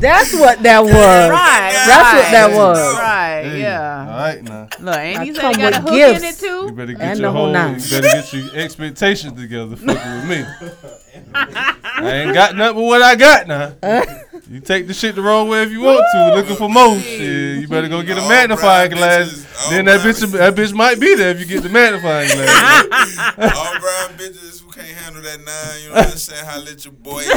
That's 0.00 0.32
what 0.32 0.62
that 0.62 0.82
was. 0.82 0.92
Right. 0.94 1.72
That's 1.86 2.14
what 2.14 2.30
that 2.32 2.50
was. 2.56 2.78
Right. 2.96 3.42
Hey, 3.44 3.60
Yeah. 3.60 4.06
All 4.08 4.18
right 4.18 4.42
now. 4.42 4.68
Look, 4.80 4.96
ain't 4.96 5.26
you 5.26 5.34
said 5.34 5.40
come 5.42 5.54
he 5.56 5.60
got 5.60 5.76
a 5.76 5.82
with 5.82 5.90
hook 5.90 5.92
in 5.92 6.16
it 6.16 6.20
gifts. 6.22 6.42
You 6.42 6.72
better 6.72 6.92
get 6.94 7.02
And 7.02 7.20
your 7.20 7.32
whole 7.32 7.44
whole. 7.44 7.52
nine. 7.52 7.74
You 7.80 7.90
better 7.90 8.08
get 8.22 8.32
your 8.32 8.54
expectations 8.56 9.34
together. 9.38 9.76
Fucking 9.76 10.28
with 10.28 10.28
me. 10.28 10.44
I 11.34 11.76
ain't 12.24 12.34
got 12.34 12.56
nothing 12.56 12.76
but 12.76 12.82
what 12.84 13.02
I 13.02 13.14
got 13.16 13.46
now. 13.48 13.74
You 14.50 14.58
take 14.58 14.88
the 14.88 14.94
shit 14.94 15.14
the 15.14 15.22
wrong 15.22 15.46
way 15.48 15.62
if 15.62 15.70
you 15.70 15.80
want 15.80 16.04
to. 16.12 16.34
Looking 16.34 16.56
for 16.56 16.68
more 16.68 16.98
shit. 16.98 17.60
You 17.60 17.68
better 17.68 17.86
go 17.86 18.02
get 18.02 18.18
a 18.18 18.22
magnifying 18.28 18.90
brown 18.90 18.98
glass. 19.00 19.28
bitches, 19.28 19.70
Then 19.70 19.84
that 19.84 20.02
brown 20.02 20.12
bitch, 20.12 20.32
that 20.32 20.54
bitch 20.56 20.74
might 20.74 20.98
be 20.98 21.14
there 21.14 21.30
if 21.30 21.38
you 21.38 21.46
get 21.46 21.62
the 21.62 21.68
magnifying 21.68 22.28
glass. 22.30 23.16
All 23.38 23.78
brown 23.78 24.18
bitches 24.18 24.60
who 24.60 24.72
can't 24.72 24.88
handle 24.88 25.22
that 25.22 25.38
nine, 25.38 25.82
you 25.84 25.88
know 25.90 25.94
what 25.94 26.06
I'm 26.06 26.16
saying? 26.18 26.44
Holla 26.44 26.68
at 26.68 26.84
your 26.84 26.94
boy. 26.94 27.22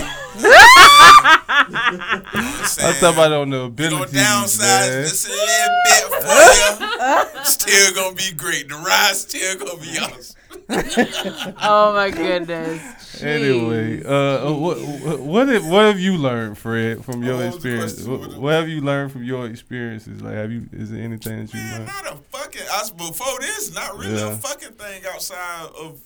I'm 1.56 2.94
talking 2.96 3.14
about 3.14 3.32
on 3.32 3.50
the 3.52 3.58
You 3.58 3.64
abilities, 3.66 4.00
gonna 4.00 4.26
downsize 4.26 4.90
man. 4.90 5.04
just 5.04 5.28
a 5.28 5.30
little 5.30 5.76
bit 5.86 6.04
for 6.24 7.38
you. 7.38 7.44
Still 7.44 7.94
gonna 7.94 8.16
be 8.16 8.32
great. 8.36 8.70
The 8.70 8.76
ride 8.76 9.14
still 9.16 9.58
gonna 9.60 9.78
be 9.80 9.98
awesome. 10.00 10.36
Oh 11.62 11.94
my 11.94 12.10
goodness. 12.10 13.22
Anyway, 13.22 14.04
uh, 14.04 14.52
what 14.52 14.78
what 14.82 15.20
what 15.20 15.48
have, 15.48 15.66
what 15.68 15.86
have 15.86 16.00
you 16.00 16.18
learned, 16.18 16.58
Fred, 16.58 17.04
from 17.06 17.24
your 17.24 17.38
What 17.38 17.54
experience? 17.54 18.04
What, 18.04 18.20
What- 18.22 18.38
what 18.38 18.54
have 18.54 18.70
you 18.70 18.82
learned 18.82 19.12
from 19.12 19.24
your 19.24 19.46
experiences? 19.48 20.22
Like, 20.22 20.36
have 20.36 20.52
you 20.52 20.68
is 20.72 20.92
there 20.92 21.02
anything 21.02 21.46
that 21.46 21.54
you 21.54 21.60
Man, 21.60 21.74
learned? 21.82 21.86
not 21.88 22.14
a 22.14 22.18
fucking. 22.38 22.62
I, 22.72 22.82
was- 22.82 22.92
before 22.92 23.40
this, 23.40 23.74
not 23.74 23.98
really 23.98 24.16
Yeah. 24.20 24.34
a 24.34 24.38
fucking 24.38 24.74
thing 24.74 25.04
outside 25.14 25.68
of 25.80 26.00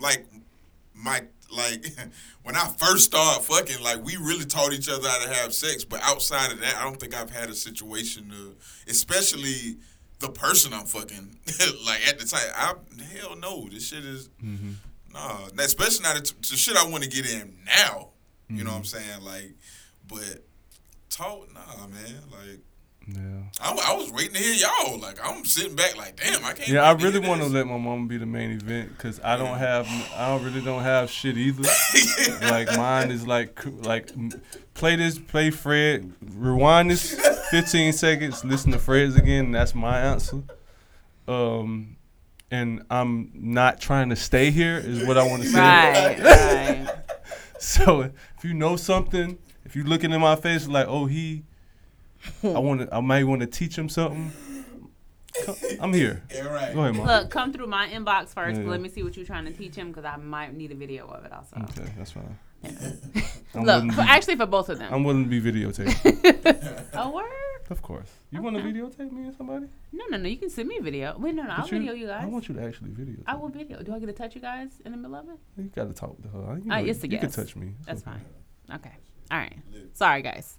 like 0.00 0.26
my 0.94 1.22
like 1.56 1.86
when 2.42 2.56
I 2.56 2.68
first 2.78 3.04
started 3.04 3.42
fucking. 3.44 3.82
Like 3.82 4.04
we 4.04 4.16
really 4.16 4.44
taught 4.44 4.72
each 4.72 4.88
other 4.88 5.08
how 5.08 5.24
to 5.24 5.32
have 5.34 5.52
sex, 5.54 5.84
but 5.84 6.00
outside 6.02 6.50
of 6.52 6.60
that, 6.60 6.76
I 6.76 6.84
don't 6.84 6.98
think 6.98 7.14
I've 7.14 7.30
had 7.30 7.50
a 7.50 7.54
situation 7.54 8.30
to, 8.30 8.56
especially 8.90 9.76
the 10.20 10.28
person 10.30 10.72
I'm 10.72 10.86
fucking. 10.86 11.38
like 11.86 12.06
at 12.08 12.18
the 12.18 12.24
time, 12.26 12.40
I 12.56 12.74
hell 13.16 13.36
no, 13.36 13.68
this 13.68 13.88
shit 13.88 14.04
is 14.04 14.28
Mm-hmm. 14.44 14.72
nah. 15.12 15.46
Especially 15.58 16.02
not 16.02 16.16
the, 16.16 16.32
the 16.50 16.56
shit 16.56 16.76
I 16.76 16.86
want 16.86 17.04
to 17.04 17.08
get 17.10 17.30
in 17.30 17.58
now. 17.66 18.08
You 18.48 18.56
Mm-hmm. 18.56 18.64
know 18.64 18.70
what 18.72 18.78
I'm 18.78 18.84
saying? 18.84 19.22
Like, 19.24 19.54
but 20.08 20.42
talk, 21.10 21.48
nah, 21.54 21.86
man. 21.86 22.22
Like. 22.30 22.60
Yeah. 23.10 23.22
I, 23.62 23.92
I 23.92 23.96
was 23.96 24.12
waiting 24.12 24.34
to 24.34 24.38
hear 24.38 24.52
y'all. 24.52 24.98
Like 24.98 25.18
I'm 25.24 25.42
sitting 25.46 25.74
back, 25.74 25.96
like 25.96 26.16
damn, 26.16 26.44
I 26.44 26.52
can't. 26.52 26.68
Yeah, 26.68 26.82
I 26.82 26.92
really 26.92 27.18
want 27.20 27.40
to 27.40 27.48
let 27.48 27.66
my 27.66 27.78
mama 27.78 28.06
be 28.06 28.18
the 28.18 28.26
main 28.26 28.50
event 28.50 28.90
because 28.90 29.18
I 29.24 29.38
don't 29.38 29.56
have, 29.56 29.88
I 30.14 30.28
don't 30.28 30.44
really 30.44 30.60
don't 30.60 30.82
have 30.82 31.08
shit 31.10 31.38
either. 31.38 31.62
like 32.42 32.68
mine 32.76 33.10
is 33.10 33.26
like, 33.26 33.64
like 33.86 34.10
play 34.74 34.96
this, 34.96 35.18
play 35.18 35.48
Fred, 35.50 36.12
rewind 36.20 36.90
this 36.90 37.18
15 37.50 37.92
seconds, 37.92 38.44
listen 38.44 38.72
to 38.72 38.78
Fred's 38.78 39.16
again. 39.16 39.46
And 39.46 39.54
that's 39.54 39.74
my 39.74 39.98
answer. 40.00 40.42
Um, 41.26 41.96
and 42.50 42.82
I'm 42.90 43.30
not 43.34 43.80
trying 43.80 44.08
to 44.10 44.16
stay 44.16 44.50
here 44.50 44.78
is 44.78 45.06
what 45.06 45.18
I 45.18 45.26
want 45.26 45.42
to 45.42 45.48
say. 45.48 45.58
Right. 45.58 46.18
Right. 46.88 46.94
So 47.60 48.02
if 48.36 48.44
you 48.44 48.54
know 48.54 48.76
something, 48.76 49.36
if 49.64 49.74
you 49.74 49.82
looking 49.84 50.12
in 50.12 50.20
my 50.20 50.36
face 50.36 50.68
like, 50.68 50.86
oh 50.88 51.06
he, 51.06 51.42
I 52.44 52.58
want 52.60 52.82
to, 52.82 52.94
I 52.94 53.00
might 53.00 53.24
want 53.24 53.40
to 53.40 53.46
teach 53.48 53.76
him 53.76 53.88
something. 53.88 54.30
co- 55.44 55.56
I'm 55.80 55.92
here. 55.92 56.22
Yeah, 56.32 56.46
right. 56.46 56.72
Go 56.72 56.80
ahead, 56.82 56.94
mom. 56.94 57.06
Look, 57.06 57.30
come 57.30 57.52
through 57.52 57.66
my 57.66 57.88
inbox 57.88 58.28
first. 58.28 58.60
Yeah. 58.60 58.68
Let 58.68 58.80
me 58.80 58.88
see 58.88 59.02
what 59.02 59.16
you're 59.16 59.26
trying 59.26 59.44
to 59.46 59.52
teach 59.52 59.74
him 59.74 59.88
because 59.88 60.04
I 60.04 60.16
might 60.16 60.54
need 60.54 60.70
a 60.70 60.76
video 60.76 61.08
of 61.08 61.24
it 61.24 61.32
also. 61.32 61.56
Okay, 61.64 61.90
that's 61.98 62.12
fine. 62.12 62.38
I'm 63.54 63.64
Look, 63.64 63.92
for, 63.92 64.02
be, 64.02 64.08
actually 64.08 64.36
for 64.36 64.46
both 64.46 64.68
of 64.68 64.78
them. 64.78 64.92
I'm 64.92 65.04
willing 65.04 65.24
to 65.24 65.30
be 65.30 65.40
videotaped. 65.40 66.88
oh, 66.94 67.10
word? 67.14 67.24
of 67.70 67.82
course. 67.82 68.08
You 68.30 68.40
want 68.42 68.56
to 68.56 68.62
videotape 68.62 69.12
me 69.12 69.24
and 69.26 69.34
somebody? 69.36 69.66
No, 69.92 70.04
no, 70.10 70.16
no. 70.16 70.28
You 70.28 70.36
can 70.38 70.48
send 70.50 70.68
me 70.68 70.78
a 70.78 70.82
video. 70.82 71.16
Wait, 71.18 71.34
no, 71.34 71.42
no. 71.42 71.50
I'll 71.50 71.64
you- 71.66 71.78
video 71.78 71.92
you 71.92 72.06
guys. 72.06 72.22
I 72.22 72.26
want 72.26 72.48
you 72.48 72.54
to 72.54 72.62
actually 72.62 72.90
video. 72.90 73.16
I 73.26 73.34
will 73.36 73.48
video. 73.48 73.82
Do 73.82 73.94
I 73.94 73.98
get 73.98 74.06
to 74.06 74.12
touch 74.12 74.34
you 74.34 74.40
guys 74.40 74.70
in 74.84 74.92
the 74.92 74.98
middle 74.98 75.16
of 75.16 75.28
it? 75.28 75.38
You 75.56 75.64
got 75.74 75.88
to 75.88 75.94
talk 75.94 76.20
to 76.22 76.28
her. 76.28 76.58
You, 76.64 76.72
Uh, 76.72 76.80
know, 76.80 76.84
it's 76.86 77.02
a 77.04 77.08
you 77.10 77.18
can 77.18 77.30
touch 77.30 77.56
me. 77.56 77.74
It's 77.78 77.86
That's 77.86 78.02
okay. 78.02 78.10
fine. 78.68 78.76
Okay. 78.78 78.96
All 79.30 79.38
right. 79.38 79.56
Sorry, 79.94 80.22
guys. 80.22 80.56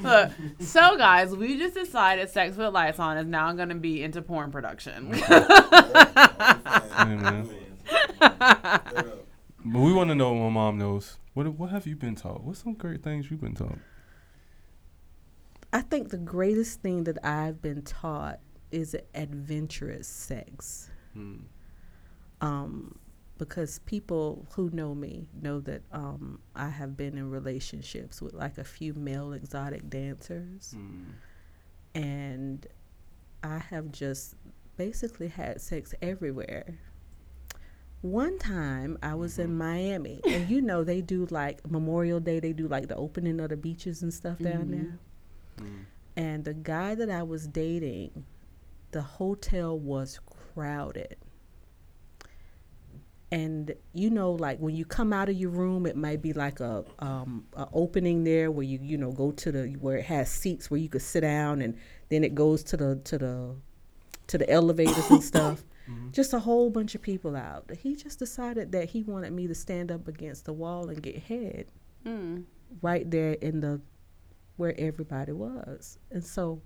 Look, 0.00 0.30
so 0.60 0.96
guys, 0.96 1.34
we 1.34 1.56
just 1.56 1.74
decided 1.74 2.30
Sex 2.30 2.56
with 2.56 2.72
Lights 2.72 2.98
On 2.98 3.16
is 3.16 3.26
now 3.26 3.52
going 3.52 3.68
to 3.70 3.74
be 3.74 4.02
into 4.02 4.22
porn 4.22 4.50
production. 4.50 5.14
But 9.70 9.80
we 9.80 9.92
want 9.92 10.08
to 10.08 10.14
know 10.14 10.32
what 10.32 10.44
my 10.44 10.48
mom 10.50 10.78
knows. 10.78 11.18
What 11.34 11.46
what 11.48 11.70
have 11.70 11.86
you 11.86 11.94
been 11.94 12.14
taught? 12.14 12.42
What's 12.42 12.62
some 12.62 12.74
great 12.74 13.02
things 13.02 13.30
you've 13.30 13.40
been 13.40 13.54
taught? 13.54 13.78
I 15.72 15.82
think 15.82 16.08
the 16.08 16.16
greatest 16.16 16.80
thing 16.80 17.04
that 17.04 17.18
I've 17.24 17.60
been 17.60 17.82
taught 17.82 18.40
is 18.70 18.96
adventurous 19.14 20.08
sex. 20.08 20.90
Um, 22.40 22.98
because 23.38 23.78
people 23.80 24.46
who 24.52 24.68
know 24.70 24.94
me 24.94 25.28
know 25.40 25.60
that 25.60 25.82
um, 25.92 26.40
I 26.54 26.68
have 26.68 26.96
been 26.96 27.16
in 27.16 27.30
relationships 27.30 28.20
with 28.20 28.34
like 28.34 28.58
a 28.58 28.64
few 28.64 28.94
male 28.94 29.32
exotic 29.32 29.88
dancers, 29.88 30.74
mm. 30.76 31.06
and 31.94 32.66
I 33.42 33.58
have 33.58 33.92
just 33.92 34.34
basically 34.76 35.28
had 35.28 35.60
sex 35.60 35.94
everywhere. 36.02 36.78
One 38.00 38.38
time 38.38 38.98
I 39.02 39.14
was 39.14 39.38
in 39.38 39.48
mm-hmm. 39.48 39.58
Miami, 39.58 40.20
and 40.26 40.48
you 40.48 40.60
know 40.60 40.84
they 40.84 41.00
do 41.00 41.26
like 41.30 41.68
Memorial 41.68 42.20
Day, 42.20 42.40
they 42.40 42.52
do 42.52 42.68
like 42.68 42.88
the 42.88 42.96
opening 42.96 43.40
of 43.40 43.48
the 43.50 43.56
beaches 43.56 44.02
and 44.02 44.12
stuff 44.12 44.38
down 44.38 44.66
mm-hmm. 44.66 44.72
there. 44.72 44.98
Mm. 45.58 45.84
And 46.16 46.44
the 46.44 46.54
guy 46.54 46.94
that 46.94 47.10
I 47.10 47.22
was 47.22 47.46
dating, 47.46 48.24
the 48.90 49.02
hotel 49.02 49.78
was 49.78 50.20
crowded. 50.54 51.16
And 53.30 53.74
you 53.92 54.08
know, 54.08 54.32
like 54.32 54.58
when 54.58 54.74
you 54.74 54.84
come 54.86 55.12
out 55.12 55.28
of 55.28 55.36
your 55.36 55.50
room, 55.50 55.84
it 55.86 55.96
might 55.96 56.22
be 56.22 56.32
like 56.32 56.60
a, 56.60 56.84
um, 56.98 57.44
a 57.54 57.66
opening 57.74 58.24
there 58.24 58.50
where 58.50 58.64
you 58.64 58.78
you 58.82 58.96
know 58.96 59.12
go 59.12 59.32
to 59.32 59.52
the 59.52 59.66
where 59.80 59.98
it 59.98 60.06
has 60.06 60.30
seats 60.30 60.70
where 60.70 60.80
you 60.80 60.88
could 60.88 61.02
sit 61.02 61.20
down, 61.20 61.60
and 61.60 61.76
then 62.08 62.24
it 62.24 62.34
goes 62.34 62.62
to 62.64 62.76
the 62.78 62.96
to 63.04 63.18
the 63.18 63.54
to 64.28 64.38
the 64.38 64.48
elevators 64.50 65.10
and 65.10 65.22
stuff. 65.34 65.64
Just 66.12 66.34
a 66.34 66.38
whole 66.38 66.68
bunch 66.68 66.94
of 66.94 67.00
people 67.00 67.34
out. 67.34 67.70
He 67.78 67.96
just 67.96 68.18
decided 68.18 68.72
that 68.72 68.90
he 68.90 69.02
wanted 69.04 69.32
me 69.32 69.46
to 69.46 69.54
stand 69.54 69.90
up 69.90 70.06
against 70.06 70.44
the 70.44 70.52
wall 70.52 70.88
and 70.90 71.02
get 71.02 71.16
head 71.22 71.72
Mm. 72.06 72.44
right 72.82 73.10
there 73.10 73.32
in 73.32 73.60
the 73.60 73.80
where 74.56 74.74
everybody 74.78 75.32
was. 75.32 75.98
And 76.10 76.22
so 76.24 76.60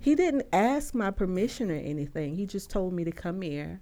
he 0.00 0.14
didn't 0.14 0.46
ask 0.52 0.94
my 0.94 1.10
permission 1.10 1.70
or 1.70 1.74
anything. 1.76 2.36
He 2.36 2.46
just 2.46 2.70
told 2.70 2.92
me 2.92 3.02
to 3.04 3.10
come 3.12 3.42
here. 3.42 3.80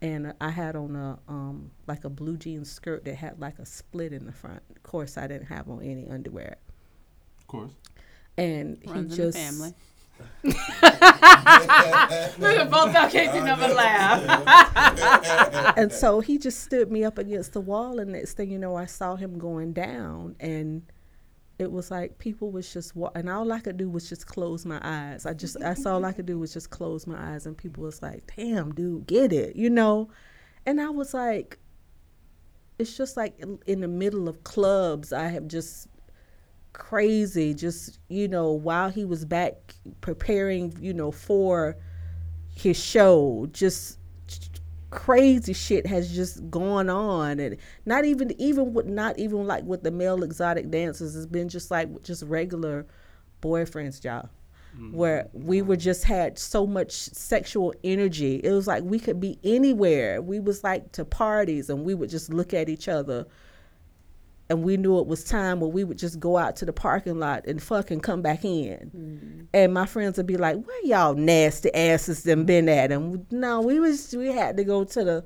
And 0.00 0.32
I 0.40 0.50
had 0.50 0.76
on 0.76 0.94
a 0.94 1.18
um 1.28 1.70
like 1.86 2.04
a 2.04 2.08
blue 2.08 2.36
jean 2.36 2.64
skirt 2.64 3.04
that 3.04 3.16
had 3.16 3.40
like 3.40 3.58
a 3.58 3.66
split 3.66 4.12
in 4.12 4.26
the 4.26 4.32
front. 4.32 4.62
Of 4.74 4.82
course, 4.82 5.18
I 5.18 5.26
didn't 5.26 5.46
have 5.46 5.68
on 5.68 5.82
any 5.82 6.08
underwear. 6.08 6.56
Of 7.40 7.46
course. 7.48 7.72
And 8.36 8.78
Runs 8.86 8.92
he 8.94 8.98
in 9.00 9.08
the 9.08 9.16
just 9.16 9.38
family. 9.38 9.74
Look 10.42 10.54
at 12.58 12.70
both 12.70 12.92
y'all 12.94 13.08
can't 13.08 13.32
do 13.32 13.44
nothing 13.44 13.68
but 13.68 13.76
laugh. 13.76 15.74
and 15.76 15.92
so 15.92 16.20
he 16.20 16.38
just 16.38 16.60
stood 16.60 16.90
me 16.90 17.04
up 17.04 17.18
against 17.18 17.52
the 17.52 17.60
wall 17.60 18.00
and 18.00 18.12
next 18.12 18.34
thing 18.34 18.50
you 18.50 18.58
know 18.58 18.74
i 18.74 18.84
saw 18.84 19.14
him 19.14 19.38
going 19.38 19.72
down 19.72 20.34
and 20.40 20.82
it 21.58 21.70
was 21.70 21.90
like 21.90 22.18
people 22.18 22.50
was 22.50 22.72
just 22.72 22.94
wa- 22.94 23.10
and 23.14 23.28
all 23.28 23.50
i 23.52 23.60
could 23.60 23.76
do 23.76 23.88
was 23.88 24.08
just 24.08 24.26
close 24.26 24.64
my 24.64 24.80
eyes 24.82 25.26
i 25.26 25.32
just 25.34 25.58
that's 25.60 25.86
all 25.86 26.04
i 26.04 26.12
could 26.12 26.26
do 26.26 26.38
was 26.38 26.52
just 26.52 26.70
close 26.70 27.06
my 27.06 27.32
eyes 27.34 27.46
and 27.46 27.56
people 27.56 27.82
was 27.82 28.00
like 28.02 28.30
damn 28.36 28.72
dude 28.74 29.06
get 29.06 29.32
it 29.32 29.56
you 29.56 29.70
know 29.70 30.08
and 30.66 30.80
i 30.80 30.88
was 30.88 31.14
like 31.14 31.58
it's 32.78 32.96
just 32.96 33.16
like 33.16 33.38
in- 33.40 33.58
in 33.66 33.80
the 33.80 33.88
middle 33.88 34.28
of 34.28 34.44
clubs 34.44 35.12
i 35.12 35.28
have 35.28 35.48
just 35.48 35.88
crazy. 36.72 37.54
Just 37.54 37.98
you 38.08 38.28
know, 38.28 38.52
while 38.52 38.90
he 38.90 39.04
was 39.04 39.24
back 39.24 39.74
preparing, 40.00 40.74
you 40.80 40.94
know, 40.94 41.10
for 41.10 41.76
his 42.54 42.82
show, 42.82 43.48
just 43.52 43.97
crazy 44.90 45.52
shit 45.52 45.86
has 45.86 46.14
just 46.14 46.50
gone 46.50 46.88
on. 46.88 47.40
And 47.40 47.56
not 47.86 48.04
even 48.04 48.32
even 48.40 48.72
with 48.74 48.86
not 48.86 49.18
even 49.18 49.46
like 49.46 49.64
with 49.64 49.82
the 49.82 49.90
male 49.90 50.22
exotic 50.22 50.70
dancers 50.70 51.14
it's 51.14 51.26
been 51.26 51.48
just 51.48 51.70
like 51.70 52.02
just 52.02 52.22
regular 52.24 52.86
boyfriends 53.42 54.02
y'all 54.02 54.28
where 54.92 55.24
mm-hmm. 55.24 55.46
we 55.46 55.62
were 55.62 55.76
just 55.76 56.04
had 56.04 56.38
so 56.38 56.66
much 56.66 56.92
sexual 56.92 57.74
energy. 57.82 58.36
It 58.44 58.52
was 58.52 58.66
like 58.66 58.84
we 58.84 58.98
could 58.98 59.20
be 59.20 59.38
anywhere. 59.42 60.22
We 60.22 60.40
was 60.40 60.62
like 60.62 60.92
to 60.92 61.04
parties 61.04 61.68
and 61.68 61.84
we 61.84 61.94
would 61.94 62.10
just 62.10 62.32
look 62.32 62.54
at 62.54 62.68
each 62.68 62.88
other 62.88 63.26
and 64.50 64.62
we 64.62 64.76
knew 64.76 64.98
it 64.98 65.06
was 65.06 65.24
time 65.24 65.60
where 65.60 65.68
we 65.68 65.84
would 65.84 65.98
just 65.98 66.18
go 66.18 66.38
out 66.38 66.56
to 66.56 66.64
the 66.64 66.72
parking 66.72 67.18
lot 67.18 67.46
and 67.46 67.62
fucking 67.62 68.00
come 68.00 68.22
back 68.22 68.44
in. 68.44 68.90
Mm-hmm. 68.96 69.40
And 69.52 69.74
my 69.74 69.84
friends 69.84 70.16
would 70.16 70.26
be 70.26 70.38
like, 70.38 70.56
"Where 70.64 70.84
y'all 70.84 71.14
nasty 71.14 71.72
asses 71.74 72.22
them 72.22 72.44
been 72.44 72.68
at?" 72.68 72.90
And 72.90 73.30
no, 73.30 73.60
we 73.60 73.78
was 73.78 74.14
we 74.16 74.28
had 74.28 74.56
to 74.56 74.64
go 74.64 74.84
to 74.84 75.04
the, 75.04 75.24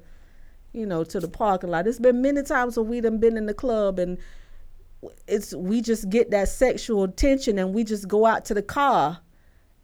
you 0.73 0.87
know, 0.87 1.05
to 1.05 1.21
the 1.21 1.29
parking 1.29 1.71
lot. 1.71 1.87
It's 1.87 2.01
been 2.01 2.21
many 2.21 2.43
times 2.43 2.77
when 2.77 2.89
we 2.89 3.01
done 3.01 3.19
been 3.19 3.37
in 3.37 3.47
the 3.47 3.55
club 3.55 3.99
and 3.99 4.19
it's 5.29 5.55
we 5.55 5.81
just 5.81 6.11
get 6.11 6.31
that 6.33 6.49
sexual 6.49 7.07
tension 7.09 7.59
and 7.59 7.75
we 7.75 7.85
just 7.85 8.09
go 8.09 8.27
out 8.27 8.45
to 8.47 8.55
the 8.55 8.63
car 8.63 9.21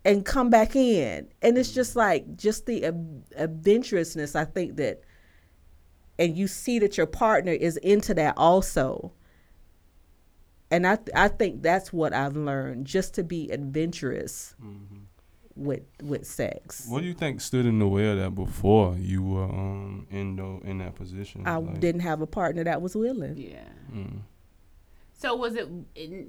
and 0.04 0.24
come 0.24 0.50
back 0.50 0.74
in. 0.74 1.28
And 1.42 1.56
it's 1.56 1.72
just 1.72 1.90
mm-hmm. 1.90 1.98
like 2.00 2.36
just 2.36 2.66
the 2.66 2.86
ad- 2.86 3.22
adventurousness. 3.38 4.34
I 4.34 4.44
think 4.44 4.76
that, 4.78 5.02
and 6.18 6.36
you 6.36 6.48
see 6.48 6.80
that 6.80 6.96
your 6.96 7.06
partner 7.06 7.52
is 7.52 7.76
into 7.78 8.14
that 8.14 8.34
also 8.36 9.12
and 10.70 10.86
I 10.86 10.96
th- 10.96 11.08
I 11.14 11.28
think 11.28 11.62
that's 11.62 11.92
what 11.92 12.12
I've 12.12 12.36
learned 12.36 12.86
just 12.86 13.14
to 13.14 13.24
be 13.24 13.50
adventurous 13.50 14.54
with 15.56 15.82
with 16.02 16.26
sex. 16.26 16.86
What 16.88 17.00
do 17.00 17.06
you 17.06 17.14
think 17.14 17.40
stood 17.40 17.66
in 17.66 17.78
the 17.78 17.88
way 17.88 18.08
of 18.10 18.18
that 18.18 18.34
before 18.34 18.94
you 18.98 19.22
were 19.22 19.44
um 19.44 20.06
in 20.10 20.36
the, 20.36 20.60
in 20.68 20.78
that 20.78 20.94
position? 20.94 21.42
I 21.46 21.56
Like, 21.56 21.80
didn't 21.80 22.02
have 22.02 22.20
a 22.20 22.26
partner 22.26 22.64
that 22.64 22.80
was 22.82 22.94
willing. 22.94 23.36
Yeah. 23.36 23.68
mm, 23.92 24.20
So 25.20 25.34
was 25.34 25.56
it? 25.56 25.66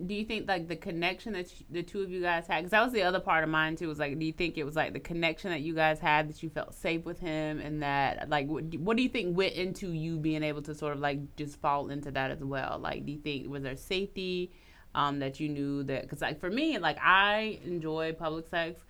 Do 0.08 0.14
you 0.16 0.26
think 0.26 0.48
like 0.48 0.68
the 0.68 0.76
connection 0.76 1.34
that 1.34 1.48
you, 1.60 1.66
the 1.70 1.84
two 1.84 2.02
of 2.02 2.10
you 2.10 2.24
guys 2.24 2.48
had? 2.48 2.62
Because 2.62 2.72
that 2.72 2.84
was 2.84 2.92
the 2.92 3.04
other 3.04 3.20
part 3.20 3.44
of 3.44 3.50
mine 3.52 3.76
too. 3.76 3.88
Was 3.88 4.00
like, 4.00 4.18
do 4.18 4.26
you 4.26 4.34
think 4.34 4.58
it 4.58 4.64
was 4.64 4.76
like 4.76 4.94
the 4.94 5.00
connection 5.00 5.52
that 5.52 5.62
you 5.62 5.76
guys 5.76 6.00
had 6.00 6.28
that 6.28 6.42
you 6.42 6.50
felt 6.50 6.74
safe 6.74 7.06
with 7.06 7.20
him, 7.20 7.60
and 7.60 7.84
that 7.84 8.30
like, 8.30 8.48
what, 8.48 8.64
what 8.80 8.98
do 8.98 9.04
you 9.04 9.10
think 9.10 9.38
went 9.38 9.54
into 9.54 9.92
you 9.92 10.18
being 10.18 10.42
able 10.42 10.64
to 10.64 10.74
sort 10.74 10.94
of 10.94 11.00
like 11.00 11.36
just 11.36 11.62
fall 11.62 11.92
into 11.92 12.10
that 12.10 12.32
as 12.32 12.44
well? 12.44 12.80
Like, 12.80 13.06
do 13.06 13.12
you 13.12 13.20
think 13.20 13.48
was 13.48 13.62
there 13.62 13.78
safety 13.78 14.52
um, 14.96 15.20
that 15.20 15.40
you 15.40 15.50
knew 15.50 15.84
that? 15.84 16.02
Because 16.02 16.22
like 16.22 16.40
for 16.40 16.50
me, 16.50 16.80
like 16.80 16.98
I 17.00 17.60
enjoy 17.64 18.14
public 18.14 18.48
sex. 18.48 18.82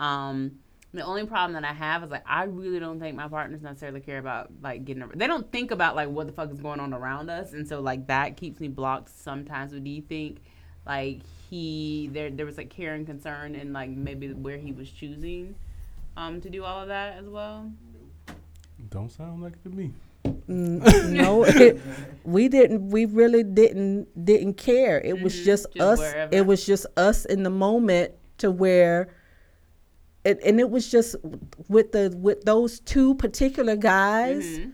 Um, 0.00 0.58
the 0.94 1.04
only 1.04 1.26
problem 1.26 1.60
that 1.60 1.68
I 1.68 1.72
have 1.72 2.04
is 2.04 2.10
like 2.10 2.22
I 2.26 2.44
really 2.44 2.78
don't 2.78 3.00
think 3.00 3.16
my 3.16 3.28
partners 3.28 3.62
necessarily 3.62 4.00
care 4.00 4.18
about 4.18 4.50
like 4.62 4.84
getting. 4.84 5.06
They 5.14 5.26
don't 5.26 5.50
think 5.50 5.70
about 5.70 5.96
like 5.96 6.08
what 6.08 6.26
the 6.26 6.32
fuck 6.32 6.50
is 6.52 6.60
going 6.60 6.80
on 6.80 6.94
around 6.94 7.30
us, 7.30 7.52
and 7.52 7.66
so 7.66 7.80
like 7.80 8.06
that 8.06 8.36
keeps 8.36 8.60
me 8.60 8.68
blocked 8.68 9.10
sometimes. 9.10 9.72
But 9.72 9.84
do 9.84 9.90
you 9.90 10.02
think 10.02 10.38
like 10.86 11.20
he 11.50 12.08
there 12.12 12.30
there 12.30 12.46
was 12.46 12.56
like 12.56 12.70
care 12.70 12.94
and 12.94 13.06
concern 13.06 13.54
and 13.54 13.72
like 13.72 13.90
maybe 13.90 14.32
where 14.32 14.56
he 14.56 14.72
was 14.72 14.90
choosing 14.90 15.54
um 16.16 16.40
to 16.40 16.48
do 16.50 16.64
all 16.64 16.80
of 16.82 16.88
that 16.88 17.18
as 17.18 17.26
well? 17.26 17.70
don't 18.90 19.10
sound 19.10 19.42
like 19.42 19.54
it 19.54 19.62
to 19.64 19.70
me. 19.70 19.92
Mm, 20.48 21.10
no, 21.10 21.44
it, 21.44 21.80
we 22.24 22.48
didn't. 22.48 22.90
We 22.90 23.04
really 23.06 23.42
didn't 23.42 24.24
didn't 24.24 24.54
care. 24.54 25.00
It 25.00 25.20
was 25.20 25.34
Mhm, 25.34 25.44
just, 25.44 25.66
just 25.72 25.82
us. 25.82 25.98
wherever. 25.98 26.34
It 26.34 26.46
was 26.46 26.64
just 26.64 26.86
us 26.96 27.24
in 27.24 27.42
the 27.42 27.50
moment 27.50 28.12
to 28.38 28.50
where. 28.50 29.08
It, 30.24 30.40
and 30.44 30.58
it 30.58 30.70
was 30.70 30.90
just 30.90 31.16
with 31.68 31.92
the 31.92 32.16
with 32.18 32.44
those 32.44 32.80
two 32.80 33.14
particular 33.16 33.76
guys. 33.76 34.44
Mhm. 34.44 34.72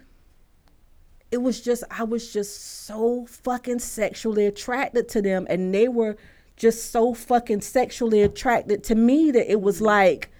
it 1.32 1.40
was 1.42 1.61
just 1.61 1.84
I 1.90 2.03
was 2.05 2.32
just 2.32 2.84
so 2.86 3.24
fucking 3.26 3.78
sexually 3.78 4.46
attracted 4.46 5.09
to 5.11 5.22
them 5.22 5.46
and 5.48 5.72
they 5.72 5.86
were 5.86 6.16
just 6.57 6.90
so 6.90 7.14
fucking 7.14 7.61
sexually 7.61 8.20
attracted 8.22 8.82
to 8.84 8.94
me 8.96 9.30
that 9.30 9.51
it 9.51 9.61
was 9.61 9.80
like 9.80 10.30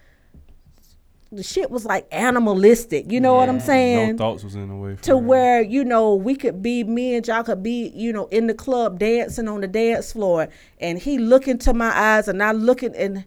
the 1.33 1.45
shit 1.45 1.71
was 1.71 1.85
like 1.85 2.09
animalistic. 2.11 3.11
You 3.11 3.21
know 3.21 3.35
what 3.35 3.49
I'm 3.49 3.61
saying? 3.61 4.13
No 4.13 4.19
thoughts 4.19 4.43
was 4.43 4.57
in 4.57 4.69
the 4.69 4.75
way. 4.75 4.97
To 5.03 5.13
real. 5.15 5.23
where 5.23 5.63
you 5.63 5.85
know 5.85 6.15
we 6.17 6.35
could 6.35 6.61
be 6.61 6.83
me 6.83 7.15
and 7.15 7.27
y'all 7.27 7.45
could 7.45 7.63
be 7.63 7.93
you 7.95 8.13
know 8.13 8.27
in 8.27 8.49
the 8.49 8.55
club 8.55 8.99
dancing 8.99 9.47
on 9.47 9.61
the 9.61 9.69
dance 9.69 10.13
floor 10.13 10.49
and 10.81 10.99
he 10.99 11.19
look 11.19 11.47
into 11.47 11.73
my 11.73 11.93
eyes 11.97 12.27
and 12.27 12.43
I 12.43 12.51
looking 12.53 12.95
and 12.97 13.25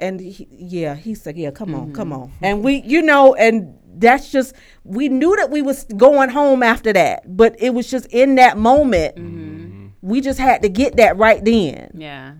and 0.00 0.20
he, 0.20 0.46
yeah 0.50 0.94
he 0.94 1.14
said 1.14 1.36
yeah 1.36 1.50
come 1.50 1.74
on 1.74 1.92
come 1.92 2.12
on 2.12 2.30
and 2.42 2.62
we 2.62 2.82
you 2.82 3.02
know 3.02 3.34
and 3.34 3.76
that's 3.96 4.30
just 4.30 4.54
we 4.84 5.08
knew 5.08 5.34
that 5.36 5.50
we 5.50 5.60
was 5.62 5.84
going 5.96 6.28
home 6.30 6.62
after 6.62 6.92
that 6.92 7.36
but 7.36 7.54
it 7.58 7.70
was 7.74 7.90
just 7.90 8.06
in 8.06 8.36
that 8.36 8.56
moment 8.56 9.16
Mhm. 9.16 9.90
we 10.02 10.20
just 10.20 10.38
had 10.38 10.62
to 10.62 10.68
get 10.68 10.96
that 10.96 11.16
right 11.16 11.44
then 11.44 11.90
Yeah. 11.94 12.34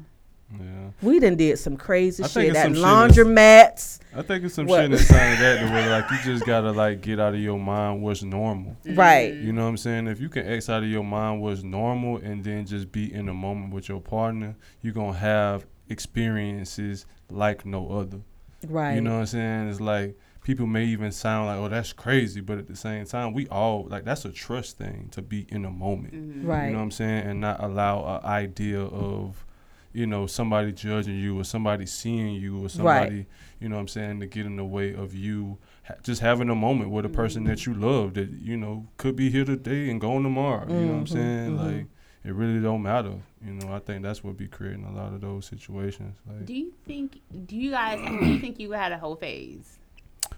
Yeah, 0.59 0.65
we 1.03 1.19
done 1.21 1.37
did 1.37 1.59
some 1.59 1.77
crazy 1.77 2.25
I 2.25 2.29
think 2.29 2.47
shit 2.47 2.51
it's 2.51 2.59
at 2.59 2.63
some 2.65 2.75
shit 2.75 2.83
laundromats 2.83 3.99
I 4.17 4.23
think 4.23 4.45
it's 4.45 4.55
some 4.55 4.67
What? 4.67 4.81
shit 4.83 4.93
inside 4.93 5.33
of 5.35 5.39
that 5.41 5.67
the 5.67 5.73
way 5.75 5.89
like 5.91 6.11
you 6.11 6.17
just 6.25 6.47
gotta 6.47 6.71
like 6.73 7.03
get 7.03 7.21
out 7.21 7.35
of 7.35 7.41
your 7.41 7.59
mind 7.59 8.03
what's 8.03 8.23
normal. 8.23 8.77
right 8.95 9.35
You 9.35 9.53
know 9.53 9.65
what 9.65 9.69
I'm 9.69 9.77
saying? 9.77 10.07
If 10.07 10.21
you 10.21 10.29
can 10.31 10.47
X 10.47 10.71
out 10.71 10.83
of 10.83 10.89
your 10.89 11.05
mind 11.05 11.43
what's 11.43 11.63
normal 11.63 12.17
and 12.17 12.43
then 12.43 12.65
just 12.65 12.91
be 12.91 13.13
in 13.13 13.27
the 13.27 13.35
moment 13.35 13.75
with 13.75 13.89
your 13.91 14.01
partner, 14.01 14.57
you're 14.81 14.95
gonna 14.95 15.13
have 15.19 15.67
experiences 15.91 17.07
like 17.31 17.65
no 17.67 17.91
other. 17.91 18.21
right 18.67 18.95
You 18.95 19.01
know 19.01 19.15
what 19.15 19.21
I'm 19.21 19.27
saying? 19.27 19.69
It's 19.71 19.81
like 19.81 20.19
people 20.43 20.67
may 20.67 20.85
even 20.87 21.13
sound 21.13 21.47
like, 21.47 21.59
oh, 21.59 21.69
that's 21.69 21.93
crazy, 21.93 22.41
but 22.41 22.59
at 22.59 22.67
the 22.67 22.77
same 22.77 23.05
time, 23.05 23.33
we 23.35 23.47
all 23.49 23.87
like 23.89 24.05
that's 24.05 24.25
a 24.25 24.33
trust 24.33 24.79
thing 24.79 25.09
to 25.13 25.23
be 25.23 25.47
in 25.51 25.65
a 25.65 25.71
moment. 25.71 26.15
right 26.47 26.67
You 26.67 26.73
know 26.73 26.79
what 26.79 26.85
I'm 26.85 26.91
saying? 26.91 27.27
And 27.27 27.41
not 27.41 27.63
allow 27.63 28.19
an 28.19 28.25
idea 28.25 28.81
of, 28.81 29.45
you 29.93 30.07
know, 30.07 30.27
somebody 30.27 30.73
judging 30.73 31.19
you 31.19 31.39
or 31.39 31.45
somebody 31.45 31.87
seeing 31.87 32.35
you 32.35 32.65
or 32.65 32.69
somebody, 32.69 33.27
you 33.61 33.69
know 33.69 33.77
what 33.77 33.83
I'm 33.83 33.89
saying, 33.89 34.21
to 34.21 34.27
get 34.27 34.47
in 34.47 34.57
the 34.57 34.65
way 34.65 34.95
of 34.95 35.15
you 35.15 35.59
ha- 35.85 35.95
just 36.03 36.21
having 36.21 36.49
a 36.51 36.55
moment 36.55 36.91
with 36.91 37.05
a 37.05 37.09
person 37.11 37.45
that 37.45 37.67
you 37.67 37.75
love 37.75 38.15
that, 38.15 38.31
you 38.31 38.57
know, 38.57 38.87
could 38.97 39.17
be 39.17 39.31
here 39.31 39.45
today 39.45 39.91
and 39.91 40.01
gone 40.01 40.23
tomorrow. 40.23 40.67
You 40.69 40.87
know 40.87 40.93
what 40.93 40.99
I'm 40.99 41.05
Mhm, 41.07 41.09
saying? 41.09 41.51
mhm. 41.59 41.65
Like, 41.77 41.87
it 42.25 42.35
really 42.35 42.61
don't 42.61 42.83
matter. 42.83 43.15
You 43.45 43.55
know, 43.55 43.73
I 43.73 43.79
think 43.79 44.03
that's 44.03 44.25
what 44.25 44.37
be 44.37 44.49
creating 44.49 44.85
a 44.85 44.93
lot 44.93 45.13
of 45.13 45.21
those 45.21 45.47
situations. 45.47 46.17
Like, 46.27 46.47
Do 46.47 46.55
you 46.55 46.73
think? 46.87 47.21
Do 47.47 47.57
you 47.57 47.71
guys? 47.71 47.99
do 48.21 48.27
you 48.27 48.39
think 48.41 48.59
you 48.59 48.73
had 48.73 48.93
a 48.93 48.99
whole 48.99 49.17
phase? 49.17 49.79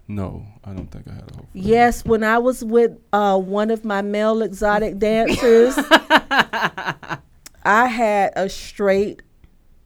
no, 0.07 0.45
I 0.65 0.73
don't 0.73 0.91
think 0.91 1.07
I 1.09 1.13
had 1.15 1.31
a 1.33 1.37
hope. 1.37 1.47
Yes, 1.53 2.05
when 2.05 2.23
I 2.25 2.39
was 2.39 2.65
with 2.65 2.93
uh, 3.13 3.39
one 3.39 3.71
of 3.71 3.85
my 3.85 4.03
male 4.03 4.43
exotic 4.43 4.99
dancers, 4.99 5.75
I 5.79 7.19
had 7.87 8.33
a 8.37 8.49
straight 8.49 9.23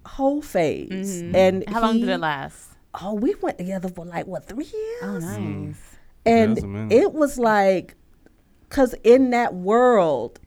whole 0.07 0.43
phase. 0.43 1.23
Mhm. 1.23 1.35
And 1.35 1.69
How 1.69 1.81
long 1.83 2.01
did 2.01 2.09
it 2.09 2.19
last? 2.19 2.71
Oh, 3.01 3.15
we 3.15 3.35
went 3.37 3.59
together 3.59 3.89
for 3.89 4.05
like 4.05 4.27
what 4.27 4.47
three 4.47 4.65
years? 4.73 5.03
Oh, 5.03 5.19
nice. 5.19 5.39
Mm. 5.39 5.75
And 6.27 6.57
that's 6.57 6.65
a 6.65 6.69
minute. 6.69 6.93
it 6.93 7.13
was 7.13 7.39
like, 7.39 7.95
cause 8.71 8.95
in 9.05 9.31
that 9.31 9.55
world, 9.55 10.41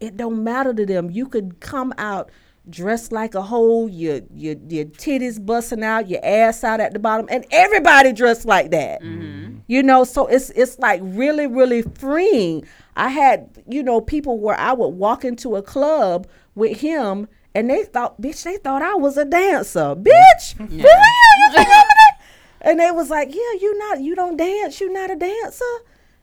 it 0.00 0.16
don't 0.16 0.42
matter 0.42 0.74
to 0.74 0.86
them. 0.86 1.10
You 1.10 1.26
could 1.26 1.60
come 1.60 1.92
out 1.98 2.30
dressed 2.68 3.12
like 3.12 3.34
a 3.34 3.42
hoe, 3.42 3.86
your 3.86 4.20
your 4.34 4.56
your 4.68 4.84
titties 4.86 5.44
busting 5.44 5.82
out, 5.82 6.08
your 6.08 6.20
ass 6.24 6.64
out 6.64 6.80
at 6.80 6.92
the 6.92 6.98
bottom, 6.98 7.26
and 7.30 7.44
everybody 7.50 8.12
dressed 8.12 8.44
like 8.44 8.70
that. 8.70 9.02
Mm-hmm. 9.02 9.58
You 9.66 9.82
know, 9.82 10.04
so 10.04 10.26
it's 10.26 10.50
it's 10.50 10.78
like 10.78 11.00
really 11.02 11.46
really 11.46 11.82
freeing. 11.82 12.66
I 12.96 13.08
had 13.08 13.62
you 13.68 13.82
know 13.82 14.00
people 14.00 14.38
where 14.38 14.58
I 14.58 14.72
would 14.72 14.88
walk 14.88 15.24
into 15.24 15.56
a 15.56 15.62
club 15.62 16.26
with 16.54 16.80
him, 16.80 17.28
and 17.54 17.70
they 17.70 17.84
thought, 17.84 18.20
bitch, 18.20 18.42
they 18.42 18.56
thought 18.56 18.82
I 18.82 18.94
was 18.94 19.16
a 19.16 19.24
dancer, 19.24 19.94
bitch. 19.94 20.56
For 20.56 20.64
real, 20.64 20.78
you 20.78 21.64
And 22.62 22.80
they 22.80 22.90
was 22.90 23.10
like, 23.10 23.28
yeah, 23.28 23.60
you 23.60 23.78
not, 23.78 24.00
you 24.00 24.16
don't 24.16 24.36
dance, 24.36 24.80
you 24.80 24.92
not 24.92 25.10
a 25.10 25.14
dancer. 25.14 25.64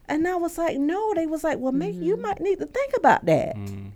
And 0.08 0.26
I 0.28 0.36
was 0.36 0.58
like, 0.58 0.76
no. 0.78 1.14
They 1.14 1.26
was 1.26 1.44
like, 1.44 1.58
well, 1.58 1.72
maybe 1.72 1.98
you 1.98 2.16
might 2.16 2.40
need 2.40 2.58
to 2.58 2.66
think 2.66 2.92
about 2.96 3.24
that. 3.26 3.56
Mm. 3.56 3.92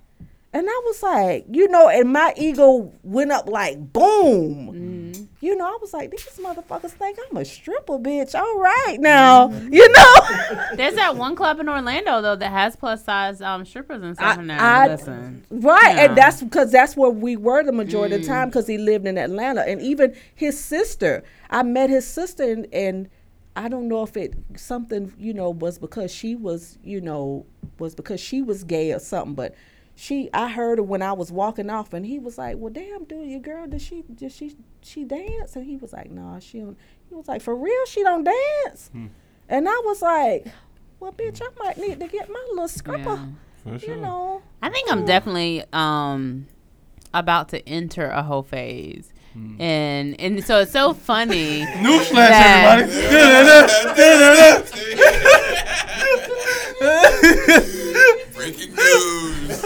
And 0.51 0.67
I 0.67 0.83
was 0.87 1.03
like, 1.03 1.45
you 1.51 1.69
know, 1.69 1.89
and 1.91 2.11
my 2.11 2.33
ego 2.37 2.91
went 3.03 3.31
up 3.33 3.49
like 3.51 3.93
boom. 3.93 4.73
Mm-hmm. 4.73 5.25
You 5.41 5.55
know, 5.57 5.67
I 5.67 5.77
was 5.81 5.93
like, 5.93 6.11
these 6.11 6.25
motherfuckers 6.43 6.91
think 6.93 7.19
I'm 7.31 7.37
a 7.37 7.45
stripper, 7.45 7.99
bitch. 7.99 8.35
All 8.35 8.59
right 8.59 8.97
now, 8.99 9.51
you 9.71 9.87
know. 9.93 10.15
There's 10.75 10.95
that 10.95 11.17
one 11.17 11.37
club 11.37 11.61
in 11.61 11.69
Orlando 11.69 12.23
though 12.23 12.35
that 12.35 12.51
has 12.51 12.75
plus 12.77 13.05
size 13.05 13.43
um, 13.43 13.65
strippers 13.67 14.03
and 14.03 14.17
stuff 14.17 14.39
I- 14.39 14.41
in 14.41 14.47
there. 14.49 14.59
I- 14.61 14.89
Listen, 14.89 15.45
Right, 15.51 15.95
Yeah. 15.97 16.05
and 16.07 16.17
that's 16.17 16.43
because 16.43 16.73
that's 16.73 16.97
where 16.97 17.11
we 17.11 17.37
were 17.37 17.63
the 17.63 17.71
majority 17.73 18.15
of 18.17 18.23
the 18.23 18.27
time 18.27 18.49
because 18.49 18.67
he 18.67 18.79
lived 18.79 19.07
in 19.07 19.19
Atlanta, 19.19 19.61
and 19.69 19.83
even 19.83 20.17
his 20.35 20.59
sister. 20.59 21.23
I 21.51 21.63
met 21.63 21.91
his 21.91 22.07
sister, 22.07 22.43
and, 22.51 22.67
and 22.73 23.09
I 23.59 23.69
don't 23.69 23.89
know 23.89 24.05
if 24.05 24.17
it 24.17 24.35
something 24.57 25.13
you 25.19 25.35
know 25.35 25.51
was 25.51 25.79
because 25.79 26.13
she 26.13 26.37
was 26.37 26.79
you 26.85 27.01
know 27.01 27.45
was 27.79 27.95
because 27.95 28.21
she 28.21 28.41
was 28.41 28.63
gay 28.63 28.93
or 28.93 29.01
something, 29.01 29.35
but 29.35 29.55
she 29.97 30.31
I 30.33 30.49
heard 30.49 30.79
her 30.79 30.85
when 30.85 31.03
I 31.03 31.13
was 31.13 31.33
walking 31.33 31.69
off 31.69 31.93
and 31.93 32.07
he 32.07 32.21
was 32.21 32.39
like, 32.39 32.57
Well 32.57 32.73
damn 32.73 33.03
dude, 33.05 33.29
your 33.29 33.41
girl, 33.41 33.67
did 33.67 33.83
she 33.83 34.05
did 34.15 34.31
she 34.31 34.55
she 34.81 35.03
dance? 35.05 35.57
And 35.57 35.67
he 35.67 35.77
was 35.77 35.93
like, 35.93 36.09
Nah, 36.09 36.39
she 36.39 36.61
don't 36.61 36.79
he 37.09 37.17
was 37.17 37.27
like, 37.27 37.43
For 37.43 37.57
real, 37.57 37.85
she 37.87 38.05
don't 38.05 38.23
dance? 38.23 38.91
Hmm. 38.93 39.07
And 39.49 39.69
I 39.69 39.83
was 39.85 40.03
like, 40.03 40.47
Well 41.01 41.13
bitch, 41.13 41.43
I 41.43 41.65
might 41.65 41.79
need 41.79 41.99
to 41.99 42.07
get 42.07 42.31
my 42.31 42.47
little 42.51 42.69
scrapper. 42.69 43.21
Yeah. 43.67 43.77
Sure. 43.77 43.97
You 43.97 44.01
know. 44.01 44.43
I 44.63 44.71
think 44.71 44.91
I'm 44.91 45.05
definitely 45.05 45.65
um 45.73 46.47
about 47.13 47.49
to 47.49 47.69
enter 47.69 48.09
a 48.09 48.23
whole 48.23 48.45
phase. 48.45 49.13
Hmm. 49.39 49.61
And 49.63 50.21
and 50.21 50.45
so 50.45 50.61
it's 50.61 50.73
so 50.73 50.93
funny. 50.95 51.63
Newsflash, 51.67 52.15
That- 52.15 52.89
everybody. 52.89 54.49
Breaking 58.35 58.71
news. 58.75 59.61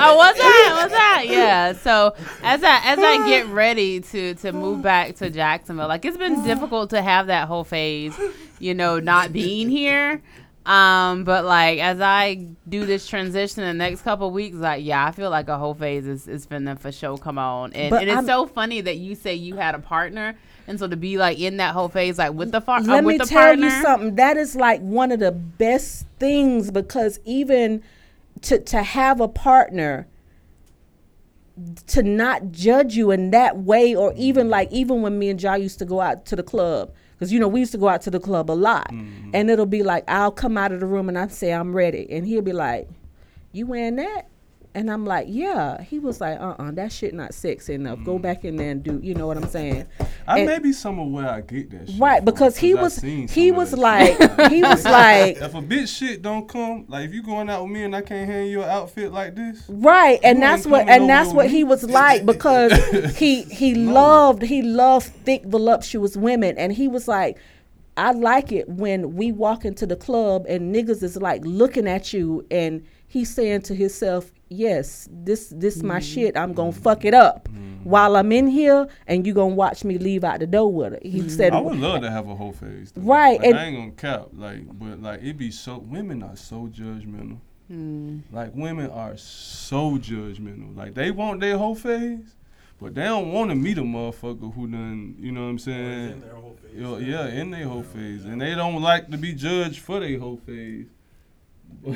Oh, 0.00 0.16
was 0.16 0.36
that? 0.36 0.78
Was 0.82 0.90
that? 0.92 1.24
Yeah. 1.26 1.72
So 1.72 2.14
as 2.42 2.62
I 2.62 2.80
as 2.84 2.98
I 2.98 3.28
get 3.28 3.46
ready 3.48 4.00
to 4.00 4.34
to 4.34 4.52
move 4.52 4.82
back 4.82 5.16
to 5.16 5.30
Jacksonville, 5.30 5.88
like 5.88 6.04
it's 6.04 6.16
been 6.16 6.42
difficult 6.44 6.90
to 6.90 7.02
have 7.02 7.26
that 7.28 7.48
whole 7.48 7.64
phase, 7.64 8.14
you 8.58 8.74
know, 8.74 8.98
not 9.00 9.32
being 9.32 9.68
here. 9.68 10.22
Um, 10.68 11.24
but 11.24 11.46
like 11.46 11.78
as 11.78 11.98
I 11.98 12.46
do 12.68 12.84
this 12.84 13.08
transition 13.08 13.62
in 13.62 13.78
the 13.78 13.84
next 13.84 14.02
couple 14.02 14.30
weeks, 14.30 14.56
like 14.56 14.84
yeah, 14.84 15.06
I 15.06 15.12
feel 15.12 15.30
like 15.30 15.48
a 15.48 15.56
whole 15.56 15.72
phase 15.72 16.06
is 16.06 16.28
is 16.28 16.46
finna 16.46 16.78
for 16.78 16.92
sure 16.92 17.16
come 17.16 17.38
on. 17.38 17.72
And, 17.72 17.94
and 17.94 18.10
it's 18.10 18.26
so 18.26 18.46
funny 18.46 18.82
that 18.82 18.98
you 18.98 19.14
say 19.14 19.34
you 19.34 19.56
had 19.56 19.74
a 19.74 19.78
partner, 19.78 20.36
and 20.66 20.78
so 20.78 20.86
to 20.86 20.94
be 20.96 21.16
like 21.16 21.38
in 21.38 21.56
that 21.56 21.72
whole 21.72 21.88
phase, 21.88 22.18
like 22.18 22.34
with 22.34 22.52
the 22.52 22.60
far, 22.60 22.80
uh, 22.80 22.82
Let 22.82 23.02
with 23.04 23.14
me 23.14 23.18
the 23.18 23.24
tell 23.24 23.44
partner, 23.44 23.64
you 23.64 23.82
something. 23.82 24.14
That 24.16 24.36
is 24.36 24.54
like 24.56 24.82
one 24.82 25.10
of 25.10 25.20
the 25.20 25.32
best 25.32 26.06
things 26.18 26.70
because 26.70 27.18
even 27.24 27.82
to 28.42 28.58
to 28.58 28.82
have 28.82 29.22
a 29.22 29.28
partner 29.28 30.06
to 31.86 32.02
not 32.02 32.52
judge 32.52 32.94
you 32.94 33.10
in 33.10 33.30
that 33.30 33.56
way 33.56 33.94
or 33.94 34.12
even 34.16 34.50
like 34.50 34.70
even 34.70 35.00
when 35.00 35.18
me 35.18 35.30
and 35.30 35.40
Jai 35.40 35.56
used 35.56 35.78
to 35.78 35.86
go 35.86 36.02
out 36.02 36.26
to 36.26 36.36
the 36.36 36.42
club 36.42 36.92
because 37.18 37.32
you 37.32 37.40
know 37.40 37.48
we 37.48 37.60
used 37.60 37.72
to 37.72 37.78
go 37.78 37.88
out 37.88 38.00
to 38.02 38.10
the 38.10 38.20
club 38.20 38.50
a 38.50 38.52
lot. 38.52 38.88
Mm-hmm. 38.90 39.30
And 39.34 39.50
it'll 39.50 39.66
be 39.66 39.82
like 39.82 40.04
I'll 40.08 40.30
come 40.30 40.56
out 40.56 40.70
of 40.70 40.80
the 40.80 40.86
room 40.86 41.08
and 41.08 41.18
I 41.18 41.26
say 41.28 41.52
I'm 41.52 41.74
ready. 41.74 42.06
And 42.10 42.26
he'll 42.26 42.42
be 42.42 42.52
like 42.52 42.88
you 43.52 43.66
wearing 43.66 43.96
that 43.96 44.28
and 44.74 44.90
I'm 44.90 45.04
like 45.04 45.26
yeah. 45.28 45.82
He 45.82 45.98
was 45.98 46.20
like 46.20 46.38
uh-uh 46.40 46.72
that 46.72 46.92
shit 46.92 47.14
not 47.14 47.34
sexy 47.34 47.74
enough. 47.74 47.98
Go 48.04 48.18
mm. 48.18 48.22
back 48.22 48.44
in 48.44 48.56
there 48.56 48.70
and 48.70 48.82
do 48.82 49.00
you 49.02 49.14
know 49.14 49.26
what 49.26 49.36
I'm 49.36 49.48
saying? 49.48 49.86
I 50.26 50.38
And- 50.38 50.46
may 50.48 50.58
be 50.58 50.72
some 50.72 50.98
of 50.98 51.08
where 51.08 51.28
I 51.28 51.40
get 51.40 51.70
that 51.70 51.88
shit. 51.88 52.00
right 52.00 52.24
because 52.24 52.56
he 52.56 52.74
was 52.74 53.00
he 53.00 53.50
was 53.50 53.72
like 53.72 54.18
he 54.50 54.62
was 54.62 54.84
like 54.98 55.36
If 55.36 55.54
a 55.54 55.62
bitch 55.62 55.96
shit 55.98 56.22
don't 56.22 56.48
come, 56.48 56.84
like 56.88 57.06
if 57.06 57.14
you 57.14 57.22
going 57.22 57.48
out 57.50 57.62
with 57.62 57.72
me 57.72 57.82
and 57.84 57.94
I 57.94 58.02
can't 58.02 58.28
hand 58.28 58.50
you 58.50 58.62
an 58.62 58.68
outfit 58.68 59.12
like 59.12 59.34
this, 59.34 59.64
Right, 59.68 60.20
and 60.22 60.42
that's 60.42 60.66
what 60.66 60.88
and 60.88 61.08
that's 61.08 61.32
what 61.32 61.50
he 61.50 61.64
was 61.64 61.84
like 61.84 62.26
because 62.26 62.72
he 63.16 63.42
he 63.42 63.74
loved 63.74 64.42
he 64.42 64.62
loved 64.62 65.06
thick 65.24 65.44
voluptuous 65.44 66.16
women. 66.16 66.56
And 66.58 66.72
he 66.72 66.88
was 66.88 67.08
like 67.08 67.38
I 67.96 68.12
like 68.12 68.52
it 68.52 68.68
when 68.68 69.16
we 69.16 69.32
walk 69.32 69.64
into 69.64 69.84
the 69.84 69.96
club 69.96 70.46
and 70.48 70.74
niggas 70.74 71.02
is 71.02 71.16
like 71.16 71.42
looking 71.44 71.88
at 71.88 72.12
you 72.12 72.46
and 72.50 72.86
he's 73.08 73.34
saying 73.34 73.62
to 73.62 73.74
himself, 73.74 74.30
"Yes, 74.48 75.08
this 75.10 75.52
this 75.56 75.82
my 75.82 75.98
shit. 76.00 76.36
I'm 76.36 76.52
going 76.54 76.72
to 76.72 76.78
fuck 76.80 77.04
it 77.04 77.14
up 77.14 77.48
while 77.84 78.16
I'm 78.16 78.30
in 78.32 78.46
here 78.46 78.86
and 79.06 79.26
you 79.26 79.32
going 79.34 79.52
to 79.52 79.56
watch 79.56 79.82
me 79.84 79.98
leave 79.98 80.22
out 80.24 80.38
the 80.40 80.46
door 80.46 80.72
with 80.72 80.92
it." 80.94 81.02
He 81.04 81.28
said 81.28 81.52
I 81.52 81.60
would 81.60 81.78
love 81.78 82.02
to 82.02 82.10
have 82.10 82.28
a 82.28 82.34
whole 82.34 82.52
phase. 82.52 82.92
Though. 82.92 83.02
Right, 83.02 83.38
like, 83.40 83.48
and- 83.48 83.58
I 83.58 83.64
ain't 83.64 83.76
gonna 83.76 84.18
cap. 84.18 84.28
Like, 84.34 84.62
but 84.78 85.02
like 85.02 85.22
it 85.22 85.36
be 85.36 85.50
so 85.50 85.78
women 85.78 86.22
are 86.22 86.36
so 86.36 86.68
judgmental. 86.72 87.38
Like 88.32 88.54
women 88.54 88.88
are 88.90 89.16
so 89.18 89.98
judgmental. 89.98 90.74
Like 90.76 90.94
they 90.94 91.10
want 91.10 91.40
their 91.40 91.58
whole 91.58 91.74
phase, 91.74 92.34
but 92.80 92.94
they 92.94 93.04
don't 93.04 93.30
want 93.30 93.50
to 93.50 93.54
meet 93.56 93.76
a 93.76 93.82
motherfucker 93.82 94.54
who 94.54 94.66
done. 94.68 95.16
You 95.18 95.32
know 95.32 95.42
what 95.42 95.50
I'm 95.50 95.58
saying? 95.58 96.22
Yo, 96.74 96.96
yeah, 96.98 97.26
in 97.28 97.50
their 97.50 97.66
whole 97.66 97.82
phase, 97.82 98.24
and 98.24 98.40
they 98.40 98.54
don't 98.54 98.80
like 98.80 99.10
to 99.10 99.18
be 99.18 99.34
judged 99.34 99.80
for 99.80 100.00
their 100.00 100.18
whole 100.18 100.38
phase. 100.46 100.86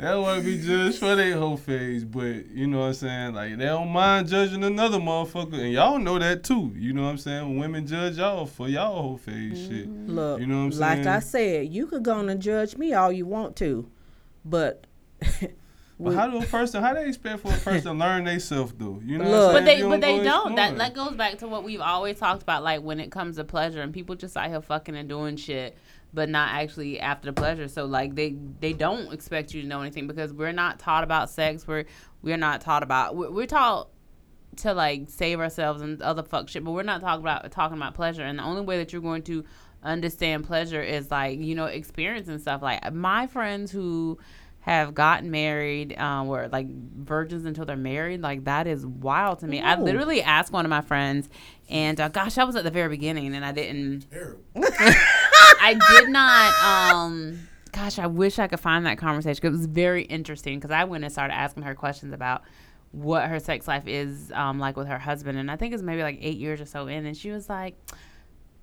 They 0.00 0.06
don't 0.06 0.44
be 0.44 0.58
judged 0.62 0.98
for 0.98 1.14
their 1.14 1.36
whole 1.36 1.56
face, 1.56 2.04
but 2.04 2.46
you 2.50 2.66
know 2.66 2.80
what 2.80 2.86
I'm 2.86 2.94
saying? 2.94 3.34
Like 3.34 3.58
they 3.58 3.66
don't 3.66 3.90
mind 3.90 4.28
judging 4.28 4.64
another 4.64 4.98
motherfucker, 4.98 5.60
and 5.60 5.72
y'all 5.72 5.98
know 5.98 6.18
that 6.18 6.42
too. 6.42 6.72
You 6.74 6.94
know 6.94 7.02
what 7.02 7.10
I'm 7.10 7.18
saying? 7.18 7.58
Women 7.58 7.86
judge 7.86 8.16
y'all 8.16 8.46
for 8.46 8.68
y'all 8.68 9.02
whole 9.02 9.16
phase 9.18 9.58
shit. 9.58 9.88
Mm-hmm. 9.88 10.10
Look, 10.12 10.40
You 10.40 10.46
know 10.46 10.58
what 10.58 10.64
I'm 10.64 10.72
saying. 10.72 11.04
like 11.04 11.06
I 11.06 11.18
said, 11.18 11.72
you 11.72 11.86
could 11.86 12.02
go 12.02 12.14
on 12.14 12.30
and 12.30 12.40
judge 12.40 12.76
me 12.78 12.94
all 12.94 13.12
you 13.12 13.26
want 13.26 13.56
to, 13.56 13.90
but 14.44 14.86
But 16.02 16.14
how 16.14 16.28
do 16.28 16.38
a 16.38 16.46
person? 16.46 16.82
How 16.82 16.94
they 16.94 17.08
expect 17.08 17.40
for 17.40 17.48
a 17.48 17.56
person 17.58 17.82
to 17.82 17.92
learn 17.92 18.24
themselves 18.24 18.72
though? 18.78 19.00
You 19.04 19.18
know, 19.18 19.24
what 19.24 19.30
Look. 19.30 19.48
I'm 19.48 19.52
But 19.54 19.66
saying? 19.66 19.78
they 19.78 19.84
you 19.84 19.88
but 19.90 20.00
they 20.00 20.18
go 20.18 20.24
don't. 20.24 20.54
That 20.56 20.72
exploring. 20.72 20.78
that 20.78 20.94
goes 20.94 21.16
back 21.16 21.38
to 21.38 21.48
what 21.48 21.62
we've 21.64 21.80
always 21.80 22.18
talked 22.18 22.42
about, 22.42 22.62
like 22.62 22.82
when 22.82 23.00
it 23.00 23.10
comes 23.10 23.36
to 23.36 23.44
pleasure 23.44 23.82
and 23.82 23.92
people 23.92 24.14
just 24.14 24.36
out 24.36 24.48
here 24.48 24.60
fucking 24.62 24.96
and 24.96 25.08
doing 25.08 25.36
shit, 25.36 25.76
but 26.14 26.28
not 26.28 26.50
actually 26.54 26.98
after 27.00 27.26
the 27.26 27.32
pleasure. 27.34 27.68
So 27.68 27.84
like 27.84 28.14
they 28.14 28.36
they 28.60 28.72
don't 28.72 29.12
expect 29.12 29.52
you 29.54 29.62
to 29.62 29.68
know 29.68 29.82
anything 29.82 30.06
because 30.06 30.32
we're 30.32 30.52
not 30.52 30.78
taught 30.78 31.04
about 31.04 31.28
sex. 31.30 31.66
We're 31.66 31.84
we're 32.22 32.36
not 32.38 32.60
taught 32.62 32.82
about 32.82 33.14
we're, 33.14 33.30
we're 33.30 33.46
taught 33.46 33.88
to 34.56 34.74
like 34.74 35.04
save 35.08 35.38
ourselves 35.38 35.80
and 35.82 36.00
other 36.02 36.22
fuck 36.22 36.48
shit, 36.48 36.64
but 36.64 36.72
we're 36.72 36.82
not 36.82 37.00
talking 37.00 37.22
about 37.22 37.50
talking 37.50 37.76
about 37.76 37.94
pleasure. 37.94 38.22
And 38.22 38.38
the 38.38 38.42
only 38.42 38.62
way 38.62 38.78
that 38.78 38.92
you're 38.92 39.02
going 39.02 39.22
to 39.24 39.44
understand 39.82 40.44
pleasure 40.46 40.82
is 40.82 41.10
like 41.10 41.38
you 41.38 41.54
know 41.54 41.66
experiencing 41.66 42.38
stuff. 42.38 42.62
Like 42.62 42.92
my 42.92 43.26
friends 43.26 43.70
who 43.70 44.18
have 44.74 44.94
gotten 44.94 45.30
married, 45.30 45.98
um, 45.98 46.26
were 46.28 46.48
like 46.48 46.66
virgins 46.68 47.44
until 47.44 47.64
they're 47.64 47.76
married. 47.76 48.20
Like 48.22 48.44
that 48.44 48.66
is 48.66 48.84
wild 48.86 49.40
to 49.40 49.46
me. 49.46 49.60
I 49.60 49.74
literally 49.84 50.22
asked 50.22 50.52
one 50.52 50.64
of 50.64 50.70
my 50.70 50.80
friends, 50.80 51.28
and 51.68 52.00
uh, 52.00 52.08
gosh, 52.08 52.38
I 52.38 52.44
was 52.44 52.56
at 52.56 52.64
the 52.64 52.70
very 52.70 52.88
beginning, 52.88 53.34
and 53.34 53.44
I 53.44 53.52
didn't. 53.52 54.06
I 54.56 55.78
did 55.90 56.08
not. 56.10 56.54
Um, 56.64 57.48
gosh, 57.72 57.98
I 57.98 58.06
wish 58.06 58.38
I 58.38 58.46
could 58.46 58.60
find 58.60 58.86
that 58.86 58.98
conversation. 58.98 59.40
'cause 59.40 59.48
It 59.48 59.52
was 59.58 59.66
very 59.66 60.04
interesting 60.04 60.58
because 60.58 60.70
I 60.70 60.84
went 60.84 61.04
and 61.04 61.12
started 61.12 61.34
asking 61.34 61.62
her 61.64 61.74
questions 61.74 62.12
about 62.12 62.42
what 62.92 63.28
her 63.28 63.38
sex 63.38 63.68
life 63.68 63.86
is 63.86 64.32
um, 64.32 64.58
like 64.58 64.76
with 64.76 64.88
her 64.88 64.98
husband, 64.98 65.38
and 65.38 65.50
I 65.50 65.56
think 65.56 65.74
it's 65.74 65.82
maybe 65.82 66.02
like 66.02 66.18
eight 66.20 66.38
years 66.38 66.60
or 66.60 66.66
so 66.66 66.86
in, 66.86 67.06
and 67.06 67.16
she 67.16 67.30
was 67.30 67.48
like, 67.48 67.76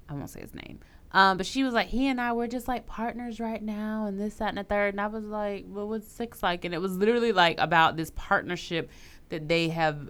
I 0.09 0.13
won't 0.13 0.29
say 0.29 0.41
his 0.41 0.53
name. 0.53 0.79
Um, 1.11 1.38
but 1.38 1.45
she 1.45 1.63
was 1.63 1.73
like, 1.73 1.88
he 1.88 2.07
and 2.07 2.19
I 2.19 2.34
were 2.34 2.47
just 2.47 2.67
like 2.67 2.85
partners 2.85 3.39
right 3.39 3.61
now, 3.61 4.05
and 4.07 4.19
this, 4.19 4.35
that, 4.35 4.49
and 4.49 4.57
the 4.57 4.63
third. 4.63 4.93
And 4.93 5.01
I 5.01 5.07
was 5.07 5.23
like, 5.25 5.65
well, 5.67 5.88
what's 5.88 6.07
six 6.07 6.43
like? 6.43 6.65
And 6.65 6.73
it 6.73 6.79
was 6.79 6.97
literally 6.97 7.31
like 7.31 7.59
about 7.59 7.95
this 7.95 8.11
partnership 8.15 8.89
that 9.29 9.47
they 9.47 9.69
have 9.69 10.09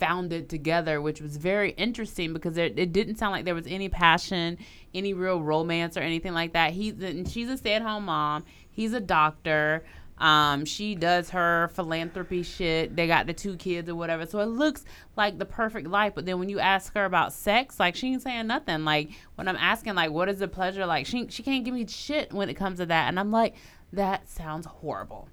founded 0.00 0.48
together, 0.48 1.00
which 1.00 1.20
was 1.20 1.36
very 1.36 1.72
interesting 1.72 2.32
because 2.32 2.56
it, 2.56 2.78
it 2.78 2.92
didn't 2.92 3.16
sound 3.16 3.32
like 3.32 3.44
there 3.44 3.54
was 3.54 3.66
any 3.66 3.88
passion, 3.88 4.56
any 4.94 5.12
real 5.12 5.42
romance 5.42 5.96
or 5.96 6.00
anything 6.00 6.32
like 6.32 6.54
that. 6.54 6.72
He's 6.72 6.94
and 7.02 7.28
she's 7.28 7.48
a 7.50 7.56
stay 7.56 7.74
at 7.74 7.82
home 7.82 8.06
mom. 8.06 8.44
He's 8.70 8.94
a 8.94 9.00
doctor. 9.00 9.84
Um, 10.20 10.64
she 10.64 10.94
does 10.94 11.30
her 11.30 11.68
philanthropy 11.74 12.42
shit. 12.42 12.94
They 12.94 13.06
got 13.06 13.26
the 13.26 13.32
two 13.32 13.56
kids 13.56 13.88
or 13.88 13.94
whatever. 13.94 14.26
So 14.26 14.38
it 14.40 14.46
looks 14.46 14.84
like 15.16 15.38
the 15.38 15.46
perfect 15.46 15.88
life. 15.88 16.12
But 16.14 16.26
then 16.26 16.38
when 16.38 16.48
you 16.48 16.58
ask 16.60 16.94
her 16.94 17.04
about 17.04 17.32
sex, 17.32 17.80
like 17.80 17.96
she 17.96 18.12
ain't 18.12 18.22
saying 18.22 18.46
nothing. 18.46 18.84
Like 18.84 19.10
when 19.36 19.48
I'm 19.48 19.56
asking 19.56 19.94
like 19.94 20.10
what 20.10 20.28
is 20.28 20.38
the 20.38 20.48
pleasure 20.48 20.84
like, 20.86 21.06
she 21.06 21.26
she 21.28 21.42
can't 21.42 21.64
give 21.64 21.74
me 21.74 21.86
shit 21.86 22.32
when 22.32 22.50
it 22.50 22.54
comes 22.54 22.78
to 22.78 22.86
that. 22.86 23.08
And 23.08 23.18
I'm 23.18 23.30
like, 23.30 23.54
that 23.92 24.28
sounds 24.28 24.66
horrible. 24.66 25.28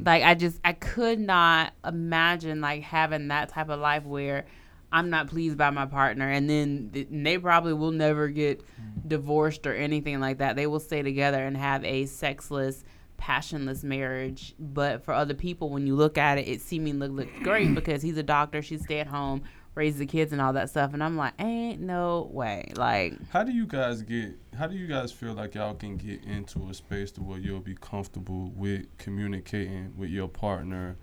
Like 0.00 0.22
I 0.22 0.34
just 0.34 0.60
I 0.64 0.72
could 0.72 1.20
not 1.20 1.74
imagine 1.84 2.60
like 2.60 2.82
having 2.82 3.28
that 3.28 3.50
type 3.50 3.68
of 3.68 3.80
life 3.80 4.04
where 4.04 4.46
I'm 4.90 5.10
not 5.10 5.26
pleased 5.28 5.58
by 5.58 5.70
my 5.70 5.86
partner 5.86 6.30
and 6.30 6.48
then 6.48 6.90
th- 6.92 7.08
and 7.08 7.26
they 7.26 7.36
probably 7.36 7.74
will 7.74 7.90
never 7.90 8.28
get 8.28 8.62
divorced 9.06 9.66
or 9.66 9.74
anything 9.74 10.20
like 10.20 10.38
that. 10.38 10.56
They 10.56 10.66
will 10.66 10.80
stay 10.80 11.02
together 11.02 11.44
and 11.44 11.56
have 11.56 11.84
a 11.84 12.06
sexless, 12.06 12.84
passionless 13.16 13.84
marriage. 13.84 14.54
But 14.58 15.04
for 15.04 15.14
other 15.14 15.34
people 15.34 15.70
when 15.70 15.86
you 15.86 15.94
look 15.94 16.18
at 16.18 16.38
it, 16.38 16.48
it 16.48 16.60
seemingly 16.60 17.08
looks 17.08 17.32
great 17.42 17.74
because 17.74 18.02
he's 18.02 18.16
a 18.16 18.22
doctor, 18.22 18.62
she's 18.62 18.82
stay 18.82 19.00
at 19.00 19.06
home, 19.06 19.42
raises 19.74 19.98
the 19.98 20.06
kids 20.06 20.32
and 20.32 20.40
all 20.40 20.52
that 20.52 20.70
stuff 20.70 20.92
and 20.94 21.02
I'm 21.02 21.16
like, 21.16 21.34
ain't 21.38 21.80
no 21.80 22.28
way. 22.32 22.72
Like 22.76 23.14
How 23.30 23.42
do 23.42 23.52
you 23.52 23.66
guys 23.66 24.02
get? 24.02 24.38
How 24.58 24.66
do 24.66 24.76
you 24.76 24.86
guys 24.86 25.12
feel 25.12 25.32
like 25.32 25.54
y'all 25.54 25.74
can 25.74 25.96
get 25.96 26.24
into 26.24 26.68
a 26.68 26.74
space 26.74 27.10
to 27.12 27.22
where 27.22 27.38
you'll 27.38 27.60
be 27.60 27.76
comfortable 27.80 28.52
with 28.54 28.86
communicating 28.98 29.94
with 29.96 30.10
your 30.10 30.28
partner 30.28 30.96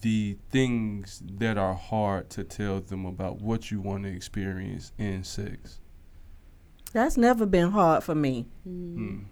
the 0.00 0.36
things 0.50 1.22
that 1.38 1.56
are 1.56 1.74
hard 1.74 2.28
to 2.28 2.42
tell 2.42 2.80
them 2.80 3.06
about 3.06 3.40
what 3.40 3.70
you 3.70 3.80
want 3.80 4.02
to 4.02 4.08
experience 4.08 4.90
in 4.98 5.22
sex? 5.22 5.78
that's 6.96 7.16
never 7.16 7.44
been 7.44 7.70
hard 7.70 8.02
for 8.02 8.14
me. 8.14 8.46
Hmm. 8.64 9.24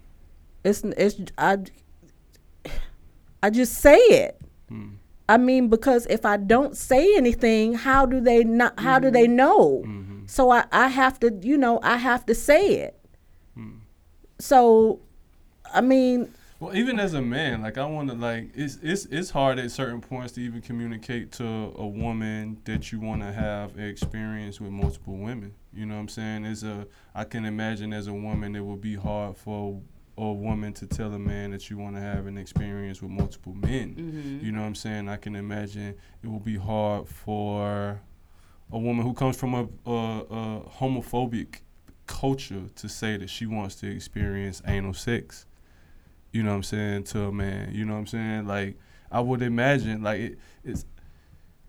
It's 0.63 0.83
it's 0.83 1.19
I 1.37 1.57
I 3.45 3.51
just 3.51 3.75
say 3.75 3.97
it. 3.97 4.41
Hmm. 4.69 4.95
I 5.29 5.37
mean, 5.37 5.69
because 5.69 6.07
if 6.07 6.25
I 6.25 6.37
don't 6.37 6.75
say 6.75 7.15
anything, 7.15 7.75
how 7.75 8.05
do 8.07 8.19
they 8.19 8.43
not? 8.43 8.79
How 8.79 8.97
do 8.99 9.11
they 9.11 9.27
know? 9.27 9.83
Mhm. 9.85 10.27
So 10.27 10.49
I, 10.49 10.65
I 10.71 10.87
have 10.87 11.19
to, 11.19 11.31
you 11.41 11.57
know, 11.57 11.79
I 11.83 11.97
have 11.97 12.25
to 12.25 12.33
say 12.33 12.61
it. 12.85 12.99
Hmm. 13.53 13.77
So 14.39 14.99
I 15.73 15.81
mean, 15.81 16.33
Well, 16.59 16.75
even 16.75 16.99
as 16.99 17.13
a 17.13 17.21
man, 17.21 17.61
like 17.61 17.77
I 17.77 17.85
want 17.85 18.09
to 18.09 18.15
like 18.15 18.49
it's 18.55 18.79
it's 18.81 19.05
it's 19.05 19.29
hard 19.29 19.59
at 19.59 19.69
certain 19.69 20.01
points 20.01 20.33
to 20.33 20.41
even 20.41 20.61
communicate 20.61 21.31
to 21.33 21.45
a 21.77 21.87
woman 21.87 22.57
that 22.65 22.91
you 22.91 22.99
want 22.99 23.21
to 23.21 23.31
have 23.31 23.77
experience 23.77 24.59
with 24.59 24.71
multiple 24.71 25.17
women. 25.17 25.53
You 25.71 25.85
know 25.85 25.95
what 25.95 26.01
I'm 26.01 26.07
saying? 26.07 26.45
It's 26.45 26.63
a 26.63 26.87
I 27.13 27.25
can 27.25 27.45
imagine 27.45 27.93
as 27.93 28.07
a 28.07 28.13
woman 28.13 28.55
it 28.55 28.63
would 28.65 28.81
be 28.81 28.95
hard 28.95 29.37
for 29.37 29.79
a 30.17 30.31
woman 30.31 30.73
to 30.73 30.87
tell 30.87 31.13
a 31.13 31.19
man 31.19 31.51
that 31.51 31.69
you 31.69 31.77
want 31.77 31.95
to 31.95 32.01
have 32.01 32.25
an 32.25 32.37
experience 32.37 33.01
with 33.01 33.11
multiple 33.11 33.53
men. 33.53 33.95
Mm-hmm. 33.95 34.45
You 34.45 34.51
know 34.51 34.61
what 34.61 34.67
I'm 34.67 34.75
saying? 34.75 35.09
I 35.09 35.17
can 35.17 35.35
imagine 35.35 35.95
it 36.23 36.27
will 36.27 36.39
be 36.39 36.57
hard 36.57 37.07
for 37.07 38.01
a 38.71 38.79
woman 38.79 39.05
who 39.05 39.13
comes 39.13 39.37
from 39.37 39.53
a, 39.53 39.89
a, 39.89 40.19
a 40.21 40.61
homophobic 40.79 41.59
culture 42.07 42.63
to 42.75 42.89
say 42.89 43.17
that 43.17 43.29
she 43.29 43.45
wants 43.45 43.75
to 43.75 43.87
experience 43.87 44.61
anal 44.67 44.93
sex. 44.93 45.45
You 46.31 46.43
know 46.43 46.51
what 46.51 46.57
I'm 46.57 46.63
saying 46.63 47.03
to 47.05 47.23
a 47.23 47.31
man. 47.31 47.73
You 47.73 47.85
know 47.85 47.93
what 47.93 47.99
I'm 47.99 48.07
saying? 48.07 48.47
Like 48.47 48.77
I 49.11 49.21
would 49.21 49.41
imagine 49.41 50.01
like 50.01 50.19
it, 50.19 50.39
it's 50.63 50.85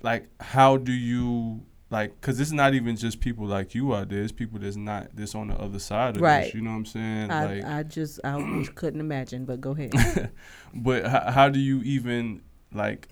like 0.03 0.29
how 0.41 0.77
do 0.77 0.93
you 0.93 1.63
like 1.91 2.21
because 2.21 2.41
it's 2.41 2.53
not 2.53 2.75
even 2.75 2.97
just 2.97 3.21
people 3.21 3.47
like 3.47 3.75
you 3.75 3.95
out 3.95 4.09
there. 4.09 4.23
It's 4.23 4.33
people 4.33 4.59
that's 4.59 4.77
not 4.77 5.09
that's 5.15 5.35
on 5.35 5.49
the 5.49 5.55
other 5.61 5.79
side 5.79 6.17
of 6.17 6.23
Right. 6.23 6.45
this. 6.45 6.55
You 6.55 6.63
know 6.63 6.71
what 6.71 6.77
I'm 6.77 6.87
saying? 6.87 7.31
I, 7.31 7.45
like 7.47 7.65
I 7.65 7.83
just 7.85 8.21
I 8.25 8.65
couldn't 8.75 9.01
imagine. 9.01 9.45
But 9.45 9.61
go 9.61 9.71
ahead. 9.71 10.31
but 10.75 11.07
how, 11.07 11.31
how 11.31 11.49
do 11.49 11.59
you 11.61 11.83
even 11.83 12.43
like 12.73 13.09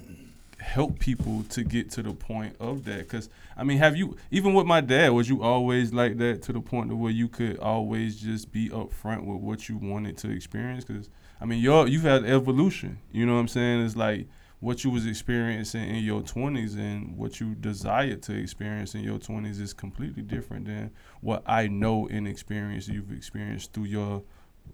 help 0.59 0.99
people 0.99 1.45
to 1.51 1.63
get 1.63 1.91
to 1.91 2.03
the 2.03 2.13
point 2.13 2.57
of 2.59 2.85
that 2.87 3.01
because 3.01 3.29
i 3.55 3.63
mean 3.63 3.77
have 3.77 3.97
you 3.97 4.17
even 4.31 4.55
with 4.55 4.65
my 4.67 4.81
dad 4.81 5.11
was 5.11 5.29
you 5.29 5.43
always 5.43 5.93
like 5.93 6.17
that 6.17 6.41
to 6.41 6.55
the 6.55 6.61
point 6.61 6.91
of 6.91 6.99
where 6.99 7.13
you 7.13 7.29
could 7.29 7.59
always 7.59 8.17
just 8.17 8.51
be 8.51 8.71
upfront 8.71 9.25
with 9.27 9.43
what 9.43 9.69
you 9.69 9.77
wanted 9.77 10.17
to 10.17 10.31
experience 10.31 10.83
because 10.83 11.11
i 11.39 11.45
mean 11.45 11.61
you're 11.61 11.87
you've 11.87 12.05
had 12.05 12.25
evolution 12.25 12.97
you 13.13 13.27
know 13.27 13.35
what 13.35 13.41
i'm 13.41 13.49
saying 13.49 13.85
it's 13.85 13.95
like 13.95 14.27
what 14.65 14.83
you 14.83 14.91
was 14.91 15.05
experiencing 15.07 15.85
in 15.97 16.03
your 16.11 16.23
20s 16.23 16.75
and 16.79 17.17
what 17.17 17.39
you 17.41 17.55
desired 17.55 18.23
to 18.23 18.33
experience 18.45 18.95
in 18.95 19.03
your 19.03 19.19
20s 19.19 19.61
is 19.61 19.73
completely 19.75 20.23
different 20.23 20.65
than 20.67 20.91
what 21.21 21.43
i 21.47 21.67
know 21.69 22.09
and 22.11 22.27
experience 22.27 22.89
you've 22.89 23.13
experienced 23.13 23.73
through 23.73 23.85
your 23.85 24.23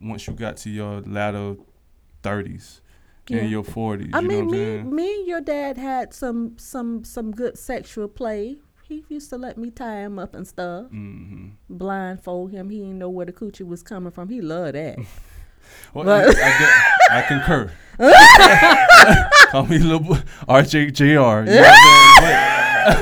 once 0.00 0.26
you 0.28 0.32
got 0.32 0.56
to 0.56 0.70
your 0.70 1.00
latter 1.02 1.56
30s 2.22 2.80
Yeah. 3.28 3.38
in 3.42 3.48
your 3.50 3.64
40s. 3.64 4.14
I 4.14 4.20
you 4.20 4.28
know 4.28 4.42
mean, 4.44 4.50
me, 4.50 4.96
me 4.98 5.14
and 5.18 5.26
your 5.28 5.40
dad 5.40 5.76
had 5.76 6.14
some 6.14 6.56
some 6.58 7.04
some 7.04 7.32
good 7.32 7.56
sexual 7.58 8.08
play. 8.08 8.58
He 8.88 9.04
used 9.08 9.30
to 9.30 9.38
let 9.38 9.56
me 9.56 9.70
tie 9.70 10.00
him 10.06 10.18
up 10.18 10.34
and 10.34 10.46
stuff, 10.46 10.88
hmm 10.90 11.48
blindfold 11.68 12.50
him. 12.50 12.70
He 12.70 12.78
didn't 12.78 12.98
know 12.98 13.10
where 13.10 13.26
the 13.26 13.32
coochie 13.32 13.66
was 13.66 13.82
coming 13.82 14.10
from. 14.12 14.28
He 14.28 14.40
loved 14.40 14.74
that. 14.74 14.98
Well, 15.94 16.04
But- 16.04 16.36
I, 16.38 17.18
I 17.18 17.22
concur. 17.22 17.72
Call 19.50 19.66
me 19.66 19.78
little 19.78 20.16
RJJR. 20.48 20.98
You 21.00 21.14
know 21.14 21.34
I'm 21.36 21.46
saying? 21.46 22.46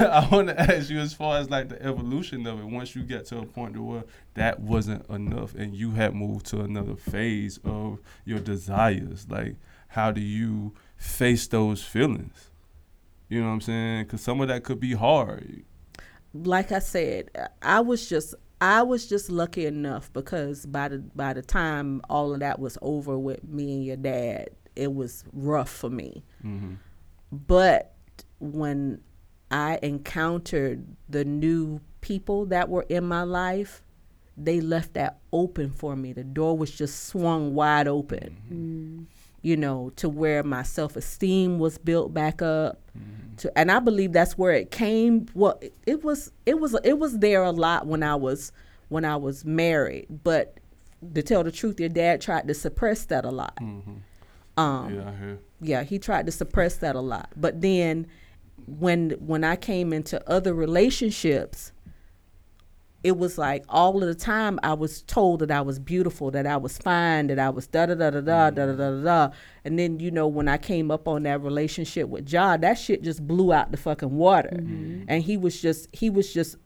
But 0.00 0.10
I 0.10 0.28
want 0.32 0.48
to 0.48 0.58
ask 0.60 0.90
you 0.90 0.98
as 0.98 1.14
far 1.14 1.38
as 1.38 1.48
like 1.50 1.68
the 1.68 1.80
evolution 1.82 2.46
of 2.46 2.58
it. 2.58 2.64
Once 2.64 2.96
you 2.96 3.02
get 3.02 3.26
to 3.26 3.38
a 3.38 3.44
point 3.46 3.74
to 3.74 3.82
where 3.82 4.04
that 4.34 4.58
wasn't 4.60 5.08
enough 5.08 5.54
and 5.54 5.74
you 5.74 5.92
had 5.92 6.14
moved 6.14 6.46
to 6.46 6.60
another 6.62 6.96
phase 6.96 7.60
of 7.64 8.00
your 8.24 8.40
desires, 8.40 9.26
like 9.30 9.54
how 9.88 10.10
do 10.10 10.20
you 10.20 10.74
face 10.96 11.46
those 11.46 11.82
feelings? 11.84 12.50
You 13.28 13.40
know 13.40 13.46
what 13.48 13.52
I'm 13.54 13.60
saying? 13.60 14.04
Because 14.04 14.20
some 14.22 14.40
of 14.40 14.48
that 14.48 14.64
could 14.64 14.80
be 14.80 14.94
hard. 14.94 15.62
like 16.34 16.72
I 16.72 16.80
said, 16.80 17.30
I 17.62 17.80
was 17.80 18.08
just 18.08 18.34
I 18.60 18.82
was 18.82 19.06
just 19.06 19.30
lucky 19.30 19.66
enough 19.66 20.12
because 20.12 20.66
by 20.66 20.89
the 20.89 20.98
by 20.98 21.32
the 21.32 21.43
time 21.43 22.01
all 22.10 22.35
of 22.35 22.40
that 22.40 22.59
was 22.59 22.76
over 22.82 23.18
with 23.18 23.44
me 23.44 23.74
and 23.74 23.85
your 23.85 23.97
dad, 23.97 24.51
it 24.74 24.94
was 24.94 25.24
rough 25.32 25.70
for 25.70 25.90
me. 25.90 26.24
hmm 26.43 26.74
But 27.30 27.94
when 28.40 29.01
I 29.51 29.78
encountered 29.82 30.85
the 31.09 31.24
new 31.24 31.80
people 32.01 32.47
that 32.47 32.68
were 32.68 32.86
in 32.89 33.05
my 33.05 33.22
life, 33.22 33.82
they 34.36 34.60
left 34.60 34.94
that 34.94 35.18
open 35.32 35.70
for 35.70 35.97
me. 35.97 36.12
The 36.12 36.24
door 36.24 36.56
was 36.56 36.70
just 36.70 37.06
swung 37.06 37.55
wide 37.55 37.89
open. 37.89 39.09
You 39.43 39.56
know, 39.56 39.90
to 39.97 40.09
where 40.09 40.43
my 40.43 40.62
self 40.65 40.97
esteem 40.97 41.59
was 41.59 41.78
built 41.78 42.12
back 42.12 42.43
up. 42.43 42.81
To, 43.39 43.56
and 43.56 43.70
I 43.70 43.78
believe 43.78 44.12
that's 44.12 44.36
where 44.36 44.51
it 44.52 44.73
came. 44.73 45.27
Well, 45.32 45.59
it- 45.60 45.73
it 45.86 46.02
was 46.05 46.32
it 46.44 46.59
was 46.59 46.74
it 46.82 46.98
was 46.98 47.19
there 47.20 47.43
a 47.44 47.52
lot 47.52 47.86
when 47.86 48.02
I 48.02 48.16
was 48.16 48.51
when 48.89 49.05
I 49.05 49.15
was 49.16 49.44
married, 49.44 50.06
but 50.24 50.59
to 51.15 51.23
tell 51.23 51.44
the 51.44 51.52
truth, 51.52 51.78
your 51.78 51.89
dad 51.89 52.20
tried 52.20 52.48
to 52.48 52.55
suppress 52.55 53.05
that 53.05 53.24
a 53.24 53.31
lot. 53.31 53.56
Um, 53.60 54.94
yeah, 54.94 55.09
I 55.09 55.15
hear. 55.15 55.39
yeah, 55.60 55.82
he 55.85 55.98
tried 56.01 56.27
to 56.27 56.32
suppress 56.32 56.77
that 56.78 56.97
a 56.97 57.01
lot. 57.01 57.31
But 57.36 57.60
then 57.60 58.09
when 58.66 59.10
when 59.20 59.44
I 59.44 59.55
came 59.55 59.93
into 59.93 60.20
other 60.28 60.52
relationships, 60.52 61.70
it 63.04 63.16
was 63.16 63.38
like 63.38 63.64
all 63.68 64.02
of 64.02 64.08
the 64.08 64.14
time 64.14 64.58
I 64.62 64.74
was 64.74 65.02
told 65.02 65.40
that 65.40 65.50
I 65.50 65.60
was 65.60 65.78
beautiful, 65.78 66.30
that 66.32 66.46
I 66.46 66.56
was 66.56 66.78
fine, 66.78 67.28
that 67.28 67.38
I 67.38 67.48
was 67.48 67.66
da 67.66 67.86
da 67.86 67.94
da 67.94 68.10
da 68.10 68.20
da 68.20 68.50
da 68.50 68.66
da 68.66 68.74
da 68.74 69.02
da. 69.02 69.30
And 69.64 69.78
then 69.78 70.00
you 70.00 70.10
know 70.10 70.26
when 70.26 70.48
I 70.48 70.58
came 70.58 70.90
up 70.90 71.06
on 71.06 71.22
that 71.22 71.40
relationship 71.40 72.08
with 72.08 72.26
John, 72.26 72.60
that 72.62 72.74
shit 72.74 73.02
just 73.02 73.26
blew 73.26 73.52
out 73.52 73.70
the 73.70 73.76
fucking 73.76 74.10
water. 74.10 74.58
Mm-hmm. 74.60 75.04
And 75.06 75.22
he 75.22 75.36
was 75.36 75.60
just 75.60 75.88
he 75.92 76.10
was 76.10 76.32
just 76.32 76.56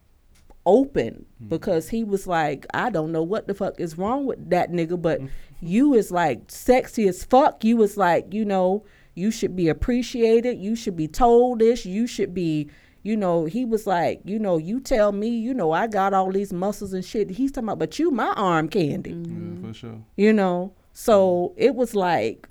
open 0.64 1.26
mm-hmm. 1.34 1.48
because 1.48 1.88
he 1.88 2.04
was 2.04 2.26
like, 2.26 2.66
I 2.72 2.90
don't 2.90 3.12
know 3.12 3.22
what 3.22 3.46
the 3.46 3.54
fuck 3.54 3.78
is 3.78 3.98
wrong 3.98 4.26
with 4.26 4.50
that 4.50 4.70
nigga, 4.70 5.00
but 5.00 5.20
mm-hmm. 5.20 5.66
you 5.66 5.94
is 5.94 6.10
like 6.10 6.42
sexy 6.48 7.09
as 7.09 7.24
fuck. 7.24 7.62
You 7.64 7.76
was 7.76 7.96
like, 7.96 8.32
you 8.32 8.44
know, 8.44 8.84
you 9.14 9.30
should 9.30 9.54
be 9.54 9.68
appreciated. 9.68 10.59
You 10.59 10.76
should 10.76 10.96
be 10.96 11.09
told 11.09 11.59
this. 11.59 11.84
You 11.84 12.06
should 12.06 12.32
be, 12.32 12.70
you 13.02 13.16
know, 13.16 13.46
he 13.46 13.64
was 13.64 13.86
like, 13.86 14.20
you 14.24 14.38
know, 14.38 14.58
you 14.58 14.80
tell 14.80 15.12
me, 15.12 15.28
you 15.28 15.52
know, 15.54 15.72
I 15.72 15.86
got 15.86 16.14
all 16.14 16.30
these 16.30 16.52
muscles 16.52 16.92
and 16.92 17.04
shit. 17.04 17.30
He's 17.30 17.50
talking 17.50 17.68
about, 17.68 17.78
but 17.78 17.98
you 17.98 18.10
my 18.10 18.32
arm 18.34 18.68
candy, 18.68 19.12
mm-hmm. 19.12 19.64
Yeah, 19.64 19.68
for 19.68 19.74
sure. 19.74 20.04
you 20.16 20.32
know? 20.32 20.74
So 20.92 21.52
it 21.56 21.74
was 21.74 21.94
like, 21.94 22.48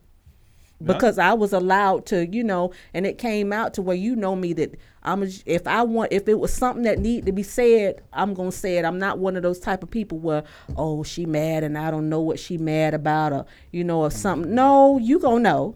Yeah. 0.79 0.87
because 0.87 1.17
I 1.17 1.33
was 1.33 1.53
allowed 1.53 2.05
to, 2.07 2.27
you 2.27 2.43
know, 2.43 2.73
and 2.93 3.05
it 3.05 3.17
came 3.17 3.53
out 3.53 3.73
to 3.75 3.81
where 3.81 3.95
you 3.95 4.15
know 4.15 4.35
me 4.35 4.51
that 4.53 4.75
I'm 5.03 5.23
a, 5.23 5.27
if 5.45 5.67
I 5.67 5.83
want 5.83 6.11
if 6.11 6.27
it 6.27 6.39
was 6.39 6.53
something 6.53 6.83
that 6.83 6.99
need 6.99 7.25
to 7.27 7.31
be 7.31 7.43
said, 7.43 8.01
I'm 8.11 8.33
gonna 8.33 8.51
say 8.51 8.77
it. 8.77 8.85
I'm 8.85 8.99
not 8.99 9.19
one 9.19 9.37
of 9.37 9.43
those 9.43 9.59
type 9.59 9.83
of 9.83 9.89
people 9.89 10.19
where 10.19 10.43
oh 10.75 11.03
she 11.03 11.25
mad 11.25 11.63
and 11.63 11.77
I 11.77 11.91
don't 11.91 12.09
know 12.09 12.19
what 12.19 12.39
she 12.39 12.57
mad 12.57 12.93
about 12.93 13.31
or 13.31 13.45
you 13.71 13.83
know 13.83 14.01
or 14.01 14.09
mm-hmm. 14.09 14.17
something. 14.17 14.53
No, 14.53 14.97
you 14.97 15.17
gonna 15.19 15.39
know. 15.39 15.75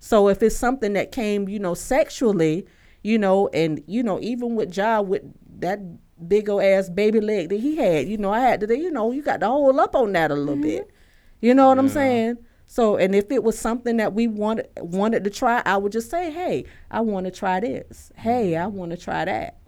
So 0.00 0.28
if 0.28 0.42
it's 0.42 0.54
something 0.54 0.92
that 0.92 1.12
came, 1.12 1.48
you 1.48 1.58
know, 1.58 1.72
sexually, 1.72 2.66
you 3.04 3.18
know, 3.18 3.48
and 3.48 3.80
you 3.86 4.02
know 4.02 4.18
even 4.20 4.56
with 4.56 4.76
Ja 4.76 5.00
with 5.00 5.22
that 5.60 5.78
big 6.26 6.48
old 6.48 6.62
ass 6.62 6.88
baby 6.88 7.20
leg 7.20 7.50
that 7.50 7.60
he 7.60 7.76
had, 7.76 8.08
you 8.08 8.16
know, 8.16 8.32
I 8.32 8.40
had 8.40 8.60
to, 8.60 8.76
you 8.78 8.90
know, 8.90 9.12
you 9.12 9.22
got 9.22 9.40
to 9.40 9.46
hold 9.46 9.78
up 9.78 9.94
on 9.94 10.12
that 10.12 10.30
a 10.30 10.34
little 10.34 10.54
mm-hmm. 10.54 10.62
bit. 10.62 10.90
You 11.40 11.54
know 11.54 11.68
what 11.68 11.78
I'm 11.78 11.90
saying? 11.90 12.38
So, 12.66 12.96
and 12.96 13.14
if 13.14 13.30
it 13.30 13.44
was 13.44 13.58
something 13.58 13.98
that 13.98 14.14
we 14.14 14.26
wanted 14.26 14.68
wanted 14.76 15.24
to 15.24 15.30
try, 15.30 15.62
I 15.66 15.76
would 15.76 15.92
just 15.92 16.10
say, 16.10 16.30
"Hey, 16.30 16.64
I 16.90 17.02
want 17.02 17.26
to 17.26 17.30
try 17.30 17.60
this. 17.60 18.10
Hey, 18.16 18.56
I 18.56 18.62
mm-hmm. 18.62 18.76
want 18.76 18.90
to 18.92 18.96
try 18.96 19.26
that." 19.26 19.58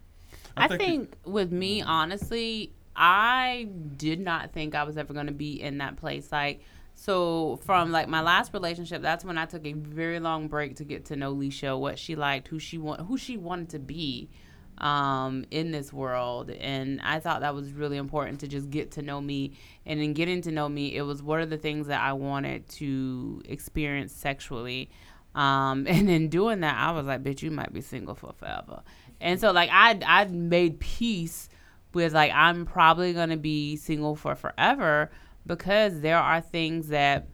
I 0.56 0.64
I 0.64 0.68
think 0.68 0.80
think, 0.80 1.16
with 1.26 1.52
me, 1.52 1.82
honestly, 1.82 2.72
I 2.96 3.68
did 3.96 4.20
not 4.20 4.52
think 4.52 4.74
I 4.74 4.84
was 4.84 4.96
ever 4.96 5.12
going 5.12 5.26
to 5.26 5.32
be 5.32 5.60
in 5.60 5.78
that 5.78 5.98
place. 5.98 6.32
Like, 6.32 6.62
so 6.98 7.60
from 7.62 7.93
like 7.93 8.09
my 8.09 8.23
last 8.23 8.55
relationship, 8.55 9.02
that's 9.02 9.23
when 9.23 9.36
I 9.36 9.44
took 9.44 9.66
a 9.66 9.74
very 9.74 10.18
long 10.18 10.48
break 10.48 10.77
to 10.77 10.85
get 10.85 11.05
to 11.06 11.16
know 11.16 11.35
Leisha, 11.35 11.78
what 11.78 11.98
she 11.98 12.16
liked, 12.16 12.48
who 12.48 12.59
she 12.59 12.78
want, 12.78 13.02
who 13.02 13.18
she 13.18 13.36
wanted 13.36 13.68
to 13.70 13.78
be 13.78 14.31
um, 14.78 15.44
in 15.51 15.73
this 15.73 15.93
world. 15.93 16.51
And 16.51 16.98
I 17.02 17.20
thought 17.20 17.43
that 17.43 17.55
was 17.55 17.70
really 17.70 17.98
important 17.98 18.40
to 18.40 18.48
just 18.48 18.70
get 18.70 18.93
to 18.93 19.02
know 19.02 19.20
me. 19.20 19.52
And 19.85 20.01
in 20.01 20.14
getting 20.14 20.40
to 20.43 20.51
know 20.51 20.70
me, 20.70 20.97
it 20.97 21.02
was 21.02 21.23
what 21.23 21.39
are 21.39 21.47
the 21.47 21.59
things 21.59 21.86
that 21.89 22.01
I 22.01 22.14
wanted 22.14 22.66
to 22.70 23.43
experience 23.44 24.14
sexually. 24.14 24.90
Um, 25.35 25.86
and 25.90 26.09
in 26.09 26.31
doing 26.31 26.60
that, 26.60 26.77
I 26.77 26.93
was 26.93 27.05
like, 27.05 27.23
bitch, 27.23 27.43
you 27.43 27.51
might 27.51 27.74
be 27.74 27.82
single 27.82 28.14
for 28.14 28.32
forever. 28.32 28.82
And 29.20 29.39
so 29.39 29.52
like 29.52 29.68
I 29.70 30.01
I 30.06 30.24
made 30.24 30.81
peace 30.81 31.51
with 31.93 32.14
like 32.14 32.32
I'm 32.32 32.64
probably 32.64 33.12
gonna 33.12 33.36
be 33.36 33.77
single 33.77 34.16
for 34.16 34.35
forever 34.35 35.10
because 35.47 36.01
there 36.01 36.18
are 36.18 36.40
things 36.40 36.89
that 36.89 37.28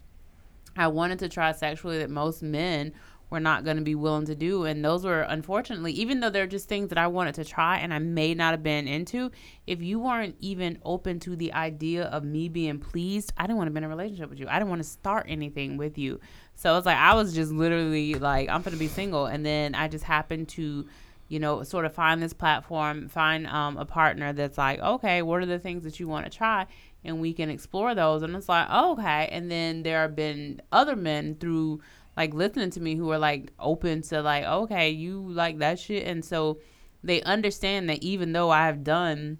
I 0.77 0.89
wanted 0.89 1.19
to 1.21 1.29
try 1.29 1.53
sexually 1.53 1.99
that 1.99 2.11
most 2.11 2.43
men 2.43 2.93
were 3.33 3.41
not 3.41 3.65
going 3.65 3.79
to 3.79 3.83
be 3.83 3.95
willing 3.95 4.27
to 4.27 4.35
do. 4.35 4.65
And 4.65 4.85
those 4.85 5.05
were, 5.05 5.23
unfortunately, 5.23 5.93
even 5.93 6.21
though 6.21 6.29
they're 6.29 6.47
just 6.47 6.69
things 6.69 6.91
that 6.91 6.99
I 6.99 7.07
wanted 7.07 7.35
to 7.37 7.45
try 7.45 7.79
and 7.79 7.93
I 7.93 7.99
may 7.99 8.35
not 8.35 8.53
have 8.53 8.63
been 8.63 8.87
into, 8.87 9.31
if 9.67 9.81
you 9.81 9.99
weren't 9.99 10.37
even 10.41 10.79
open 10.85 11.19
to 11.21 11.35
the 11.35 11.53
idea 11.55 12.05
of 12.05 12.25
me 12.25 12.51
being 12.51 12.79
pleased, 12.79 13.33
I 13.39 13.45
didn't 13.45 13.57
want 13.57 13.69
to 13.69 13.73
be 13.73 13.79
in 13.79 13.85
a 13.85 13.89
relationship 13.89 14.29
with 14.29 14.39
you. 14.39 14.47
I 14.49 14.59
didn't 14.59 14.69
want 14.69 14.83
to 14.83 14.89
start 14.89 15.27
anything 15.29 15.79
with 15.79 15.97
you. 15.97 16.21
So 16.57 16.77
it's 16.77 16.85
like, 16.85 16.99
I 16.99 17.15
was 17.15 17.35
just 17.35 17.53
literally 17.53 18.15
like, 18.15 18.51
I'm 18.51 18.61
going 18.61 18.75
to 18.75 18.79
be 18.79 18.89
single. 18.89 19.25
And 19.25 19.47
then 19.47 19.75
I 19.75 19.89
just 19.89 20.05
happened 20.05 20.51
to 20.51 20.87
you 21.29 21.39
know, 21.39 21.63
sort 21.63 21.87
of 21.87 21.95
find 21.95 22.23
this 22.23 22.35
platform, 22.35 23.09
find 23.09 23.47
um, 23.47 23.79
a 23.79 23.87
partner 23.87 24.35
that's 24.35 24.59
like, 24.59 24.79
okay, 24.81 25.23
what 25.23 25.41
are 25.41 25.47
the 25.47 25.59
things 25.59 25.83
that 25.85 25.99
you 25.99 26.07
want 26.07 26.27
to 26.27 26.31
try? 26.31 26.67
And 27.05 27.21
we 27.21 27.33
can 27.33 27.51
explore 27.51 27.95
those. 27.95 28.23
And 28.23 28.35
it's 28.37 28.49
like, 28.49 28.67
oh, 28.71 28.93
okay. 28.93 29.29
And 29.31 29.51
then 29.51 29.83
there 29.83 30.03
have 30.03 30.17
been 30.17 30.63
other 30.71 30.97
men 30.97 31.37
through 31.37 31.81
like 32.17 32.35
listening 32.35 32.71
to 32.71 32.81
me 32.81 32.95
who 32.95 33.11
are 33.11 33.19
like 33.19 33.53
open 33.59 34.03
to 34.03 34.23
like, 34.23 34.45
oh, 34.47 34.63
okay, 34.63 34.91
you 34.91 35.21
like 35.21 35.59
that 35.59 35.79
shit. 35.79 36.07
And 36.07 36.25
so 36.25 36.59
they 37.03 37.23
understand 37.23 37.89
that 37.89 38.03
even 38.03 38.33
though 38.33 38.51
I've 38.51 38.85
done 38.85 39.39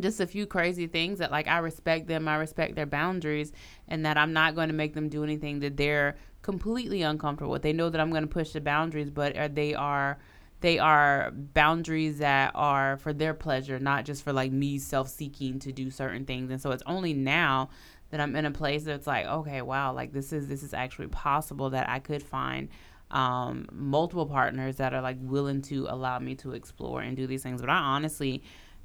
just 0.00 0.20
a 0.20 0.26
few 0.26 0.46
crazy 0.46 0.86
things 0.86 1.18
that 1.18 1.30
like 1.30 1.48
I 1.48 1.58
respect 1.58 2.06
them, 2.06 2.28
I 2.28 2.36
respect 2.36 2.74
their 2.76 2.86
boundaries, 2.86 3.52
and 3.88 4.04
that 4.04 4.16
I'm 4.16 4.32
not 4.32 4.54
going 4.54 4.68
to 4.68 4.74
make 4.74 4.94
them 4.94 5.08
do 5.08 5.24
anything 5.24 5.60
that 5.60 5.76
they're 5.76 6.16
completely 6.42 7.02
uncomfortable 7.02 7.52
with. 7.52 7.62
They 7.62 7.72
know 7.72 7.90
that 7.90 8.00
I'm 8.00 8.10
going 8.10 8.22
to 8.22 8.28
push 8.28 8.50
the 8.50 8.60
boundaries, 8.60 9.10
but 9.10 9.36
are, 9.36 9.48
they 9.48 9.74
are 9.74 10.18
they 10.60 10.78
are 10.78 11.30
boundaries 11.32 12.18
that 12.18 12.52
are 12.54 12.96
for 12.96 13.12
their 13.12 13.34
pleasure, 13.34 13.78
not 13.78 14.04
just 14.04 14.22
for 14.22 14.32
like 14.32 14.52
me 14.52 14.78
self-seeking 14.78 15.58
to 15.60 15.72
do 15.72 15.90
certain 15.90 16.24
things. 16.24 16.50
And 16.50 16.60
so 16.60 16.70
it's 16.70 16.82
only 16.86 17.12
now 17.12 17.70
that 18.10 18.20
I'm 18.20 18.34
in 18.36 18.46
a 18.46 18.50
place 18.50 18.84
that's 18.84 19.06
like, 19.06 19.26
okay, 19.26 19.62
wow, 19.62 19.92
like 19.92 20.12
this 20.12 20.32
is 20.32 20.48
this 20.48 20.62
is 20.62 20.72
actually 20.72 21.08
possible 21.08 21.70
that 21.70 21.88
I 21.88 21.98
could 21.98 22.22
find 22.22 22.68
um, 23.10 23.66
multiple 23.70 24.26
partners 24.26 24.76
that 24.76 24.94
are 24.94 25.02
like 25.02 25.18
willing 25.20 25.62
to 25.62 25.86
allow 25.88 26.18
me 26.18 26.34
to 26.36 26.52
explore 26.52 27.02
and 27.02 27.16
do 27.16 27.26
these 27.26 27.42
things. 27.42 27.60
But 27.60 27.70
I 27.70 27.76
honestly, 27.76 28.42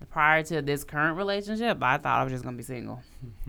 prior 0.09 0.43
to 0.43 0.61
this 0.61 0.83
current 0.83 1.17
relationship, 1.17 1.81
I 1.81 1.97
thought 1.97 2.19
I 2.19 2.23
was 2.23 2.33
just 2.33 2.43
gonna 2.43 2.57
be 2.57 2.63
single. 2.63 3.01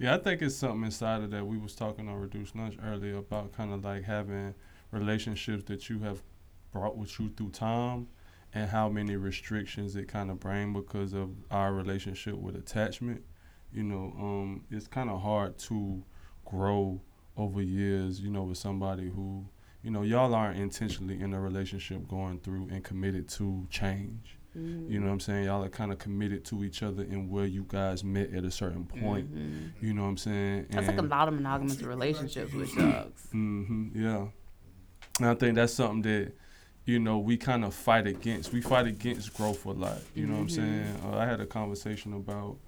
Yeah, 0.00 0.14
I 0.14 0.18
think 0.18 0.40
it's 0.40 0.56
something 0.56 0.84
inside 0.84 1.20
of 1.22 1.30
that. 1.32 1.46
We 1.46 1.58
was 1.58 1.74
talking 1.74 2.08
on 2.08 2.14
Reduced 2.14 2.56
Lunch 2.56 2.74
earlier 2.82 3.18
about 3.18 3.52
kind 3.52 3.70
of 3.70 3.84
like 3.84 4.04
having 4.04 4.54
relationships 4.92 5.64
that 5.64 5.90
you 5.90 5.98
have 5.98 6.22
brought 6.72 6.96
with 6.96 7.18
you 7.18 7.30
through 7.36 7.50
time 7.50 8.08
and 8.52 8.68
how 8.68 8.88
many 8.88 9.16
restrictions 9.16 9.96
it 9.96 10.08
kind 10.08 10.30
of 10.30 10.40
bring 10.40 10.72
because 10.72 11.12
of 11.12 11.30
our 11.50 11.72
relationship 11.72 12.34
with 12.34 12.56
attachment. 12.56 13.22
You 13.72 13.84
know, 13.84 14.12
um, 14.18 14.64
it's 14.70 14.88
kind 14.88 15.10
of 15.10 15.22
hard 15.22 15.58
to 15.58 16.02
grow 16.44 17.00
over 17.36 17.62
years, 17.62 18.20
you 18.20 18.30
know, 18.30 18.42
with 18.42 18.58
somebody 18.58 19.08
who, 19.08 19.46
you 19.82 19.90
know, 19.90 20.02
y'all 20.02 20.34
aren't 20.34 20.58
intentionally 20.58 21.20
in 21.20 21.32
a 21.32 21.40
relationship 21.40 22.08
going 22.08 22.40
through 22.40 22.68
and 22.70 22.82
committed 22.82 23.28
to 23.30 23.66
change. 23.70 24.36
Mm-hmm. 24.56 24.90
You 24.90 24.98
know 24.98 25.06
what 25.06 25.12
I'm 25.12 25.20
saying? 25.20 25.44
Y'all 25.44 25.62
are 25.62 25.68
kind 25.68 25.92
of 25.92 25.98
committed 25.98 26.44
to 26.46 26.64
each 26.64 26.82
other 26.82 27.02
and 27.02 27.30
where 27.30 27.46
you 27.46 27.64
guys 27.68 28.02
met 28.02 28.34
at 28.34 28.44
a 28.44 28.50
certain 28.50 28.84
point. 28.84 29.32
Mhm. 29.32 29.70
You 29.80 29.94
know 29.94 30.02
what 30.02 30.08
I'm 30.08 30.16
saying? 30.16 30.66
That's 30.70 30.88
like 30.88 30.98
a 30.98 31.02
lot 31.02 31.28
of 31.28 31.34
monogamous 31.34 31.80
relationships, 31.82 32.52
which 32.52 32.70
Mm-hmm, 32.70 33.90
yeah. 33.94 34.26
And 35.20 35.28
I 35.28 35.34
think 35.34 35.54
that's 35.54 35.72
something 35.72 36.02
that, 36.02 36.32
you 36.90 36.98
know, 36.98 37.18
we 37.18 37.36
kind 37.36 37.64
of 37.64 37.72
fight 37.72 38.06
against. 38.08 38.52
We 38.52 38.60
fight 38.60 38.86
against 38.86 39.32
growth 39.34 39.64
a 39.64 39.70
lot. 39.70 39.98
You 40.14 40.26
know 40.26 40.34
what 40.34 40.40
I'm 40.40 40.46
Mhm. 40.48 40.50
saying? 40.50 40.96
Uh, 41.04 41.18
I 41.18 41.24
had 41.26 41.40
a 41.40 41.46
conversation 41.46 42.12
about, 42.14 42.58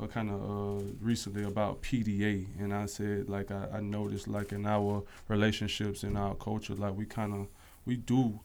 uh, 0.00 0.06
kind 0.08 0.30
of 0.30 0.40
uh, 0.50 0.82
recently 1.00 1.44
about 1.44 1.80
PDA, 1.80 2.46
and 2.58 2.74
I 2.74 2.84
said 2.86 3.28
like 3.30 3.50
I, 3.50 3.68
I 3.78 3.80
noticed 3.80 4.28
like 4.28 4.52
in 4.52 4.66
our 4.66 5.04
relationships 5.28 6.04
in 6.04 6.16
our 6.16 6.34
culture, 6.34 6.74
like 6.74 6.94
we 6.96 7.06
kind 7.06 7.32
of 7.34 7.46
we 7.86 7.96
do. 7.96 8.40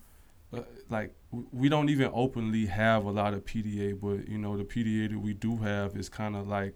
Uh, 0.53 0.61
like 0.89 1.13
w- 1.31 1.49
we 1.51 1.67
don't 1.67 1.89
even 1.89 2.09
openly 2.13 2.67
have 2.67 3.03
a 3.03 3.11
lot 3.11 3.33
of 3.33 3.43
PDA, 3.43 3.91
but 3.99 4.29
you 4.29 4.37
know 4.37 4.55
the 4.55 4.63
PDA 4.63 5.09
that 5.11 5.19
we 5.19 5.33
do 5.33 5.57
have 5.57 5.97
is 5.97 6.07
kind 6.07 6.37
of 6.37 6.47
like 6.47 6.75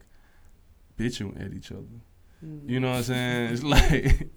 bitching 0.98 1.40
at 1.44 1.54
each 1.54 1.72
other. 1.72 1.98
You 2.42 2.80
know 2.80 2.90
what 2.90 2.98
I'm 2.98 3.04
saying? 3.04 3.54
It's 3.54 3.64
like, 3.64 4.30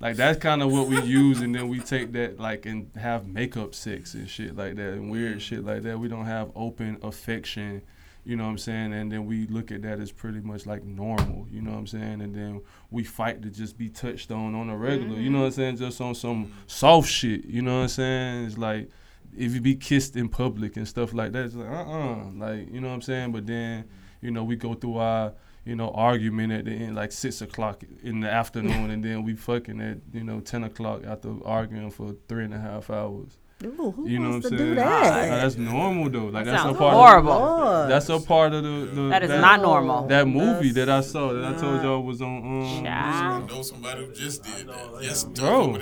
like 0.00 0.16
that's 0.16 0.38
kind 0.38 0.62
of 0.62 0.72
what 0.72 0.88
we 0.88 1.00
use, 1.02 1.40
and 1.40 1.54
then 1.54 1.68
we 1.68 1.80
take 1.80 2.12
that 2.12 2.40
like 2.40 2.66
and 2.66 2.90
have 2.96 3.26
makeup 3.26 3.74
sex 3.74 4.14
and 4.14 4.28
shit 4.28 4.56
like 4.56 4.76
that, 4.76 4.94
and 4.94 5.10
weird 5.10 5.40
shit 5.40 5.64
like 5.64 5.82
that. 5.82 5.98
We 5.98 6.08
don't 6.08 6.26
have 6.26 6.50
open 6.56 6.98
affection, 7.02 7.82
you 8.24 8.36
know 8.36 8.44
what 8.44 8.50
I'm 8.50 8.58
saying? 8.58 8.92
And 8.92 9.12
then 9.12 9.26
we 9.26 9.46
look 9.46 9.70
at 9.70 9.82
that 9.82 10.00
as 10.00 10.10
pretty 10.10 10.40
much 10.40 10.66
like 10.66 10.84
normal, 10.84 11.46
you 11.50 11.60
know 11.60 11.70
what 11.70 11.78
I'm 11.78 11.86
saying? 11.86 12.20
And 12.20 12.34
then 12.34 12.62
we 12.90 13.04
fight 13.04 13.42
to 13.42 13.50
just 13.50 13.78
be 13.78 13.88
touched 13.88 14.30
on 14.30 14.54
on 14.54 14.68
a 14.68 14.76
regular, 14.76 15.18
you 15.18 15.30
know 15.30 15.40
what 15.40 15.46
I'm 15.46 15.52
saying? 15.52 15.76
Just 15.76 16.00
on 16.00 16.14
some 16.14 16.52
soft 16.66 17.08
shit, 17.08 17.44
you 17.44 17.62
know 17.62 17.76
what 17.76 17.82
I'm 17.82 17.88
saying? 17.88 18.44
It's 18.46 18.58
like 18.58 18.90
if 19.36 19.54
you 19.54 19.60
be 19.60 19.76
kissed 19.76 20.16
in 20.16 20.28
public 20.28 20.76
and 20.76 20.86
stuff 20.86 21.14
like 21.14 21.32
that, 21.32 21.46
it's 21.46 21.54
like 21.54 21.70
uh 21.70 21.90
uh 21.90 22.24
like 22.34 22.72
you 22.72 22.80
know 22.80 22.88
what 22.88 22.94
I'm 22.94 23.02
saying? 23.02 23.32
But 23.32 23.46
then 23.46 23.84
you 24.20 24.30
know 24.30 24.44
we 24.44 24.56
go 24.56 24.74
through 24.74 24.98
our 24.98 25.32
you 25.64 25.76
know, 25.76 25.90
argument 25.90 26.52
at 26.52 26.64
the 26.64 26.72
end, 26.72 26.94
like 26.96 27.12
six 27.12 27.40
o'clock 27.40 27.82
in 28.02 28.20
the 28.20 28.30
afternoon, 28.30 28.90
and 28.90 29.04
then 29.04 29.22
we 29.22 29.34
fucking 29.34 29.80
at 29.80 29.98
you 30.12 30.24
know 30.24 30.40
ten 30.40 30.64
o'clock 30.64 31.02
after 31.06 31.32
arguing 31.44 31.90
for 31.90 32.14
three 32.28 32.44
and 32.44 32.54
a 32.54 32.58
half 32.58 32.90
hours. 32.90 33.38
Ooh, 33.64 33.92
who 33.92 34.08
You 34.08 34.18
know 34.18 34.30
wants 34.30 34.44
what 34.50 34.54
I'm 34.54 34.58
saying? 34.58 34.74
do 34.74 34.80
Like, 34.80 34.86
that? 34.88 35.40
that's 35.42 35.56
normal 35.56 36.10
though. 36.10 36.24
Like 36.24 36.46
That 36.46 36.50
that's 36.50 36.62
a 36.62 36.66
sounds 36.66 36.78
part. 36.78 36.94
horrible. 36.94 37.30
Of, 37.32 37.60
Lord. 37.60 37.90
that's 37.92 38.08
a 38.08 38.18
part 38.18 38.52
of 38.54 38.64
the. 38.64 38.70
the 38.92 39.08
That 39.10 39.22
is 39.22 39.30
not 39.30 39.62
normal. 39.62 40.08
That 40.08 40.26
movie 40.26 40.72
that 40.72 40.88
I 40.88 41.00
saw 41.00 41.32
that 41.32 41.44
I 41.44 41.56
told 41.56 41.80
y'all 41.84 42.02
was 42.02 42.20
on. 42.20 42.38
Um, 42.38 42.84
Child. 42.84 43.44
I 43.50 43.54
know 43.54 43.62
somebody 43.62 44.04
who 44.04 44.12
just 44.12 44.42
did 44.42 44.66
that. 44.68 44.98
Yes, 45.00 45.22
Bro. 45.22 45.78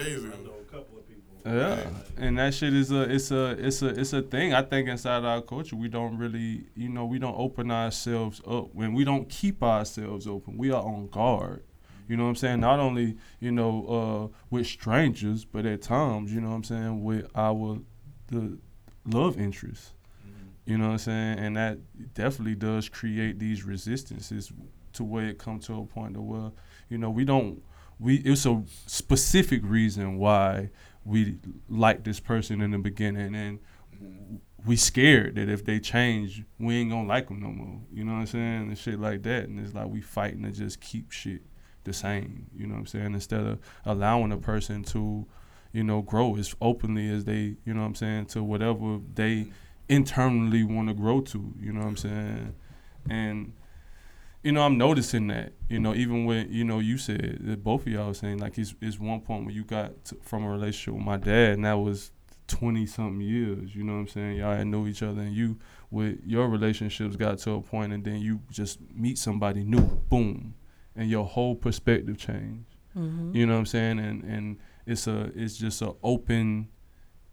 Yeah, 1.44 1.86
and 2.18 2.38
that 2.38 2.54
shit 2.54 2.74
is 2.74 2.90
a 2.90 3.02
it's 3.02 3.30
a 3.30 3.50
it's 3.58 3.82
a 3.82 3.88
it's 3.88 4.12
a 4.12 4.22
thing. 4.22 4.52
I 4.54 4.62
think 4.62 4.88
inside 4.88 5.24
our 5.24 5.40
culture 5.40 5.76
we 5.76 5.88
don't 5.88 6.18
really 6.18 6.66
you 6.74 6.88
know 6.88 7.06
we 7.06 7.18
don't 7.18 7.36
open 7.36 7.70
ourselves 7.70 8.40
up 8.46 8.74
when 8.74 8.92
we 8.94 9.04
don't 9.04 9.28
keep 9.28 9.62
ourselves 9.62 10.26
open. 10.26 10.56
We 10.56 10.70
are 10.70 10.82
on 10.82 11.08
guard. 11.08 11.62
You 12.08 12.16
know 12.16 12.24
what 12.24 12.30
I'm 12.30 12.36
saying? 12.36 12.60
Not 12.60 12.80
only 12.80 13.16
you 13.38 13.52
know 13.52 14.30
uh, 14.32 14.36
with 14.50 14.66
strangers, 14.66 15.44
but 15.44 15.64
at 15.64 15.82
times 15.82 16.32
you 16.32 16.40
know 16.40 16.50
what 16.50 16.56
I'm 16.56 16.64
saying 16.64 17.04
with 17.04 17.26
our 17.34 17.78
the 18.26 18.58
love 19.06 19.38
interests. 19.38 19.92
You 20.66 20.78
know 20.78 20.86
what 20.86 20.92
I'm 20.92 20.98
saying? 20.98 21.38
And 21.38 21.56
that 21.56 21.78
definitely 22.14 22.54
does 22.54 22.88
create 22.88 23.38
these 23.38 23.64
resistances 23.64 24.52
to 24.92 25.04
where 25.04 25.26
it 25.26 25.38
comes 25.38 25.66
to 25.66 25.80
a 25.80 25.84
point 25.84 26.16
of 26.16 26.22
where 26.22 26.52
you 26.88 26.98
know 26.98 27.10
we 27.10 27.24
don't 27.24 27.62
we 27.98 28.16
it's 28.16 28.46
a 28.46 28.62
specific 28.86 29.60
reason 29.64 30.16
why 30.18 30.70
we 31.04 31.38
like 31.68 32.04
this 32.04 32.20
person 32.20 32.60
in 32.60 32.70
the 32.70 32.78
beginning 32.78 33.34
and 33.34 33.58
we 34.66 34.76
scared 34.76 35.36
that 35.36 35.48
if 35.48 35.64
they 35.64 35.80
change 35.80 36.44
we 36.58 36.76
ain't 36.76 36.90
gonna 36.90 37.08
like 37.08 37.28
them 37.28 37.40
no 37.40 37.48
more. 37.48 37.80
You 37.92 38.04
know 38.04 38.12
what 38.12 38.20
i'm 38.20 38.26
saying? 38.26 38.68
And 38.68 38.78
shit 38.78 39.00
like 39.00 39.22
that. 39.22 39.44
And 39.44 39.58
it's 39.58 39.74
like 39.74 39.86
we 39.88 40.00
fighting 40.00 40.42
to 40.42 40.50
just 40.50 40.80
keep 40.80 41.10
shit 41.10 41.42
the 41.84 41.92
same. 41.92 42.46
You 42.54 42.66
know 42.66 42.74
what 42.74 42.80
i'm 42.80 42.86
saying? 42.86 43.14
Instead 43.14 43.46
of 43.46 43.58
allowing 43.84 44.32
a 44.32 44.38
person 44.38 44.82
to 44.84 45.26
you 45.72 45.84
know 45.84 46.02
grow 46.02 46.36
as 46.36 46.54
openly 46.60 47.08
as 47.10 47.24
they 47.24 47.56
you 47.64 47.72
know 47.72 47.80
what 47.80 47.86
i'm 47.86 47.94
saying 47.94 48.26
to 48.26 48.42
whatever 48.42 48.98
they 49.14 49.46
internally 49.88 50.64
want 50.64 50.88
to 50.88 50.94
grow 50.94 51.20
to. 51.20 51.54
You 51.58 51.72
know 51.72 51.80
what 51.80 51.88
i'm 51.88 51.96
saying? 51.96 52.54
And 53.08 53.52
you 54.42 54.52
know, 54.52 54.62
I'm 54.62 54.78
noticing 54.78 55.26
that. 55.28 55.52
You 55.68 55.80
know, 55.80 55.94
even 55.94 56.24
when 56.24 56.52
you 56.52 56.64
know 56.64 56.78
you 56.78 56.98
said 56.98 57.38
that 57.42 57.62
both 57.62 57.82
of 57.86 57.92
y'all 57.92 58.08
was 58.08 58.18
saying 58.18 58.38
like 58.38 58.58
it's, 58.58 58.74
it's 58.80 58.98
one 58.98 59.20
point 59.20 59.44
where 59.44 59.54
you 59.54 59.64
got 59.64 60.04
to, 60.06 60.16
from 60.22 60.44
a 60.44 60.50
relationship 60.50 60.94
with 60.94 61.04
my 61.04 61.16
dad, 61.16 61.54
and 61.54 61.64
that 61.64 61.74
was 61.74 62.10
twenty 62.48 62.86
something 62.86 63.20
years. 63.20 63.74
You 63.74 63.84
know 63.84 63.92
what 63.94 64.00
I'm 64.00 64.08
saying? 64.08 64.36
Y'all 64.36 64.56
had 64.56 64.66
know 64.66 64.86
each 64.86 65.02
other, 65.02 65.20
and 65.20 65.34
you 65.34 65.58
with 65.90 66.20
your 66.24 66.48
relationships 66.48 67.16
got 67.16 67.38
to 67.40 67.52
a 67.52 67.60
point, 67.60 67.92
and 67.92 68.04
then 68.04 68.20
you 68.20 68.40
just 68.50 68.78
meet 68.94 69.18
somebody 69.18 69.62
new, 69.64 69.82
boom, 70.08 70.54
and 70.96 71.10
your 71.10 71.24
whole 71.24 71.54
perspective 71.54 72.16
changed. 72.16 72.76
Mhm. 72.96 73.34
You 73.34 73.46
know 73.46 73.52
what 73.54 73.60
I'm 73.60 73.66
saying? 73.66 73.98
And 73.98 74.24
and 74.24 74.58
it's 74.86 75.06
a 75.06 75.30
it's 75.34 75.56
just 75.56 75.82
a 75.82 75.92
open, 76.02 76.68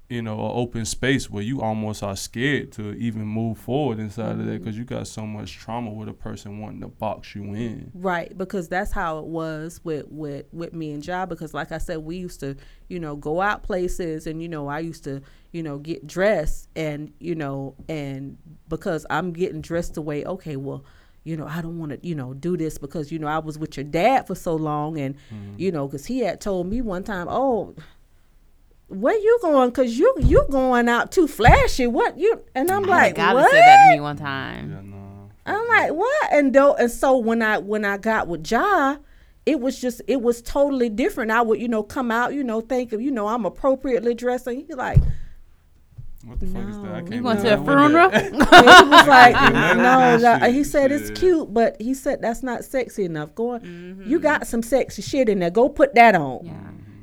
you 0.10 0.22
know, 0.22 0.36
an 0.36 0.52
open 0.54 0.86
space 0.86 1.30
where 1.30 1.44
you 1.44 1.62
almost 1.62 2.02
are 2.02 2.16
scared 2.16 2.72
to 2.72 2.94
even 2.94 3.24
move 3.26 3.58
forward 3.58 4.00
inside 4.00 4.40
of 4.40 4.46
that 4.46 4.64
because 4.64 4.78
you 4.78 4.86
got 4.86 5.06
so 5.06 5.26
much 5.26 5.58
trauma 5.58 5.92
with 5.92 6.08
a 6.08 6.14
person 6.14 6.60
wanting 6.60 6.80
to 6.80 6.88
box 6.88 7.36
you 7.36 7.44
in. 7.54 7.92
Right, 7.94 8.36
because 8.38 8.70
that's 8.70 8.94
how 8.94 9.20
it 9.20 9.26
was 9.26 9.82
with 9.84 10.06
with 10.08 10.46
with 10.54 10.72
me 10.72 10.94
and 10.94 11.06
Ja. 11.06 11.26
Because 11.26 11.54
like 11.54 11.74
I 11.74 11.78
said, 11.78 12.00
we 12.00 12.16
used 12.16 12.40
to, 12.40 12.56
you 12.88 13.00
know, 13.00 13.18
go 13.18 13.42
out 13.42 13.64
places, 13.64 14.28
and 14.28 14.42
you 14.42 14.48
know, 14.48 14.70
I 14.70 14.80
used 14.80 15.04
to, 15.04 15.22
you 15.52 15.62
know, 15.62 15.78
get 15.78 16.08
dressed, 16.08 16.70
and 16.78 17.12
you 17.20 17.36
know, 17.36 17.76
and 17.90 18.38
because 18.70 19.06
I'm 19.10 19.34
getting 19.34 19.60
dressed 19.60 19.96
the 19.96 20.02
way, 20.02 20.24
okay, 20.24 20.56
well, 20.56 20.86
you 21.26 21.36
know, 21.36 21.48
I 21.48 21.62
don't 21.62 21.80
want 21.80 21.92
to, 21.92 22.08
you 22.08 22.16
know, 22.16 22.34
do 22.34 22.56
this 22.56 22.78
because 22.78 23.12
you 23.12 23.20
know 23.20 23.28
I 23.28 23.40
was 23.40 23.60
with 23.60 23.76
your 23.76 23.84
dad 23.84 24.26
for 24.26 24.36
so 24.36 24.56
long, 24.56 24.98
and 24.98 25.16
mm-hmm. 25.16 25.56
you 25.58 25.70
know, 25.70 25.86
because 25.86 26.06
he 26.06 26.20
had 26.20 26.40
told 26.40 26.68
me 26.68 26.82
one 26.82 27.04
time, 27.04 27.28
oh. 27.30 27.76
Where 28.88 29.18
you 29.18 29.40
going? 29.42 29.72
Cause 29.72 29.94
you 29.98 30.14
you 30.20 30.46
going 30.50 30.88
out 30.88 31.12
too 31.12 31.28
flashy. 31.28 31.88
What 31.88 32.18
you? 32.18 32.42
And 32.56 32.72
I'm 32.72 32.86
Oh 32.86 32.90
like, 32.90 33.16
God 33.16 33.36
what? 33.36 33.52
said 33.52 33.60
that 33.60 33.88
to 33.90 33.96
me 33.96 34.00
one 34.02 34.16
time. 34.18 34.72
Yeah, 34.72 34.82
no. 34.82 35.30
I'm 35.46 35.68
like, 35.68 35.92
what? 35.94 36.34
And 36.34 36.54
though, 36.54 36.74
and 36.76 36.90
so 36.90 37.18
when 37.18 37.42
I 37.42 37.58
when 37.58 37.84
I 37.84 37.98
got 37.98 38.28
with 38.28 38.50
Ja, 38.50 38.98
it 39.46 39.60
was 39.60 39.80
just 39.80 40.02
it 40.08 40.22
was 40.22 40.42
totally 40.42 40.88
different. 40.90 41.32
I 41.32 41.42
would 41.42 41.60
you 41.60 41.68
know 41.68 41.84
come 41.84 42.12
out 42.12 42.34
you 42.34 42.44
know 42.44 42.62
think 42.62 42.94
of 42.94 43.02
you 43.02 43.12
know 43.12 43.28
I'm 43.28 43.46
appropriately 43.46 44.14
dressed, 44.14 44.48
and 44.48 44.58
he's 44.58 44.70
like, 44.76 45.00
What 46.26 46.40
the 46.40 46.48
fuck 46.48 46.68
is 46.70 46.78
that? 46.78 46.86
I 46.86 47.02
No. 47.02 47.02
can't 47.02 47.14
You 47.14 47.22
going 47.22 47.38
to 47.38 47.44
remember 47.58 48.00
a 48.00 48.10
funeral? 48.10 48.10
that- 48.12 48.84
he 48.84 48.90
was 48.90 49.08
like, 49.08 49.34
Yeah, 49.36 49.74
no, 49.74 50.18
that 50.18 50.40
that- 50.42 50.54
he 50.54 50.64
said 50.64 50.92
yeah. 50.92 50.98
it's 50.98 51.20
cute, 51.20 51.54
but 51.54 51.76
he 51.82 51.94
said 51.94 52.22
that's 52.22 52.42
not 52.42 52.64
sexy 52.64 53.04
enough. 53.04 53.36
Go, 53.36 53.60
Mm-hmm. 53.60 54.10
you 54.10 54.20
got 54.20 54.48
some 54.48 54.64
sexy 54.64 55.02
shit 55.02 55.28
in 55.28 55.40
there. 55.40 55.50
Go 55.50 55.68
put 55.70 55.94
that 55.96 56.16
on. 56.16 56.46
Yeah. 56.46 56.54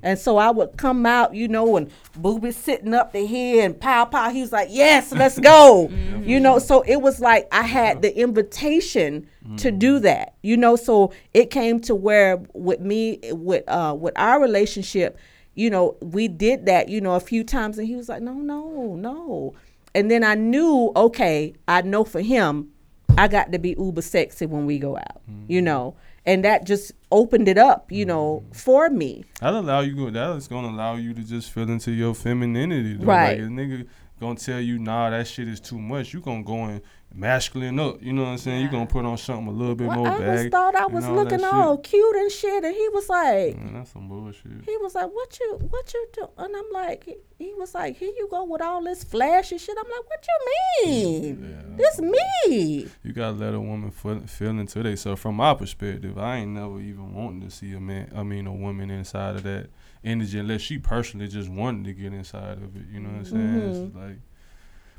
And 0.05 0.19
so 0.19 0.37
I 0.37 0.51
would 0.51 0.77
come 0.77 1.07
out, 1.07 1.35
you 1.35 1.49
know, 1.49 1.77
and 1.77 1.91
boobies 2.15 2.57
sitting 2.57 2.93
up 2.93 3.13
the 3.13 3.25
head 3.27 3.65
and 3.65 3.81
pow 3.81 4.05
pow. 4.05 4.29
He 4.31 4.43
was 4.43 4.53
like, 4.53 4.69
"Yes, 4.71 5.11
let's 5.13 5.41
go." 5.41 5.91
You 6.25 6.41
know, 6.41 6.59
so 6.59 6.81
it 6.83 7.03
was 7.03 7.21
like 7.21 7.47
I 7.53 7.63
had 7.63 8.01
the 8.01 8.17
invitation 8.19 9.27
to 9.59 9.71
do 9.71 9.99
that. 9.99 10.35
You 10.43 10.57
know, 10.57 10.75
so 10.75 11.13
it 11.35 11.51
came 11.51 11.81
to 11.81 11.95
where 11.95 12.41
with 12.55 12.81
me 12.81 13.19
with 13.25 13.65
uh 13.69 13.95
with 13.99 14.15
our 14.17 14.41
relationship, 14.41 15.19
you 15.55 15.69
know, 15.69 15.97
we 16.01 16.29
did 16.29 16.65
that, 16.65 16.89
you 16.89 17.03
know, 17.03 17.15
a 17.15 17.21
few 17.21 17.45
times 17.45 17.77
and 17.79 17.87
he 17.87 17.95
was 17.95 18.09
like, 18.09 18.23
"No, 18.23 18.33
no, 18.33 18.95
no." 18.95 19.55
And 19.95 20.11
then 20.11 20.25
I 20.25 20.35
knew, 20.35 20.93
okay, 20.97 21.53
I 21.69 21.83
know 21.83 22.05
for 22.05 22.21
him, 22.23 22.71
I 23.17 23.29
got 23.29 23.53
to 23.53 23.59
be 23.59 23.77
uber 23.79 24.03
sexy 24.03 24.47
when 24.47 24.65
we 24.67 24.79
go 24.79 24.97
out. 24.97 25.21
You 25.47 25.61
know, 25.63 25.95
and 26.27 26.45
that 26.45 26.65
just 26.65 26.93
opened 27.11 27.49
it 27.49 27.59
up, 27.59 27.93
you 27.93 28.05
know, 28.05 28.43
mm. 28.49 28.57
for 28.57 28.89
me. 28.89 29.25
That'll 29.41 29.61
allow 29.61 29.81
you 29.81 29.95
go. 29.95 30.11
That 30.11 30.37
is 30.37 30.49
gonna 30.49 30.69
allow 30.69 30.97
you 30.97 31.15
to 31.15 31.23
just 31.23 31.51
feel 31.51 31.69
into 31.69 31.93
your 31.93 32.15
femininity. 32.15 32.95
Though. 32.95 33.07
Right. 33.07 33.39
Like 33.39 33.47
a 33.47 33.51
nigga 33.51 33.87
gonna 34.21 34.37
tell 34.37 34.61
you, 34.61 34.79
nah, 34.79 35.11
that 35.11 35.27
shit 35.27 35.49
is 35.49 35.61
too 35.61 35.79
much. 35.79 36.13
You 36.13 36.21
gonna 36.21 36.43
go 36.43 36.65
and 36.65 36.81
masculine 37.15 37.79
up. 37.79 38.03
You 38.03 38.13
know 38.13 38.23
what 38.23 38.29
I'm 38.31 38.39
saying? 38.39 38.61
You're 38.63 38.71
gonna 38.71 38.87
put 38.87 39.05
on 39.05 39.17
something 39.17 39.47
a 39.49 39.51
little 39.51 39.75
bit 39.75 39.87
Well, 39.87 39.99
more 39.99 40.09
I 40.09 40.19
bag. 40.19 40.39
just 40.39 40.51
thought 40.51 40.75
I 40.75 40.87
was 40.87 41.05
all 41.05 41.15
looking 41.15 41.45
all 41.45 41.79
cute 41.79 42.17
and 42.17 42.31
shit, 42.31 42.65
and 42.65 42.75
he 42.75 42.89
was 42.89 43.09
like, 43.09 43.57
Man, 43.57 43.75
that's 43.75 43.93
some 43.93 44.09
bullshit. 44.09 44.65
he 44.67 44.77
was 44.79 44.95
like, 44.95 45.07
"What 45.13 45.39
you, 45.41 45.59
what 45.71 45.95
you 45.95 46.07
do?" 46.13 46.29
And 46.39 46.55
I'm 46.57 46.71
like, 46.73 47.05
he, 47.05 47.17
he 47.39 47.55
was 47.55 47.75
like, 47.75 47.97
"Here 47.97 48.09
you 48.09 48.27
go 48.31 48.45
with 48.45 48.61
all 48.63 48.83
this 48.83 49.05
flashy 49.05 49.59
shit." 49.59 49.77
I'm 49.79 49.85
like, 49.91 50.09
"What 50.09 50.27
you 50.29 50.91
mean? 50.93 51.77
This 51.77 52.01
me?" 52.01 52.89
You 53.03 53.13
gotta 53.13 53.37
let 53.37 53.55
a 53.55 53.61
woman 53.61 53.91
feel, 53.91 54.21
feel 54.27 54.51
into 54.59 54.83
they. 54.83 54.97
So 54.97 55.15
from 55.17 55.37
my 55.37 55.55
perspective, 55.55 56.19
I 56.19 56.39
ain't 56.39 56.51
never 56.51 56.81
even 56.81 57.15
wanting 57.15 57.43
to 57.43 57.51
see 57.51 57.73
a 57.75 57.81
man. 57.81 58.13
I 58.15 58.23
mean, 58.25 58.47
a 58.47 58.53
woman 58.53 58.91
inside 58.91 59.37
of 59.37 59.43
that 59.45 59.69
energy 60.03 60.39
unless 60.39 60.61
she 60.61 60.79
personally 60.79 61.29
just 61.29 61.49
wanted 61.49 61.85
to 61.85 61.93
get 61.93 62.13
inside 62.13 62.59
of 62.59 62.77
it. 62.77 62.83
You 62.93 63.01
know 63.01 63.09
what 63.11 63.19
I'm 63.19 63.25
saying? 63.25 63.91
Mm-hmm. 63.93 63.99
like, 63.99 64.19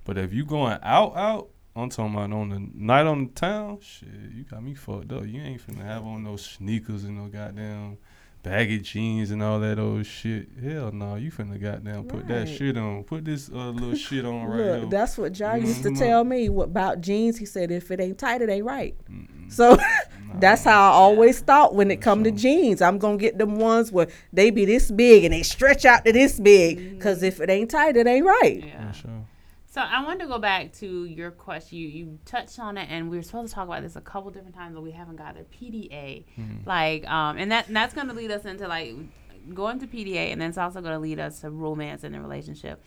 but 0.06 0.18
if 0.18 0.34
you 0.34 0.46
going 0.46 0.78
out, 0.82 1.16
out. 1.18 1.50
I'm 1.76 1.90
talking 1.90 2.14
about 2.14 2.32
on 2.32 2.50
the 2.50 2.70
night 2.74 3.06
on 3.06 3.26
the 3.26 3.32
town. 3.32 3.80
Shit, 3.82 4.08
you 4.34 4.44
got 4.44 4.64
me 4.64 4.76
fucked 4.76 5.12
up. 5.12 5.26
You 5.28 5.42
ain't 5.42 5.66
finna 5.66 5.84
have 5.84 6.06
on 6.06 6.24
no 6.24 6.38
sneakers 6.38 7.04
and 7.04 7.18
no 7.18 7.28
goddamn 7.28 7.98
baggy 8.44 8.80
jeans 8.80 9.32
and 9.32 9.44
all 9.44 9.60
that 9.60 9.78
old 9.78 10.06
shit. 10.06 10.48
Hell 10.64 10.92
no, 10.94 11.16
you 11.16 11.32
finna 11.32 11.62
goddamn 11.62 12.06
put 12.06 12.28
that 12.30 12.48
shit 12.48 12.78
on. 12.78 13.04
Put 13.04 13.26
this 13.26 13.50
uh, 13.50 13.72
little 13.72 13.96
shit 13.96 14.24
on 14.24 14.46
right 14.46 14.58
Look, 14.58 14.80
here. 14.82 14.90
that's 14.90 15.18
what 15.18 15.34
John 15.34 15.62
You 15.62 15.68
used 15.68 15.84
to 15.84 15.94
tell 15.94 16.24
me 16.24 16.48
what, 16.48 16.66
about 16.66 17.02
jeans. 17.02 17.38
He 17.38 17.46
said, 17.46 17.72
"If 17.72 17.92
it 17.92 18.00
ain't 18.00 18.20
tight, 18.20 18.42
it 18.42 18.50
ain't 18.50 18.66
right." 18.66 18.96
So 19.50 19.78
that's 20.36 20.64
how 20.64 20.92
I 20.92 20.94
always 20.94 21.40
thought 21.42 21.76
when 21.76 21.92
it 21.92 21.98
come 21.98 22.24
to 22.24 22.32
jeans. 22.32 22.82
I'm 22.82 23.00
gonna 23.00 23.18
get 23.18 23.38
them 23.38 23.56
ones 23.58 23.92
where 23.92 24.08
they 24.32 24.50
be 24.50 24.64
this 24.64 24.92
big 24.92 25.26
and 25.26 25.34
they 25.34 25.44
stretch 25.44 25.84
out 25.84 26.06
to 26.06 26.14
this 26.14 26.40
big. 26.40 27.02
Cause 27.02 27.22
if 27.22 27.42
it 27.42 27.50
ain't 27.50 27.70
tight, 27.70 27.98
it 27.98 28.08
ain't 28.08 28.26
right. 28.26 28.64
Yeah. 28.66 28.94
For 29.76 29.82
sure. 29.82 29.90
So 29.90 29.92
I 29.92 30.04
wanted 30.04 30.22
to 30.22 30.28
go 30.28 30.40
back 30.40 30.72
to 30.74 31.06
your 31.06 31.32
question. 31.32 31.78
You 31.78 31.88
you 31.88 32.20
touched 32.26 32.60
on 32.60 32.78
it, 32.78 32.88
and 32.90 33.10
we 33.10 33.18
were 33.18 33.24
supposed 33.24 33.50
to 33.50 33.56
talk 33.56 33.68
about 33.68 33.82
this 33.84 33.96
a 33.96 34.02
couple 34.02 34.32
different 34.32 34.56
times, 34.56 34.74
but 34.74 34.82
we 34.82 34.92
haven't 34.92 35.18
got 35.18 35.36
there. 35.36 35.44
PDA, 35.44 36.24
like, 36.66 37.06
um, 37.10 37.38
and 37.38 37.52
that 37.52 37.68
and 37.68 37.76
that's 37.76 37.94
going 37.94 38.08
to 38.08 38.14
lead 38.14 38.32
us 38.32 38.46
into 38.46 38.68
like 38.68 38.96
going 39.54 39.80
to 39.80 39.88
PDA, 39.88 40.32
and 40.32 40.42
then 40.42 40.50
it's 40.50 40.58
also 40.58 40.82
going 40.82 40.94
to 40.94 41.00
lead 41.00 41.20
us 41.20 41.42
to 41.42 41.50
romance 41.50 42.04
in 42.04 42.16
a 42.16 42.22
relationship. 42.22 42.82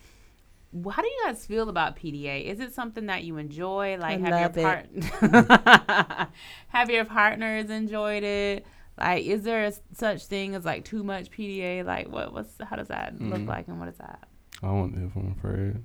How 0.91 1.03
do 1.03 1.09
you 1.09 1.21
guys 1.25 1.47
feel 1.47 1.69
about 1.69 1.97
PDA? 1.97 2.45
Is 2.45 2.61
it 2.61 2.75
something 2.75 3.07
that 3.07 3.25
you 3.25 3.39
enjoy? 3.39 3.97
Like, 3.99 4.21
I 4.21 4.31
have 4.31 4.55
love 4.57 4.57
your 4.57 4.65
part 4.65 6.29
have 6.69 6.91
your 6.91 7.05
partners 7.05 7.71
enjoyed 7.71 8.23
it? 8.23 8.67
Like, 8.99 9.25
is 9.25 9.43
there 9.43 9.65
a 9.65 9.73
such 9.95 10.27
thing 10.27 10.55
as 10.55 10.65
like 10.65 10.85
too 10.85 11.05
much 11.05 11.31
PDA? 11.31 11.85
Like, 11.85 12.09
what 12.11 12.33
what's 12.33 12.55
how 12.63 12.77
does 12.77 12.89
that 12.89 13.21
look 13.21 13.47
like, 13.47 13.69
and 13.69 13.79
what 13.79 13.89
is 13.89 13.97
that? 13.99 14.27
I 14.63 14.73
want 14.73 14.95
to 14.95 15.01
hear 15.01 15.11
from 15.11 15.35
Fred. 15.37 15.85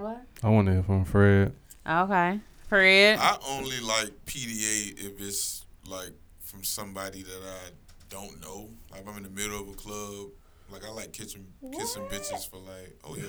What? 0.00 0.22
I 0.42 0.48
want 0.48 0.66
to 0.68 0.72
hear 0.72 0.82
from 0.82 1.04
Fred. 1.04 1.52
Okay, 1.86 2.40
Fred. 2.68 3.18
I 3.20 3.36
only 3.46 3.78
like 3.80 4.10
PDA 4.24 4.98
if 4.98 5.20
it's 5.20 5.66
like 5.86 6.12
from 6.40 6.64
somebody 6.64 7.22
that 7.22 7.42
I 7.44 7.70
don't 8.08 8.40
know. 8.40 8.70
Like 8.90 9.06
I'm 9.06 9.14
in 9.18 9.24
the 9.24 9.28
middle 9.28 9.60
of 9.60 9.68
a 9.68 9.74
club. 9.74 10.28
Like 10.72 10.86
I 10.86 10.90
like 10.90 11.12
kissing 11.12 11.46
kissing 11.76 12.04
bitches 12.04 12.48
for 12.48 12.56
like, 12.56 12.98
oh 13.04 13.14
yeah. 13.14 13.24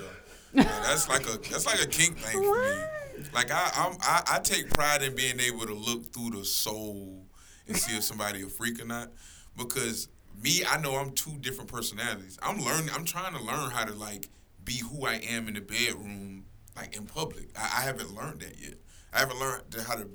Like, 0.53 0.68
that's 0.68 1.10
like 1.10 1.23
a 1.23 1.38
that's 1.49 1.65
like 1.65 1.81
a 1.81 1.88
kink 1.88 2.18
thing 2.18 2.41
for 2.41 2.61
me. 2.61 3.26
Like 3.34 3.52
I 3.52 3.69
I'm, 3.76 3.98
I 4.02 4.23
I 4.35 4.39
take 4.39 4.69
pride 4.69 5.03
in 5.03 5.14
being 5.14 5.41
able 5.41 5.65
to 5.65 5.73
look 5.73 6.14
through 6.14 6.30
the 6.30 6.45
soul 6.45 7.26
and 7.68 7.76
see 7.76 7.98
if 7.98 8.03
somebody 8.03 8.43
a 8.43 8.48
freak 8.48 8.81
or 8.81 8.85
not. 8.85 9.10
Because 9.57 10.07
me, 10.41 10.64
I 10.65 10.80
know 10.80 10.95
I'm 10.95 11.11
two 11.11 11.38
different 11.41 11.69
personalities. 11.69 12.39
I'm 12.41 12.61
learning. 12.61 12.91
I'm 12.95 13.03
trying 13.03 13.34
to 13.34 13.43
learn 13.43 13.72
how 13.72 13.84
to 13.84 13.93
like 13.93 14.30
be 14.64 14.77
who 14.77 15.06
I 15.06 15.15
am 15.15 15.48
in 15.48 15.56
the 15.56 15.61
bedroom, 15.61 16.45
like 16.76 16.95
in 16.95 17.06
public. 17.06 17.49
I, 17.57 17.80
I 17.80 17.81
haven't 17.81 18.14
learned 18.14 18.41
that 18.41 18.60
yet. 18.60 18.76
I 19.14 19.19
haven't 19.19 19.39
learned 19.39 19.64
how 19.88 19.95
to 19.95 20.07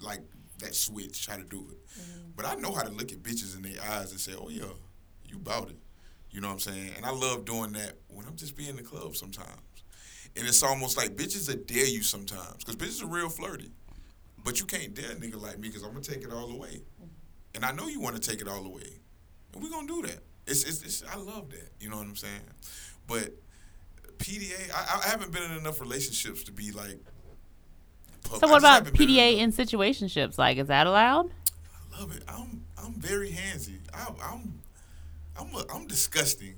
like 0.00 0.22
that 0.58 0.74
switch, 0.74 1.26
how 1.26 1.36
to 1.36 1.44
do 1.44 1.66
it. 1.70 1.86
Mm-hmm. 2.00 2.30
But 2.36 2.46
I 2.46 2.54
know 2.54 2.72
how 2.72 2.82
to 2.82 2.90
look 2.90 3.12
at 3.12 3.22
bitches 3.22 3.56
in 3.56 3.62
their 3.62 3.80
eyes 3.82 4.10
and 4.10 4.20
say, 4.20 4.32
"Oh 4.38 4.48
yeah, 4.48 4.64
you 5.24 5.38
bout 5.38 5.70
it." 5.70 5.76
You 6.30 6.40
know 6.40 6.48
what 6.48 6.54
I'm 6.54 6.60
saying? 6.60 6.90
And 6.96 7.06
I 7.06 7.10
love 7.10 7.44
doing 7.44 7.72
that 7.72 7.94
when 8.08 8.26
I'm 8.26 8.36
just 8.36 8.56
being 8.56 8.70
in 8.70 8.76
the 8.76 8.82
club 8.82 9.14
sometimes. 9.14 9.60
And 10.36 10.48
it's 10.48 10.64
almost 10.64 10.96
like 10.96 11.14
bitches 11.14 11.46
that 11.46 11.68
dare 11.68 11.86
you 11.86 12.02
sometimes 12.02 12.64
because 12.64 12.74
bitches 12.74 13.04
are 13.04 13.06
real 13.06 13.28
flirty. 13.28 13.70
But 14.42 14.58
you 14.58 14.66
can't 14.66 14.92
dare 14.94 15.12
a 15.12 15.14
nigga 15.14 15.40
like 15.40 15.58
me 15.58 15.68
because 15.68 15.84
I'm 15.84 15.90
gonna 15.90 16.00
take 16.00 16.24
it 16.24 16.32
all 16.32 16.48
the 16.48 16.56
way. 16.56 16.82
Mm-hmm. 17.00 17.04
And 17.54 17.64
I 17.64 17.72
know 17.72 17.86
you 17.86 18.00
want 18.00 18.20
to 18.20 18.30
take 18.30 18.40
it 18.40 18.48
all 18.48 18.62
the 18.62 18.68
way, 18.68 18.98
and 19.52 19.62
we're 19.62 19.70
gonna 19.70 19.86
do 19.86 20.02
that. 20.02 20.18
It's, 20.46 20.64
it's, 20.64 20.82
it's 20.82 21.04
I 21.10 21.16
love 21.16 21.50
that. 21.50 21.70
You 21.80 21.88
know 21.88 21.96
what 21.96 22.06
I'm 22.06 22.16
saying? 22.16 22.40
But 23.06 23.30
PDA, 24.18 24.70
I, 24.74 25.00
I 25.04 25.08
haven't 25.08 25.32
been 25.32 25.42
in 25.42 25.52
enough 25.58 25.80
relationships 25.80 26.42
to 26.44 26.52
be 26.52 26.70
like. 26.72 26.98
pub- 28.24 28.40
So 28.40 28.48
what 28.48 28.58
about 28.58 28.84
PDA 28.86 29.38
enough. 29.38 29.58
in 29.58 29.66
situationships? 29.66 30.38
Like, 30.38 30.58
is 30.58 30.68
that 30.68 30.86
allowed? 30.86 31.30
I 31.94 32.00
love 32.00 32.16
it. 32.16 32.22
I'm 32.28 32.64
I'm 32.82 32.94
very 32.94 33.30
handsy. 33.30 33.78
I, 33.92 34.08
I'm 34.22 34.60
I'm 35.38 35.54
a, 35.54 35.64
I'm 35.74 35.86
disgusting. 35.86 36.54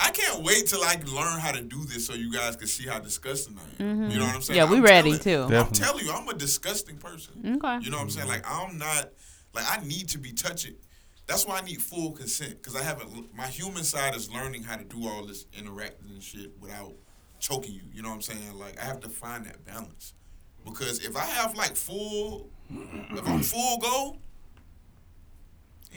I 0.00 0.10
can't 0.10 0.42
wait 0.42 0.66
till 0.66 0.82
I 0.82 0.96
learn 1.06 1.40
how 1.40 1.52
to 1.52 1.62
do 1.62 1.84
this 1.84 2.06
so 2.06 2.12
you 2.14 2.30
guys 2.32 2.54
can 2.54 2.66
see 2.68 2.86
how 2.86 2.98
disgusting 2.98 3.56
I 3.58 3.82
am. 3.82 3.88
You 3.88 3.96
know 3.96 4.04
mm-hmm. 4.04 4.26
what 4.26 4.34
I'm 4.36 4.42
saying? 4.42 4.56
Yeah, 4.58 4.70
we 4.70 4.76
I'm 4.76 4.82
ready, 4.84 5.18
telling- 5.18 5.48
too. 5.48 5.56
I'm 5.56 5.72
telling 5.72 6.04
you, 6.04 6.12
I'm 6.12 6.28
a 6.28 6.34
disgusting 6.34 6.96
person. 6.98 7.34
Okay. 7.62 7.84
You 7.84 7.90
know 7.90 7.96
what 7.96 8.04
I'm 8.04 8.10
saying? 8.10 8.28
Mm-hmm. 8.28 8.28
Like 8.28 8.70
I'm 8.70 8.78
not 8.78 9.10
like 9.54 9.64
I 9.68 9.82
need 9.84 10.08
to 10.10 10.18
be 10.18 10.32
touching. 10.32 10.74
That's 11.30 11.46
why 11.46 11.58
I 11.58 11.60
need 11.60 11.80
full 11.80 12.10
consent 12.10 12.60
because 12.60 12.74
I 12.74 12.82
haven't. 12.82 13.32
My 13.32 13.46
human 13.46 13.84
side 13.84 14.16
is 14.16 14.28
learning 14.28 14.64
how 14.64 14.74
to 14.74 14.82
do 14.82 15.06
all 15.06 15.24
this 15.24 15.46
interacting 15.56 16.08
and 16.10 16.20
shit 16.20 16.50
without 16.60 16.92
choking 17.38 17.72
you. 17.72 17.82
You 17.94 18.02
know 18.02 18.08
what 18.08 18.16
I'm 18.16 18.22
saying? 18.22 18.58
Like 18.58 18.80
I 18.80 18.84
have 18.84 18.98
to 19.02 19.08
find 19.08 19.46
that 19.46 19.64
balance 19.64 20.14
because 20.64 21.04
if 21.04 21.16
I 21.16 21.24
have 21.24 21.54
like 21.54 21.76
full, 21.76 22.50
if 22.68 23.28
I'm 23.28 23.44
full 23.44 23.78
go, 23.78 24.16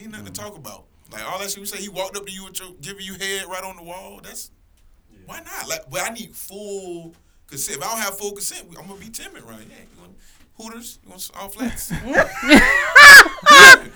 ain't 0.00 0.12
nothing 0.12 0.26
to 0.26 0.32
mm-hmm. 0.32 0.50
talk 0.50 0.56
about. 0.56 0.84
Like 1.10 1.28
all 1.28 1.40
that 1.40 1.50
shit 1.50 1.58
we 1.58 1.66
say, 1.66 1.78
he 1.78 1.88
walked 1.88 2.16
up 2.16 2.26
to 2.26 2.32
you 2.32 2.44
with 2.44 2.60
your 2.60 2.70
giving 2.80 3.04
you 3.04 3.14
head 3.14 3.46
right 3.48 3.64
on 3.64 3.74
the 3.74 3.82
wall. 3.82 4.20
That's 4.22 4.52
why 5.26 5.40
not? 5.40 5.68
Like, 5.68 5.90
but 5.90 6.00
I 6.02 6.10
need 6.10 6.36
full 6.36 7.12
consent. 7.48 7.78
If 7.78 7.84
I 7.84 7.88
don't 7.88 7.98
have 7.98 8.16
full 8.16 8.30
consent, 8.30 8.68
I'm 8.78 8.86
gonna 8.86 9.00
be 9.00 9.10
timid, 9.10 9.42
right? 9.42 9.66
Yeah, 9.68 9.82
you 9.96 10.00
want 10.00 10.14
Hooters? 10.58 11.00
You 11.02 11.10
want 11.10 11.28
all 11.34 11.48
flats? 11.48 11.92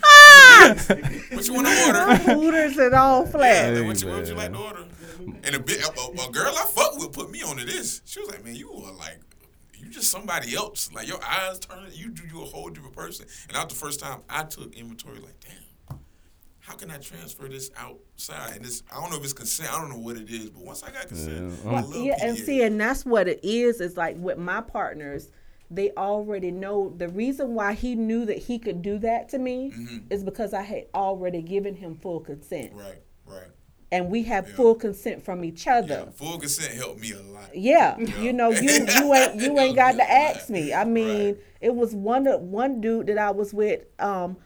what 1.33 1.47
you 1.47 1.55
want 1.55 1.67
to 1.67 1.87
order? 1.87 2.15
Hooters 2.35 2.77
and 2.79 2.95
all 2.95 3.25
Yeah, 3.25 3.31
flat. 3.31 3.75
like, 3.75 3.87
what, 3.87 4.03
you, 4.03 4.09
what 4.09 4.17
would 4.19 4.29
you 4.29 4.35
like 4.35 4.53
to 4.53 4.59
order? 4.59 4.85
And 5.45 5.55
a 5.55 5.61
bit, 5.61 5.83
a, 5.85 5.91
a 5.91 6.31
girl 6.33 6.53
I 6.57 6.65
fuck 6.67 6.97
with 6.99 7.13
put 7.13 7.31
me 7.31 7.43
on 7.43 7.57
to 7.59 7.65
this. 7.65 8.03
She 8.05 8.21
was 8.21 8.31
like, 8.31 8.45
"Man, 8.45 8.55
you 8.55 8.71
are 8.73 8.93
like, 8.93 9.19
you 9.79 9.89
just 9.91 10.11
somebody 10.11 10.55
else. 10.55 10.91
Like 10.93 11.07
your 11.09 11.19
eyes 11.25 11.59
turn, 11.59 11.85
you 11.93 12.09
do 12.11 12.23
you 12.27 12.43
a 12.43 12.45
whole 12.45 12.71
different 12.71 12.95
person." 12.97 13.27
And 13.49 13.57
that 13.57 13.65
was 13.69 13.75
the 13.79 13.85
first 13.85 14.01
time 14.01 14.21
I 14.29 14.45
took 14.45 14.75
inventory. 14.75 15.19
Like, 15.19 15.39
damn, 15.41 15.99
how 16.61 16.75
can 16.75 16.91
I 16.91 16.97
transfer 16.99 17.49
this 17.49 17.71
outside? 17.77 18.57
And 18.57 18.65
this, 18.65 18.83
I 18.91 19.01
don't 19.01 19.11
know 19.11 19.17
if 19.19 19.25
it's 19.25 19.33
consent. 19.33 19.73
I 19.73 19.81
don't 19.81 19.91
know 19.91 19.99
what 19.99 20.17
it 20.17 20.29
is, 20.31 20.51
but 20.51 20.63
once 20.65 20.83
I 20.83 20.91
got 20.91 21.09
consent, 21.09 21.53
Yeah, 21.65 21.71
I 21.71 21.81
love 21.81 21.97
Yeah, 21.97 22.17
and 22.23 22.37
PDA. 22.37 22.45
see, 22.45 22.63
and 22.63 22.81
that's 22.81 23.05
what 23.05 23.29
it 23.29 23.41
is. 23.43 23.81
Is 23.81 23.97
like 23.97 24.17
with 24.19 24.39
my 24.39 24.61
partners, 24.61 25.29
they 25.71 25.91
already 25.97 26.51
know 26.51 26.95
the 26.97 27.09
reason 27.09 27.55
why 27.55 27.75
he 27.75 27.95
knew 27.95 28.25
that 28.25 28.39
he 28.39 28.59
could 28.59 28.81
do 28.83 28.99
that 28.99 29.29
to 29.31 29.39
me 29.39 29.73
is 30.11 30.25
because 30.25 30.55
I 30.55 30.63
had 30.63 30.87
already 30.95 31.43
given 31.43 31.75
him 31.75 31.95
full 31.97 32.21
consent, 32.21 32.73
right, 32.75 33.03
right. 33.27 33.49
and 33.93 34.11
we 34.11 34.23
have 34.25 34.49
Yeah. 34.49 34.55
full 34.57 34.75
consent 34.75 35.23
from 35.23 35.45
each 35.45 35.67
Yeah, 35.67 35.79
other. 35.79 36.09
full 36.15 36.39
consent 36.39 36.73
helped 36.75 37.01
me 37.01 37.13
a 37.13 37.21
lot. 37.21 37.55
Yeah, 37.55 37.99
you 37.99 38.33
know, 38.33 38.51
you 38.51 38.71
you 38.99 39.15
ain't 39.15 39.35
you 39.41 39.59
ain't 39.59 39.77
got 39.77 39.93
to 39.93 39.99
Yeah. 39.99 40.33
ask 40.35 40.49
me. 40.49 40.73
I 40.73 40.85
mean, 40.85 41.27
Right. 41.35 41.37
it 41.61 41.75
was 41.75 41.95
one 41.95 42.25
one 42.51 42.81
dude 42.81 43.07
that 43.09 43.19
I 43.19 43.31
was 43.31 43.53
with. 43.53 43.83
Um, 43.99 44.39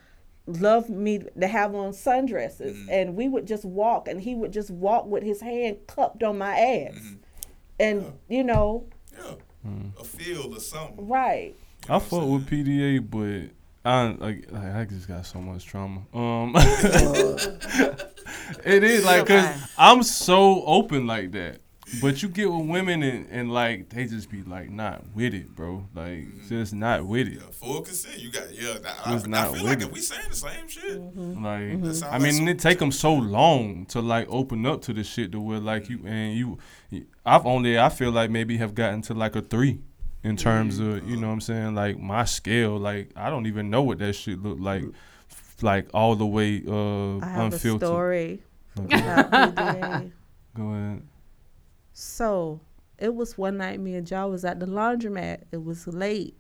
loved 0.49 0.91
me 0.91 1.21
to 1.41 1.47
have 1.47 1.73
on 1.73 1.93
sundresses, 1.93 2.73
Mm-hmm. 2.75 2.89
and 2.91 3.15
we 3.15 3.29
would 3.29 3.47
just 3.47 3.65
walk, 3.65 4.09
and 4.09 4.21
he 4.21 4.35
would 4.35 4.53
just 4.53 4.73
walk 4.73 5.07
with 5.07 5.23
his 5.23 5.41
hand 5.41 5.77
cupped 5.87 6.25
on 6.25 6.37
my 6.39 6.59
ass, 6.59 6.95
Mm-hmm. 6.97 7.15
and 7.79 8.13
you 8.29 8.43
know, 8.43 8.87
Yeah, 9.13 9.35
Hmm. 9.63 9.89
a 9.99 10.05
feel 10.05 10.55
or 10.55 10.61
something. 10.61 11.07
right. 11.09 11.55
I 11.89 11.99
fuck 11.99 12.29
with 12.29 12.49
PDA, 12.49 13.01
but 13.11 13.51
I 13.85 14.05
like, 14.19 14.51
like 14.53 14.75
I 14.75 14.85
just 14.85 15.09
got 15.09 15.27
so 15.27 15.41
much 15.41 15.65
trauma. 15.67 16.03
Um, 16.15 16.53
it 18.65 18.85
is 18.85 19.05
like 19.05 19.27
cause 19.27 19.45
I'm 19.77 20.03
so 20.05 20.65
open 20.65 21.07
like 21.07 21.33
that. 21.33 21.59
but 22.01 22.23
you 22.23 22.29
get 22.29 22.51
with 22.51 22.67
women 22.67 23.03
and, 23.03 23.27
and 23.31 23.53
like 23.53 23.89
they 23.91 24.07
just 24.07 24.31
be 24.31 24.43
like 24.43 24.71
not 24.71 25.05
with 25.15 25.35
it, 25.35 25.55
bro. 25.55 25.85
Like 25.95 26.07
mm-hmm. 26.07 26.49
just 26.49 26.73
not 26.73 27.05
with 27.05 27.27
it. 27.27 27.35
Yeah, 27.35 27.51
full 27.51 27.81
consent. 27.83 28.19
You 28.21 28.31
got 28.31 28.55
yeah. 28.55 28.79
I, 29.05 29.13
Was 29.15 29.25
I, 29.25 29.27
not 29.27 29.49
I 29.49 29.53
feel 29.53 29.65
with 29.65 29.73
like 29.73 29.83
it. 29.83 29.93
we 29.93 30.01
saying 30.01 30.29
the 30.31 30.37
same 30.37 30.69
shit. 30.69 31.01
Mm-hmm. 31.01 31.45
Like 31.45 31.61
mm-hmm. 31.61 31.85
That 31.85 31.95
sound 31.95 32.15
I 32.15 32.19
like 32.19 32.35
mean, 32.35 32.49
it 32.49 32.61
take 32.61 32.79
them 32.79 32.93
so 32.93 33.13
long 33.13 33.87
to 33.87 34.01
like 34.01 34.29
open 34.31 34.65
up 34.65 34.83
to 34.83 34.93
the 34.93 35.03
shit 35.03 35.33
to 35.33 35.41
where 35.41 35.59
like 35.59 35.89
you 35.89 36.07
and 36.07 36.37
you. 36.37 36.59
I've 37.25 37.47
only 37.47 37.79
I 37.79 37.89
feel 37.89 38.11
like 38.11 38.31
maybe 38.31 38.57
have 38.59 38.75
gotten 38.75 39.03
to 39.03 39.15
like 39.15 39.37
a 39.37 39.43
three 39.43 39.81
in 40.23 40.37
terms 40.37 40.79
of 40.79 41.09
you 41.09 41.17
know 41.17 41.29
what 41.29 41.35
I'm 41.35 41.41
saying 41.41 41.75
like 41.75 41.99
my 41.99 42.25
scale. 42.25 42.77
Like 42.79 43.11
I 43.17 43.31
don't 43.31 43.47
even 43.47 43.71
know 43.71 43.83
what 43.83 43.99
that 43.99 44.15
shit 44.15 44.43
look 44.43 44.59
like. 44.61 44.85
Like 45.61 45.89
all 45.95 46.17
the 46.17 46.27
way 46.27 46.63
uh 46.67 47.19
I 47.19 47.29
have 47.29 47.53
unfiltered. 47.53 47.83
a 47.83 47.87
story 47.87 48.43
Okay. 48.81 49.01
Go 50.57 50.69
ahead. 50.73 51.03
So 51.93 52.61
it 52.99 53.15
was 53.15 53.37
one 53.37 53.59
night 53.59 53.81
me 53.81 53.95
and 53.95 54.07
Joe 54.07 54.29
was 54.29 54.45
at 54.45 54.61
the 54.61 54.67
laundromat. 54.67 55.43
It 55.53 55.63
was 55.63 55.87
late. 55.87 56.37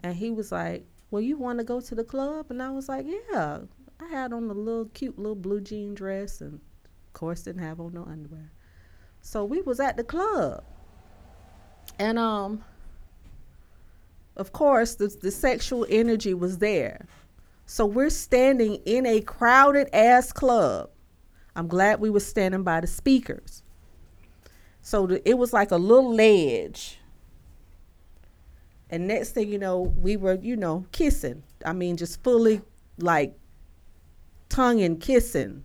And 0.00 0.14
he 0.14 0.30
was 0.30 0.52
like, 0.52 0.86
Well, 1.10 1.22
you 1.22 1.36
want 1.36 1.58
to 1.58 1.64
go 1.64 1.80
to 1.80 1.94
the 1.94 2.04
club? 2.04 2.46
And 2.50 2.62
I 2.62 2.70
was 2.70 2.88
like, 2.88 3.06
Yeah. 3.32 3.60
I 3.98 4.08
had 4.08 4.32
on 4.32 4.50
a 4.50 4.54
little 4.54 4.86
cute 4.86 5.18
little 5.18 5.34
blue 5.34 5.60
jean 5.60 5.94
dress 5.94 6.40
and 6.40 6.54
of 6.54 7.12
course 7.12 7.42
didn't 7.42 7.62
have 7.62 7.80
on 7.80 7.94
no 7.94 8.04
underwear. 8.04 8.50
So 9.26 9.44
we 9.44 9.60
was 9.60 9.80
at 9.80 9.96
the 9.96 10.04
club. 10.04 10.62
And 11.98 12.16
um 12.16 12.64
of 14.36 14.52
course 14.52 14.94
the 14.94 15.08
the 15.08 15.32
sexual 15.32 15.84
energy 15.90 16.32
was 16.32 16.58
there. 16.58 17.08
So 17.66 17.86
we're 17.86 18.10
standing 18.10 18.76
in 18.86 19.04
a 19.04 19.20
crowded 19.20 19.88
ass 19.92 20.32
club. 20.32 20.90
I'm 21.56 21.66
glad 21.66 21.98
we 21.98 22.08
were 22.08 22.20
standing 22.20 22.62
by 22.62 22.80
the 22.80 22.86
speakers. 22.86 23.64
So 24.80 25.08
the, 25.08 25.28
it 25.28 25.36
was 25.36 25.52
like 25.52 25.72
a 25.72 25.76
little 25.76 26.14
ledge. 26.14 27.00
And 28.90 29.08
next 29.08 29.32
thing 29.32 29.48
you 29.48 29.58
know, 29.58 29.80
we 29.80 30.16
were, 30.16 30.34
you 30.34 30.54
know, 30.54 30.86
kissing. 30.92 31.42
I 31.64 31.72
mean, 31.72 31.96
just 31.96 32.22
fully 32.22 32.60
like 32.96 33.36
tongue 34.48 34.80
and 34.82 35.00
kissing. 35.00 35.64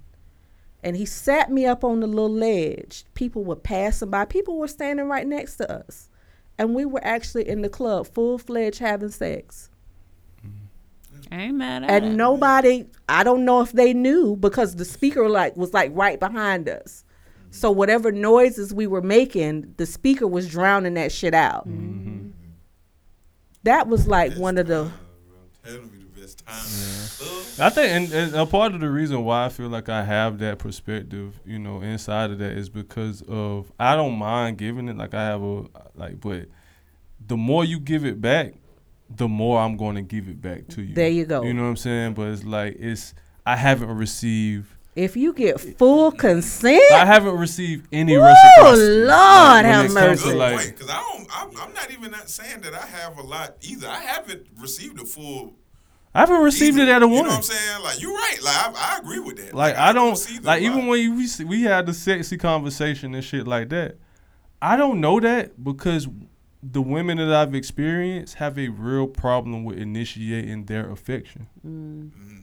And 0.83 0.95
he 0.95 1.05
sat 1.05 1.51
me 1.51 1.65
up 1.65 1.83
on 1.83 1.99
the 1.99 2.07
little 2.07 2.29
ledge. 2.31 3.05
People 3.13 3.43
were 3.43 3.55
passing 3.55 4.09
by. 4.09 4.25
People 4.25 4.57
were 4.57 4.67
standing 4.67 5.07
right 5.07 5.27
next 5.27 5.57
to 5.57 5.71
us. 5.71 6.09
And 6.57 6.73
we 6.75 6.85
were 6.85 7.03
actually 7.03 7.47
in 7.47 7.61
the 7.61 7.69
club, 7.69 8.07
full 8.07 8.37
fledged 8.37 8.79
having 8.79 9.09
sex. 9.09 9.69
I 11.31 11.43
ain't 11.43 11.55
mad 11.55 11.83
at 11.83 11.89
And 11.89 12.05
it. 12.05 12.15
nobody, 12.15 12.85
I 13.07 13.23
don't 13.23 13.45
know 13.45 13.61
if 13.61 13.71
they 13.71 13.93
knew 13.93 14.35
because 14.35 14.75
the 14.75 14.85
speaker 14.85 15.29
like 15.29 15.55
was 15.55 15.73
like 15.73 15.91
right 15.93 16.19
behind 16.19 16.67
us. 16.67 17.05
So 17.51 17.69
whatever 17.71 18.11
noises 18.11 18.73
we 18.73 18.87
were 18.87 19.01
making, 19.01 19.73
the 19.77 19.85
speaker 19.85 20.27
was 20.27 20.49
drowning 20.49 20.95
that 20.95 21.11
shit 21.11 21.33
out. 21.33 21.67
That 23.63 23.87
was 23.87 24.07
like 24.07 24.33
one 24.33 24.57
of 24.57 24.67
the 24.67 24.89
I'm 26.47 26.53
telling 26.53 26.71
you 26.71 26.85
the 26.85 26.99
best 26.99 27.19
time. 27.57 27.65
Uh, 27.65 27.67
I 27.67 27.69
think, 27.69 28.13
and, 28.13 28.13
and 28.13 28.35
a 28.35 28.45
part 28.45 28.73
of 28.73 28.79
the 28.81 28.89
reason 28.89 29.23
why 29.23 29.45
I 29.45 29.49
feel 29.49 29.67
like 29.69 29.89
I 29.89 30.03
have 30.03 30.39
that 30.39 30.57
perspective, 30.59 31.39
you 31.45 31.59
know, 31.59 31.81
inside 31.81 32.31
of 32.31 32.39
that 32.39 32.53
is 32.53 32.69
because 32.69 33.21
of 33.27 33.71
I 33.79 33.95
don't 33.95 34.17
mind 34.17 34.57
giving 34.57 34.87
it. 34.87 34.97
Like 34.97 35.13
I 35.13 35.23
have 35.25 35.41
a 35.43 35.65
like, 35.95 36.19
but 36.21 36.47
the 37.27 37.37
more 37.37 37.63
you 37.65 37.79
give 37.79 38.05
it 38.05 38.19
back, 38.21 38.53
the 39.09 39.27
more 39.27 39.59
I'm 39.59 39.75
going 39.77 39.95
to 39.95 40.01
give 40.01 40.27
it 40.29 40.41
back 40.41 40.67
to 40.69 40.81
you. 40.81 40.95
There 40.95 41.09
you 41.09 41.25
go. 41.25 41.43
You 41.43 41.53
know 41.53 41.63
what 41.63 41.69
I'm 41.69 41.77
saying? 41.77 42.13
But 42.13 42.29
it's 42.29 42.43
like 42.43 42.77
it's 42.79 43.13
I 43.45 43.55
haven't 43.57 43.89
received. 43.89 44.67
if 44.95 45.15
you 45.17 45.33
get 45.33 45.59
full 45.59 46.11
consent, 46.11 46.81
I 46.93 47.05
haven't 47.05 47.35
received 47.37 47.87
any 47.91 48.17
Woo, 48.17 48.23
reciprocity. 48.23 48.87
Lord 48.99 49.07
Like, 49.07 49.63
when 49.63 49.65
have 49.73 49.85
it 49.85 49.93
mercy. 49.93 50.29
to, 50.31 50.35
like- 50.37 50.65
Because 50.67 50.89
I 50.89 50.95
don't. 51.01 51.27
I'm, 51.33 51.49
I'm 51.61 51.73
not 51.73 51.91
even 51.91 52.11
not 52.11 52.29
saying 52.29 52.61
that 52.61 52.73
I 52.73 52.85
have 52.85 53.17
a 53.17 53.21
lot 53.21 53.55
either. 53.61 53.87
I 53.87 53.99
haven't 53.99 54.47
received 54.59 54.99
a 54.99 55.05
full. 55.05 55.53
I 56.13 56.21
haven't 56.21 56.41
received 56.41 56.77
either. 56.77 56.91
it 56.91 56.95
at 56.95 57.03
a 57.03 57.07
woman. 57.07 57.17
You 57.17 57.23
know 57.23 57.29
what 57.29 57.37
I'm 57.37 57.43
saying? 57.43 57.83
Like 57.83 58.01
you're 58.01 58.13
right. 58.13 58.37
Like 58.43 58.55
I, 58.55 58.95
I 58.95 58.97
agree 58.99 59.19
with 59.19 59.37
that. 59.37 59.53
Like 59.53 59.75
I 59.75 59.93
don't 59.93 60.17
a 60.17 60.41
like 60.41 60.61
even 60.61 60.87
when 60.87 60.99
you, 60.99 61.15
we 61.15 61.45
we 61.45 61.63
had 61.63 61.85
the 61.85 61.93
sexy 61.93 62.37
conversation 62.37 63.15
and 63.15 63.23
shit 63.23 63.47
like 63.47 63.69
that. 63.69 63.97
I 64.61 64.75
don't 64.75 64.99
know 64.99 65.19
that 65.19 65.63
because 65.63 66.07
the 66.61 66.81
women 66.81 67.17
that 67.17 67.33
I've 67.33 67.55
experienced 67.55 68.35
have 68.35 68.59
a 68.59 68.67
real 68.67 69.07
problem 69.07 69.63
with 69.63 69.77
initiating 69.77 70.65
their 70.65 70.89
affection. 70.91 71.47
Mm-hmm. 71.65 72.39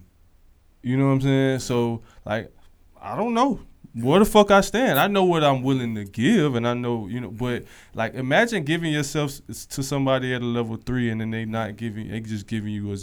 You 0.82 0.96
know 0.96 1.06
what 1.06 1.12
I'm 1.12 1.20
saying? 1.20 1.58
So 1.60 2.02
like 2.24 2.52
I 3.00 3.16
don't 3.16 3.34
know 3.34 3.60
where 3.94 4.18
the 4.18 4.24
fuck 4.24 4.50
I 4.50 4.60
stand. 4.60 4.98
I 4.98 5.06
know 5.06 5.24
what 5.24 5.44
I'm 5.44 5.62
willing 5.62 5.94
to 5.94 6.04
give, 6.04 6.54
and 6.54 6.66
I 6.66 6.74
know 6.74 7.06
you 7.06 7.20
know. 7.20 7.30
But 7.30 7.64
like, 7.94 8.14
imagine 8.14 8.64
giving 8.64 8.92
yourself 8.92 9.40
to 9.46 9.82
somebody 9.82 10.34
at 10.34 10.42
a 10.42 10.46
level 10.46 10.76
three, 10.76 11.10
and 11.10 11.20
then 11.20 11.30
they 11.30 11.44
not 11.44 11.76
giving, 11.76 12.08
they 12.08 12.20
just 12.20 12.46
giving 12.46 12.72
you 12.72 12.92
a 12.92 12.96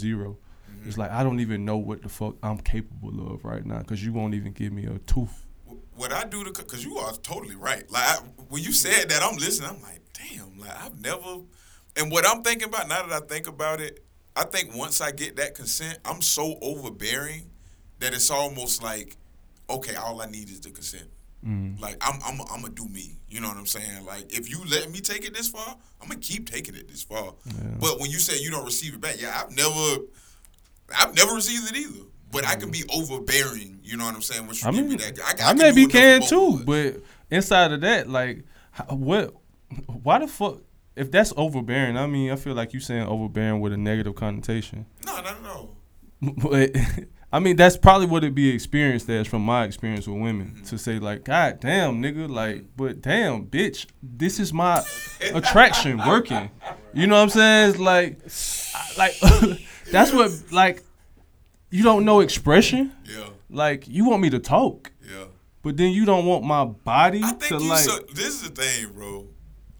0 0.86 0.88
It's 0.88 0.98
like 0.98 1.10
I 1.10 1.22
don't 1.22 1.40
even 1.40 1.64
know 1.64 1.76
what 1.76 2.02
the 2.02 2.08
fuck 2.08 2.36
I'm 2.42 2.58
capable 2.58 3.32
of 3.32 3.44
right 3.44 3.64
now 3.64 3.78
because 3.78 4.04
you 4.04 4.12
won't 4.12 4.34
even 4.34 4.52
give 4.52 4.72
me 4.72 4.86
a 4.86 4.98
tooth. 5.00 5.46
what 5.96 6.12
I 6.12 6.24
do 6.24 6.44
to 6.44 6.50
because 6.50 6.84
you 6.84 6.96
are 6.98 7.12
totally 7.12 7.56
right. 7.56 7.90
Like 7.90 8.02
I, 8.02 8.16
when 8.48 8.62
you 8.62 8.72
said 8.72 9.08
that, 9.10 9.22
I'm 9.22 9.36
listening. 9.36 9.70
I'm 9.70 9.82
like, 9.82 10.00
damn. 10.12 10.58
Like 10.58 10.82
I've 10.82 11.00
never. 11.00 11.40
And 11.96 12.12
what 12.12 12.26
I'm 12.26 12.42
thinking 12.42 12.68
about 12.68 12.88
now 12.88 13.06
that 13.06 13.22
I 13.22 13.26
think 13.26 13.46
about 13.46 13.80
it, 13.80 14.04
I 14.34 14.44
think 14.44 14.74
once 14.74 15.00
I 15.00 15.12
get 15.12 15.36
that 15.36 15.54
consent, 15.54 15.98
I'm 16.04 16.20
so 16.20 16.58
overbearing 16.60 17.50
that 18.00 18.12
it's 18.12 18.30
almost 18.30 18.82
like, 18.82 19.16
okay, 19.70 19.94
all 19.94 20.20
I 20.20 20.26
need 20.26 20.50
is 20.50 20.60
the 20.60 20.70
consent. 20.70 21.08
Mm-hmm. 21.46 21.80
Like 21.82 21.96
I'm, 22.00 22.20
I'm, 22.24 22.40
I'm 22.52 22.62
gonna 22.62 22.74
do 22.74 22.86
me. 22.88 23.16
You 23.28 23.40
know 23.40 23.48
what 23.48 23.56
I'm 23.56 23.66
saying? 23.66 24.04
Like 24.04 24.32
if 24.36 24.50
you 24.50 24.62
let 24.70 24.90
me 24.90 25.00
take 25.00 25.24
it 25.24 25.34
this 25.34 25.48
far, 25.48 25.76
I'm 26.00 26.08
gonna 26.08 26.20
keep 26.20 26.50
taking 26.50 26.74
it 26.74 26.88
this 26.88 27.02
far. 27.02 27.34
But 27.80 28.00
when 28.00 28.10
you 28.10 28.18
say 28.18 28.38
you 28.38 28.50
don't 28.50 28.64
receive 28.64 28.94
it 28.94 29.00
back, 29.00 29.20
yeah, 29.20 29.42
I've 29.42 29.54
never, 29.56 30.02
I've 30.94 31.14
never 31.14 31.34
received 31.34 31.70
it 31.70 31.76
either. 31.76 32.04
But 32.30 32.46
I 32.46 32.56
can 32.56 32.70
mm. 32.70 32.72
be 32.72 32.84
overbearing. 32.92 33.80
You 33.82 33.96
know 33.96 34.04
what 34.04 34.14
I'm 34.14 34.22
saying? 34.22 34.46
Once 34.46 34.62
you 34.62 34.68
I 34.68 34.72
give 34.72 34.80
mean, 34.80 34.90
me 34.90 34.96
that, 34.96 35.18
I, 35.24 35.32
can 35.34 35.58
maybe 35.58 35.86
can 35.86 36.22
too, 36.22 36.36
both 36.36 36.54
of 36.54 36.60
us. 36.60 36.64
but 36.66 37.02
inside 37.30 37.72
of 37.72 37.80
that, 37.82 38.08
like, 38.08 38.44
what? 38.88 39.34
Why 39.86 40.18
the 40.18 40.26
fuck? 40.26 40.58
If 40.96 41.10
that's 41.10 41.32
overbearing, 41.36 41.96
I 41.96 42.06
mean, 42.06 42.30
I 42.30 42.36
feel 42.36 42.54
like 42.54 42.72
you 42.72 42.80
saying 42.80 43.06
overbearing 43.06 43.60
with 43.60 43.72
a 43.72 43.76
negative 43.76 44.14
connotation. 44.14 44.86
No, 45.04 45.20
no, 45.20 45.34
no. 45.42 45.70
But 46.42 46.70
I 47.32 47.38
mean, 47.38 47.56
that's 47.56 47.76
probably 47.76 48.06
what 48.06 48.24
it 48.24 48.34
be 48.34 48.48
experienced 48.48 49.10
as 49.10 49.26
from 49.26 49.42
my 49.42 49.64
experience 49.64 50.06
with 50.06 50.18
women 50.18 50.52
mm-hmm. 50.54 50.64
to 50.64 50.78
say 50.78 50.98
like, 50.98 51.24
God 51.24 51.60
damn, 51.60 52.00
nigga, 52.02 52.30
like, 52.30 52.56
mm-hmm. 52.56 52.66
but 52.76 53.02
damn, 53.02 53.46
bitch, 53.46 53.86
this 54.02 54.40
is 54.40 54.52
my 54.52 54.82
attraction 55.34 55.98
working. 55.98 56.50
You 56.94 57.06
know 57.06 57.16
what 57.16 57.22
I'm 57.22 57.28
saying? 57.28 57.70
It's 57.70 57.78
like, 57.78 58.18
I- 58.74 58.96
like 58.96 59.60
that's 59.90 60.12
what 60.12 60.30
like 60.52 60.82
you 61.70 61.82
don't 61.82 62.04
know 62.04 62.20
expression. 62.20 62.92
Yeah, 63.04 63.28
Like 63.50 63.86
you 63.88 64.04
want 64.08 64.22
me 64.22 64.30
to 64.30 64.38
talk, 64.38 64.92
yeah. 65.02 65.24
but 65.62 65.76
then 65.76 65.90
you 65.90 66.04
don't 66.04 66.24
want 66.26 66.44
my 66.44 66.64
body 66.64 67.20
I 67.24 67.32
to 67.34 67.54
you. 67.58 67.68
like. 67.68 67.80
so, 67.80 67.98
this 68.12 68.42
is 68.42 68.50
the 68.50 68.62
thing, 68.62 68.92
bro. 68.92 69.28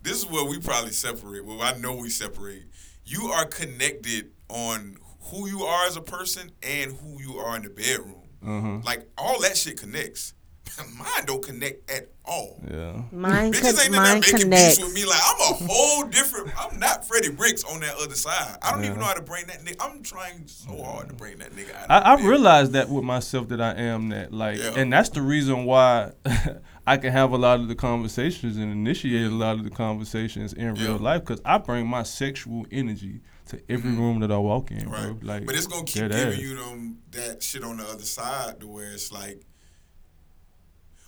This 0.02 0.18
is 0.18 0.26
where 0.26 0.44
we 0.44 0.58
probably 0.58 0.92
separate. 0.92 1.44
Well, 1.44 1.60
I 1.62 1.76
know 1.78 1.96
we 1.96 2.10
separate. 2.10 2.64
You 3.04 3.26
are 3.26 3.44
connected 3.44 4.30
on 4.48 4.96
who 5.30 5.48
you 5.48 5.62
are 5.62 5.86
as 5.86 5.96
a 5.96 6.00
person 6.00 6.50
and 6.62 6.92
who 6.92 7.20
you 7.20 7.36
are 7.38 7.56
in 7.56 7.62
the 7.62 7.70
bedroom. 7.70 8.22
uh-huh. 8.44 8.80
Like 8.84 9.08
all 9.18 9.40
that 9.40 9.56
shit 9.56 9.80
connects. 9.80 10.34
Mine 10.98 11.24
don't 11.26 11.42
connect 11.44 11.90
at 11.90 12.08
all. 12.24 12.60
Yeah. 12.70 13.02
mine, 13.12 13.52
Bitches 13.52 13.60
con- 13.62 13.80
ain't 13.80 13.86
in 13.86 13.92
mine 13.92 14.04
there 14.06 14.14
making 14.20 14.38
connects. 14.40 14.76
beats 14.78 14.86
with 14.86 14.94
me. 14.94 15.04
Like 15.06 15.20
I'm 15.24 15.40
a 15.40 15.66
whole 15.68 16.04
different. 16.04 16.50
I'm 16.58 16.78
not 16.78 17.06
Freddie 17.06 17.30
Bricks 17.30 17.64
on 17.64 17.80
that 17.80 17.94
other 18.02 18.14
side. 18.14 18.58
I 18.62 18.72
don't 18.72 18.84
even 18.84 18.98
know 18.98 19.04
how 19.04 19.14
to 19.14 19.22
bring 19.22 19.46
that 19.46 19.64
nigga. 19.64 19.76
I'm 19.80 20.02
trying 20.02 20.46
so 20.46 20.82
hard 20.82 21.08
to 21.08 21.14
bring 21.14 21.38
that 21.38 21.52
nigga 21.52 21.74
out. 21.76 21.90
I, 21.90 21.98
I 22.10 22.14
of 22.14 22.22
the 22.22 22.28
realized 22.28 22.72
that 22.72 22.88
with 22.88 23.04
myself 23.04 23.48
that 23.48 23.60
I 23.60 23.72
am 23.74 24.08
that 24.10 24.32
like, 24.32 24.58
Yeah. 24.58 24.72
and 24.76 24.92
that's 24.92 25.08
the 25.10 25.22
reason 25.22 25.64
why 25.64 26.12
I 26.86 26.96
can 26.96 27.12
have 27.12 27.32
a 27.32 27.38
lot 27.38 27.60
of 27.60 27.68
the 27.68 27.74
conversations 27.74 28.56
and 28.56 28.70
initiate 28.72 29.26
a 29.26 29.34
lot 29.34 29.56
of 29.56 29.64
the 29.64 29.70
conversations 29.70 30.52
in 30.52 30.74
real 30.74 30.96
life 30.98 31.20
because 31.22 31.40
I 31.44 31.58
bring 31.58 31.86
my 31.86 32.02
sexual 32.02 32.66
energy 32.70 33.20
to 33.46 33.60
every 33.68 33.92
room 33.92 34.20
that 34.20 34.32
I 34.32 34.38
walk 34.38 34.72
in, 34.72 34.78
Mm-hmm. 34.78 34.90
Right. 34.90 35.20
bro. 35.20 35.34
Like, 35.34 35.46
but 35.46 35.54
it's 35.54 35.66
gonna 35.68 35.84
keep 35.84 36.02
giving 36.08 36.32
ass. 36.34 36.38
you 36.38 36.56
them 36.56 36.98
that 37.12 37.42
shit 37.42 37.62
on 37.62 37.76
the 37.76 37.84
other 37.84 38.02
side 38.02 38.60
to 38.60 38.66
where 38.66 38.90
it's 38.90 39.12
like 39.12 39.42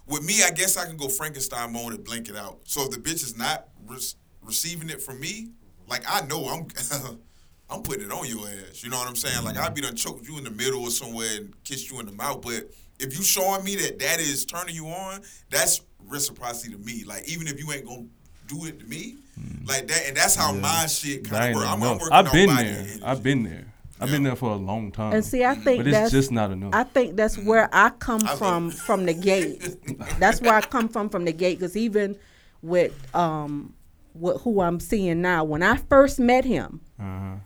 with 0.09 0.24
me, 0.24 0.43
I 0.43 0.51
guess 0.51 0.76
I 0.76 0.86
can 0.86 0.97
go 0.97 1.09
Frankenstein 1.09 1.72
mode 1.72 1.94
and 1.94 2.05
blink 2.05 2.28
it 2.28 2.36
out. 2.36 2.60
So 2.64 2.82
if 2.85 2.90
the 2.90 2.98
bitch 2.98 3.22
is 3.22 3.36
not 3.36 3.68
re- 3.86 3.98
receiving 4.43 4.90
it 4.90 5.02
from 5.02 5.20
me, 5.20 5.51
like 5.86 6.02
I 6.09 6.26
know 6.26 6.44
I'm 6.47 6.66
I'm 7.70 7.82
putting 7.82 8.06
it 8.06 8.12
on 8.12 8.26
your 8.26 8.47
ass. 8.48 8.82
You 8.82 8.90
know 8.90 8.98
what 8.98 9.09
I'm 9.09 9.16
saying? 9.16 9.44
Like 9.44 9.56
I'd 9.56 9.74
be 9.74 9.82
done 9.82 9.94
choked 9.94 10.26
you 10.26 10.39
in 10.39 10.44
the 10.44 10.51
middle 10.51 10.82
or 10.82 10.90
somewhere 10.90 11.28
and 11.36 11.52
kissed 11.64 11.90
you 11.90 12.01
in 12.01 12.06
the 12.06 12.12
mouth. 12.12 12.40
But 12.43 12.70
if 12.98 13.16
you 13.16 13.22
showing 13.22 13.64
me 13.64 13.76
that 13.76 13.98
that 13.98 14.20
is 14.20 14.44
turning 14.44 14.74
you 14.74 14.86
on, 14.86 15.20
that's 15.51 15.82
reciprocity 16.06 16.72
to 16.72 16.78
me. 16.78 17.05
Like 17.05 17.28
even 17.28 17.47
if 17.47 17.59
you 17.59 17.70
ain't 17.72 17.86
gonna 17.86 18.06
do 18.47 18.64
it 18.64 18.80
to 18.80 18.86
me, 18.86 19.16
hmm. 19.35 19.66
like 19.66 19.86
that, 19.89 20.06
and 20.06 20.16
that's 20.16 20.35
how 20.35 20.52
my 20.52 20.86
shit 20.86 21.28
kind 21.28 21.51
of 21.51 21.56
work. 21.56 21.68
I'm, 21.68 21.82
I'm 21.82 21.98
working 21.98 22.09
I've 22.12 22.26
on 22.26 22.32
been 22.32 22.48
there. 22.48 22.59
energy. 22.59 23.02
I've 23.05 23.22
been 23.22 23.43
there. 23.43 23.68
I've 24.01 24.11
been 24.11 24.23
there 24.23 24.37
for 24.37 24.51
a 24.51 24.57
long 24.57 24.93
time. 24.93 25.12
And 25.12 25.25
see, 25.25 25.45
I 25.45 25.55
think 25.55 25.85
but 25.85 25.91
that's 25.91 26.11
just 26.12 26.31
not 26.33 26.51
enough. 26.51 26.75
I 26.75 26.85
think 26.85 27.16
that's 27.16 27.37
where 27.39 27.69
I 27.73 27.91
come 27.91 28.20
I 28.27 28.37
from 28.37 28.69
it. 28.69 28.75
from 28.75 29.07
the 29.07 29.15
gate. 29.15 29.77
that's 30.19 30.41
where 30.41 30.55
I 30.55 30.61
come 30.61 30.89
from 30.89 31.09
from 31.09 31.25
the 31.25 31.33
gate. 31.33 31.59
Because 31.59 31.77
even 31.77 32.16
with 32.62 32.93
um 33.15 33.75
with 34.15 34.41
who 34.43 34.61
I'm 34.61 34.81
seeing 34.81 35.23
now. 35.23 35.45
When 35.45 35.62
I 35.62 35.77
first 35.77 36.19
met 36.19 36.45
him 36.45 36.81
Uh-huh. 36.99 37.37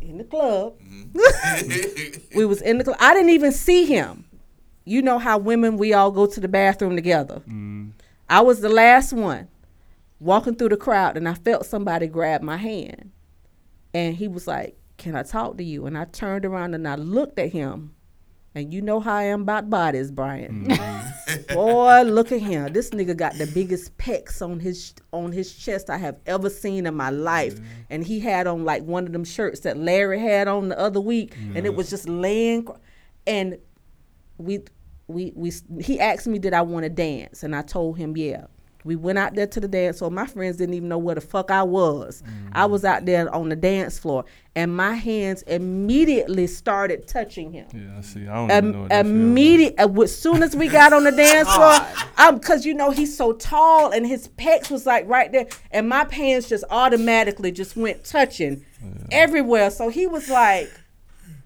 in 0.00 0.18
the 0.18 0.24
club, 0.24 0.74
we 2.34 2.44
was 2.44 2.60
in 2.62 2.78
the 2.78 2.84
club. 2.84 2.96
I 3.00 3.14
didn't 3.14 3.30
even 3.30 3.52
see 3.52 3.84
him. 3.84 4.24
You 4.84 5.02
know 5.02 5.18
how 5.18 5.38
women 5.38 5.76
we 5.76 5.92
all 5.92 6.10
go 6.10 6.26
to 6.26 6.40
the 6.40 6.48
bathroom 6.48 6.96
together. 6.96 7.42
Mm. 7.48 7.92
I 8.28 8.40
was 8.40 8.60
the 8.60 8.68
last 8.70 9.12
one 9.12 9.48
walking 10.20 10.54
through 10.56 10.70
the 10.70 10.76
crowd, 10.76 11.16
and 11.16 11.28
I 11.28 11.34
felt 11.34 11.66
somebody 11.66 12.06
grab 12.06 12.42
my 12.42 12.56
hand, 12.56 13.10
and 13.94 14.16
he 14.16 14.28
was 14.28 14.46
like, 14.46 14.76
"Can 14.98 15.16
I 15.16 15.22
talk 15.22 15.56
to 15.56 15.64
you?" 15.64 15.86
And 15.86 15.96
I 15.96 16.04
turned 16.04 16.44
around 16.44 16.74
and 16.74 16.86
I 16.86 16.96
looked 16.96 17.38
at 17.38 17.52
him, 17.52 17.94
and 18.54 18.72
you 18.72 18.82
know 18.82 19.00
how 19.00 19.14
I 19.14 19.24
am 19.24 19.42
about 19.42 19.70
bodies, 19.70 20.10
Brian. 20.10 20.66
Mm-hmm. 20.66 21.54
Boy, 21.54 22.02
look 22.02 22.32
at 22.32 22.40
him. 22.40 22.72
This 22.72 22.90
nigga 22.90 23.16
got 23.16 23.34
the 23.34 23.46
biggest 23.46 23.96
pecs 23.98 24.42
on 24.42 24.60
his 24.60 24.94
on 25.12 25.32
his 25.32 25.54
chest 25.54 25.88
I 25.88 25.96
have 25.96 26.18
ever 26.26 26.50
seen 26.50 26.86
in 26.86 26.94
my 26.94 27.10
life, 27.10 27.58
and 27.90 28.04
he 28.04 28.20
had 28.20 28.46
on 28.46 28.64
like 28.64 28.82
one 28.82 29.06
of 29.06 29.12
them 29.12 29.24
shirts 29.24 29.60
that 29.60 29.76
Larry 29.78 30.20
had 30.20 30.48
on 30.48 30.68
the 30.68 30.78
other 30.78 31.00
week, 31.00 31.34
and 31.54 31.64
it 31.66 31.74
was 31.74 31.90
just 31.90 32.08
laying, 32.08 32.64
cr- 32.64 32.76
and 33.26 33.58
we 34.38 34.60
we 35.08 35.32
we 35.34 35.52
he 35.80 35.98
asked 35.98 36.26
me 36.26 36.38
did 36.38 36.52
I 36.54 36.62
want 36.62 36.84
to 36.84 36.90
dance 36.90 37.42
and 37.42 37.56
I 37.56 37.62
told 37.62 37.98
him 37.98 38.16
yeah. 38.16 38.46
We 38.88 38.96
went 38.96 39.18
out 39.18 39.34
there 39.34 39.46
to 39.46 39.60
the 39.60 39.68
dance 39.68 39.98
floor. 39.98 40.10
My 40.10 40.26
friends 40.26 40.56
didn't 40.56 40.74
even 40.74 40.88
know 40.88 40.96
where 40.96 41.14
the 41.14 41.20
fuck 41.20 41.50
I 41.50 41.62
was. 41.62 42.22
I 42.52 42.64
was 42.64 42.86
out 42.86 43.04
there 43.04 43.32
on 43.34 43.50
the 43.50 43.56
dance 43.56 43.98
floor 43.98 44.24
and 44.56 44.74
my 44.74 44.94
hands 44.94 45.42
immediately 45.42 46.46
started 46.46 47.06
touching 47.06 47.52
him. 47.52 47.66
Yeah, 47.74 47.98
I 47.98 48.00
see. 48.00 48.26
I 48.26 48.34
don't 48.34 48.50
even 48.50 48.72
know 48.72 48.78
Im- 48.78 48.80
what 48.80 48.88
that 48.88 49.04
like. 49.04 49.88
uh, 49.98 50.02
as 50.02 50.18
soon 50.18 50.42
as 50.42 50.56
we 50.56 50.68
got 50.68 50.94
on 50.94 51.04
the 51.04 51.12
dance 51.12 51.54
floor, 51.54 51.78
um, 52.16 52.40
cause 52.40 52.64
you 52.64 52.72
know 52.72 52.90
he's 52.90 53.14
so 53.14 53.34
tall 53.34 53.92
and 53.92 54.06
his 54.06 54.28
pecs 54.28 54.70
was 54.70 54.86
like 54.86 55.06
right 55.06 55.30
there, 55.32 55.48
and 55.70 55.86
my 55.86 56.06
hands 56.10 56.48
just 56.48 56.64
automatically 56.70 57.52
just 57.52 57.76
went 57.76 58.04
touching 58.04 58.64
everywhere. 59.12 59.70
So 59.70 59.90
he 59.90 60.06
was 60.06 60.30
like, 60.30 60.72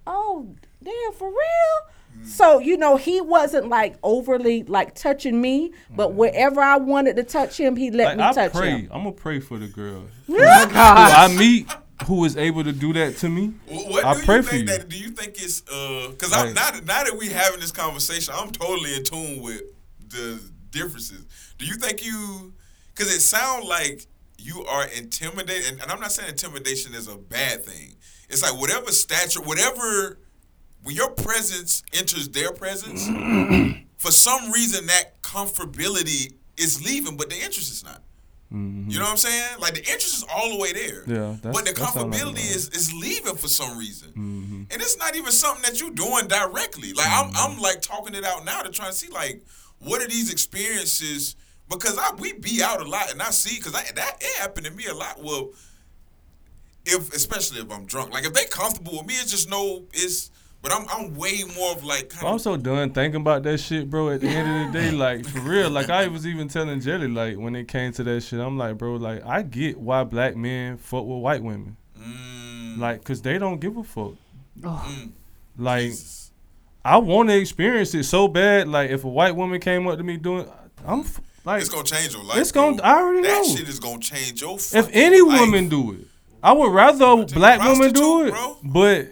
"Oh, 0.07 0.55
damn, 0.81 1.11
for 1.11 1.27
real." 1.27 1.93
So 2.25 2.59
you 2.59 2.77
know 2.77 2.95
he 2.97 3.21
wasn't 3.21 3.67
like 3.69 3.95
overly 4.03 4.63
like 4.63 4.95
touching 4.95 5.39
me, 5.41 5.73
but 5.89 6.13
wherever 6.13 6.61
I 6.61 6.77
wanted 6.77 7.15
to 7.17 7.23
touch 7.23 7.59
him, 7.59 7.75
he 7.75 7.91
let 7.91 8.05
Like, 8.05 8.17
me 8.17 8.23
I 8.23 8.31
touch 8.33 8.53
pray. 8.53 8.69
him. 8.71 8.89
I'm 8.91 9.03
gonna 9.03 9.11
pray 9.11 9.39
for 9.39 9.57
the 9.57 9.67
girl 9.67 10.03
who 10.27 10.37
I 10.39 11.35
meet 11.37 11.71
who 12.05 12.25
is 12.25 12.35
able 12.35 12.63
to 12.63 12.71
do 12.73 12.91
that 12.93 13.17
to 13.17 13.29
me. 13.29 13.53
Wh- 13.67 13.89
What 13.89 14.03
I 14.03 14.13
do 14.15 14.21
pray 14.23 14.37
you 14.37 14.41
for 14.43 14.49
think 14.51 14.69
you. 14.69 14.77
that? 14.77 14.89
Do 14.89 14.97
you 14.97 15.09
think 15.09 15.35
it's 15.41 15.61
uh? 15.71 16.07
Because 16.09 16.33
I'm 16.33 16.47
Right. 16.47 16.55
now 16.55 16.71
that 16.71 16.85
now 16.85 17.03
that 17.03 17.15
we 17.17 17.29
having 17.29 17.59
this 17.59 17.71
conversation, 17.71 18.33
I'm 18.37 18.51
totally 18.51 18.95
in 18.95 19.03
tune 19.03 19.41
with 19.41 19.61
the 20.09 20.39
differences. 20.71 21.25
Do 21.57 21.65
you 21.65 21.75
think 21.75 22.03
you? 22.05 22.53
Because 22.93 23.13
it 23.13 23.21
sounds 23.21 23.65
like 23.65 24.05
you 24.37 24.63
are 24.65 24.85
intimidated, 24.87 25.71
and, 25.71 25.81
and 25.81 25.91
I'm 25.91 25.99
not 25.99 26.11
saying 26.11 26.29
intimidation 26.29 26.93
is 26.93 27.07
a 27.07 27.15
bad 27.17 27.63
thing. 27.65 27.95
It's 28.29 28.41
like 28.41 28.59
whatever 28.59 28.91
stature, 28.91 29.41
whatever 29.41 30.19
when 30.83 30.95
your 30.95 31.09
presence 31.09 31.83
enters 31.93 32.29
their 32.29 32.51
presence, 32.51 33.07
for 33.97 34.11
some 34.11 34.51
reason 34.51 34.85
that 34.87 35.21
comfortability 35.21 36.33
is 36.57 36.83
leaving, 36.85 37.17
but 37.17 37.29
the 37.29 37.35
interest 37.35 37.71
is 37.71 37.83
not. 37.83 38.01
You 38.53 38.99
know 38.99 39.05
what 39.05 39.11
I'm 39.11 39.17
saying? 39.17 39.59
Like 39.59 39.73
the 39.73 39.79
interest 39.79 40.15
is 40.15 40.25
all 40.31 40.51
the 40.51 40.59
way 40.59 40.73
there. 40.73 41.01
Mm-hmm. 41.01 41.11
Yeah, 41.11 41.51
but 41.51 41.65
the 41.65 41.71
like 41.71 41.73
comfortability 41.73 42.55
is, 42.55 42.69
is 42.69 42.93
leaving 42.93 43.35
for 43.35 43.47
some 43.47 43.79
reason. 43.79 44.09
Mm-hmm. 44.09 44.63
And 44.69 44.73
it's 44.73 44.95
not 44.95 45.15
even 45.15 45.31
something 45.31 45.63
that 45.63 45.81
you're 45.81 45.89
doing 45.89 46.27
directly. 46.27 46.93
Like 46.93 47.07
I'm 47.09 47.31
I'm 47.35 47.57
like 47.59 47.81
talking 47.81 48.13
it 48.13 48.23
out 48.23 48.45
now 48.45 48.61
to 48.61 48.69
try 48.69 48.85
and 48.85 48.93
see 48.93 49.07
like 49.07 49.43
what 49.79 50.03
are 50.03 50.07
these 50.07 50.31
experiences 50.31 51.35
because 51.67 51.97
I 51.97 52.13
we 52.19 52.33
be 52.33 52.61
out 52.61 52.79
a 52.79 52.87
lot 52.87 53.09
and 53.11 53.23
I 53.23 53.31
see 53.31 53.57
because 53.57 53.73
I 53.73 53.85
that 53.95 54.17
it 54.21 54.39
happened 54.39 54.67
to 54.67 54.71
me 54.71 54.85
a 54.85 54.93
lot. 54.93 55.19
Well, 55.19 55.49
if 56.85 57.11
especially 57.11 57.59
if 57.59 57.71
I'm 57.71 57.85
drunk, 57.87 58.13
like 58.13 58.23
if 58.23 58.33
they 58.33 58.45
comfortable 58.45 58.99
with 58.99 59.07
me, 59.07 59.15
it's 59.15 59.31
just 59.31 59.49
no 59.49 59.85
it's. 59.93 60.29
But 60.63 60.71
I'm 60.73 60.85
I'm 60.89 61.13
way 61.15 61.43
more 61.57 61.73
of 61.73 61.83
like 61.83 62.09
kind 62.09 62.25
I'm 62.25 62.35
of 62.35 62.41
so 62.41 62.55
done 62.57 62.89
thinking 62.91 63.19
about 63.21 63.43
that 63.43 63.57
shit, 63.59 63.89
bro. 63.89 64.09
At 64.09 64.21
the 64.21 64.29
end 64.29 64.67
of 64.67 64.73
the 64.73 64.79
day, 64.79 64.91
like 64.95 65.25
for 65.25 65.41
real, 65.41 65.69
like 65.69 65.89
I 65.89 66.07
was 66.07 66.25
even 66.25 66.47
telling 66.47 66.79
Jelly, 66.79 67.09
like 67.09 67.37
when 67.37 67.53
it 67.55 67.67
came 67.67 67.91
to 67.91 68.03
that 68.05 68.21
shit, 68.21 68.39
I'm 68.39 68.57
like, 68.57 68.77
bro, 68.77 68.95
like 68.95 69.25
I 69.25 69.41
get 69.43 69.77
why 69.77 70.03
black 70.05 70.35
men 70.37 70.77
fuck 70.77 71.03
with 71.05 71.19
white 71.19 71.43
women, 71.43 71.75
mm, 71.99 72.79
like, 72.79 73.03
cause 73.03 73.21
they 73.21 73.37
don't 73.37 73.59
give 73.59 73.75
a 73.77 73.83
fuck. 73.83 74.13
mm, 74.59 75.11
Like 75.57 75.83
Jesus. 75.91 76.31
I 76.85 76.97
want 76.97 77.29
to 77.29 77.37
experience 77.37 77.93
it 77.93 78.03
so 78.03 78.27
bad. 78.29 78.67
Like 78.69 78.89
if 78.89 79.03
a 79.03 79.09
white 79.09 79.35
woman 79.35 79.59
came 79.59 79.85
up 79.87 79.97
to 79.97 80.03
me 80.03 80.15
doing, 80.17 80.47
I'm 80.85 81.01
f- 81.01 81.19
like, 81.45 81.59
it's 81.61 81.69
gonna 81.69 81.83
change 81.83 82.13
your 82.13 82.23
life. 82.23 82.37
it's 82.37 82.53
gonna. 82.53 82.77
bro. 82.77 82.85
I 82.85 82.95
already 83.01 83.21
that 83.23 83.41
know. 83.41 83.47
That 83.49 83.57
shit 83.57 83.67
is 83.67 83.79
gonna 83.79 83.99
change 83.99 84.41
your. 84.41 84.55
If 84.55 84.89
any 84.93 85.19
life. 85.21 85.41
woman 85.41 85.67
do 85.67 85.91
it, 85.91 86.07
I 86.41 86.53
would 86.53 86.71
rather 86.71 87.05
a 87.05 87.25
black 87.25 87.61
woman 87.61 87.91
do 87.91 88.23
it. 88.27 88.31
bro. 88.31 88.57
But 88.63 89.07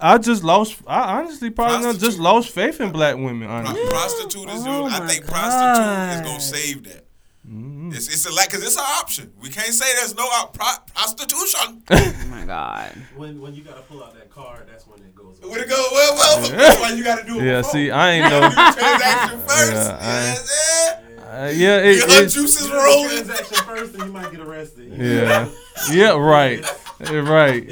I 0.00 0.18
just 0.18 0.42
lost. 0.44 0.76
I 0.86 1.18
honestly 1.20 1.50
probably 1.50 1.86
not 1.86 1.98
just 1.98 2.18
lost 2.18 2.50
faith 2.50 2.80
in 2.80 2.90
black 2.92 3.16
women. 3.16 3.46
Pro- 3.48 3.56
Honestly, 3.56 3.86
prostitute 3.88 4.48
is 4.50 4.64
Oh. 4.66 4.86
I 4.86 5.00
my 5.00 5.06
think 5.08 5.26
prostitute 5.26 6.14
is 6.14 6.20
gonna 6.28 6.40
save 6.40 6.84
that. 6.84 7.04
Mm-hmm. 7.46 7.92
It's 7.92 8.08
it's 8.08 8.24
a 8.26 8.32
like 8.32 8.48
because 8.50 8.64
it's 8.64 8.76
an 8.76 8.84
option. 9.00 9.32
We 9.42 9.50
can't 9.50 9.72
say 9.74 9.84
there's 9.96 10.14
no 10.16 10.24
op- 10.24 10.54
pro- 10.56 10.82
prostitution. 10.94 11.82
Oh 11.90 12.26
my 12.30 12.44
god. 12.46 12.92
When 13.16 13.40
when 13.40 13.54
you 13.54 13.62
gotta 13.62 13.82
pull 13.82 14.02
out 14.02 14.14
that 14.14 14.30
card, 14.30 14.66
that's 14.70 14.86
when 14.86 15.00
it 15.00 15.14
goes. 15.14 15.38
Where 15.42 15.62
to 15.62 15.68
go? 15.68 15.88
Well, 15.92 16.14
well, 16.16 16.50
that's 16.50 16.80
why 16.80 16.92
you 16.92 17.04
got 17.04 17.20
to 17.20 17.26
do 17.26 17.38
it. 17.40 17.44
yeah. 17.44 17.58
before. 17.58 17.72
See, 17.72 17.90
I 17.90 18.10
ain't 18.12 18.30
know. 18.30 18.48
transaction 18.50 19.40
first. 19.40 19.72
Yeah, 19.72 19.98
I- 20.00 20.22
yes, 20.24 20.96
Uh, 21.20 21.52
yeah, 21.54 21.78
it. 21.78 21.96
Your 21.96 22.04
it's- 22.06 22.32
juices 22.34 22.62
You 22.62 22.68
do 22.68 22.74
the 22.74 22.82
rolling. 22.84 23.08
transaction 23.24 23.56
first, 23.66 23.94
and 23.94 24.04
you 24.04 24.12
might 24.12 24.30
get 24.30 24.40
arrested. 24.40 24.92
Yeah. 24.96 25.48
Yeah, 25.92 26.16
right. 26.16 26.64
Right. 27.10 27.68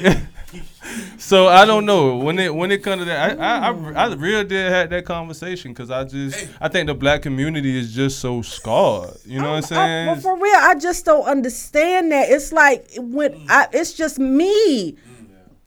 So 1.19 1.49
I 1.49 1.65
don't 1.65 1.87
know 1.87 2.17
when 2.17 2.39
it 2.39 2.55
when 2.55 2.71
it 2.73 2.83
comes 2.83 3.03
to 3.03 3.05
that. 3.07 3.39
I 3.41 3.69
I, 3.69 3.71
I, 3.71 4.09
I 4.11 4.15
real 4.15 4.45
did 4.45 4.71
had 4.71 4.91
that 4.91 5.05
conversation 5.05 5.73
because 5.73 5.91
I 5.91 6.05
just 6.05 6.49
I 6.61 6.69
think 6.69 6.87
the 6.89 6.95
black 6.95 7.23
community 7.23 7.79
is 7.79 7.95
just 7.95 8.19
so 8.21 8.43
scarred. 8.43 9.17
You 9.25 9.41
know 9.41 9.51
oh, 9.51 9.53
what 9.55 9.73
I'm 9.73 9.79
I- 9.79 9.87
saying? 9.87 10.07
but 10.15 10.23
for 10.23 10.37
real, 10.39 10.55
I 10.57 10.75
just 10.75 11.05
don't 11.05 11.25
understand 11.25 12.13
that. 12.13 12.31
It's 12.31 12.53
like 12.53 12.89
when 12.97 13.47
I, 13.49 13.69
it's 13.73 13.93
just 13.93 14.19
me. 14.19 14.97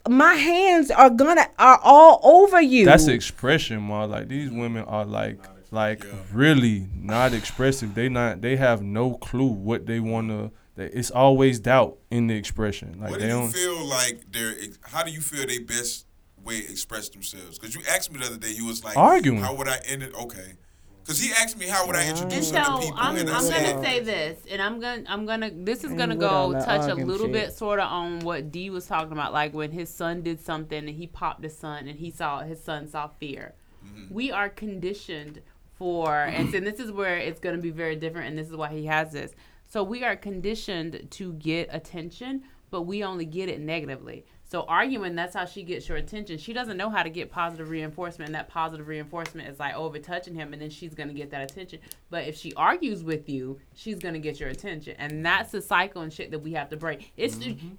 My 0.08 0.34
hands 0.34 0.92
are 0.92 1.10
gonna 1.10 1.48
are 1.58 1.80
all 1.82 2.20
over 2.22 2.60
you. 2.60 2.84
That's 2.84 3.08
expression, 3.08 3.80
ma. 3.82 4.04
Like 4.04 4.28
these 4.28 4.50
women 4.50 4.84
are 4.84 5.04
like 5.04 5.40
like 5.72 6.04
Yeah. 6.04 6.12
really 6.32 6.86
not 6.94 7.32
expressive. 7.34 7.94
They 7.94 8.08
not 8.08 8.40
they 8.40 8.54
have 8.56 8.82
no 8.82 9.14
clue 9.14 9.48
what 9.48 9.86
they 9.86 9.98
wanna. 9.98 10.52
They, 10.76 10.86
it's 10.86 11.10
always 11.10 11.58
doubt 11.58 11.98
in 12.10 12.26
the 12.28 12.34
expression. 12.36 12.98
Like 13.00 13.10
What 13.10 13.20
they 13.20 13.26
do 13.26 13.32
you 13.32 13.40
don't. 13.40 13.50
feel 13.52 13.84
like 13.86 14.30
they're? 14.30 14.54
How 14.82 15.02
do 15.02 15.10
you 15.10 15.20
feel 15.20 15.46
they 15.46 15.58
best 15.58 16.06
way 16.44 16.58
express 16.58 17.08
themselves? 17.08 17.58
Because 17.58 17.74
you 17.74 17.82
asked 17.90 18.12
me 18.12 18.20
the 18.20 18.26
other 18.26 18.36
day, 18.36 18.50
you 18.52 18.66
was 18.66 18.84
like 18.84 18.96
Arguing. 18.96 19.40
How 19.40 19.54
would 19.54 19.68
I 19.68 19.78
end 19.86 20.02
it? 20.02 20.14
Okay. 20.14 20.52
Because 21.02 21.20
he 21.20 21.30
asked 21.40 21.56
me 21.56 21.66
how 21.66 21.86
would 21.86 21.94
I 21.94 22.02
And 22.02 22.18
introduce 22.18 22.50
so 22.50 22.56
other 22.56 22.82
people, 22.82 22.98
I'm, 22.98 23.16
and 23.16 23.30
I 23.30 23.38
I'm 23.38 23.48
gonna 23.48 23.82
say 23.84 24.00
this, 24.00 24.40
and 24.50 24.60
I'm 24.60 24.80
gonna 24.80 25.04
I'm 25.06 25.24
gonna 25.24 25.50
this 25.54 25.78
is 25.84 25.90
And 25.90 25.98
gonna 25.98 26.16
go 26.16 26.52
touch 26.54 26.90
a 26.90 26.94
little 26.96 27.26
shit. 27.26 27.32
bit 27.32 27.52
sort 27.52 27.78
of 27.78 27.88
on 27.90 28.18
what 28.20 28.50
D 28.50 28.70
was 28.70 28.86
talking 28.86 29.12
about, 29.12 29.32
like 29.32 29.54
when 29.54 29.70
his 29.70 29.88
son 29.88 30.22
did 30.22 30.40
something 30.40 30.76
and 30.78 30.88
he 30.96 31.06
popped 31.06 31.44
his 31.44 31.56
son 31.56 31.86
and 31.86 31.96
he 31.98 32.10
saw 32.10 32.40
his 32.40 32.60
son 32.60 32.88
saw 32.88 33.06
fear. 33.06 33.54
Mm-hmm. 33.86 34.12
We 34.12 34.32
are 34.32 34.48
conditioned 34.48 35.42
for, 35.78 36.12
and 36.22 36.50
so 36.50 36.58
this 36.58 36.80
is 36.80 36.90
where 36.90 37.16
it's 37.18 37.38
gonna 37.38 37.58
be 37.58 37.70
very 37.70 37.94
different, 37.94 38.28
and 38.30 38.36
this 38.38 38.48
is 38.48 38.56
why 38.56 38.70
he 38.72 38.86
has 38.86 39.12
this. 39.12 39.32
So 39.66 39.82
we 39.82 40.04
are 40.04 40.16
conditioned 40.16 41.08
to 41.10 41.32
get 41.34 41.68
attention, 41.72 42.42
but 42.70 42.82
we 42.82 43.02
only 43.04 43.24
get 43.24 43.48
it 43.48 43.60
negatively. 43.60 44.24
So 44.48 44.62
arguing, 44.68 45.16
that's 45.16 45.34
how 45.34 45.44
she 45.44 45.64
gets 45.64 45.88
your 45.88 45.98
attention. 45.98 46.38
She 46.38 46.52
doesn't 46.52 46.76
know 46.76 46.88
how 46.88 47.02
to 47.02 47.10
get 47.10 47.32
positive 47.32 47.68
reinforcement, 47.68 48.28
and 48.28 48.34
that 48.36 48.48
positive 48.48 48.86
reinforcement 48.86 49.48
is 49.48 49.58
like 49.58 49.74
over 49.74 49.98
touching 49.98 50.36
him, 50.36 50.52
and 50.52 50.62
then 50.62 50.70
she's 50.70 50.94
gonna 50.94 51.14
get 51.14 51.30
that 51.30 51.50
attention. 51.50 51.80
But 52.10 52.28
if 52.28 52.36
she 52.36 52.54
argues 52.54 53.02
with 53.02 53.28
you, 53.28 53.58
she's 53.74 53.98
gonna 53.98 54.20
get 54.20 54.38
your 54.38 54.48
attention, 54.48 54.94
and 54.98 55.26
that's 55.26 55.50
the 55.50 55.60
cycle 55.60 56.02
and 56.02 56.12
shit 56.12 56.30
that 56.30 56.38
we 56.38 56.52
have 56.52 56.68
to 56.68 56.76
break. 56.76 57.12
It's 57.16 57.34
mm-hmm. 57.34 57.70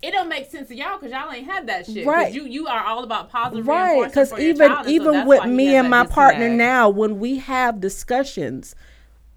it 0.00 0.12
don't 0.12 0.28
make 0.28 0.48
sense 0.48 0.68
to 0.68 0.76
y'all 0.76 0.96
because 0.96 1.10
y'all 1.10 1.32
ain't 1.32 1.46
had 1.46 1.66
that 1.66 1.86
shit. 1.86 2.06
Right. 2.06 2.32
You 2.32 2.46
you 2.46 2.68
are 2.68 2.84
all 2.84 3.02
about 3.02 3.28
positive 3.28 3.66
right 3.66 3.94
reinforcement 3.94 4.30
because 4.30 4.38
even 4.38 4.70
and 4.70 4.84
so 4.84 4.90
even 4.90 5.26
with 5.26 5.44
me 5.46 5.74
and 5.74 5.90
my 5.90 6.06
partner 6.06 6.48
now 6.48 6.88
when 6.88 7.18
we 7.18 7.38
have 7.38 7.80
discussions 7.80 8.76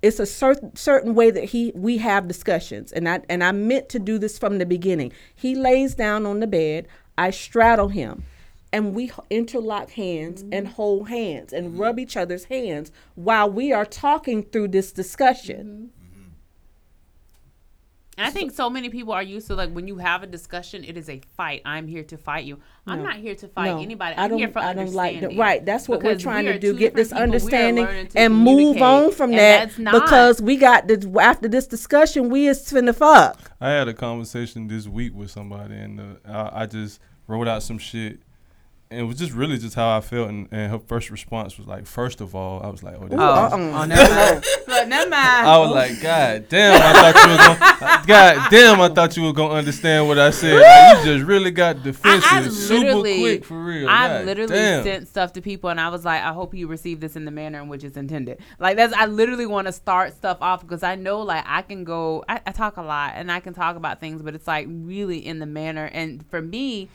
it's 0.05 0.19
a 0.19 0.25
certain 0.25 0.75
certain 0.75 1.15
way 1.15 1.31
that 1.31 1.45
he 1.45 1.71
we 1.73 1.97
have 1.97 2.27
discussions 2.27 2.91
and 2.91 3.09
i 3.09 3.19
and 3.27 3.43
i 3.43 3.51
meant 3.51 3.89
to 3.89 3.97
do 3.97 4.19
this 4.19 4.37
from 4.37 4.59
the 4.59 4.65
beginning. 4.65 5.11
He 5.33 5.55
lays 5.55 5.95
down 5.95 6.25
on 6.27 6.39
the 6.41 6.47
bed 6.47 6.87
i 7.17 7.31
straddle 7.31 7.87
him 7.87 8.23
and 8.71 8.93
we 8.93 9.11
interlock 9.31 9.89
hands 9.91 10.43
mm-hmm. 10.43 10.53
and 10.53 10.67
hold 10.67 11.09
hands 11.09 11.53
and 11.53 11.79
rub 11.79 11.97
each 11.97 12.15
other's 12.15 12.45
hands 12.45 12.91
while 13.15 13.49
we 13.49 13.71
are 13.71 13.85
talking 13.85 14.43
through 14.43 14.67
this 14.67 14.91
discussion 14.91 15.65
mm-hmm. 15.65 15.94
And 18.17 18.25
I 18.25 18.29
think 18.29 18.53
so 18.53 18.69
many 18.69 18.87
people 18.89 19.11
are 19.13 19.21
used 19.21 19.47
to 19.47 19.55
like 19.55 19.71
when 19.71 19.87
you 19.87 19.97
have 19.97 20.23
a 20.23 20.27
discussion, 20.27 20.85
it 20.85 20.95
is 20.95 21.09
a 21.09 21.19
fight. 21.35 21.61
I'm 21.65 21.85
here 21.85 22.03
to 22.03 22.17
fight 22.17 22.45
you. 22.45 22.59
I'm 22.87 23.03
not 23.03 23.17
here 23.17 23.35
to 23.35 23.47
fight 23.49 23.71
No, 23.71 23.81
anybody. 23.81 24.15
I 24.15 24.23
I'm 24.23 24.29
don't. 24.29 24.39
here 24.39 24.47
for 24.47 24.59
I 24.59 24.73
don't 24.73 24.93
like 24.93 25.15
that. 25.15 25.25
understanding. 25.25 25.37
Right. 25.37 25.65
That's 25.65 25.89
what 25.89 26.01
we're 26.01 26.17
trying 26.17 26.45
we 26.45 26.53
to 26.53 26.59
do. 26.59 26.77
Get 26.77 26.95
this 26.95 27.09
people. 27.09 27.23
Understanding 27.23 28.07
and 28.15 28.33
move 28.33 28.81
on 28.81 29.11
from 29.11 29.31
And 29.31 29.39
that 29.39 29.59
that's 29.67 29.79
not- 29.79 29.93
because 29.93 30.41
we 30.41 30.55
got 30.55 30.87
this 30.87 31.05
after 31.19 31.49
this 31.49 31.67
discussion. 31.67 32.29
We 32.29 32.47
is 32.47 32.59
finna 32.71 32.95
fuck. 32.95 33.51
I 33.59 33.69
had 33.71 33.87
a 33.89 33.93
conversation 33.93 34.67
this 34.69 34.87
week 34.87 35.13
with 35.13 35.31
somebody, 35.31 35.75
and 35.75 35.99
uh, 35.99 36.49
I, 36.53 36.61
I 36.61 36.65
just 36.67 37.01
wrote 37.27 37.47
out 37.49 37.63
some 37.63 37.77
shit. 37.79 38.19
And 38.95 39.03
it 39.03 39.07
was 39.07 39.17
just 39.17 39.33
really 39.33 39.57
just 39.57 39.75
how 39.75 39.97
I 39.97 39.99
felt, 39.99 40.29
and, 40.29 40.47
and 40.51 40.71
her 40.71 40.79
first 40.79 41.09
response 41.09 41.57
was 41.57 41.67
like, 41.67 41.85
first 41.85 42.21
of 42.21 42.33
all, 42.33 42.63
I 42.63 42.67
was 42.69 42.81
like, 42.81 42.95
oh, 42.97 43.07
this 43.09 43.19
Ooh, 43.19 43.21
Oh, 43.21 43.25
uh-uh. 43.25 43.51
oh, 43.53 43.85
never 43.85 44.15
mind. 44.15 44.45
Look, 44.69 44.87
never 44.87 45.09
mind. 45.09 45.47
I 45.47 45.57
was 45.57 45.71
like, 45.71 46.01
God 46.01 46.45
damn, 46.47 46.81
I 46.81 47.11
thought 47.11 47.25
you 47.25 47.31
was 47.31 47.59
gonna, 47.59 48.03
God 48.07 48.51
damn, 48.51 48.79
I 48.79 48.87
thought 48.87 49.17
you 49.17 49.23
were 49.23 49.33
gonna 49.33 49.53
understand 49.53 50.07
what 50.07 50.17
I 50.17 50.29
said. 50.29 50.61
Like, 50.61 51.05
you 51.05 51.13
just 51.13 51.27
really 51.27 51.51
got 51.51 51.83
defensive 51.83 52.31
I, 52.31 52.45
I 52.45 52.47
super 52.47 53.01
quick 53.01 53.43
for 53.43 53.61
real. 53.61 53.89
I 53.89 54.07
God 54.07 54.25
literally 54.27 54.53
damn. 54.53 54.83
sent 54.83 55.07
stuff 55.09 55.33
to 55.33 55.41
people, 55.41 55.69
and 55.69 55.81
I 55.81 55.89
was 55.89 56.05
like, 56.05 56.21
I 56.21 56.31
hope 56.31 56.53
you 56.53 56.67
receive 56.67 57.01
this 57.01 57.17
in 57.17 57.25
the 57.25 57.31
manner 57.31 57.61
in 57.61 57.67
which 57.67 57.83
it's 57.83 57.97
intended. 57.97 58.39
Like 58.59 58.77
that's, 58.77 58.93
I 58.93 59.07
literally 59.07 59.45
want 59.45 59.67
to 59.67 59.73
start 59.73 60.15
stuff 60.15 60.37
off 60.39 60.61
because 60.61 60.83
I 60.83 60.95
know, 60.95 61.21
like, 61.21 61.43
I 61.45 61.63
can 61.63 61.83
go, 61.83 62.23
I, 62.29 62.39
I 62.45 62.53
talk 62.53 62.77
a 62.77 62.81
lot, 62.81 63.13
and 63.17 63.29
I 63.29 63.41
can 63.41 63.53
talk 63.53 63.75
about 63.75 63.99
things, 63.99 64.21
but 64.21 64.35
it's 64.35 64.47
like 64.47 64.67
really 64.69 65.25
in 65.25 65.39
the 65.39 65.45
manner. 65.45 65.89
And 65.91 66.25
for 66.29 66.41
me, 66.41 66.87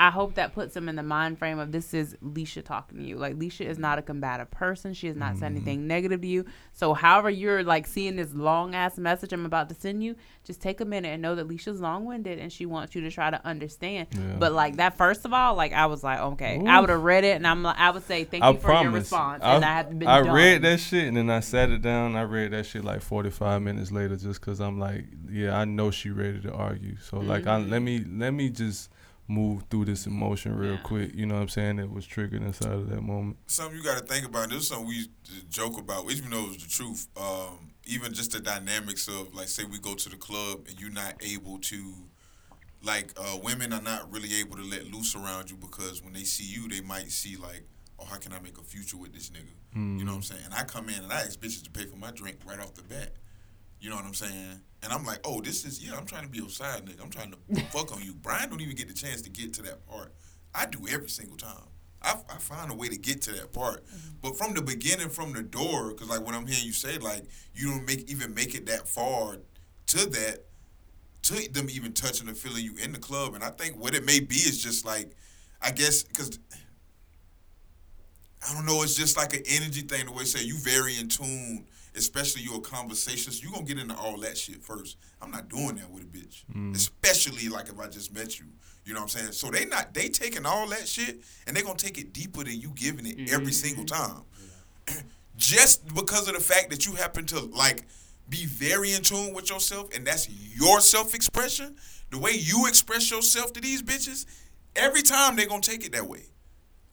I 0.00 0.10
hope 0.10 0.34
that 0.36 0.54
puts 0.54 0.72
them 0.72 0.88
in 0.88 0.96
the 0.96 1.02
mind 1.02 1.38
frame 1.38 1.58
of 1.58 1.72
this 1.72 1.92
is 1.92 2.16
Leisha 2.24 2.64
talking 2.64 2.98
to 2.98 3.04
you. 3.04 3.16
Like 3.18 3.36
Leisha 3.36 3.66
is 3.66 3.78
not 3.78 3.98
a 3.98 4.02
combative 4.02 4.50
person. 4.50 4.94
She 4.94 5.06
has 5.08 5.14
not 5.16 5.36
said 5.36 5.48
Mm-hmm. 5.50 5.56
anything 5.56 5.86
negative 5.86 6.22
to 6.22 6.26
you. 6.26 6.46
So 6.72 6.94
however 6.94 7.28
you're 7.28 7.62
like 7.62 7.86
seeing 7.86 8.16
this 8.16 8.32
long 8.32 8.74
ass 8.74 8.96
message 8.96 9.32
I'm 9.34 9.44
about 9.44 9.68
to 9.68 9.74
send 9.74 10.02
you, 10.02 10.16
just 10.42 10.60
take 10.62 10.80
a 10.80 10.84
minute 10.86 11.08
and 11.10 11.20
know 11.20 11.34
that 11.34 11.46
Leisha's 11.46 11.80
long 11.82 12.06
winded 12.06 12.38
and 12.38 12.50
she 12.50 12.64
wants 12.64 12.94
you 12.94 13.02
to 13.02 13.10
try 13.10 13.30
to 13.30 13.44
understand. 13.46 14.08
Yeah. 14.12 14.36
But 14.38 14.52
like 14.52 14.76
that 14.76 14.96
first 14.96 15.26
of 15.26 15.34
all, 15.34 15.54
like 15.54 15.74
I 15.74 15.84
was 15.84 16.02
like, 16.02 16.18
okay. 16.18 16.62
I 16.66 16.80
would 16.80 16.88
have 16.88 17.02
read 17.02 17.24
it 17.24 17.36
and 17.36 17.46
I'm 17.46 17.62
like 17.62 17.78
I 17.78 17.90
would 17.90 18.06
say 18.06 18.24
thank 18.24 18.42
I 18.42 18.52
you 18.52 18.56
for 18.56 18.62
promise. 18.62 18.82
your 18.84 18.92
response. 18.92 19.42
I, 19.44 19.56
and 19.56 19.64
I 19.66 19.82
been 19.82 20.08
I 20.08 20.22
done. 20.22 20.34
read 20.34 20.62
that 20.62 20.80
shit 20.80 21.08
and 21.08 21.16
then 21.18 21.28
I 21.28 21.40
sat 21.40 21.68
it 21.68 21.82
down. 21.82 22.16
I 22.16 22.22
read 22.22 22.52
that 22.52 22.64
shit 22.64 22.84
like 22.84 23.02
45 23.02 23.60
minutes 23.60 23.92
later 23.92 24.16
just 24.16 24.40
because 24.40 24.60
I'm 24.60 24.78
like, 24.78 25.04
yeah, 25.30 25.58
I 25.58 25.66
know 25.66 25.90
she 25.90 26.08
ready 26.10 26.40
to 26.40 26.52
argue. 26.52 26.96
So 27.00 27.18
like, 27.18 27.46
I, 27.46 27.60
Mm-hmm. 27.60 27.70
let 27.70 27.82
me 27.82 28.04
let 28.16 28.30
me 28.32 28.48
just 28.48 28.88
move 29.30 29.62
through 29.70 29.84
this 29.84 30.06
emotion 30.06 30.54
real 30.56 30.74
Yeah. 30.74 30.80
quick. 30.82 31.14
You 31.14 31.24
know 31.26 31.36
what 31.36 31.42
I'm 31.42 31.48
saying? 31.48 31.76
That 31.76 31.90
was 31.90 32.04
triggered 32.06 32.42
inside 32.42 32.72
of 32.72 32.88
that 32.90 33.02
moment. 33.02 33.36
something 33.46 33.76
you 33.78 33.84
got 33.84 33.98
to 33.98 34.04
think 34.12 34.26
about. 34.26 34.50
This 34.50 34.62
is 34.62 34.68
something 34.68 34.88
we 34.88 35.06
joke 35.48 35.78
about, 35.78 36.10
even 36.10 36.30
though 36.30 36.50
it's 36.52 36.64
the 36.64 36.68
truth. 36.70 37.06
Um, 37.16 37.70
even 37.86 38.12
just 38.12 38.32
the 38.32 38.40
dynamics 38.40 39.08
of, 39.08 39.34
like, 39.34 39.48
say 39.48 39.64
we 39.64 39.78
go 39.78 39.94
to 39.94 40.08
the 40.08 40.16
club 40.16 40.66
and 40.68 40.78
you're 40.80 40.90
not 40.92 41.14
able 41.22 41.58
to, 41.58 41.94
like, 42.82 43.12
uh, 43.16 43.38
women 43.42 43.72
are 43.72 43.82
not 43.82 44.10
really 44.12 44.34
able 44.40 44.56
to 44.56 44.62
let 44.64 44.86
loose 44.92 45.14
around 45.14 45.50
you 45.50 45.56
because 45.56 46.02
when 46.02 46.12
they 46.12 46.24
see 46.24 46.44
you, 46.44 46.68
they 46.68 46.80
might 46.80 47.10
see 47.10 47.36
like, 47.36 47.62
oh, 47.98 48.04
how 48.04 48.16
can 48.16 48.32
I 48.32 48.40
make 48.40 48.58
a 48.58 48.62
future 48.62 48.96
with 48.96 49.12
this 49.12 49.30
nigga? 49.30 49.54
You 49.74 50.04
know 50.04 50.10
what 50.12 50.16
I'm 50.16 50.22
saying? 50.22 50.40
And 50.46 50.54
I 50.54 50.64
come 50.64 50.88
in 50.88 51.02
and 51.04 51.12
I 51.12 51.20
ask 51.20 51.38
bitches 51.38 51.62
to 51.64 51.70
pay 51.70 51.84
for 51.86 51.96
my 51.96 52.10
drink 52.10 52.38
right 52.44 52.58
off 52.58 52.74
the 52.74 52.82
bat. 52.82 53.12
You 53.80 53.88
know 53.90 53.96
what 53.96 54.04
I'm 54.04 54.14
saying? 54.14 54.60
And 54.82 54.92
I'm 54.92 55.04
like, 55.04 55.20
oh, 55.24 55.40
this 55.40 55.64
is 55.64 55.84
yeah. 55.84 55.96
I'm 55.96 56.06
trying 56.06 56.24
to 56.24 56.28
be 56.28 56.38
your 56.38 56.48
side 56.48 56.86
nigga. 56.86 57.02
I'm 57.02 57.10
trying 57.10 57.32
to 57.32 57.60
fuck 57.70 57.92
on 57.92 58.02
you. 58.02 58.14
Brian 58.14 58.48
don't 58.48 58.60
even 58.60 58.76
get 58.76 58.88
the 58.88 58.94
chance 58.94 59.22
to 59.22 59.30
get 59.30 59.52
to 59.54 59.62
that 59.62 59.86
part. 59.86 60.12
I 60.54 60.66
do 60.66 60.80
every 60.90 61.08
single 61.08 61.36
time. 61.36 61.68
I, 62.02 62.14
I 62.30 62.38
find 62.38 62.70
a 62.70 62.74
way 62.74 62.88
to 62.88 62.96
get 62.96 63.20
to 63.22 63.32
that 63.32 63.52
part. 63.52 63.84
Mm-hmm. 63.86 64.14
But 64.22 64.38
from 64.38 64.54
the 64.54 64.62
beginning, 64.62 65.10
from 65.10 65.32
the 65.32 65.42
door, 65.42 65.90
because 65.90 66.08
like 66.08 66.24
when 66.24 66.34
I'm 66.34 66.46
hearing 66.46 66.64
you 66.64 66.72
say 66.72 66.98
like 66.98 67.24
you 67.54 67.70
don't 67.70 67.86
make 67.86 68.10
even 68.10 68.34
make 68.34 68.54
it 68.54 68.66
that 68.66 68.88
far 68.88 69.36
to 69.88 70.10
that, 70.10 70.44
to 71.22 71.52
them 71.52 71.68
even 71.70 71.92
touching 71.92 72.28
or 72.28 72.34
feeling 72.34 72.64
you 72.64 72.74
in 72.82 72.92
the 72.92 72.98
club. 72.98 73.34
And 73.34 73.44
I 73.44 73.50
think 73.50 73.76
what 73.76 73.94
it 73.94 74.04
may 74.06 74.20
be 74.20 74.36
is 74.36 74.62
just 74.62 74.86
like, 74.86 75.14
I 75.60 75.72
guess 75.72 76.02
because 76.02 76.38
I 78.48 78.54
don't 78.54 78.64
know. 78.64 78.82
It's 78.82 78.94
just 78.94 79.16
like 79.16 79.34
an 79.34 79.42
energy 79.46 79.82
thing. 79.82 80.06
The 80.06 80.12
way 80.12 80.20
you 80.20 80.26
say 80.26 80.42
you 80.42 80.56
very 80.56 80.98
in 80.98 81.08
tune, 81.08 81.66
especially 81.94 82.42
your 82.42 82.60
conversations. 82.60 83.42
you're 83.42 83.52
gonna 83.52 83.64
get 83.64 83.78
into 83.78 83.96
all 83.96 84.18
that 84.18 84.36
shit 84.36 84.62
first. 84.62 84.96
I'm 85.20 85.30
not 85.30 85.48
doing 85.48 85.76
that 85.76 85.90
with 85.90 86.04
a 86.04 86.06
bitch, 86.06 86.44
mm. 86.54 86.74
especially 86.74 87.48
like 87.48 87.68
if 87.68 87.78
I 87.78 87.88
just 87.88 88.14
met 88.14 88.38
you. 88.38 88.46
You 88.84 88.94
know 88.94 89.00
what 89.00 89.14
I'm 89.14 89.20
saying? 89.20 89.32
So 89.32 89.50
they 89.50 89.66
not 89.66 89.94
they 89.94 90.08
taking 90.08 90.46
all 90.46 90.66
that 90.68 90.88
shit 90.88 91.20
and 91.46 91.56
they 91.56 91.62
gonna 91.62 91.76
take 91.76 91.98
it 91.98 92.12
deeper 92.12 92.44
than 92.44 92.60
you 92.60 92.72
giving 92.74 93.06
it 93.06 93.30
every 93.30 93.46
mm-hmm. 93.46 93.50
single 93.50 93.84
time. 93.84 94.22
just 95.36 95.86
because 95.94 96.28
of 96.28 96.34
the 96.34 96.40
fact 96.40 96.70
that 96.70 96.86
you 96.86 96.94
happen 96.94 97.26
to 97.26 97.40
like 97.40 97.84
be 98.28 98.46
very 98.46 98.92
in 98.92 99.02
tune 99.02 99.34
with 99.34 99.50
yourself 99.50 99.94
and 99.94 100.06
that's 100.06 100.28
your 100.28 100.80
self-expression. 100.80 101.76
The 102.10 102.18
way 102.18 102.32
you 102.32 102.66
express 102.66 103.10
yourself 103.10 103.52
to 103.52 103.60
these 103.60 103.82
bitches, 103.82 104.26
every 104.74 105.02
time 105.02 105.36
they're 105.36 105.46
gonna 105.46 105.60
take 105.60 105.84
it 105.84 105.92
that 105.92 106.06
way. 106.06 106.24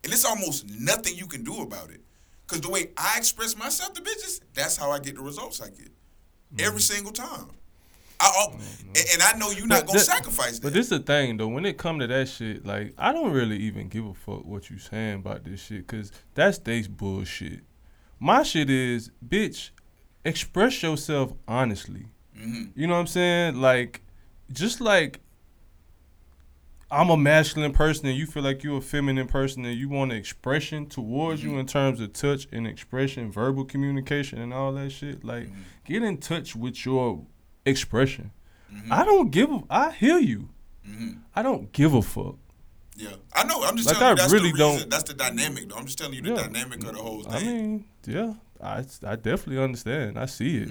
And 0.03 0.14
it's 0.14 0.26
almost 0.26 0.69
nothing 0.69 1.15
you 1.15 1.28
can 1.28 1.44
do 1.44 1.61
about 1.61 1.90
it. 1.90 2.02
Cause 2.48 2.61
the 2.61 2.69
way 2.69 2.91
I 2.95 3.18
express 3.18 3.57
myself 3.57 3.94
to 3.94 4.02
bitches, 4.02 4.41
that's 4.53 4.78
how 4.78 4.90
I 4.91 4.99
get 4.99 5.15
the 5.15 5.22
results 5.22 5.61
I 5.61 5.68
get. 5.68 5.91
Mm. 6.56 6.65
Every 6.65 6.80
single 6.80 7.11
time. 7.11 7.49
I, 8.19 8.34
al- 8.40 8.52
mm, 8.52 8.57
mm. 8.57 8.88
and, 8.88 9.06
and 9.14 9.22
I 9.22 9.38
know 9.38 9.52
you're 9.52 9.68
not 9.68 9.86
gonna 9.86 9.99
sacrifice 9.99 10.53
that. 10.53 10.64
But 10.64 10.74
this 10.74 10.86
is 10.86 10.90
the 10.90 10.99
thing 10.99 11.38
though, 11.38 11.49
when 11.49 11.65
it 11.65 11.78
come 11.78 11.99
to 11.99 12.07
that 12.07 12.30
shit, 12.30 12.65
like 12.65 12.94
I 12.98 13.11
don't 13.11 13.32
really 13.32 13.57
even 13.57 13.90
give 13.90 14.06
a 14.06 14.14
fuck 14.14 14.45
what 14.45 14.69
you 14.69 14.80
saying 14.80 15.15
about 15.15 15.44
this 15.44 15.61
shit, 15.61 15.86
cause 15.88 16.11
that's 16.34 16.57
they 16.57 16.82
bullshit. 16.84 17.61
My 18.19 18.44
shit 18.44 18.69
is, 18.69 19.11
bitch, 19.28 19.69
express 20.26 20.82
yourself 20.82 21.34
honestly. 21.48 22.07
Mm-hmm. 22.36 22.80
You 22.80 22.88
know 22.88 22.94
what 22.94 23.02
I'm 23.02 23.07
saying? 23.07 23.56
Like, 23.61 24.02
just 24.52 24.82
like 24.82 25.19
I'm 26.90 27.10
a 27.10 27.18
masculine 27.18 27.74
person 27.74 28.08
and 28.08 28.18
you 28.18 28.26
feel 28.26 28.44
like 28.44 28.64
you're 28.64 28.78
a 28.78 28.82
feminine 28.82 29.28
person 29.28 29.66
and 29.66 29.78
you 29.78 29.90
want 29.90 30.14
expression 30.14 30.86
towards 30.86 31.44
you 31.44 31.50
mm-hmm. 31.50 31.60
in 31.60 31.66
terms 31.66 32.00
of 32.00 32.14
touch 32.14 32.48
and 32.52 32.66
expression, 32.66 33.30
verbal 33.32 33.66
communication 33.66 34.40
and 34.40 34.54
all 34.54 34.72
that 34.74 34.92
shit. 34.92 35.24
Like, 35.24 35.48
mm-hmm. 35.48 35.62
get 35.86 36.04
in 36.04 36.18
touch 36.18 36.56
with 36.56 36.86
your 36.86 37.26
expression. 37.66 38.32
Mm-hmm. 38.74 38.94
I 38.94 39.04
don't 39.04 39.32
give 39.32 39.52
a, 39.52 39.64
I 39.70 39.92
hear 39.92 40.18
you. 40.20 40.50
I 41.36 41.42
don't 41.42 41.72
give 41.74 41.94
a 41.94 42.02
fuck. 42.02 42.36
yeah, 42.96 43.10
I 43.34 43.44
know. 43.44 43.62
I'm 43.64 43.76
just 43.76 43.90
Like, 43.90 43.98
telling 43.98 44.16
you 44.18 44.24
I 44.24 44.24
that's 44.24 44.34
really 44.34 44.52
the 44.52 44.64
reason. 44.64 44.80
don't- 44.80 44.90
That's 44.90 45.04
the 45.04 45.14
dynamic, 45.14 45.68
though. 45.70 45.76
I'm 45.76 45.86
just 45.86 45.98
telling 45.98 46.14
you 46.14 46.22
the 46.22 46.30
Yeah. 46.30 46.36
dynamic 46.48 46.84
of 46.86 46.96
the 46.96 47.02
whole 47.02 47.24
thing. 47.24 47.34
I 47.34 47.44
mean, 47.44 47.86
yeah, 48.06 48.34
I, 48.64 48.86
I 49.06 49.16
definitely 49.18 49.62
understand. 49.62 50.18
I 50.18 50.26
see 50.26 50.58
it, 50.60 50.70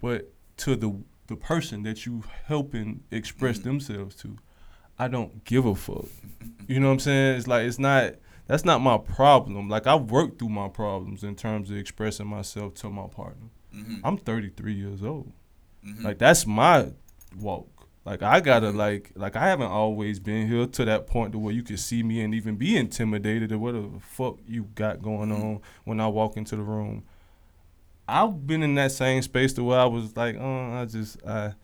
but 0.00 0.32
to 0.58 0.74
the 0.76 0.92
the 1.28 1.36
person 1.36 1.84
that 1.84 2.04
you 2.04 2.24
helping 2.46 3.04
express 3.12 3.60
themselves 3.60 4.16
to, 4.16 4.36
I 5.02 5.08
don't 5.08 5.44
give 5.44 5.66
a 5.66 5.74
fuck. 5.74 6.06
you 6.68 6.78
know 6.78 6.86
what 6.86 6.92
I'm 6.94 6.98
saying? 7.00 7.36
It's 7.38 7.48
like 7.48 7.66
it's 7.66 7.78
not. 7.78 8.14
That's 8.46 8.64
not 8.64 8.80
my 8.80 8.98
problem. 8.98 9.68
Like 9.68 9.86
I've 9.86 10.10
worked 10.10 10.38
through 10.38 10.50
my 10.50 10.68
problems 10.68 11.24
in 11.24 11.34
terms 11.34 11.70
of 11.70 11.76
expressing 11.76 12.26
myself 12.26 12.74
to 12.74 12.90
my 12.90 13.06
partner. 13.06 13.48
Mm-hmm. 13.74 14.04
I'm 14.04 14.16
33 14.16 14.74
years 14.74 15.02
old. 15.02 15.32
Mm-hmm. 15.84 16.04
Like 16.04 16.18
that's 16.18 16.46
my 16.46 16.90
walk. 17.36 17.88
Like 18.04 18.22
I 18.22 18.40
gotta 18.40 18.70
like 18.70 19.10
like 19.16 19.34
I 19.34 19.48
haven't 19.48 19.70
always 19.70 20.20
been 20.20 20.48
here 20.48 20.66
to 20.66 20.84
that 20.84 21.08
point 21.08 21.32
to 21.32 21.38
where 21.38 21.54
you 21.54 21.64
can 21.64 21.76
see 21.76 22.04
me 22.04 22.20
and 22.20 22.32
even 22.34 22.54
be 22.54 22.76
intimidated 22.76 23.50
or 23.50 23.58
whatever 23.58 23.88
the 23.88 24.00
fuck 24.00 24.38
you 24.46 24.68
got 24.74 25.02
going 25.02 25.30
mm-hmm. 25.30 25.42
on 25.42 25.60
when 25.84 25.98
I 25.98 26.06
walk 26.06 26.36
into 26.36 26.54
the 26.54 26.62
room. 26.62 27.04
I've 28.06 28.46
been 28.46 28.62
in 28.62 28.74
that 28.76 28.92
same 28.92 29.22
space 29.22 29.52
to 29.54 29.64
where 29.64 29.80
I 29.80 29.86
was 29.86 30.16
like, 30.16 30.36
oh, 30.38 30.72
I 30.74 30.84
just 30.84 31.24
I 31.26 31.54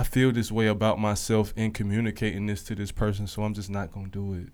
I 0.00 0.02
feel 0.02 0.32
this 0.32 0.50
way 0.50 0.66
about 0.66 0.98
myself 0.98 1.52
in 1.56 1.72
communicating 1.72 2.46
this 2.46 2.62
to 2.64 2.74
this 2.74 2.90
person, 2.90 3.26
so 3.26 3.42
I'm 3.42 3.52
just 3.52 3.68
not 3.68 3.92
gonna 3.92 4.08
do 4.08 4.32
it. 4.32 4.48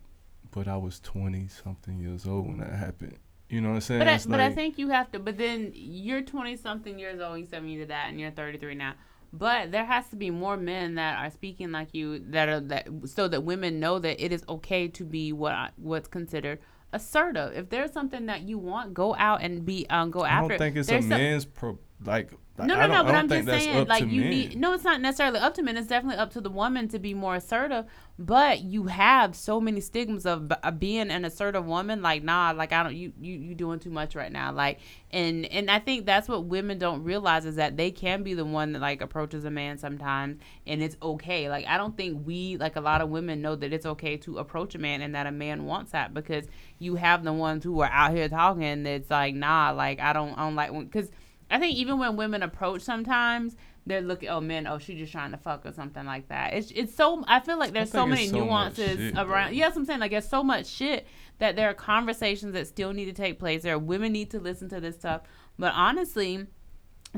But 0.51 0.67
I 0.67 0.77
was 0.77 0.99
twenty 0.99 1.47
something 1.47 2.01
years 2.01 2.27
old 2.27 2.49
when 2.49 2.59
that 2.59 2.73
happened. 2.73 3.19
You 3.49 3.61
know 3.61 3.69
what 3.69 3.75
I'm 3.77 3.81
saying? 3.83 4.01
But 4.01 4.09
I, 4.09 4.15
It's 4.15 4.27
but 4.27 4.41
I 4.41 4.51
think 4.51 4.77
you 4.77 4.89
have 4.89 5.13
to. 5.13 5.21
But 5.21 5.39
then 5.39 5.71
you're 5.73 6.23
20 6.23 6.57
something 6.57 6.99
years 6.99 7.21
old. 7.21 7.39
You 7.39 7.47
said 7.47 7.63
me 7.63 7.77
to 7.79 7.87
that, 7.87 8.09
and 8.09 8.19
you're 8.19 8.33
33 8.33 8.75
now. 8.75 8.95
But 9.33 9.71
there 9.71 9.85
has 9.85 10.09
to 10.09 10.17
be 10.17 10.31
more 10.31 10.57
men 10.57 10.97
that 10.97 11.25
are 11.25 11.31
speaking 11.31 11.71
like 11.71 11.95
you 11.95 12.19
that 12.31 12.49
are 12.49 12.61
that 12.63 12.89
so 13.05 13.29
that 13.29 13.45
women 13.45 13.79
know 13.79 14.01
that 14.01 14.25
it 14.25 14.33
is 14.33 14.43
okay 14.49 14.89
to 14.89 15.05
be 15.05 15.33
what 15.33 15.53
I, 15.53 15.71
what's 15.77 16.09
considered 16.09 16.59
assertive. 16.93 17.53
If 17.57 17.69
there's 17.69 17.93
something 17.93 18.27
that 18.27 18.43
you 18.43 18.59
want, 18.59 18.95
go 18.95 19.15
out 19.15 19.43
and 19.43 19.65
be 19.65 19.89
um 19.91 20.11
go 20.11 20.25
after. 20.25 20.47
I 20.47 20.49
don't 20.49 20.59
think 20.59 20.77
it's 20.77 20.89
There's 20.89 21.05
a 21.05 21.09
some- 21.09 21.19
man's 21.21 21.45
pro 21.45 21.79
like. 22.05 22.31
no, 22.59 22.65
I 22.65 22.67
no, 22.67 22.77
don't, 22.77 22.91
no. 22.91 23.05
But 23.05 23.15
I'm 23.15 23.29
just 23.29 23.47
saying, 23.47 23.87
like 23.87 24.05
you 24.07 24.21
men. 24.21 24.31
need. 24.31 24.57
No, 24.57 24.73
it's 24.73 24.85
not 24.85 25.01
necessarily 25.01 25.39
up 25.39 25.55
to 25.55 25.63
men. 25.63 25.77
It's 25.77 25.87
definitely 25.87 26.19
up 26.19 26.31
to 26.33 26.41
the 26.41 26.51
woman 26.51 26.89
to 26.89 26.99
be 26.99 27.15
more 27.15 27.35
assertive. 27.37 27.87
But 28.19 28.63
you 28.63 28.85
have 28.85 29.37
so 29.37 29.61
many 29.61 29.83
stigmas 29.83 30.25
of, 30.25 30.49
b- 30.49 30.57
of 30.63 30.81
being 30.81 31.11
an 31.11 31.27
assertive 31.27 31.67
woman. 31.67 32.01
Like, 32.01 32.23
nah, 32.23 32.53
like 32.57 32.73
I 32.73 32.83
don't. 32.83 32.95
You 32.95 33.13
you 33.21 33.35
you 33.35 33.55
doing 33.55 33.79
too 33.79 33.91
much 33.91 34.15
right 34.15 34.33
now. 34.33 34.53
Like, 34.53 34.81
and 35.11 35.45
and 35.47 35.71
I 35.71 35.79
think 35.81 36.07
that's 36.07 36.29
what 36.29 36.47
women 36.47 36.79
don't 36.79 37.03
realize 37.03 37.45
is 37.45 37.57
that 37.57 37.77
they 37.77 37.91
can 37.91 38.23
be 38.23 38.33
the 38.33 38.45
one 38.45 38.73
that 38.73 38.81
like 38.81 39.03
approaches 39.03 39.45
a 39.45 39.51
man 39.51 39.77
sometimes, 39.77 40.41
and 40.67 40.83
it's 40.83 40.97
okay. 41.03 41.51
Like, 41.51 41.67
I 41.67 41.77
don't 41.77 41.97
think 41.97 42.27
we 42.27 42.57
like 42.57 42.77
a 42.77 42.81
lot 42.81 43.03
of 43.03 43.11
women 43.11 43.43
know 43.43 43.55
that 43.57 43.73
it's 43.73 43.87
okay 43.87 44.17
to 44.19 44.39
approach 44.39 44.75
a 44.75 44.79
man 44.79 45.03
and 45.03 45.15
that 45.15 45.27
a 45.27 45.33
man 45.33 45.65
wants 45.67 45.93
that 45.93 46.15
because 46.15 46.47
you 46.79 46.95
have 46.97 47.23
the 47.23 47.33
ones 47.35 47.65
who 47.65 47.81
are 47.81 47.91
out 47.91 48.13
here 48.13 48.29
talking. 48.29 48.83
That's 48.83 49.11
like, 49.11 49.35
nah, 49.35 49.73
like 49.73 50.01
I 50.01 50.13
don't, 50.13 50.33
I 50.39 50.45
don't 50.45 50.55
like 50.55 50.73
because. 50.73 51.11
I 51.51 51.59
think 51.59 51.77
even 51.77 51.99
when 51.99 52.17
women 52.17 52.43
approach 52.43 52.83
sometimes, 52.83 53.57
they're 53.87 54.01
looking 54.01 54.29
oh 54.29 54.41
men 54.41 54.67
oh 54.67 54.79
she's 54.79 54.99
just 54.99 55.13
trying 55.13 55.31
to 55.31 55.37
fuck 55.37 55.65
or 55.65 55.73
something 55.73 56.05
like 56.05 56.29
that. 56.29 56.55
It's 56.55 56.71
it's 56.73 56.95
so 56.95 57.25
I 57.29 57.41
feel 57.41 57.59
like 57.59 57.73
there's 57.73 57.91
so 57.91 58.07
many 58.07 58.27
so 58.27 58.39
nuances 58.45 58.99
shit, 58.99 59.17
around. 59.17 59.55
Yes, 59.55 59.77
I'm 59.77 59.85
saying 59.85 60.01
like 60.01 60.11
there's 60.11 60.29
so 60.29 60.43
much 60.43 60.67
shit 60.67 61.07
that 61.39 61.55
there 61.55 61.71
are 61.71 61.75
conversations 61.75 62.53
that 62.55 62.67
still 62.67 62.93
need 62.93 63.05
to 63.05 63.13
take 63.13 63.39
place. 63.39 63.63
There 63.63 63.75
are 63.75 63.79
women 63.79 64.13
need 64.13 64.31
to 64.33 64.41
listen 64.41 64.69
to 64.71 64.81
this 64.81 64.97
stuff. 64.97 65.23
But 65.59 65.73
honestly, 65.75 66.47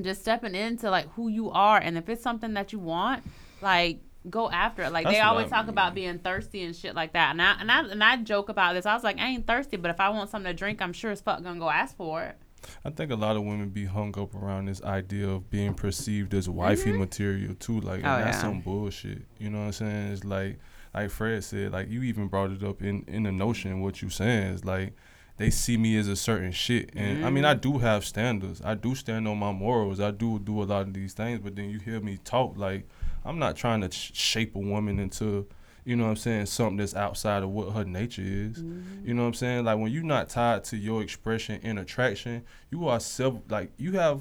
just 0.01 0.21
stepping 0.21 0.55
into 0.55 0.91
like 0.91 1.11
who 1.15 1.29
you 1.29 1.51
are 1.51 1.79
and 1.79 1.97
if 1.97 2.09
it's 2.09 2.23
something 2.23 2.53
that 2.55 2.73
you 2.73 2.79
want, 2.79 3.25
like 3.63 4.01
go 4.29 4.51
after 4.51 4.83
it. 4.83 4.93
Like 4.93 5.05
That's 5.05 5.17
they 5.17 5.21
always 5.21 5.47
I 5.47 5.57
talk 5.57 5.67
mean. 5.67 5.71
about 5.71 5.95
being 5.95 6.19
thirsty 6.19 6.63
and 6.65 6.77
shit 6.77 6.95
like 6.95 7.15
that. 7.15 7.31
And 7.31 7.41
I 7.41 7.57
and 7.61 7.71
I 7.71 7.81
and 7.81 8.05
I 8.05 8.17
joke 8.19 8.51
about 8.51 8.75
this. 8.75 8.85
I 8.85 8.95
was 8.95 9.05
like, 9.05 9.19
I 9.19 9.29
ain't 9.29 9.47
thirsty, 9.47 9.79
but 9.79 9.91
if 9.91 10.01
I 10.01 10.11
want 10.11 10.31
something 10.31 10.51
to 10.51 10.57
drink, 10.57 10.83
I'm 10.83 10.93
sure 10.93 11.11
as 11.11 11.21
fuck 11.21 11.43
gonna 11.43 11.59
go 11.59 11.71
ask 11.71 11.97
for 11.97 12.25
it. 12.25 12.37
I 12.85 12.91
think 12.91 13.11
a 13.11 13.17
lot 13.17 13.37
of 13.37 13.43
women 13.43 13.69
be 13.69 13.85
hung 13.85 14.19
up 14.19 14.35
around 14.35 14.67
this 14.67 14.83
idea 14.83 15.29
of 15.29 15.51
being 15.51 15.75
perceived 15.75 16.35
as 16.35 16.49
wifey 16.49 16.91
mm-hmm. 16.91 17.01
material 17.01 17.55
too. 17.55 17.81
Like, 17.81 18.01
Oh, 18.01 18.03
that's 18.03 18.37
yeah. 18.37 18.43
some 18.43 18.61
bullshit. 18.61 19.23
You 19.39 19.51
know 19.51 19.59
what 19.59 19.67
I'm 19.67 19.73
saying? 19.73 20.13
It's 20.13 20.25
like, 20.25 20.59
like 20.95 21.11
Fred 21.11 21.45
said, 21.45 21.73
like 21.73 21.89
you 21.91 22.03
even 22.03 22.29
brought 22.29 22.51
it 22.51 22.63
up 22.63 22.83
in 22.83 23.05
in 23.07 23.25
the 23.25 23.33
notion. 23.33 23.81
What 23.81 24.03
you 24.03 24.11
saying 24.11 24.55
is 24.55 24.65
like, 24.65 24.95
they 25.37 25.51
see 25.51 25.77
me 25.77 25.97
as 25.97 26.09
a 26.09 26.17
certain 26.17 26.51
shit, 26.51 26.91
and 26.97 27.25
I 27.25 27.31
mean, 27.31 27.45
I 27.45 27.55
mm. 27.55 27.61
do 27.61 27.79
have 27.79 28.05
standards. 28.05 28.61
I 28.65 28.75
do 28.75 28.95
stand 28.95 29.29
on 29.29 29.39
my 29.39 29.53
morals. 29.53 30.01
I 30.01 30.11
do 30.11 30.39
do 30.39 30.63
a 30.63 30.65
lot 30.65 30.83
of 30.83 30.95
these 30.95 31.13
things. 31.13 31.41
But 31.41 31.55
then 31.55 31.71
you 31.71 31.79
hear 31.79 32.01
me 32.01 32.19
talk 32.25 32.57
like, 32.57 32.89
I'm 33.25 33.39
not 33.39 33.55
trying 33.55 33.83
to 33.83 33.91
sh- 33.91 34.11
shape 34.15 34.57
a 34.57 34.59
woman 34.59 34.99
into. 34.99 35.47
You 35.89 35.97
know 35.97 36.05
what 36.05 36.11
I'm 36.11 36.17
saying? 36.17 36.45
Something 36.45 36.77
that's 36.77 36.95
outside 36.95 37.43
of 37.43 37.49
what 37.49 37.73
her 37.73 37.83
nature 37.83 38.21
is. 38.21 38.59
Mm-hmm. 38.59 39.09
You 39.09 39.15
know 39.15 39.23
what 39.23 39.29
I'm 39.29 39.35
saying? 39.35 39.65
Like 39.65 39.79
when 39.79 39.91
you're 39.91 40.03
not 40.03 40.29
tied 40.29 40.63
to 40.65 40.77
your 40.77 41.01
expression 41.01 41.61
and 41.63 41.79
attraction, 41.79 42.45
you 42.71 42.87
are 42.89 43.01
self 43.01 43.37
like 43.49 43.71
you 43.79 43.93
have 43.93 44.21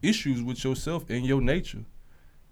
issues 0.00 0.44
with 0.44 0.62
yourself 0.62 1.10
and 1.10 1.26
your 1.26 1.40
nature. 1.40 1.84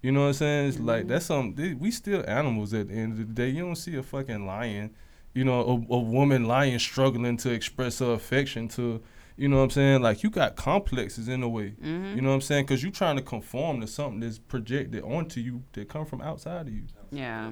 You 0.01 0.11
know 0.11 0.19
what 0.19 0.27
I'm 0.27 0.33
saying? 0.33 0.67
It's 0.67 0.79
like 0.79 1.03
mm-hmm. 1.03 1.07
that's 1.07 1.27
something 1.27 1.79
we 1.79 1.91
still 1.91 2.25
animals 2.27 2.73
at 2.73 2.89
the 2.89 2.93
end 2.95 3.13
of 3.13 3.19
the 3.19 3.33
day. 3.33 3.47
You 3.47 3.63
don't 3.63 3.77
see 3.77 3.95
a 3.95 4.03
fucking 4.03 4.45
lion, 4.45 4.93
you 5.33 5.45
know, 5.45 5.61
a, 5.61 5.93
a 5.93 5.99
woman 5.99 6.43
lion 6.43 6.77
struggling 6.77 7.37
to 7.37 7.51
express 7.51 7.99
her 7.99 8.11
affection 8.11 8.67
to 8.69 9.01
you 9.37 9.47
know 9.47 9.57
what 9.57 9.63
I'm 9.63 9.69
saying? 9.69 10.01
Like 10.01 10.23
you 10.23 10.29
got 10.29 10.57
complexes 10.57 11.29
in 11.29 11.41
a 11.41 11.47
way. 11.47 11.69
Mm-hmm. 11.81 12.17
You 12.17 12.21
know 12.21 12.29
what 12.29 12.35
I'm 12.35 12.41
saying? 12.41 12.65
Cuz 12.65 12.83
you're 12.83 12.91
trying 12.91 13.15
to 13.15 13.21
conform 13.21 13.79
to 13.79 13.87
something 13.87 14.19
that's 14.19 14.39
projected 14.39 15.05
onto 15.05 15.39
you 15.39 15.63
that 15.71 15.87
come 15.87 16.05
from 16.05 16.19
outside 16.19 16.67
of 16.67 16.73
you. 16.73 16.83
Yeah. 17.11 17.51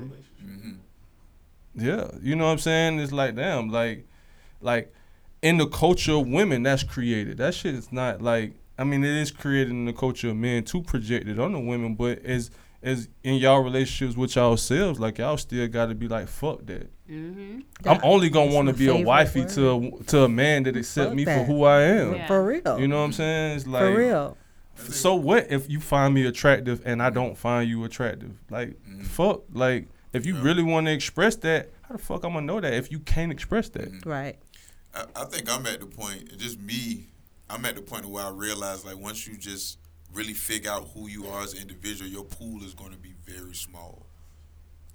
Yeah, 1.75 2.09
you 2.21 2.35
know 2.35 2.45
what 2.45 2.51
I'm 2.51 2.57
saying? 2.59 2.99
It's 2.99 3.11
like 3.11 3.35
damn, 3.35 3.69
like, 3.69 4.07
like 4.61 4.93
in 5.41 5.57
the 5.57 5.67
culture 5.67 6.13
of 6.13 6.27
women, 6.27 6.63
that's 6.63 6.83
created. 6.83 7.37
That 7.37 7.53
shit 7.53 7.75
is 7.75 7.91
not 7.91 8.21
like. 8.21 8.53
I 8.77 8.83
mean, 8.83 9.05
it 9.05 9.15
is 9.15 9.31
created 9.31 9.71
in 9.71 9.85
the 9.85 9.93
culture 9.93 10.29
of 10.29 10.35
men 10.35 10.63
to 10.65 10.81
project 10.81 11.29
it 11.29 11.39
on 11.39 11.53
the 11.53 11.59
women, 11.59 11.95
but 11.95 12.19
as 12.25 12.51
as 12.85 13.09
in 13.23 13.35
y'all 13.35 13.61
relationships 13.61 14.15
with 14.15 14.35
y'all 14.35 14.51
yourselves, 14.51 14.99
like 14.99 15.17
y'all 15.17 15.37
still 15.37 15.67
got 15.67 15.87
to 15.87 15.95
be 15.95 16.07
like, 16.07 16.27
fuck 16.27 16.63
that. 16.67 16.87
Mm-hmm. 17.09 17.59
I'm 17.83 17.99
only 18.03 18.29
gonna 18.29 18.53
want 18.53 18.67
to 18.67 18.73
be 18.73 18.87
a 18.87 18.95
wifey 18.95 19.41
word. 19.41 19.49
to 19.49 19.69
a, 19.69 20.03
to 20.03 20.23
a 20.23 20.29
man 20.29 20.63
that 20.63 20.77
accept 20.77 21.09
Fuck 21.09 21.15
me 21.15 21.25
for 21.25 21.43
who 21.43 21.63
I 21.63 21.81
am. 21.81 22.15
Yeah. 22.15 22.27
For 22.27 22.43
real. 22.43 22.79
You 22.79 22.87
know 22.87 22.99
what 22.99 23.05
I'm 23.05 23.13
saying? 23.13 23.57
It's 23.57 23.67
like 23.67 23.81
For 23.81 23.95
real. 23.95 24.37
so 24.75 25.15
what 25.15 25.51
if 25.51 25.69
you 25.69 25.79
find 25.79 26.13
me 26.13 26.25
attractive 26.25 26.81
and 26.85 27.01
I 27.01 27.09
don't 27.09 27.35
find 27.35 27.67
you 27.67 27.83
attractive? 27.83 28.33
Like 28.49 28.75
fuck. 29.03 29.41
Like 29.51 29.87
if 30.15 30.25
you 30.25 30.35
really 30.35 30.63
want 30.63 30.87
to 30.87 30.93
express 30.93 31.35
that, 31.37 31.71
how 31.83 31.95
the 31.95 32.01
fuck 32.01 32.23
I'm 32.23 32.33
gonna 32.33 32.45
know 32.45 32.59
that 32.59 32.73
if 32.73 32.91
you 32.91 32.99
can't 32.99 33.31
express 33.31 33.69
that? 33.69 33.91
Mm. 33.91 34.05
Right. 34.05 34.37
I, 34.93 35.05
I 35.15 35.25
think 35.25 35.51
I'm 35.51 35.65
at 35.65 35.79
the 35.79 35.85
point, 35.85 36.37
just 36.37 36.59
me, 36.59 37.07
I'm 37.49 37.65
at 37.65 37.75
the 37.75 37.81
point 37.81 38.05
where 38.05 38.25
I 38.25 38.29
realize 38.29 38.85
like 38.85 38.97
once 38.97 39.27
you 39.27 39.37
just 39.37 39.77
really 40.13 40.33
figure 40.33 40.71
out 40.71 40.87
who 40.93 41.07
you 41.07 41.27
are 41.27 41.43
as 41.43 41.53
an 41.53 41.61
individual, 41.61 42.09
your 42.09 42.23
pool 42.23 42.63
is 42.63 42.73
going 42.73 42.91
to 42.91 42.97
be 42.97 43.13
very 43.25 43.53
small. 43.53 44.05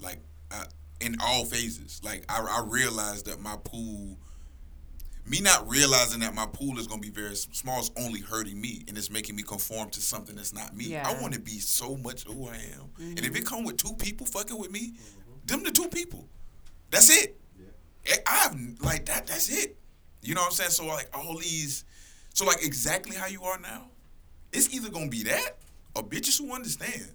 Like 0.00 0.18
I, 0.50 0.64
in 1.00 1.16
all 1.22 1.44
phases, 1.44 2.00
like 2.02 2.24
I, 2.28 2.40
I 2.40 2.64
realized 2.66 3.26
that 3.26 3.40
my 3.40 3.56
pool, 3.62 4.18
me 5.26 5.40
not 5.40 5.68
realizing 5.68 6.20
that 6.20 6.34
my 6.34 6.46
pool 6.46 6.78
is 6.78 6.86
going 6.86 7.00
to 7.00 7.10
be 7.10 7.12
very 7.12 7.34
small 7.34 7.80
is 7.80 7.90
only 7.96 8.20
hurting 8.20 8.60
me 8.60 8.84
and 8.88 8.96
it's 8.96 9.10
making 9.10 9.36
me 9.36 9.42
conform 9.42 9.90
to 9.90 10.00
something 10.00 10.36
that's 10.36 10.52
not 10.52 10.76
me. 10.76 10.86
Yeah. 10.86 11.08
I 11.08 11.20
want 11.20 11.34
to 11.34 11.40
be 11.40 11.58
so 11.58 11.96
much 11.96 12.24
who 12.24 12.48
I 12.48 12.54
am, 12.54 12.90
and 12.98 13.18
if 13.18 13.26
it 13.26 13.32
mm-hmm. 13.32 13.44
come 13.44 13.64
with 13.64 13.76
two 13.76 13.94
people 13.94 14.26
fucking 14.26 14.58
with 14.58 14.70
me, 14.70 14.92
mm-hmm. 14.92 15.46
them 15.46 15.64
the 15.64 15.70
two 15.70 15.88
people. 15.88 16.26
That's 16.90 17.10
it. 17.10 17.38
I- 18.06 18.18
I've 18.26 18.80
like 18.80 19.06
that. 19.06 19.26
That's 19.26 19.48
it. 19.50 19.76
You 20.22 20.34
know 20.34 20.42
what 20.42 20.48
I'm 20.48 20.52
saying? 20.52 20.70
So 20.70 20.86
like 20.86 21.08
all 21.14 21.36
these, 21.38 21.84
so 22.34 22.44
like 22.44 22.64
exactly 22.64 23.16
how 23.16 23.26
you 23.26 23.42
are 23.44 23.58
now, 23.58 23.86
it's 24.52 24.72
either 24.74 24.90
gonna 24.90 25.08
be 25.08 25.22
that 25.24 25.58
or 25.94 26.02
bitches 26.02 26.38
who 26.38 26.52
understand. 26.54 27.12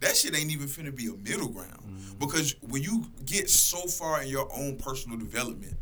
That 0.00 0.16
shit 0.16 0.34
ain't 0.34 0.50
even 0.50 0.66
finna 0.66 0.94
be 0.94 1.06
a 1.06 1.12
middle 1.12 1.48
ground 1.48 1.82
mm-hmm. 1.82 2.18
because 2.18 2.56
when 2.62 2.82
you 2.82 3.06
get 3.26 3.50
so 3.50 3.80
far 3.80 4.22
in 4.22 4.28
your 4.28 4.48
own 4.54 4.76
personal 4.76 5.18
development, 5.18 5.76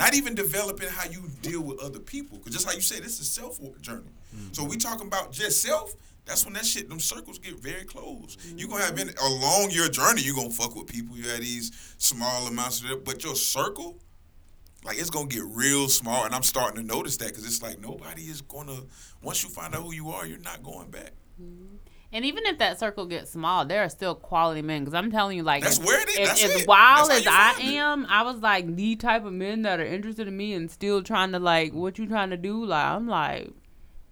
not 0.00 0.14
even 0.14 0.34
developing 0.34 0.88
how 0.88 1.04
you 1.10 1.28
deal 1.42 1.60
with 1.60 1.78
other 1.80 1.98
people, 1.98 2.38
because 2.38 2.54
just 2.54 2.66
how 2.66 2.72
you 2.72 2.80
say 2.80 3.00
this 3.00 3.20
is 3.20 3.30
self 3.30 3.60
journey. 3.82 4.08
Mm-hmm. 4.34 4.52
So 4.52 4.64
we 4.64 4.78
talking 4.78 5.06
about 5.06 5.30
just 5.30 5.60
self. 5.60 5.94
That's 6.24 6.46
when 6.46 6.54
that 6.54 6.64
shit, 6.64 6.88
them 6.88 7.00
circles 7.00 7.38
get 7.38 7.60
very 7.60 7.84
close. 7.84 8.38
You're 8.56 8.70
gonna 8.70 8.82
have 8.82 8.94
mm-hmm. 8.94 9.08
been 9.08 9.16
along 9.18 9.72
your 9.72 9.90
journey. 9.90 10.22
you're 10.22 10.34
gonna 10.34 10.48
fuck 10.48 10.74
with 10.74 10.86
people. 10.86 11.18
You 11.18 11.28
have 11.28 11.40
these 11.40 11.94
small 11.98 12.46
amounts 12.46 12.80
of 12.80 12.90
it, 12.90 13.04
but 13.04 13.22
your 13.22 13.34
circle, 13.34 13.98
like 14.84 14.98
it's 14.98 15.10
gonna 15.10 15.26
get 15.26 15.42
real 15.44 15.86
small. 15.88 16.24
And 16.24 16.34
I'm 16.34 16.44
starting 16.44 16.80
to 16.80 16.86
notice 16.86 17.18
that 17.18 17.28
because 17.28 17.44
it's 17.44 17.62
like 17.62 17.78
nobody 17.78 18.22
is 18.22 18.40
gonna. 18.40 18.80
Once 19.20 19.42
you 19.42 19.50
find 19.50 19.74
out 19.74 19.82
who 19.82 19.92
you 19.92 20.08
are, 20.08 20.26
you're 20.26 20.38
not 20.38 20.62
going 20.62 20.90
back. 20.90 21.12
Mm-hmm. 21.38 21.76
And 22.12 22.24
even 22.24 22.44
if 22.46 22.58
that 22.58 22.78
circle 22.80 23.06
gets 23.06 23.30
small, 23.30 23.64
there 23.64 23.84
are 23.84 23.88
still 23.88 24.14
quality 24.16 24.62
men. 24.62 24.82
Because 24.82 24.94
I'm 24.94 25.10
telling 25.12 25.36
you, 25.36 25.44
like, 25.44 25.62
That's 25.62 25.78
if, 25.78 25.84
where 25.86 26.00
it 26.02 26.08
is. 26.08 26.18
if- 26.18 26.26
That's 26.26 26.44
as 26.44 26.60
it. 26.62 26.66
wild 26.68 27.08
That's 27.10 27.20
as 27.20 27.26
I 27.28 27.52
find 27.54 27.68
it. 27.68 27.74
am, 27.76 28.06
I 28.08 28.22
was 28.22 28.38
like 28.38 28.74
the 28.74 28.96
type 28.96 29.24
of 29.24 29.32
men 29.32 29.62
that 29.62 29.78
are 29.78 29.84
interested 29.86 30.26
in 30.26 30.36
me 30.36 30.52
and 30.54 30.70
still 30.70 31.02
trying 31.02 31.30
to 31.32 31.38
like, 31.38 31.72
what 31.72 31.98
you 31.98 32.06
trying 32.08 32.30
to 32.30 32.36
do? 32.36 32.64
Like, 32.64 32.84
I'm 32.84 33.06
like, 33.06 33.50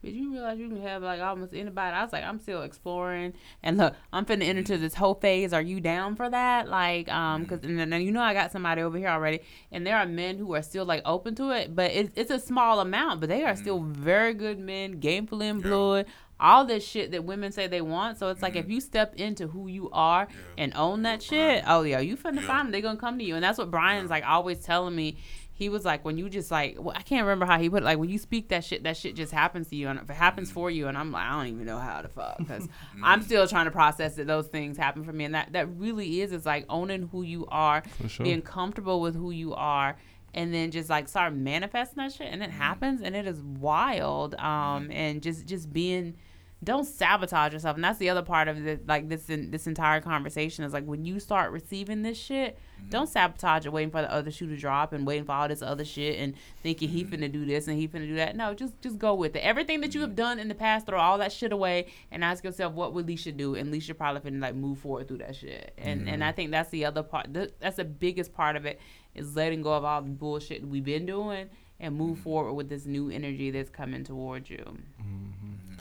did 0.02 0.14
you 0.14 0.32
realize 0.32 0.58
you 0.58 0.68
can 0.68 0.80
have 0.82 1.02
like 1.02 1.20
almost 1.20 1.52
anybody? 1.54 1.94
I 1.96 2.02
was 2.04 2.12
like, 2.12 2.22
I'm 2.24 2.38
still 2.38 2.62
exploring. 2.62 3.34
And 3.62 3.76
look, 3.78 3.94
I'm 4.12 4.24
finna 4.24 4.44
enter 4.44 4.62
to 4.62 4.78
this 4.78 4.94
whole 4.94 5.14
phase. 5.14 5.52
Are 5.52 5.60
you 5.62 5.80
down 5.80 6.14
for 6.16 6.30
that? 6.30 6.68
Like, 6.68 7.08
um, 7.08 7.42
because 7.42 7.64
and 7.64 7.78
then 7.92 8.02
you 8.02 8.12
know 8.12 8.20
I 8.22 8.32
got 8.34 8.52
somebody 8.52 8.82
over 8.82 8.96
here 8.96 9.08
already, 9.08 9.40
and 9.72 9.86
there 9.86 9.96
are 9.96 10.06
men 10.06 10.38
who 10.38 10.54
are 10.54 10.62
still 10.62 10.84
like 10.84 11.02
open 11.04 11.34
to 11.36 11.50
it, 11.50 11.74
but 11.74 11.90
it's 11.90 12.12
it's 12.16 12.30
a 12.30 12.38
small 12.38 12.80
amount, 12.80 13.20
but 13.20 13.28
they 13.28 13.42
are 13.44 13.56
still 13.56 13.80
very 13.80 14.34
good 14.34 14.58
men, 14.58 15.00
gainfully 15.00 15.48
employed. 15.48 16.06
All 16.40 16.64
this 16.64 16.86
shit 16.86 17.10
that 17.10 17.24
women 17.24 17.50
say 17.50 17.66
they 17.66 17.80
want, 17.80 18.16
so 18.16 18.28
it's 18.28 18.42
like 18.42 18.54
if 18.54 18.70
you 18.70 18.80
step 18.80 19.16
into 19.16 19.48
who 19.48 19.66
you 19.66 19.90
are 19.90 20.28
and 20.56 20.72
own 20.76 21.02
that 21.02 21.20
shit, 21.20 21.64
oh 21.66 21.82
yeah, 21.82 21.98
you 21.98 22.16
finna 22.16 22.36
Yeah. 22.36 22.46
find 22.46 22.66
them. 22.66 22.70
They 22.70 22.80
gonna 22.80 22.96
come 22.96 23.18
to 23.18 23.24
you, 23.24 23.34
and 23.34 23.42
that's 23.42 23.58
what 23.58 23.72
Brian's 23.72 24.08
like 24.10 24.24
always 24.24 24.60
telling 24.60 24.94
me. 24.94 25.16
He 25.58 25.68
was 25.68 25.84
like, 25.84 26.04
when 26.04 26.16
you 26.16 26.28
just 26.28 26.52
like, 26.52 26.76
well, 26.78 26.94
I 26.96 27.02
can't 27.02 27.22
remember 27.22 27.44
how 27.44 27.58
he 27.58 27.68
put 27.68 27.82
it. 27.82 27.84
Like 27.84 27.98
when 27.98 28.08
you 28.08 28.16
speak 28.16 28.48
that 28.50 28.62
shit, 28.62 28.84
that 28.84 28.96
shit 28.96 29.16
just 29.16 29.32
happens 29.32 29.66
to 29.70 29.76
you, 29.76 29.88
and 29.88 29.98
if 29.98 30.08
it 30.08 30.14
happens 30.14 30.52
for 30.52 30.70
you, 30.70 30.86
and 30.86 30.96
I'm 30.96 31.10
like, 31.10 31.24
I 31.24 31.30
don't 31.30 31.52
even 31.52 31.66
know 31.66 31.78
how 31.78 32.00
to 32.00 32.08
fuck 32.08 32.38
because 32.38 32.68
I'm 33.02 33.22
still 33.22 33.44
trying 33.48 33.64
to 33.64 33.72
process 33.72 34.14
that 34.14 34.28
those 34.28 34.46
things 34.46 34.76
happen 34.76 35.02
for 35.02 35.12
me, 35.12 35.24
and 35.24 35.34
that 35.34 35.52
that 35.54 35.68
really 35.76 36.20
is 36.20 36.32
is 36.32 36.46
like 36.46 36.64
owning 36.68 37.08
who 37.08 37.22
you 37.22 37.44
are, 37.48 37.82
sure. 38.06 38.22
being 38.22 38.40
comfortable 38.40 39.00
with 39.00 39.16
who 39.16 39.32
you 39.32 39.52
are, 39.52 39.96
and 40.32 40.54
then 40.54 40.70
just 40.70 40.88
like 40.88 41.08
start 41.08 41.34
manifesting 41.34 42.04
that 42.04 42.12
shit, 42.12 42.28
and 42.32 42.40
it 42.40 42.52
happens, 42.52 43.02
and 43.02 43.16
it 43.16 43.26
is 43.26 43.42
wild. 43.42 44.36
Um, 44.36 44.92
and 44.92 45.20
just 45.20 45.44
just 45.44 45.72
being 45.72 46.14
don't 46.62 46.86
sabotage 46.86 47.52
yourself 47.52 47.76
and 47.76 47.84
that's 47.84 47.98
the 48.00 48.10
other 48.10 48.22
part 48.22 48.48
of 48.48 48.62
the 48.64 48.80
like 48.86 49.08
this 49.08 49.30
in, 49.30 49.50
this 49.50 49.66
entire 49.66 50.00
conversation 50.00 50.64
is 50.64 50.72
like 50.72 50.84
when 50.84 51.04
you 51.04 51.20
start 51.20 51.52
receiving 51.52 52.02
this 52.02 52.18
shit 52.18 52.58
Mm-hmm. 52.78 52.90
don't 52.90 53.08
sabotage 53.08 53.66
it 53.66 53.72
waiting 53.72 53.90
for 53.90 54.02
the 54.02 54.12
other 54.12 54.30
shoe 54.30 54.46
to 54.46 54.56
drop 54.56 54.92
and 54.92 55.06
waiting 55.06 55.24
for 55.24 55.32
all 55.32 55.48
this 55.48 55.62
other 55.62 55.84
shit 55.84 56.18
and 56.18 56.34
thinking 56.62 56.88
he 56.88 57.04
mm-hmm. 57.04 57.14
finna 57.14 57.32
do 57.32 57.44
this 57.44 57.68
and 57.68 57.78
he 57.78 57.88
finna 57.88 58.06
do 58.06 58.16
that. 58.16 58.36
No 58.36 58.54
just 58.54 58.80
just 58.80 58.98
go 58.98 59.14
with 59.14 59.36
it. 59.36 59.40
Everything 59.40 59.80
that 59.80 59.94
you 59.94 60.00
have 60.00 60.10
mm-hmm. 60.10 60.16
done 60.16 60.38
in 60.38 60.48
the 60.48 60.54
past 60.54 60.86
throw 60.86 60.98
all 60.98 61.18
that 61.18 61.32
shit 61.32 61.52
away 61.52 61.86
and 62.10 62.24
ask 62.24 62.44
yourself 62.44 62.72
what 62.72 62.92
would 62.94 63.06
Leisha 63.06 63.36
do? 63.36 63.54
And 63.54 63.72
Leisha 63.72 63.96
probably 63.96 64.30
finna 64.30 64.40
like 64.40 64.54
move 64.54 64.78
forward 64.78 65.08
through 65.08 65.18
that 65.18 65.36
shit. 65.36 65.72
And 65.78 66.08
and 66.08 66.22
I 66.22 66.32
think 66.32 66.50
that's 66.50 66.70
the 66.70 66.84
other 66.84 67.02
part 67.02 67.32
th- 67.34 67.52
that's 67.60 67.76
the 67.76 67.84
biggest 67.84 68.32
part 68.32 68.56
of 68.56 68.64
it 68.66 68.80
is 69.14 69.34
letting 69.34 69.62
go 69.62 69.72
of 69.72 69.84
all 69.84 70.02
the 70.02 70.08
bullshit 70.08 70.66
we've 70.66 70.84
been 70.84 71.06
doing 71.06 71.48
and 71.80 71.96
move 71.96 72.18
forward 72.18 72.54
with 72.54 72.68
this 72.68 72.86
new 72.86 73.10
energy 73.10 73.50
that's 73.50 73.70
coming 73.70 74.04
towards 74.04 74.50
you 74.50 74.78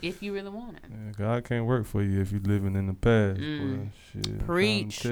if 0.02 0.22
you 0.22 0.32
really 0.32 0.50
want 0.50 0.76
it 0.76 0.84
Yeah, 0.90 1.12
God 1.16 1.44
can't 1.44 1.66
work 1.66 1.86
for 1.86 2.02
you 2.02 2.20
if 2.20 2.32
you're 2.32 2.40
living 2.40 2.74
in 2.76 2.86
the 2.86 2.94
past. 2.94 3.40
Mm. 3.40 3.88
Shit, 4.12 4.16
I'm 4.16 4.22
trying 4.22 4.38
to 4.38 4.44
Preach. 4.44 5.06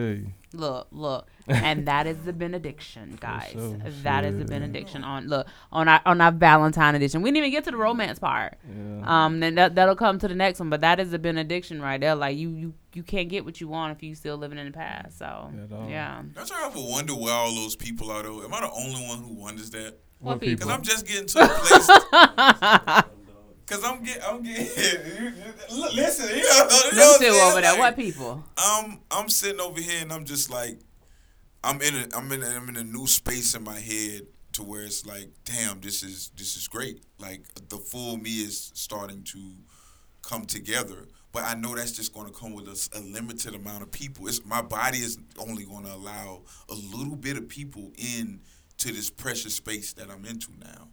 Look, 0.53 0.89
look, 0.91 1.29
and 1.49 1.87
that 1.87 2.07
is 2.07 2.17
the 2.25 2.33
benediction, 2.33 3.19
guys. 3.21 3.51
sure, 3.53 3.77
That 4.03 4.25
is 4.25 4.39
the 4.39 4.45
benediction 4.47 5.05
on 5.05 5.29
look 5.29 5.47
on 5.71 5.87
our 5.89 6.01
on 6.07 6.21
our 6.21 6.33
Valentine 6.33 6.95
edition. 6.95 7.21
We 7.23 7.29
didn't 7.31 7.39
even 7.39 7.51
get 7.51 7.65
to 7.65 7.71
the 7.71 7.77
romance 7.77 8.19
part. 8.19 8.57
Yeah. 8.67 9.25
Um, 9.27 9.41
then 9.41 9.55
that 9.57 9.75
that'll 9.75 9.97
come 9.97 10.19
to 10.19 10.29
the 10.29 10.35
next 10.35 10.59
one. 10.61 10.71
But 10.71 10.81
that 10.81 10.99
is 10.99 11.11
the 11.11 11.19
benediction 11.19 11.83
right 11.83 12.01
there. 12.01 12.15
Like 12.15 12.37
you 12.39 12.51
you 12.51 12.75
you 12.95 13.03
can't 13.03 13.29
get 13.29 13.45
what 13.45 13.61
you 13.61 13.69
want 13.69 13.95
if 13.97 14.03
you 14.03 14.15
still 14.15 14.39
living 14.39 14.59
in 14.59 14.67
the 14.67 14.73
past. 14.73 15.19
So 15.19 15.27
At 15.27 15.73
all. 15.73 15.89
yeah, 15.89 16.23
Don't 16.35 16.49
you 16.49 16.57
ever 16.65 16.79
wonder 16.81 17.15
where 17.15 17.35
all 17.35 17.55
those 17.55 17.77
people 17.77 18.11
are 18.11 18.23
though? 18.23 18.43
Am 18.43 18.55
I 18.55 18.61
the 18.61 18.71
only 18.73 19.07
one 19.07 19.23
who 19.23 19.35
wonders 19.35 19.71
that? 19.71 19.99
What 20.19 20.33
What 20.37 20.41
people? 20.41 20.67
Because 20.67 20.73
I'm 20.73 20.83
just 20.83 21.07
getting 21.07 21.27
to 21.27 21.45
a 21.45 21.49
place. 21.49 23.03
Cause 23.67 23.83
I'm 23.83 24.03
getting, 24.05 24.23
I'm 24.23 24.43
getting. 24.45 24.65
listen, 25.71 26.29
you 26.37 26.43
know, 26.45 26.69
you 26.93 26.97
know 26.97 26.99
Them 26.99 26.99
what 26.99 27.15
I'm 27.15 27.19
two 27.19 27.25
saying? 27.33 27.51
over 27.51 27.61
there. 27.61 27.73
Like, 27.73 27.79
What 27.81 27.97
people? 27.97 28.45
I'm 28.57 29.01
I'm 29.11 29.29
sitting 29.29 29.61
over 29.61 29.81
here 29.81 30.03
and 30.03 30.13
I'm 30.13 30.25
just 30.25 30.51
like 30.51 30.79
I'm 31.65 31.83
in 31.83 31.95
a 31.97 32.07
I'm 32.17 32.31
in 32.31 32.43
a, 32.45 32.47
I'm 32.47 32.69
in 32.69 32.77
a 32.77 32.85
new 32.85 33.07
space 33.09 33.55
in 33.57 33.65
my 33.65 33.79
head 33.81 34.23
to 34.53 34.63
where 34.63 34.83
it's 34.83 35.05
like 35.05 35.31
damn 35.45 35.81
this 35.81 36.03
is 36.05 36.31
this 36.37 36.57
is 36.57 36.69
great 36.69 37.03
like 37.19 37.43
the 37.69 37.77
full 37.77 38.17
me 38.17 38.31
is 38.31 38.71
starting 38.75 39.23
to 39.25 39.55
come 40.23 40.47
together 40.47 41.07
but 41.33 41.43
I 41.45 41.55
know 41.55 41.75
that's 41.75 41.93
just 41.93 42.15
going 42.15 42.27
to 42.27 42.33
come 42.33 42.55
with 42.55 42.67
a 42.69 43.01
limited 43.01 43.55
amount 43.55 43.83
of 43.83 43.91
people 43.91 44.29
it's 44.29 44.45
my 44.47 44.63
body 44.63 44.99
is 44.99 45.19
only 45.39 45.65
going 45.65 45.85
to 45.85 45.93
allow 45.93 46.43
a 46.71 46.75
little 46.75 47.17
bit 47.17 47.37
of 47.37 47.49
people 47.49 47.93
in 47.99 48.41
to 48.79 48.93
this 48.93 49.11
precious 49.11 49.57
space 49.57 49.93
that 49.95 50.09
I'm 50.11 50.25
into 50.25 50.53
now 50.59 50.89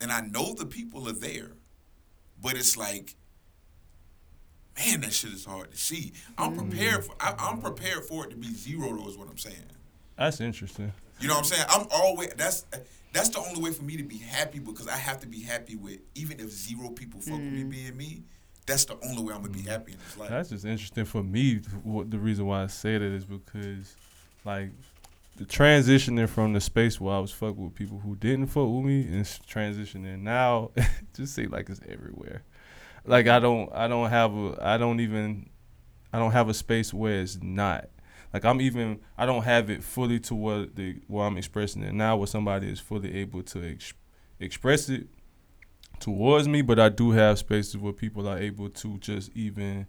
and 0.00 0.10
I 0.10 0.20
know 0.22 0.54
the 0.54 0.66
people 0.66 1.08
are 1.08 1.12
there 1.12 1.52
but 2.40 2.54
it's 2.54 2.76
like 2.76 3.16
man, 4.86 5.00
that 5.02 5.12
shit 5.12 5.32
is 5.32 5.44
hard 5.44 5.70
to 5.70 5.76
see. 5.76 6.12
I'm 6.38 6.54
mm. 6.54 6.70
prepared 6.70 7.04
for. 7.04 7.14
I, 7.20 7.34
I'm 7.38 7.60
prepared 7.60 8.04
for 8.04 8.24
it 8.26 8.30
to 8.30 8.36
be 8.36 8.52
zero. 8.52 8.96
Though 8.96 9.08
is 9.08 9.16
what 9.16 9.28
I'm 9.28 9.38
saying. 9.38 9.56
That's 10.16 10.40
interesting. 10.40 10.92
You 11.20 11.28
know 11.28 11.34
what 11.34 11.40
I'm 11.40 11.44
saying? 11.44 11.64
I'm 11.68 11.86
always. 11.92 12.34
That's 12.34 12.66
that's 13.12 13.28
the 13.30 13.40
only 13.40 13.60
way 13.60 13.72
for 13.72 13.82
me 13.82 13.96
to 13.96 14.04
be 14.04 14.18
happy 14.18 14.58
because 14.58 14.88
I 14.88 14.96
have 14.96 15.20
to 15.20 15.26
be 15.26 15.42
happy 15.42 15.76
with 15.76 15.98
even 16.14 16.40
if 16.40 16.50
zero 16.50 16.90
people 16.90 17.20
fuck 17.20 17.34
with 17.34 17.42
me 17.42 17.62
mm. 17.62 17.70
being 17.70 17.96
me. 17.96 18.22
That's 18.66 18.84
the 18.84 18.96
only 19.04 19.22
way 19.22 19.34
I'm 19.34 19.42
gonna 19.42 19.52
be 19.52 19.60
mm. 19.60 19.68
happy 19.68 19.92
in 19.92 19.98
this 19.98 20.16
life. 20.16 20.30
That's 20.30 20.50
just 20.50 20.64
interesting 20.64 21.04
for 21.04 21.22
me. 21.22 21.60
What 21.82 22.10
the 22.10 22.18
reason 22.18 22.46
why 22.46 22.62
I 22.62 22.66
say 22.68 22.98
that 22.98 23.02
is 23.02 23.24
because, 23.24 23.96
like, 24.44 24.70
the 24.70 24.84
transitioning 25.46 26.28
from 26.28 26.52
the 26.52 26.60
space 26.60 27.00
where 27.00 27.14
I 27.14 27.18
was 27.18 27.32
fucking 27.32 27.62
with 27.64 27.74
people 27.74 27.98
who 27.98 28.16
didn't 28.16 28.46
fuck 28.46 28.68
with 28.68 28.84
me 28.84 29.02
and 29.02 29.24
transitioning 29.24 30.20
now, 30.20 30.70
just 31.16 31.34
say 31.34 31.46
like 31.46 31.68
it's 31.70 31.80
everywhere. 31.88 32.42
Like 33.04 33.26
I 33.26 33.38
don't, 33.38 33.70
I 33.74 33.88
don't 33.88 34.10
have 34.10 34.34
a, 34.34 34.58
I 34.60 34.76
don't 34.76 35.00
even, 35.00 35.48
I 36.12 36.18
don't 36.18 36.32
have 36.32 36.48
a 36.48 36.54
space 36.54 36.92
where 36.92 37.20
it's 37.20 37.38
not. 37.40 37.88
Like 38.32 38.44
I'm 38.44 38.60
even, 38.60 39.00
I 39.16 39.26
don't 39.26 39.42
have 39.42 39.70
it 39.70 39.82
fully 39.82 40.20
to 40.20 40.34
what 40.34 40.76
the 40.76 40.96
where 41.08 41.26
I'm 41.26 41.36
expressing 41.36 41.82
it 41.82 41.94
now, 41.94 42.16
where 42.16 42.26
somebody 42.26 42.70
is 42.70 42.78
fully 42.78 43.14
able 43.16 43.42
to 43.44 43.72
ex- 43.72 43.94
express 44.38 44.88
it 44.88 45.08
towards 46.00 46.48
me, 46.48 46.62
but 46.62 46.78
I 46.78 46.88
do 46.88 47.10
have 47.12 47.38
spaces 47.38 47.76
where 47.76 47.92
people 47.92 48.28
are 48.28 48.38
able 48.38 48.68
to 48.68 48.98
just 48.98 49.30
even 49.34 49.86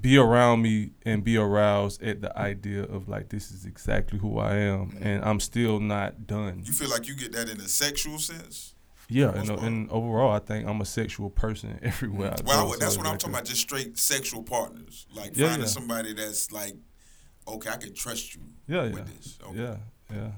be 0.00 0.16
around 0.16 0.62
me 0.62 0.90
and 1.04 1.24
be 1.24 1.36
aroused 1.36 2.02
at 2.02 2.20
the 2.20 2.36
idea 2.38 2.82
of 2.84 3.08
like 3.08 3.28
this 3.30 3.50
is 3.50 3.64
exactly 3.66 4.18
who 4.18 4.38
I 4.38 4.54
am, 4.56 4.96
and 5.00 5.24
I'm 5.24 5.40
still 5.40 5.80
not 5.80 6.26
done. 6.26 6.62
you 6.64 6.72
feel 6.72 6.88
like 6.90 7.08
you 7.08 7.16
get 7.16 7.32
that 7.32 7.48
in 7.48 7.60
a 7.60 7.68
sexual 7.68 8.18
sense? 8.18 8.74
Yeah, 9.10 9.30
most 9.32 9.48
and, 9.48 9.58
and 9.60 9.90
overall, 9.90 10.32
I 10.32 10.38
think 10.38 10.68
I'm 10.68 10.80
a 10.82 10.84
sexual 10.84 11.30
person 11.30 11.78
everywhere. 11.82 12.32
I 12.38 12.42
Well, 12.44 12.74
I- 12.74 12.76
that's 12.78 12.92
so 12.94 12.98
what 12.98 13.06
I'm 13.06 13.12
like 13.14 13.18
talking 13.20 13.34
a- 13.34 13.38
about. 13.38 13.46
Just 13.48 13.62
straight 13.62 13.96
sexual 13.98 14.42
partners, 14.42 15.06
like 15.14 15.36
Yeah, 15.36 15.46
finding 15.48 15.62
yeah. 15.62 15.66
somebody 15.72 16.12
that's 16.12 16.52
like, 16.52 16.74
okay, 17.46 17.70
I 17.70 17.76
can 17.78 17.94
trust 17.94 18.34
you 18.34 18.42
Yeah, 18.66 18.82
with 18.84 18.96
yeah, 18.98 19.04
this. 19.16 19.38
Okay. 19.42 19.58
yeah, 19.58 19.76
yeah. 20.14 20.30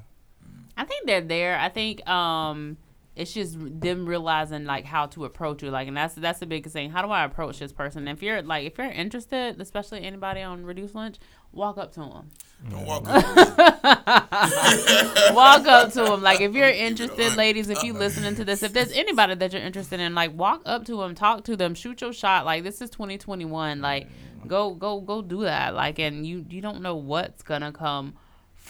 I 0.76 0.84
think 0.84 1.06
they're 1.06 1.20
there. 1.20 1.58
I 1.58 1.68
think 1.68 2.08
um 2.08 2.76
it's 3.20 3.34
just 3.34 3.56
them 3.58 4.06
realizing 4.06 4.64
like 4.64 4.84
how 4.84 5.06
to 5.06 5.24
approach 5.26 5.62
you. 5.62 5.70
Like 5.70 5.88
and 5.88 5.96
that's 5.96 6.14
that's 6.14 6.40
the 6.40 6.46
biggest 6.46 6.72
thing. 6.72 6.90
How 6.90 7.02
do 7.02 7.08
I 7.08 7.24
approach 7.24 7.58
this 7.58 7.72
person? 7.72 8.08
If 8.08 8.22
you're 8.22 8.42
like 8.42 8.66
if 8.66 8.78
you're 8.78 8.86
interested, 8.86 9.60
especially 9.60 10.02
anybody 10.02 10.40
on 10.40 10.64
reduced 10.64 10.94
lunch, 10.94 11.18
walk 11.52 11.76
up 11.76 11.92
to 11.92 12.00
them. 12.00 12.30
Don't 12.70 12.86
walk 12.90 13.06
up. 13.06 13.24
to 13.24 15.32
walk 15.34 15.66
up 15.66 15.92
to 15.92 16.02
them. 16.02 16.22
Like 16.22 16.40
if 16.40 16.54
you're 16.54 16.70
Give 16.70 16.76
it 16.76 16.82
a 16.82 16.86
interested, 16.86 17.36
ladies, 17.36 17.68
if 17.68 17.82
you're 17.82 17.94
listening 17.94 18.34
to 18.36 18.44
this, 18.44 18.62
if 18.62 18.72
there's 18.72 18.92
anybody 18.92 19.34
that 19.34 19.52
you're 19.52 19.62
interested 19.62 20.00
in, 20.00 20.14
like 20.14 20.34
walk 20.34 20.62
up 20.64 20.84
to 20.86 20.96
them, 20.96 21.14
talk 21.14 21.44
to 21.44 21.56
them, 21.56 21.74
shoot 21.74 22.00
your 22.00 22.12
shot. 22.12 22.46
Like 22.46 22.64
this 22.64 22.80
is 22.80 22.90
2021. 22.90 23.80
Like 23.80 24.08
go 24.46 24.74
go 24.74 25.00
go 25.00 25.20
do 25.20 25.42
that. 25.42 25.74
Like 25.74 25.98
and 25.98 26.26
you 26.26 26.46
you 26.48 26.60
don't 26.60 26.80
know 26.80 26.96
what's 26.96 27.42
gonna 27.42 27.72
come 27.72 28.14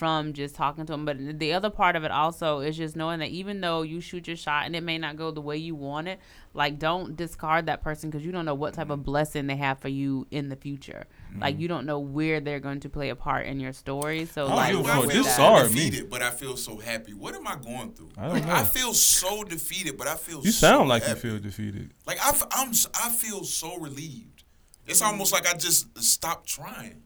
from 0.01 0.33
just 0.33 0.55
talking 0.55 0.83
to 0.83 0.93
them. 0.93 1.05
But 1.05 1.37
the 1.37 1.53
other 1.53 1.69
part 1.69 1.95
of 1.95 2.03
it 2.03 2.09
also 2.09 2.59
is 2.61 2.75
just 2.75 2.95
knowing 2.95 3.19
that 3.19 3.29
even 3.29 3.61
though 3.61 3.83
you 3.83 4.01
shoot 4.01 4.25
your 4.27 4.35
shot 4.35 4.65
and 4.65 4.75
it 4.75 4.81
may 4.81 4.97
not 4.97 5.15
go 5.15 5.29
the 5.29 5.41
way 5.41 5.57
you 5.57 5.75
want 5.75 6.07
it, 6.07 6.19
like 6.55 6.79
don't 6.79 7.15
discard 7.15 7.67
that 7.67 7.83
person 7.83 8.09
because 8.09 8.25
you 8.25 8.31
don't 8.31 8.45
know 8.45 8.55
what 8.55 8.73
type 8.73 8.89
of 8.89 8.97
mm-hmm. 8.97 9.05
blessing 9.05 9.45
they 9.45 9.57
have 9.57 9.77
for 9.77 9.89
you 9.89 10.25
in 10.31 10.49
the 10.49 10.55
future. 10.55 11.05
Like 11.37 11.53
mm-hmm. 11.53 11.61
you 11.61 11.67
don't 11.67 11.85
know 11.85 11.99
where 11.99 12.39
they're 12.39 12.59
going 12.59 12.79
to 12.79 12.89
play 12.89 13.09
a 13.09 13.15
part 13.15 13.45
in 13.45 13.59
your 13.59 13.73
story. 13.73 14.25
So 14.25 14.47
don't 14.47 14.55
like 14.55 14.71
give 14.71 14.79
a 14.79 14.81
Well, 14.81 14.91
I 14.91 14.95
fuck. 14.95 15.03
with 15.03 15.11
feel 15.13 15.23
Just 15.23 15.37
that- 15.37 15.59
sorry, 15.59 15.69
me. 15.69 15.75
defeated, 15.75 16.09
but 16.09 16.23
I 16.23 16.31
feel 16.31 16.57
so 16.57 16.77
happy. 16.77 17.13
What 17.13 17.35
am 17.35 17.47
I 17.47 17.57
going 17.57 17.91
through? 17.93 18.09
I 18.17 18.23
don't 18.23 18.33
like, 18.33 18.47
know. 18.47 18.55
I 18.55 18.63
feel 18.63 18.95
so 18.95 19.43
defeated, 19.43 19.99
but 19.99 20.07
I 20.07 20.15
feel. 20.15 20.43
You 20.43 20.51
so 20.51 20.65
sound 20.65 20.89
like 20.89 21.07
you 21.07 21.13
feel 21.13 21.37
defeated. 21.37 21.93
Like 22.07 22.17
I, 22.25 22.29
f- 22.29 22.47
I'm, 22.49 22.69
s- 22.69 22.87
I 22.99 23.09
feel 23.09 23.43
so 23.43 23.77
relieved. 23.77 24.45
It's 24.87 24.99
mm-hmm. 24.99 25.11
almost 25.11 25.31
like 25.31 25.47
I 25.47 25.55
just 25.55 25.95
stopped 26.01 26.49
trying, 26.49 27.03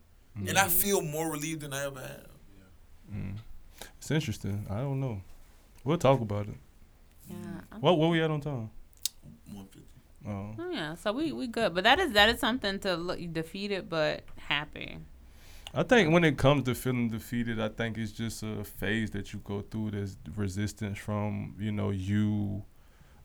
and 0.48 0.58
I 0.58 0.70
feel 0.70 1.02
more 1.02 1.30
relieved 1.30 1.60
than 1.60 1.74
I 1.74 1.88
ever 1.88 2.00
have. 2.00 2.35
Mm. 3.14 3.36
It's 3.98 4.11
interesting. 4.11 4.65
I 4.69 4.77
don't 4.80 4.99
know. 4.99 5.22
We'll 5.84 5.98
talk 5.98 6.22
about 6.22 6.48
it. 6.48 6.56
Yeah. 7.30 7.36
I'm- 7.72 7.82
What 7.82 7.98
what 7.98 8.10
we 8.10 8.22
at 8.22 8.32
on 8.32 8.41
time? 8.41 8.69
One 9.52 9.65
fifty. 9.68 9.82
Oh, 10.27 10.56
Oh, 10.57 10.69
yeah, 10.72 10.95
so 10.95 11.11
we 11.11 11.32
we 11.32 11.48
good, 11.48 11.73
but 11.76 11.84
that 11.84 11.99
is 11.99 12.11
that 12.14 12.30
is 12.30 12.40
something 12.40 12.80
to 12.80 12.95
look 12.95 13.19
defeated 13.34 13.90
but 13.90 14.23
happy. 14.38 14.98
I 15.73 15.84
think 15.84 16.11
when 16.14 16.23
it 16.23 16.38
comes 16.38 16.64
to 16.64 16.73
feeling 16.73 17.10
defeated, 17.10 17.60
I 17.60 17.68
think 17.69 17.98
it's 17.98 18.11
just 18.14 18.41
a 18.44 18.64
phase 18.64 19.11
that 19.11 19.34
you 19.34 19.40
go 19.44 19.61
through. 19.61 19.91
There's 19.91 20.18
resistance 20.36 20.98
from 20.98 21.56
you 21.60 21.72
know 21.72 21.91
you. 21.91 22.64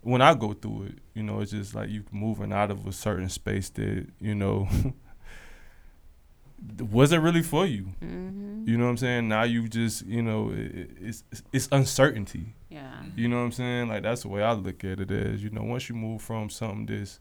When 0.02 0.20
I 0.22 0.32
go 0.34 0.54
through 0.54 0.84
it, 0.84 0.98
you 1.14 1.22
know, 1.22 1.40
it's 1.40 1.50
just 1.52 1.74
like 1.74 1.90
you 1.90 2.04
moving 2.10 2.52
out 2.54 2.70
of 2.70 2.86
a 2.86 2.92
certain 2.92 3.28
space 3.28 3.68
that 3.70 4.06
you 4.18 4.34
know 4.34 4.68
wasn't 6.80 7.22
really 7.22 7.42
for 7.42 7.66
you. 7.66 7.86
Mm-hmm. 8.02 8.64
You 8.68 8.76
know 8.76 8.84
what 8.84 8.90
I'm 8.90 8.96
saying? 8.98 9.28
Now 9.28 9.42
you 9.44 9.68
just 9.68 10.04
you 10.06 10.22
know 10.22 10.50
it, 10.50 10.90
it's 11.00 11.24
it's 11.52 11.68
uncertainty. 11.72 12.54
Yeah. 12.68 13.02
You 13.16 13.28
know 13.28 13.36
what 13.38 13.42
I'm 13.44 13.52
saying? 13.52 13.88
Like 13.88 14.02
that's 14.02 14.22
the 14.22 14.28
way 14.28 14.42
I 14.42 14.52
look 14.52 14.84
at 14.84 15.00
it 15.00 15.10
as, 15.10 15.42
you 15.42 15.50
know, 15.50 15.62
once 15.62 15.88
you 15.88 15.94
move 15.94 16.22
from 16.22 16.50
something 16.50 16.86
that's 16.86 17.18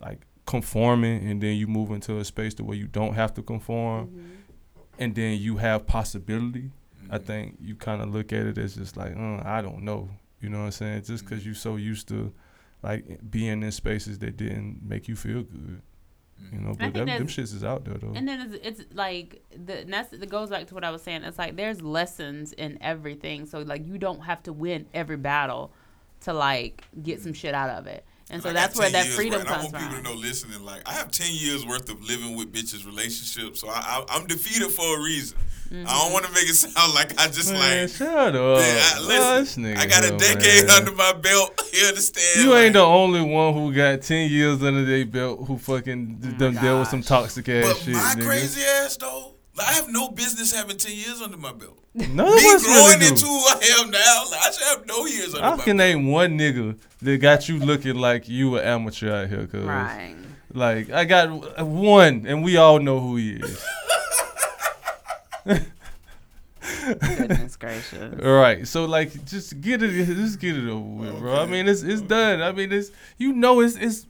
like 0.00 0.20
conforming 0.46 1.28
and 1.28 1.42
then 1.42 1.56
you 1.56 1.66
move 1.66 1.90
into 1.90 2.18
a 2.18 2.24
space 2.24 2.54
to 2.54 2.64
where 2.64 2.76
you 2.76 2.86
don't 2.86 3.14
have 3.14 3.34
to 3.34 3.42
conform 3.42 4.06
Mm-hmm. 4.06 4.22
and 4.98 5.14
then 5.14 5.40
you 5.40 5.56
have 5.56 5.86
possibility, 5.86 6.70
I 7.10 7.16
Mm-hmm. 7.18 7.26
think 7.26 7.56
you 7.60 7.74
kind 7.74 8.00
of 8.02 8.12
look 8.14 8.32
at 8.32 8.46
it 8.46 8.58
as 8.58 8.74
just 8.76 8.96
like, 8.96 9.16
uh, 9.16 9.40
I 9.44 9.60
don't 9.62 9.82
know. 9.82 10.08
You 10.40 10.50
know 10.50 10.58
what 10.58 10.64
I'm 10.66 10.70
saying? 10.72 11.02
Just 11.04 11.24
because 11.24 11.44
you're 11.44 11.54
so 11.54 11.76
used 11.76 12.08
to 12.08 12.32
like 12.82 13.18
being 13.30 13.62
in 13.62 13.72
spaces 13.72 14.18
that 14.20 14.36
didn't 14.36 14.80
make 14.86 15.08
you 15.08 15.16
feel 15.16 15.42
good. 15.42 15.80
Mm-hmm. 16.42 16.56
You 16.56 16.60
know, 16.62 16.70
but 16.70 16.78
think 16.78 16.94
them, 16.94 17.06
them 17.06 17.26
shits 17.26 17.54
is 17.54 17.64
out 17.64 17.84
there 17.84 17.94
though. 17.94 18.12
And 18.14 18.28
then 18.28 18.40
it's, 18.40 18.80
it's 18.80 18.94
like 18.94 19.42
the 19.64 19.80
and 19.80 19.92
that's 19.92 20.12
it 20.12 20.28
goes 20.28 20.50
back 20.50 20.66
to 20.68 20.74
what 20.74 20.84
I 20.84 20.90
was 20.90 21.02
saying. 21.02 21.24
It's 21.24 21.38
like 21.38 21.56
there's 21.56 21.82
lessons 21.82 22.52
in 22.52 22.78
everything. 22.80 23.46
So 23.46 23.60
like 23.60 23.86
you 23.86 23.98
don't 23.98 24.20
have 24.20 24.42
to 24.44 24.52
win 24.52 24.86
every 24.92 25.16
battle 25.16 25.72
to 26.20 26.32
like 26.32 26.84
get 27.02 27.20
some 27.20 27.32
shit 27.32 27.54
out 27.54 27.70
of 27.70 27.86
it. 27.86 28.04
And 28.28 28.42
so 28.42 28.50
I 28.50 28.52
got 28.52 28.58
that's 28.60 28.78
where 28.78 28.90
that 28.90 29.04
years 29.04 29.14
freedom 29.16 29.40
worth- 29.40 29.48
and 29.48 29.48
comes 29.48 29.60
I 29.60 29.62
want 29.64 29.76
from. 29.76 29.82
people 29.94 29.96
to 30.12 30.14
know 30.16 30.20
listening. 30.20 30.64
Like 30.64 30.82
I 30.88 30.92
have 30.94 31.10
ten 31.12 31.32
years 31.32 31.64
worth 31.64 31.88
of 31.88 32.02
living 32.02 32.36
with 32.36 32.52
bitches 32.52 32.84
relationships, 32.84 33.60
so 33.60 33.68
I, 33.68 33.74
I, 33.78 34.04
I'm 34.16 34.26
defeated 34.26 34.70
for 34.72 34.98
a 34.98 35.02
reason. 35.02 35.38
I 35.38 35.42
Mm-hmm. 35.68 35.84
don't 35.84 36.12
want 36.12 36.24
to 36.26 36.30
make 36.32 36.44
it 36.48 36.54
sound 36.54 36.94
like 36.94 37.20
I 37.20 37.26
just 37.26 37.50
Man, 37.50 37.80
like. 37.82 37.88
shut 37.90 38.08
up. 38.36 38.58
Man, 38.60 38.78
I, 38.78 38.94
Oh, 39.00 39.06
listen, 39.40 39.64
this 39.64 39.76
nigga 39.76 39.78
I 39.82 39.86
got 39.86 40.04
a 40.04 40.16
decade 40.16 40.66
man. 40.68 40.76
under 40.78 40.92
my 40.92 41.12
belt. 41.12 41.60
You 41.76 41.86
understand? 41.88 42.44
You 42.46 42.54
ain't 42.56 42.72
the 42.74 42.80
only 42.82 43.20
one 43.20 43.52
who 43.52 43.72
got 43.74 44.00
ten 44.02 44.30
years 44.30 44.62
under 44.62 44.84
their 44.84 45.04
belt 45.04 45.44
who 45.46 45.58
fucking 45.58 46.16
d- 46.20 46.32
done 46.38 46.54
dealt 46.54 46.80
with 46.80 46.88
some 46.88 47.02
toxic 47.02 47.48
ass 47.48 47.66
But 47.66 47.76
shit. 47.78 47.94
my 47.94 48.14
nigga. 48.16 48.26
crazy 48.26 48.62
ass 48.62 48.96
though, 48.96 49.34
like, 49.56 49.66
I 49.68 49.72
have 49.72 49.88
no 49.90 50.08
business 50.10 50.52
having 50.54 50.76
ten 50.76 50.92
years 50.96 51.20
under 51.22 51.36
my 51.36 51.52
belt. 51.52 51.78
None 51.94 52.08
of 52.28 52.34
Me 52.34 52.46
us 52.54 52.64
growing 52.64 52.98
really 53.00 53.06
into 53.08 53.24
who 53.24 53.38
I 53.38 53.80
am 53.80 53.90
now, 53.90 54.24
like, 54.30 54.40
I 54.42 54.50
should 54.50 54.66
have 54.78 54.86
no 54.86 55.06
years 55.06 55.34
under 55.34 55.46
I 55.46 55.50
my 55.56 55.64
can 55.64 55.76
belt. 55.76 55.88
name 55.88 56.06
one 56.08 56.38
nigga 56.38 56.76
that 57.02 57.18
got 57.18 57.48
you 57.48 57.58
looking 57.58 57.96
like 57.96 58.28
you 58.28 58.56
an 58.58 58.64
amateur 58.64 59.10
out 59.22 59.28
here, 59.28 59.46
cause 59.46 59.62
Right. 59.64 60.14
like 60.52 60.90
I 60.90 61.04
got 61.04 61.30
one, 61.66 62.24
and 62.26 62.44
we 62.44 62.56
all 62.58 62.78
know 62.80 63.00
who 63.00 63.16
he 63.16 63.32
is. 63.34 63.64
Goodness 67.00 67.56
gracious. 67.60 68.20
All 68.24 68.32
right, 68.32 68.66
so 68.66 68.84
like, 68.84 69.24
just 69.24 69.60
get 69.60 69.82
it, 69.82 70.04
just 70.06 70.38
get 70.40 70.56
it 70.56 70.68
over 70.68 70.80
with, 70.80 71.18
bro. 71.18 71.36
I 71.40 71.46
mean, 71.46 71.68
it's 71.68 71.82
it's 71.82 72.02
done. 72.02 72.42
I 72.42 72.52
mean, 72.52 72.72
it's 72.72 72.90
you 73.18 73.32
know, 73.32 73.60
it's 73.60 73.76
it's 73.76 74.06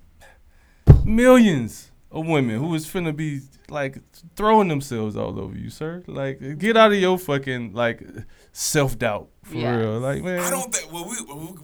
millions 1.05 1.85
of 2.11 2.27
women 2.27 2.59
who 2.61 2.74
is 2.74 2.87
finna 2.87 3.15
be 3.15 3.41
like 3.69 3.99
throwing 4.37 4.69
themselves 4.69 5.16
all 5.16 5.39
over 5.41 5.57
you, 5.57 5.70
sir. 5.70 6.03
Like, 6.07 6.59
get 6.59 6.77
out 6.77 6.93
of 6.93 6.99
your 6.99 7.19
fucking 7.19 7.73
like 7.73 8.03
self 8.53 8.99
doubt 8.99 9.28
for 9.43 9.55
Yes. 9.57 9.77
real. 9.77 9.99
Like, 9.99 10.23
man, 10.23 10.41
I 10.41 10.51
don't 10.51 10.73
think. 10.74 10.93
Well, 10.93 11.09
we 11.09 11.16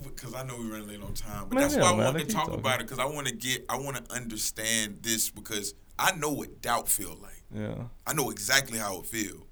because 0.09 0.35
I 0.35 0.43
know 0.45 0.57
we 0.59 0.69
running 0.71 0.89
late 0.89 1.03
on 1.03 1.15
time, 1.15 1.45
but 1.49 1.55
Man, 1.55 1.63
that's 1.63 1.77
yeah, 1.77 1.83
why 1.83 1.93
I 1.93 1.97
man, 1.97 2.05
want 2.15 2.19
to 2.19 2.25
talk 2.27 2.45
talking. 2.47 2.61
about 2.61 2.81
it 2.81 2.87
because 2.89 2.99
I 2.99 3.05
want 3.07 3.29
to 3.29 3.35
get, 3.35 3.65
I 3.69 3.79
want 3.79 4.05
to 4.05 4.15
understand 4.15 4.99
this 5.03 5.31
because 5.31 5.75
I 5.99 6.13
know 6.17 6.33
what 6.33 6.61
doubt 6.61 6.89
feel 6.89 7.17
like. 7.23 7.43
Yeah, 7.55 7.85
I 8.07 8.13
know 8.15 8.31
exactly 8.31 8.79
how 8.79 8.99
it 9.01 9.07
feel. 9.07 9.47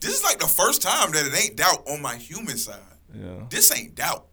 This 0.00 0.16
is 0.16 0.24
like 0.24 0.38
the 0.38 0.46
first 0.46 0.80
time 0.80 1.12
that 1.12 1.26
it 1.26 1.44
ain't 1.44 1.56
doubt 1.56 1.86
on 1.86 2.00
my 2.00 2.16
human 2.16 2.56
side. 2.56 2.78
yeah. 3.14 3.44
This 3.50 3.70
ain't 3.76 3.94
doubt. 3.94 4.26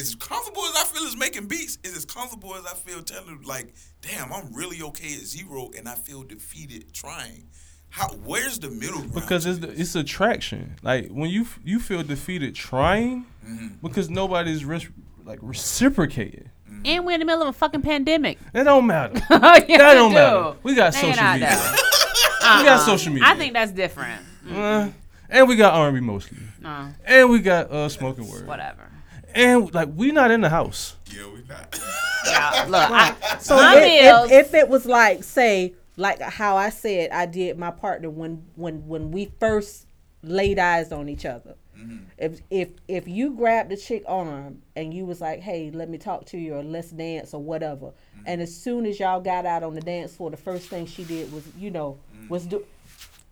As 0.00 0.14
comfortable 0.14 0.62
as 0.64 0.76
I 0.76 0.84
feel 0.84 1.06
as 1.06 1.16
making 1.16 1.46
beats, 1.46 1.78
is 1.84 1.96
as 1.96 2.04
comfortable 2.04 2.54
as 2.54 2.64
I 2.66 2.74
feel 2.74 3.02
telling 3.02 3.42
like, 3.42 3.74
damn, 4.02 4.32
I'm 4.32 4.52
really 4.52 4.80
okay 4.82 5.14
at 5.14 5.20
zero, 5.20 5.70
and 5.76 5.88
I 5.88 5.94
feel 5.94 6.22
defeated 6.22 6.92
trying. 6.92 7.48
How? 7.90 8.08
Where's 8.08 8.58
the 8.58 8.70
middle 8.70 8.98
ground? 8.98 9.14
because 9.14 9.46
it's 9.46 9.58
this? 9.60 9.78
it's 9.78 9.94
attraction. 9.94 10.76
Like 10.82 11.08
when 11.08 11.30
you 11.30 11.46
you 11.64 11.80
feel 11.80 12.02
defeated 12.02 12.54
trying, 12.54 13.26
Mm-hmm. 13.46 13.68
because 13.82 14.10
nobody's 14.10 14.62
res- 14.64 14.88
like 15.24 15.38
reciprocating. 15.40 16.50
And 16.84 17.04
we're 17.06 17.12
in 17.14 17.20
the 17.20 17.26
middle 17.26 17.42
of 17.42 17.48
a 17.48 17.52
fucking 17.54 17.80
pandemic. 17.82 18.38
It 18.54 18.64
don't 18.64 18.86
matter. 18.86 19.14
yeah, 19.30 19.38
that 19.38 19.94
don't 19.94 20.10
we 20.10 20.14
matter. 20.14 20.36
do. 20.52 20.56
We 20.62 20.74
got 20.74 20.92
They 20.92 21.00
social 21.00 21.16
not 21.24 21.40
media. 21.40 21.56
though. 21.56 21.74
We 22.58 22.64
got 22.64 22.66
Uh-uh. 22.66 22.78
social 22.86 23.12
media. 23.12 23.28
I 23.28 23.34
think 23.36 23.52
that's 23.52 23.72
different. 23.72 24.22
Uh, 24.50 24.88
and 25.28 25.48
we 25.48 25.56
got 25.56 25.74
R&B 25.74 26.00
mostly. 26.00 26.38
No, 26.60 26.88
And 27.04 27.30
we 27.30 27.40
got 27.40 27.70
uh 27.70 27.88
spoken 27.88 28.26
word. 28.28 28.46
whatever. 28.46 28.87
And 29.38 29.72
like 29.74 29.88
we 29.94 30.10
not 30.10 30.30
in 30.30 30.40
the 30.40 30.48
house. 30.48 30.96
yeah, 31.06 31.26
we 31.26 31.42
not. 31.48 31.80
Yeah, 32.26 32.66
look, 32.68 32.90
I, 32.90 33.38
So 33.38 33.56
if, 33.58 34.30
if, 34.30 34.48
if 34.48 34.54
it 34.54 34.68
was 34.68 34.84
like, 34.84 35.24
say, 35.24 35.74
like 35.96 36.20
how 36.20 36.56
I 36.56 36.70
said 36.70 37.10
I 37.10 37.26
did 37.26 37.58
my 37.58 37.70
partner 37.70 38.10
when 38.10 38.44
when 38.54 38.86
when 38.86 39.10
we 39.10 39.32
first 39.40 39.86
laid 40.22 40.58
eyes 40.58 40.92
on 40.92 41.08
each 41.08 41.24
other. 41.24 41.54
Mm-hmm. 41.78 42.04
If 42.16 42.40
if 42.50 42.68
if 42.88 43.08
you 43.08 43.34
grabbed 43.34 43.70
the 43.70 43.76
chick 43.76 44.02
arm 44.06 44.62
and 44.74 44.92
you 44.92 45.06
was 45.06 45.20
like, 45.20 45.40
"Hey, 45.40 45.70
let 45.72 45.88
me 45.88 45.98
talk 45.98 46.26
to 46.26 46.38
you," 46.38 46.54
or 46.54 46.62
"Let's 46.62 46.90
dance," 46.90 47.34
or 47.34 47.42
whatever, 47.42 47.86
mm-hmm. 47.86 48.24
and 48.26 48.42
as 48.42 48.54
soon 48.54 48.84
as 48.84 48.98
y'all 48.98 49.20
got 49.20 49.46
out 49.46 49.62
on 49.62 49.74
the 49.74 49.80
dance 49.80 50.16
floor, 50.16 50.30
the 50.30 50.36
first 50.36 50.68
thing 50.68 50.86
she 50.86 51.04
did 51.04 51.32
was, 51.32 51.44
you 51.56 51.70
know, 51.70 51.98
mm-hmm. 52.12 52.28
was 52.28 52.46
do 52.46 52.64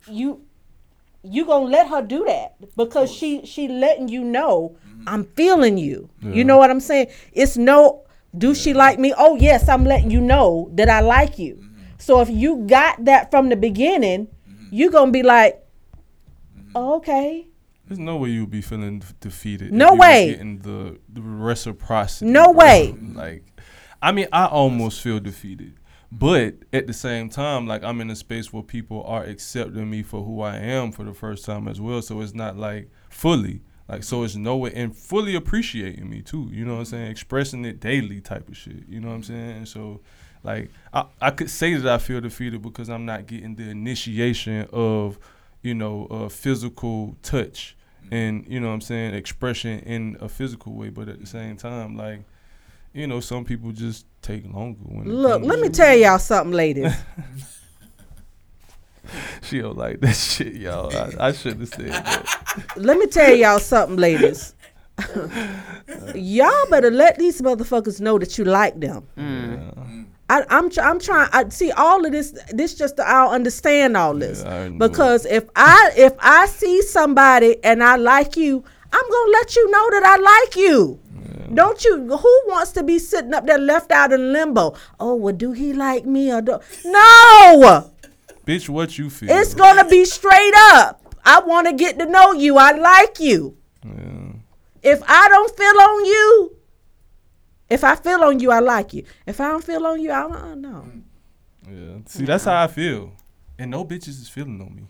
you 0.09 0.41
you 1.23 1.45
gonna 1.45 1.65
let 1.65 1.87
her 1.87 2.01
do 2.01 2.25
that 2.25 2.55
because 2.75 3.11
she 3.11 3.45
she 3.45 3.67
letting 3.67 4.07
you 4.07 4.23
know 4.23 4.77
mm-hmm. 4.87 5.03
I'm 5.07 5.23
feeling 5.23 5.77
you. 5.77 6.09
You 6.21 6.43
know 6.43 6.57
what 6.57 6.69
I'm 6.69 6.79
saying? 6.79 7.07
It's 7.33 7.57
no 7.57 8.03
do 8.37 8.53
she 8.53 8.73
like 8.73 8.99
me? 8.99 9.13
Oh 9.17 9.35
yes, 9.35 9.67
I'm 9.69 9.83
letting 9.83 10.11
you 10.11 10.21
know 10.21 10.69
that 10.73 10.89
I 10.89 10.99
like 10.99 11.39
you. 11.39 11.55
Mm-hmm. 11.55 11.83
So 11.97 12.21
if 12.21 12.29
you 12.29 12.65
got 12.67 13.05
that 13.05 13.31
from 13.31 13.49
the 13.49 13.55
beginning, 13.55 14.27
mm-hmm. 14.27 14.67
you 14.71 14.91
gonna 14.91 15.11
be 15.11 15.23
like, 15.23 15.63
oh, 16.75 16.95
okay, 16.97 17.47
There's 17.87 17.99
no 17.99 18.17
way 18.17 18.29
you'll 18.29 18.47
be 18.47 18.61
feeling 18.61 19.01
defeated. 19.19 19.71
No 19.71 19.85
if 19.85 19.91
you 19.91 19.97
was 19.97 19.99
way. 19.99 20.29
Getting 20.31 20.59
the, 20.59 20.99
the 21.09 21.21
reciprocity. 21.21 22.29
No 22.29 22.51
way. 22.51 22.95
Like, 23.13 23.43
I 24.01 24.11
mean, 24.11 24.27
I 24.31 24.45
almost 24.45 25.01
feel 25.01 25.19
defeated, 25.19 25.73
but 26.11 26.55
at 26.71 26.87
the 26.87 26.93
same 26.93 27.29
time, 27.29 27.67
like 27.67 27.83
I'm 27.83 28.01
in 28.01 28.09
a 28.09 28.15
space 28.15 28.53
where 28.53 28.63
people 28.63 29.03
are 29.03 29.23
accepting 29.23 29.89
me 29.89 30.03
for 30.03 30.23
who 30.23 30.41
I 30.41 30.57
am 30.57 30.91
for 30.91 31.03
the 31.03 31.13
first 31.13 31.45
time 31.45 31.67
as 31.67 31.81
well. 31.81 32.01
So 32.01 32.21
it's 32.21 32.33
not 32.33 32.57
like 32.57 32.89
fully. 33.09 33.61
Like 33.89 34.03
so, 34.03 34.23
it's 34.23 34.35
no 34.35 34.57
way 34.57 34.71
and 34.73 34.95
fully 34.95 35.35
appreciating 35.35 36.09
me 36.09 36.21
too. 36.21 36.49
You 36.51 36.65
know 36.65 36.73
what 36.73 36.79
I'm 36.79 36.85
saying? 36.85 37.11
Expressing 37.11 37.63
it 37.65 37.79
daily, 37.79 38.19
type 38.19 38.49
of 38.49 38.57
shit. 38.57 38.87
You 38.87 38.99
know 38.99 39.09
what 39.09 39.15
I'm 39.15 39.23
saying? 39.23 39.57
And 39.57 39.67
so, 39.67 40.01
like, 40.43 40.71
I, 40.93 41.05
I 41.21 41.31
could 41.31 41.49
say 41.49 41.73
that 41.75 41.93
I 41.93 41.97
feel 41.97 42.19
defeated 42.19 42.61
because 42.61 42.89
I'm 42.89 43.05
not 43.05 43.27
getting 43.27 43.55
the 43.55 43.69
initiation 43.69 44.67
of, 44.73 45.17
you 45.61 45.73
know, 45.73 46.07
uh, 46.11 46.29
physical 46.29 47.15
touch 47.21 47.77
and 48.11 48.45
you 48.47 48.59
know 48.59 48.67
what 48.67 48.73
I'm 48.73 48.81
saying 48.81 49.13
expression 49.13 49.79
in 49.79 50.17
a 50.19 50.29
physical 50.29 50.73
way. 50.73 50.89
But 50.89 51.09
at 51.09 51.19
the 51.19 51.27
same 51.27 51.57
time, 51.57 51.95
like, 51.95 52.21
you 52.97 53.07
know, 53.07 53.19
some 53.19 53.45
people 53.45 53.71
just 53.71 54.05
take 54.21 54.43
longer. 54.51 54.79
When 54.83 55.07
look, 55.07 55.43
let 55.43 55.59
me 55.59 55.69
tell 55.69 55.95
y'all 55.95 56.19
something, 56.19 56.53
ladies. 56.53 56.93
She 59.43 59.61
don't 59.61 59.77
like 59.77 60.01
that 60.01 60.15
shit, 60.15 60.55
y'all. 60.55 60.95
I, 60.95 61.27
I 61.27 61.31
shouldn't 61.31 61.61
have 61.61 61.69
said 61.69 61.91
that. 61.91 62.73
let 62.75 62.97
me 62.97 63.07
tell 63.07 63.33
y'all 63.33 63.59
something, 63.59 63.97
ladies. 63.97 64.53
y'all 66.15 66.69
better 66.69 66.91
let 66.91 67.17
these 67.17 67.41
motherfuckers 67.41 68.01
know 68.01 68.17
that 68.19 68.37
you 68.37 68.43
like 68.43 68.79
them. 68.79 69.07
Mm. 69.17 70.07
I, 70.29 70.43
I'm 70.49 70.69
tr- 70.69 70.81
I'm 70.81 70.99
trying. 70.99 71.29
I 71.31 71.47
see 71.49 71.71
all 71.71 72.05
of 72.05 72.11
this. 72.11 72.37
This 72.49 72.73
just 72.73 72.99
I'll 72.99 73.29
understand 73.29 73.95
all 73.95 74.13
this 74.13 74.43
Yeah, 74.43 74.69
because 74.69 75.25
if 75.25 75.45
I 75.55 75.93
if 75.95 76.13
I 76.19 76.47
see 76.47 76.81
somebody 76.81 77.63
and 77.63 77.81
I 77.81 77.95
like 77.95 78.35
you, 78.35 78.63
I'm 78.91 79.09
gonna 79.09 79.31
let 79.31 79.55
you 79.55 79.71
know 79.71 79.89
that 79.91 80.03
I 80.03 80.17
like 80.17 80.55
you. 80.57 80.99
Don't 81.53 81.83
you? 81.83 82.17
Who 82.17 82.41
wants 82.47 82.71
to 82.73 82.83
be 82.83 82.99
sitting 82.99 83.33
up 83.33 83.45
there 83.45 83.57
left 83.57 83.91
out 83.91 84.11
in 84.11 84.33
limbo? 84.33 84.75
Oh, 84.99 85.15
well, 85.15 85.33
do 85.33 85.51
he 85.53 85.73
like 85.73 86.05
me 86.05 86.31
or 86.31 86.41
do? 86.41 86.59
No, 86.85 87.91
Bitch, 88.45 88.69
what 88.69 88.97
you 88.97 89.09
feel? 89.09 89.29
it's 89.29 89.53
gonna 89.53 89.87
be 89.87 90.05
straight 90.05 90.53
up. 90.73 91.15
I 91.25 91.41
want 91.41 91.67
to 91.67 91.73
get 91.73 91.99
to 91.99 92.05
know 92.05 92.31
you. 92.31 92.57
I 92.57 92.71
like 92.71 93.19
you. 93.19 93.57
Yeah. 93.85 94.33
If 94.81 95.03
I 95.07 95.27
don't 95.27 95.57
feel 95.57 95.81
on 95.81 96.05
you, 96.05 96.55
if 97.69 97.83
I 97.83 97.95
feel 97.95 98.23
on 98.23 98.39
you, 98.39 98.51
I 98.51 98.59
like 98.59 98.93
you. 98.93 99.03
If 99.25 99.41
I 99.41 99.49
don't 99.49 99.63
feel 99.63 99.85
on 99.85 100.01
you, 100.01 100.11
I 100.11 100.21
don't 100.21 100.61
know. 100.61 100.85
Yeah. 101.69 101.97
See, 102.05 102.23
that's 102.23 102.45
how 102.45 102.63
I 102.63 102.67
feel. 102.67 103.11
And 103.59 103.71
no 103.71 103.83
bitches 103.83 104.21
is 104.21 104.29
feeling 104.29 104.61
on 104.61 104.73
me. 104.75 104.83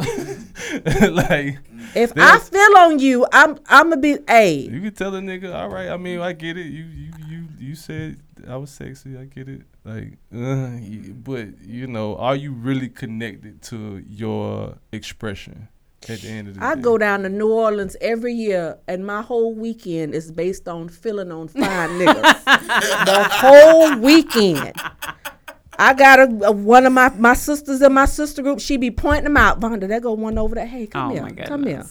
like, 1.10 1.58
If 1.94 2.12
I 2.16 2.38
feel 2.38 2.76
on 2.78 2.98
you, 2.98 3.26
I'm 3.32 3.58
I'm 3.68 3.90
gonna 3.90 3.96
be 4.00 4.18
a. 4.28 4.52
you 4.58 4.80
can 4.80 4.94
tell 4.94 5.14
a 5.14 5.20
nigga, 5.20 5.54
all 5.54 5.68
right, 5.68 5.88
I 5.88 5.96
mean, 5.96 6.20
I 6.20 6.32
get 6.32 6.56
it. 6.56 6.66
You 6.66 6.84
you 6.84 7.10
you 7.28 7.44
you 7.58 7.74
said 7.74 8.20
I 8.48 8.56
was 8.56 8.70
sexy, 8.70 9.16
I 9.18 9.24
get 9.24 9.48
it. 9.48 9.62
Like, 9.84 10.18
uh, 10.34 10.70
but 11.24 11.60
you 11.66 11.86
know, 11.86 12.16
are 12.16 12.36
you 12.36 12.52
really 12.52 12.88
connected 12.88 13.62
to 13.62 14.04
your 14.08 14.76
expression 14.92 15.68
at 16.08 16.20
the 16.20 16.28
end 16.28 16.48
of 16.48 16.54
the 16.54 16.60
day? 16.60 16.66
I 16.66 16.74
day? 16.74 16.80
go 16.82 16.98
down 16.98 17.22
to 17.22 17.28
New 17.28 17.50
Orleans 17.52 17.96
every 18.00 18.32
year, 18.34 18.78
and 18.88 19.06
my 19.06 19.22
whole 19.22 19.54
weekend 19.54 20.14
is 20.14 20.30
based 20.30 20.68
on 20.68 20.88
feeling 20.88 21.32
on 21.32 21.48
fine 21.48 21.62
niggas. 21.98 22.44
the 22.44 23.24
whole 23.30 23.98
weekend. 23.98 24.72
I 25.80 25.94
got 25.94 26.18
a, 26.20 26.46
a- 26.46 26.52
one 26.52 26.84
of 26.86 26.92
my 26.92 27.08
my 27.16 27.34
sisters 27.34 27.80
in 27.82 27.92
my 27.92 28.04
sister 28.04 28.42
group. 28.42 28.60
She 28.60 28.76
be 28.76 28.90
pointing 28.90 29.24
them 29.24 29.36
out. 29.36 29.58
Vonda, 29.60 29.88
there 29.88 30.00
go 30.00 30.12
one 30.12 30.36
over 30.38 30.54
there. 30.54 30.66
Hey, 30.66 30.86
come 30.86 31.10
Oh 31.10 31.14
here, 31.14 31.22
my 31.22 31.30
come 31.30 31.66
here. 31.66 31.84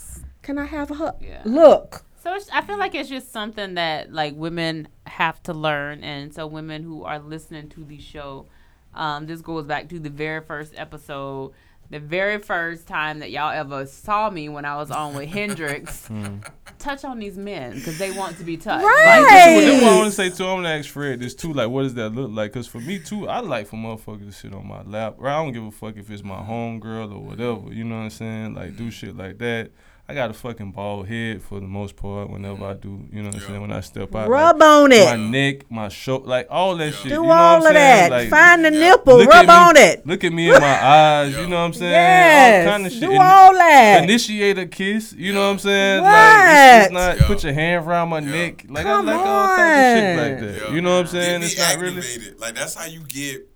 Can 0.44 0.57
I 0.57 0.66
have 0.66 0.91
a 0.91 0.94
hug? 0.94 1.16
Yeah. 1.22 1.41
Look, 1.45 2.03
So 2.24 2.34
it's, 2.36 2.49
I 2.52 2.61
feel 2.61 2.78
like 2.78 2.95
it's 2.95 3.10
just 3.10 3.32
something 3.32 3.74
that 3.76 4.11
like 4.14 4.36
women 4.36 4.88
have 5.07 5.41
to 5.44 5.53
learn, 5.53 6.03
and 6.03 6.34
so 6.34 6.48
women 6.48 6.84
who 6.84 7.03
are 7.03 7.20
listening 7.20 7.70
to 7.70 7.84
the 7.84 7.99
show, 7.99 8.45
um, 8.94 9.26
this 9.26 9.41
goes 9.41 9.66
back 9.66 9.90
to 9.90 9.99
the 9.99 10.10
very 10.10 10.41
first 10.41 10.74
episode, 10.78 11.52
the 11.90 11.99
very 11.99 12.38
first 12.40 12.88
time 12.88 13.20
that 13.20 13.32
y'all 13.32 13.52
ever 13.52 13.86
saw 13.86 14.30
me 14.30 14.48
when 14.49 14.64
I 14.66 14.76
was 14.78 14.91
on 14.91 15.16
with 15.16 15.30
Hendrix. 15.38 16.07
Hmm. 16.07 16.38
Touch 16.78 17.03
on 17.03 17.20
these 17.20 17.38
men 17.38 17.74
because 17.76 17.98
they 17.98 18.11
want 18.11 18.38
to 18.38 18.44
be 18.44 18.56
touched. 18.56 18.86
Right. 18.86 19.20
Like, 19.20 19.28
Well, 19.28 19.56
what 19.56 19.64
I 19.64 19.78
Hey. 19.91 19.98
want 19.98 20.06
to 20.06 20.11
say 20.16 20.30
too, 20.30 20.45
I'm 20.45 20.57
gonna 20.60 20.70
ask 20.70 20.90
Fred 20.90 21.20
this 21.20 21.36
too. 21.36 21.52
Like, 21.52 21.70
what 21.70 21.84
does 21.84 21.94
that 21.95 22.11
look 22.11 22.32
like? 22.32 22.53
Cause 22.53 22.68
for 22.68 22.80
me 22.80 22.99
too, 22.99 23.28
I 23.28 23.40
like 23.41 23.68
for 23.68 23.76
motherfuckers 23.76 24.26
to 24.28 24.32
sit 24.32 24.53
on 24.53 24.68
my 24.68 24.82
lap. 24.84 25.16
Or 25.18 25.28
I 25.28 25.44
don't 25.44 25.52
give 25.52 25.64
a 25.66 25.72
fuck 25.72 25.98
if 25.98 26.10
it's 26.10 26.24
my 26.24 26.38
homegirl 26.38 27.14
or 27.14 27.20
whatever. 27.20 27.74
You 27.74 27.84
know 27.84 27.95
what 27.98 28.03
I'm 28.03 28.10
saying? 28.11 28.53
Like, 28.53 28.78
do 28.78 28.90
shit 28.91 29.18
like 29.18 29.40
that. 29.40 29.72
I 30.10 30.15
got 30.15 30.31
a 30.31 30.34
fucking 30.34 30.72
bald 30.72 31.07
head 31.07 31.44
for 31.44 31.60
the 31.60 31.68
most 31.68 31.95
part. 31.95 32.31
Whenever 32.31 32.65
I 32.65 32.73
mm. 32.73 32.81
do, 32.81 33.06
you 33.11 33.22
know 33.22 33.27
what 33.27 33.36
I'm 33.36 33.41
saying? 33.41 33.61
When 33.61 33.72
I 33.72 33.81
step 33.81 34.15
out, 34.15 34.27
rub 34.27 34.60
like, 34.60 34.68
on 34.68 34.91
it. 34.91 35.06
my 35.06 35.15
neck, 35.15 35.69
my 35.69 35.88
shoulder, 35.88 36.26
like 36.26 36.48
all 36.49 36.76
that 36.77 36.95
shit. 36.95 37.03
Do 37.03 37.10
you 37.10 37.15
know 37.18 37.30
all 37.30 37.60
what 37.60 37.68
I'm 37.68 37.76
of 37.76 37.76
saying? 37.76 38.10
that. 38.10 38.11
Like, 38.11 38.30
Find 38.30 38.65
the 38.65 38.72
nipple. 38.72 39.18
look 39.18 39.30
Rub 39.30 39.48
at 39.48 39.48
me- 39.48 39.53
on 39.69 39.77
it. 39.77 40.07
Look 40.07 40.23
at 40.23 40.34
me 40.34 40.49
in 40.52 40.60
my 40.60 40.84
eyes. 40.84 41.36
You 41.38 41.45
know 41.45 41.57
what 41.57 41.61
I'm 41.61 41.73
saying? 41.73 41.91
Yes. 41.91 42.65
All 42.65 42.72
kind 42.73 42.86
of 42.88 42.91
shit. 42.91 43.02
Do 43.02 43.11
all 43.11 43.53
that. 43.53 44.03
Initiate 44.03 44.57
a 44.57 44.65
kiss. 44.65 45.14
You 45.14 45.31
know 45.31 45.41
what 45.45 45.52
I'm 45.53 45.60
saying? 45.60 46.03
Like, 46.03 46.15
it's, 46.15 46.86
it's 46.88 46.94
What? 46.95 46.99
not 46.99 47.18
Yeah. 47.19 47.27
put 47.27 47.44
your 47.44 47.53
hand 47.53 47.86
around 47.88 48.10
my 48.10 48.19
neck. 48.19 48.65
Like 48.68 48.86
Come 48.86 49.07
I 49.10 49.14
like 49.14 49.26
all 49.27 49.48
types 49.57 49.60
of 49.60 49.99
shit 49.99 50.18
like 50.18 50.40
that. 50.40 50.68
Yeah. 50.69 50.73
You 50.76 50.81
know 50.81 50.90
what 50.90 50.98
I'm 50.98 51.03
Get 51.03 51.11
saying? 51.11 51.40
me 51.41 51.45
It's 51.45 51.57
not 51.60 51.77
really. 51.77 52.02
Like 52.40 52.56
that's 52.56 52.73
how 52.73 52.86
you 52.88 53.02
get 53.02 53.48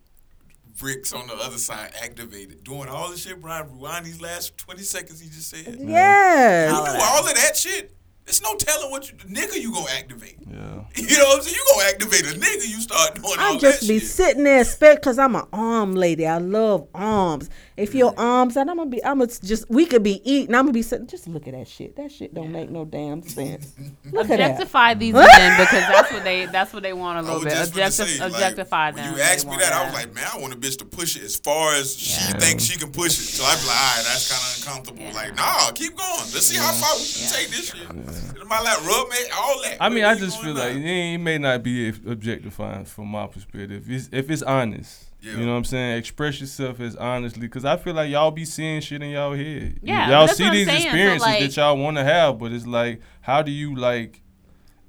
bricks 0.84 1.14
on 1.14 1.28
the 1.28 1.34
other 1.36 1.58
side 1.58 1.94
activated. 2.04 2.62
Doing 2.66 2.90
all 2.90 3.10
the 3.10 3.16
shit, 3.18 3.40
Brian. 3.40 3.72
Rewind 3.72 4.06
these 4.06 4.20
last 4.20 4.58
twenty 4.58 4.84
seconds 4.84 5.22
he 5.22 5.30
just 5.30 5.50
said. 5.50 5.80
You 5.80 5.88
Yes. 5.90 6.72
do 6.72 6.78
all 7.02 7.26
of 7.26 7.34
that 7.34 7.56
shit. 7.56 7.96
It's 8.26 8.42
no 8.42 8.56
telling 8.56 8.90
what 8.90 9.12
you, 9.12 9.18
the 9.18 9.26
nigga 9.26 9.62
you 9.62 9.72
gonna 9.74 9.86
activate. 9.98 10.38
Yeah. 10.50 10.82
You 10.96 11.18
know 11.18 11.26
what 11.26 11.38
I'm 11.40 11.44
saying? 11.44 11.56
You 11.56 11.66
gonna 11.76 11.90
activate 11.90 12.22
a 12.22 12.40
nigga. 12.40 12.68
You 12.70 12.80
start 12.80 13.16
doing 13.16 13.26
all 13.40 13.56
I 13.56 13.58
just 13.60 13.82
that 13.82 13.88
be 13.88 14.00
shit. 14.00 14.08
sitting 14.08 14.44
there, 14.46 14.62
expect 14.62 15.02
because 15.02 15.20
I'm 15.20 15.36
an 15.36 15.44
arm 15.52 15.96
lady. 15.96 16.26
I 16.26 16.38
love 16.38 16.88
arms. 16.94 17.50
If 17.76 17.94
your 17.96 18.14
arms, 18.18 18.56
and 18.56 18.70
I'm 18.70 18.78
gonna 18.78 18.90
be, 18.90 19.04
I'm 19.04 19.18
gonna 19.20 19.32
just, 19.44 19.68
we 19.70 19.86
could 19.86 20.04
be 20.04 20.22
eating. 20.24 20.54
I'm 20.56 20.66
gonna 20.66 20.74
be 20.74 20.84
sitting. 20.84 21.08
Just 21.08 21.28
look 21.28 21.48
at 21.48 21.54
that 21.54 21.68
shit. 21.68 21.96
That 21.96 22.12
shit 22.12 22.34
don't 22.34 22.52
make 22.52 22.70
no 22.70 22.86
damn 22.86 23.22
sense. 23.24 23.74
Look 24.12 24.30
at 24.30 24.38
that. 24.38 24.52
objectify 24.52 24.94
these 24.94 25.14
men 25.16 25.60
because 25.60 25.82
that's 25.88 26.12
what 26.12 26.24
they 26.24 26.46
that's 26.46 26.72
what 26.74 26.84
they 26.84 26.94
want 26.94 27.18
a 27.20 27.22
little 27.24 27.42
bit. 27.44 27.54
Objectif- 27.54 27.92
say, 28.06 28.20
like, 28.20 28.32
objectify 28.32 28.92
when 28.92 28.96
them. 29.04 29.16
you 29.16 29.22
asked 29.22 29.46
me 29.46 29.50
want 29.50 29.62
that, 29.62 29.74
I 29.74 29.86
was 29.86 29.94
like, 29.96 30.14
man, 30.14 30.28
I 30.32 30.40
want 30.40 30.54
a 30.54 30.58
bitch 30.58 30.78
to 30.78 30.86
push 30.86 31.18
it 31.18 31.24
as 31.24 31.36
far 31.36 31.74
as 31.74 31.96
she 31.98 32.14
thinks 32.34 32.64
she 32.64 32.78
can 32.78 32.92
push 32.92 33.18
it. 33.18 33.24
So 33.24 33.44
I'd 33.44 33.60
be 33.60 33.66
like, 33.68 33.76
all 33.76 33.96
right, 33.98 34.04
that's 34.06 34.32
kind 34.32 34.44
of 34.44 34.86
uncomfortable. 34.86 35.14
Like, 35.16 35.36
nah, 35.36 35.72
keep 35.72 35.98
going. 35.98 36.20
Let's 36.32 36.46
see 36.46 36.58
how 36.58 36.72
far 36.72 36.94
we 36.96 37.06
can 37.06 37.34
take 37.34 37.50
this 37.50 37.72
shit. 37.74 38.13
In 38.42 38.48
my 38.48 38.62
lap, 38.62 38.80
rub 38.86 39.10
me, 39.10 39.18
all 39.36 39.62
that. 39.64 39.78
I 39.80 39.90
mean, 39.90 40.04
I 40.04 40.16
just 40.16 40.42
feel 40.42 40.54
like 40.54 40.76
it, 40.76 40.86
it 40.86 41.18
may 41.20 41.38
not 41.38 41.64
be 41.64 41.90
objectifying 41.90 42.86
from 42.86 43.08
my 43.08 43.28
perspective. 43.28 43.72
If 43.72 43.90
it's, 43.90 44.10
if 44.12 44.30
it's 44.32 44.42
honest, 44.44 45.06
Yeah. 45.22 45.34
you 45.34 45.46
know 45.46 45.52
what 45.52 45.58
I'm 45.60 45.64
saying. 45.66 45.98
Express 45.98 46.40
yourself 46.42 46.80
as 46.80 46.96
honestly, 46.96 47.42
because 47.42 47.66
I 47.66 47.78
feel 47.78 47.94
like 47.94 48.10
y'all 48.10 48.32
be 48.32 48.46
seeing 48.46 48.82
shit 48.82 49.02
in 49.04 49.12
y'all 49.12 49.34
head. 49.34 49.80
Yeah, 49.84 50.10
y'all 50.10 50.28
see 50.28 50.50
these 50.50 50.68
saying. 50.68 50.84
Experiences 50.84 51.22
like- 51.22 51.40
that 51.42 51.56
y'all 51.56 51.78
want 51.78 51.98
to 51.98 52.04
have, 52.04 52.40
but 52.40 52.52
it's 52.52 52.66
like, 52.68 53.02
how 53.22 53.42
do 53.42 53.52
you 53.52 53.76
like 53.76 54.22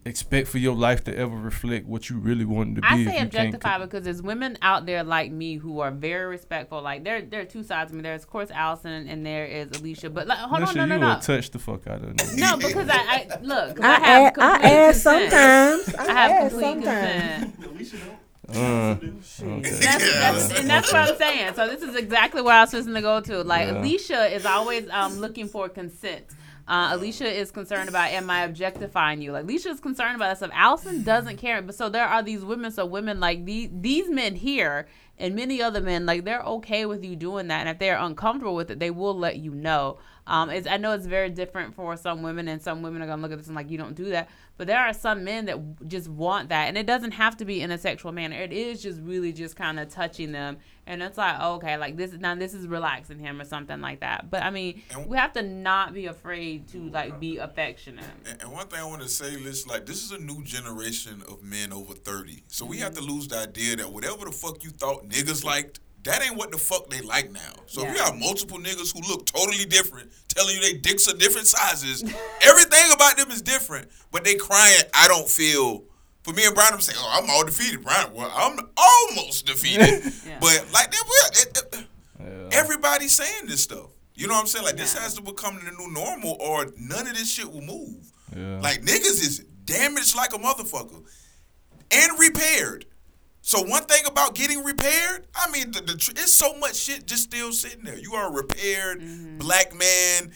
expect 0.07 0.49
for 0.49 0.59
your 0.59 0.75
life 0.75 1.03
to 1.05 1.17
ever 1.17 1.35
reflect 1.35 1.87
what 1.87 2.11
you 2.11 2.19
really 2.19 2.45
want 2.45 2.75
to 2.77 2.81
be. 2.83 2.87
I 2.87 3.05
say 3.05 3.19
objectify 3.21 3.79
because 3.79 4.05
there's 4.05 4.21
women 4.23 4.59
out 4.61 4.85
there 4.87 5.03
like 5.03 5.33
me 5.33 5.57
who 5.57 5.81
are 5.81 5.91
very 5.91 6.27
respectful. 6.27 6.83
Like 6.83 7.05
there, 7.05 7.23
there 7.23 7.41
are 7.41 7.45
two 7.47 7.63
sides 7.63 7.91
of 7.91 7.97
me. 7.97 8.03
There's 8.03 8.23
of 8.23 8.31
course 8.31 8.51
Allison 8.51 9.09
and 9.09 9.25
there 9.25 9.47
is 9.47 9.71
Alicia. 9.81 10.11
But 10.11 10.27
like, 10.27 10.39
hold 10.39 10.63
Alicia, 10.63 10.81
on, 10.81 10.89
no, 10.89 10.95
you 10.97 11.01
no, 11.01 11.07
will 11.09 11.15
no. 11.15 11.21
touch 11.21 11.51
the 11.51 11.59
fuck 11.59 11.87
out 11.87 12.03
of 12.03 12.09
me. 12.11 12.41
No, 12.41 12.57
because 12.57 12.89
I, 12.91 12.95
I 12.97 13.39
look. 13.43 13.77
'cause 13.77 13.85
I, 13.85 13.89
I, 13.95 13.99
have 14.01 14.23
ask, 14.27 14.39
I 14.39 14.53
complete 14.53 14.71
ask 14.73 15.03
consent. 15.05 15.31
sometimes. 15.85 15.95
I, 15.95 16.03
I 16.13 16.15
have 16.15 16.31
ask 16.33 16.51
complete 16.51 16.65
sometimes. 16.85 17.55
consent. 17.55 17.67
Alicia 17.75 17.97
don't. 17.99 18.19
Uh, 18.47 18.97
That's, 19.01 19.39
that's, 19.41 20.61
and 20.61 20.69
that's 20.69 20.93
what 20.93 21.09
I'm 21.11 21.17
saying. 21.17 21.55
So 21.55 21.67
this 21.67 21.83
is 21.83 21.97
exactly 21.97 22.43
where 22.43 22.55
I 22.55 22.61
was 22.61 22.71
supposed 22.71 22.93
to 22.95 23.01
go 23.01 23.21
to. 23.23 23.43
Like 23.43 23.69
Yeah. 23.69 23.81
Alicia 23.81 24.27
is 24.35 24.45
always 24.45 24.87
um, 24.91 25.19
looking 25.19 25.49
for 25.49 25.69
consent. 25.71 26.25
Uh, 26.67 26.91
Alicia 26.93 27.27
is 27.27 27.51
concerned 27.51 27.89
about 27.89 28.11
am 28.11 28.31
I 28.31 28.43
objectifying 28.43 29.21
you? 29.21 29.33
Like 29.33 29.45
Alicia 29.45 29.71
is 29.71 29.81
concerned 29.81 30.17
about 30.17 30.29
that 30.29 30.39
stuff. 30.39 30.51
Allison 30.55 31.03
doesn't 31.03 31.37
care. 31.37 31.61
But 31.61 31.75
so 31.75 31.89
there 31.89 32.07
are 32.07 32.23
these 32.23 32.45
women. 32.45 32.71
So 32.71 32.87
women 32.87 33.21
like 33.21 33.45
these 33.45 33.69
these 33.73 34.09
men 34.09 34.35
here 34.35 34.87
and 35.19 35.35
many 35.35 35.61
other 35.61 35.81
men 35.81 36.07
like 36.07 36.25
they're 36.25 36.43
okay 36.43 36.87
with 36.87 37.05
you 37.05 37.17
doing 37.17 37.49
that. 37.49 37.61
And 37.61 37.69
if 37.69 37.79
they're 37.79 37.99
uncomfortable 37.99 38.55
with 38.55 38.71
it, 38.71 38.79
they 38.79 38.91
will 38.91 39.17
let 39.17 39.37
you 39.37 39.55
know. 39.55 39.99
Um, 40.27 40.51
it's, 40.51 40.67
I 40.67 40.79
know 40.79 40.93
it's 40.93 41.07
very 41.07 41.31
different 41.31 41.75
for 41.75 41.97
some 41.97 42.23
women, 42.23 42.49
and 42.49 42.63
some 42.63 42.83
women 42.83 43.03
are 43.03 43.07
gonna 43.07 43.21
look 43.21 43.33
at 43.33 43.39
this 43.39 43.47
and 43.47 43.57
like 43.57 43.71
you 43.71 43.79
don't 43.79 43.95
do 43.95 44.11
that. 44.11 44.31
But 44.57 44.69
there 44.69 44.79
are 44.79 44.95
some 44.95 45.25
men 45.25 45.47
that 45.47 45.57
w- 45.57 45.75
just 45.87 46.09
want 46.09 46.49
that, 46.49 46.69
and 46.69 46.79
it 46.79 46.87
doesn't 46.87 47.11
have 47.13 47.37
to 47.39 47.45
be 47.45 47.61
in 47.61 47.71
a 47.71 47.79
sexual 47.79 48.13
manner. 48.13 48.37
It 48.37 48.53
is 48.53 48.83
just 48.83 49.01
really 49.01 49.33
just 49.33 49.57
kind 49.57 49.79
of 49.79 49.89
touching 49.89 50.33
them, 50.33 50.59
and 50.87 51.03
it's 51.03 51.19
like 51.19 51.41
okay, 51.41 51.77
like 51.77 51.97
this 51.97 52.13
is 52.13 52.21
now 52.21 52.35
this 52.35 52.55
is 52.55 52.67
relaxing 52.67 53.19
him 53.19 53.41
or 53.41 53.45
something 53.45 53.81
like 53.81 54.01
that. 54.01 54.31
But 54.31 54.43
I 54.43 54.51
mean, 54.51 54.83
we 55.07 55.17
have 55.19 55.33
to 55.35 55.43
not 55.43 55.93
be 55.93 56.07
afraid 56.07 56.69
to 56.69 56.89
like 56.91 57.21
be 57.21 57.39
affectionate. 57.39 58.05
And, 58.41 58.51
one 58.53 58.69
thing 58.69 58.79
I 58.81 58.85
want 58.85 59.03
to 59.03 59.09
say, 59.09 59.27
is 59.27 59.67
like 59.67 59.85
this 59.85 60.05
is 60.05 60.13
a 60.13 60.19
new 60.19 60.43
generation 60.45 61.23
of 61.29 61.43
men 61.43 61.73
over 61.73 61.93
thirty, 61.93 62.45
so 62.47 62.65
we 62.65 62.79
have 62.79 62.95
to 62.95 63.03
lose 63.03 63.29
the 63.29 63.39
idea 63.39 63.77
that 63.77 63.93
whatever 63.93 64.25
the 64.25 64.33
fuck 64.33 64.65
you 64.65 64.71
thought 64.71 65.09
niggas 65.09 65.45
liked, 65.45 65.81
that 66.05 66.23
ain't 66.23 66.37
what 66.37 66.53
the 66.53 66.59
fuck 66.59 66.89
they 66.91 67.01
like 67.01 67.31
now. 67.33 67.41
So 67.67 67.83
if 67.83 67.89
you 67.91 67.97
Yeah. 67.97 68.11
got 68.11 68.19
multiple 68.19 68.59
niggas 68.59 68.93
who 68.95 69.01
look 69.11 69.27
totally 69.27 69.65
different, 69.65 70.11
telling 70.29 70.55
you 70.55 70.61
they 70.61 70.75
dicks 70.75 71.09
are 71.09 71.17
different 71.17 71.47
sizes, 71.47 72.03
everything 72.43 72.93
about 72.93 73.17
them 73.17 73.31
is 73.31 73.43
different, 73.43 73.89
but 74.11 74.25
they 74.25 74.35
crying, 74.37 74.83
I 74.93 75.09
don't 75.09 75.29
feel. 75.29 75.85
For 76.23 76.33
me 76.33 76.47
and 76.47 76.55
Brian, 76.55 76.73
I'm 76.73 76.81
saying, 76.81 76.99
oh, 77.01 77.21
I'm 77.23 77.29
all 77.29 77.45
defeated. 77.45 77.83
Brian, 77.83 78.13
well, 78.15 78.33
I'm 78.35 78.59
almost 78.77 79.47
defeated. 79.47 80.13
Yeah. 80.27 80.39
But 80.41 80.67
like 80.73 80.91
that, 80.91 81.05
it, 81.35 81.59
it, 81.75 81.87
Yeah. 82.19 82.49
everybody's 82.59 83.13
saying 83.13 83.47
this 83.47 83.63
stuff. 83.63 83.91
You 84.15 84.27
know 84.27 84.33
what 84.35 84.41
I'm 84.41 84.47
saying? 84.47 84.65
Like 84.65 84.77
this 84.77 84.97
has 84.97 85.15
to 85.15 85.23
become 85.23 85.57
the 85.63 85.71
new 85.73 85.93
normal, 85.93 86.37
or 86.41 86.67
none 86.79 87.07
of 87.07 87.15
this 87.15 87.31
shit 87.31 87.51
will 87.53 87.61
move. 87.61 88.11
Yeah. 88.35 88.61
Like 88.61 88.81
niggas 88.83 89.21
is 89.21 89.41
damaged 89.67 90.15
like 90.17 90.33
a 90.35 90.39
motherfucker 90.39 91.03
and 91.91 92.19
repaired. 92.19 92.87
So 93.47 93.61
one 93.61 93.83
thing 93.85 94.07
about 94.07 94.35
getting 94.35 94.65
repaired, 94.65 95.27
I 95.35 95.51
mean, 95.51 95.71
the, 95.71 95.83
the 95.83 95.93
it's 96.17 96.33
so 96.33 96.57
much 96.57 96.77
shit 96.77 97.05
just 97.07 97.25
still 97.25 97.53
sitting 97.53 97.85
there. 97.85 97.99
You 97.99 98.15
are 98.15 98.31
a 98.31 98.33
repaired 98.33 99.03
mm-hmm. 99.03 99.37
black 99.37 99.75
man. 99.75 100.33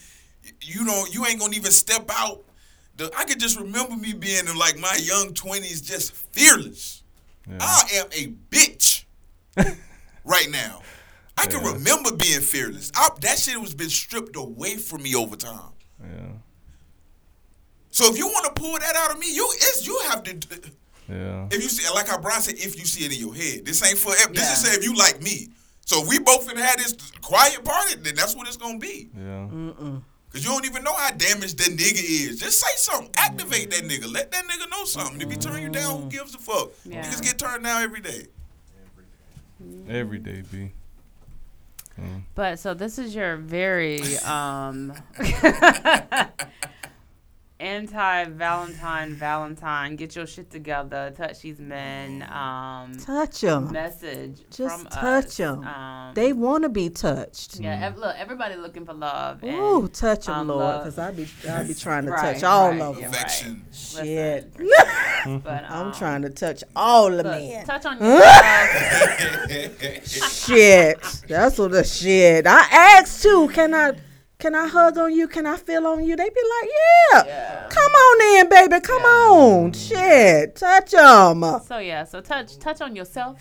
You 0.60 0.84
don't. 0.84 1.12
You 1.14 1.24
ain't 1.24 1.40
gonna 1.40 1.56
even 1.56 1.70
step 1.70 2.10
out. 2.12 2.44
The, 2.98 3.10
I 3.16 3.24
could 3.24 3.40
just 3.40 3.58
remember 3.58 3.96
me 3.96 4.12
being 4.12 4.46
in 4.46 4.58
like 4.58 4.78
my 4.78 4.94
young 5.00 5.32
twenties, 5.32 5.80
just 5.80 6.12
fearless. 6.12 7.02
Yeah. 7.48 7.56
I 7.62 7.82
am 7.94 8.06
a 8.12 8.26
bitch 8.54 9.04
right 10.26 10.50
now. 10.50 10.82
I 11.38 11.46
can 11.46 11.64
Yeah. 11.64 11.72
remember 11.72 12.14
being 12.14 12.42
fearless. 12.42 12.92
I, 12.94 13.08
that 13.22 13.38
shit 13.38 13.58
was 13.58 13.74
been 13.74 13.88
stripped 13.88 14.36
away 14.36 14.76
from 14.76 15.02
me 15.02 15.14
over 15.14 15.34
time. 15.34 15.72
yeah. 15.98 16.32
So 17.90 18.04
if 18.12 18.18
you 18.18 18.26
want 18.26 18.54
to 18.54 18.60
pull 18.60 18.78
that 18.78 18.96
out 18.96 19.12
of 19.12 19.18
me, 19.18 19.34
you 19.34 19.48
it's 19.54 19.86
you 19.86 19.98
have 20.10 20.24
to. 20.24 20.36
Yeah. 21.08 21.46
If 21.50 21.62
you 21.62 21.68
see, 21.68 21.88
like 21.94 22.08
how 22.08 22.18
Brian 22.20 22.42
said, 22.42 22.54
if 22.56 22.78
you 22.78 22.84
see 22.84 23.04
it 23.06 23.12
in 23.12 23.18
your 23.18 23.34
head, 23.34 23.64
this 23.64 23.82
ain't 23.82 23.98
for. 23.98 24.10
This 24.12 24.28
Yeah. 24.44 24.52
is 24.52 24.60
say 24.62 24.76
if 24.76 24.84
you 24.84 24.94
like 24.94 25.22
me. 25.22 25.48
So 25.86 26.02
if 26.02 26.08
we 26.08 26.18
both 26.18 26.46
finna 26.46 26.60
have 26.60 26.76
this 26.76 26.94
quiet 27.22 27.64
party, 27.64 27.94
then 27.96 28.14
that's 28.14 28.36
what 28.36 28.46
it's 28.46 28.58
gonna 28.58 28.78
be. 28.78 29.08
Yeah. 29.16 29.48
Cause 30.30 30.44
you 30.44 30.50
don't 30.50 30.66
even 30.66 30.84
know 30.84 30.94
how 30.94 31.10
damaged 31.12 31.56
that 31.58 31.68
nigga 31.74 32.02
is. 32.04 32.38
Just 32.38 32.60
say 32.60 32.66
something. 32.76 33.10
Activate 33.16 33.70
that 33.70 33.84
nigga. 33.84 34.12
Let 34.12 34.30
that 34.32 34.44
nigga 34.44 34.70
know 34.70 34.84
something. 34.84 35.18
If 35.22 35.30
he 35.30 35.38
turn 35.38 35.62
you 35.62 35.70
down, 35.70 36.02
who 36.02 36.08
gives 36.10 36.34
a 36.34 36.38
fuck? 36.38 36.72
Yeah. 36.84 37.02
Niggas 37.02 37.22
get 37.22 37.38
turned 37.38 37.64
down 37.64 37.82
every 37.82 38.02
day. 38.02 38.26
Every 39.88 40.18
day, 40.18 40.42
B. 40.52 40.72
Mm. 41.98 42.22
But 42.34 42.58
so 42.58 42.74
this 42.74 42.98
is 42.98 43.14
your 43.14 43.36
very 43.36 44.18
um 44.18 44.92
anti 47.60 48.24
Valentine 48.26 49.14
Valentine. 49.14 49.96
Get 49.96 50.14
your 50.14 50.26
shit 50.26 50.48
together. 50.50 51.12
Touch 51.16 51.40
these 51.40 51.58
men. 51.58 52.22
Um 52.30 52.94
Touch 52.98 53.40
them. 53.40 53.72
message 53.72 54.42
Just 54.50 54.82
from 54.82 54.86
touch 54.90 55.36
them. 55.38 55.64
Um, 55.66 56.14
They 56.14 56.32
want 56.32 56.62
to 56.62 56.68
be 56.68 56.88
touched. 56.88 57.58
yeah, 57.60 57.86
ev- 57.86 57.96
look, 57.98 58.14
everybody 58.16 58.54
looking 58.56 58.86
for 58.86 58.92
love. 58.94 59.42
and, 59.42 59.54
Ooh, 59.56 59.88
touch 59.88 60.26
them, 60.26 60.34
um, 60.36 60.48
Lord, 60.48 60.78
because 60.84 60.98
I 60.98 61.10
be 61.10 61.26
I 61.50 61.64
be 61.64 61.74
trying 61.74 62.04
to 62.06 62.12
Right, 62.12 62.34
touch 62.34 62.44
all 62.44 62.70
right, 62.70 62.80
of 62.80 62.96
yeah, 62.96 63.02
them. 63.02 63.12
right. 63.12 63.20
Affection. 63.22 63.64
Shit, 63.72 64.52
Listen, 64.58 65.38
but 65.44 65.64
I'm 65.68 65.88
um, 65.88 65.92
trying 65.92 66.22
to 66.22 66.30
touch 66.30 66.62
all 66.76 67.10
the 67.10 67.16
look, 67.18 67.26
men. 67.26 67.66
touch 67.66 67.84
on 67.86 67.98
yourself. 68.00 69.48
shit, 70.46 71.00
that's 71.28 71.58
what 71.58 71.70
the 71.72 71.82
shit. 71.84 72.46
I 72.46 72.66
asked 73.00 73.22
too. 73.22 73.48
Can 73.48 73.74
I? 73.74 73.92
Can 74.38 74.54
I 74.54 74.68
hug 74.68 74.96
on 74.98 75.12
you? 75.12 75.26
Can 75.26 75.46
I 75.46 75.56
feel 75.56 75.84
on 75.86 76.04
you? 76.04 76.14
They 76.14 76.28
be 76.28 76.40
like, 76.60 76.70
yeah. 77.12 77.24
Yeah. 77.26 77.68
Come 77.68 77.92
on 77.92 78.40
in, 78.44 78.48
baby. 78.48 78.80
Come 78.80 79.02
on. 79.02 79.72
Shit. 79.72 80.54
Touch 80.54 80.92
them. 80.92 81.44
So 81.66 81.78
yeah, 81.78 82.04
so 82.04 82.20
touch 82.20 82.56
touch 82.58 82.80
on 82.80 82.94
yourself. 82.94 83.40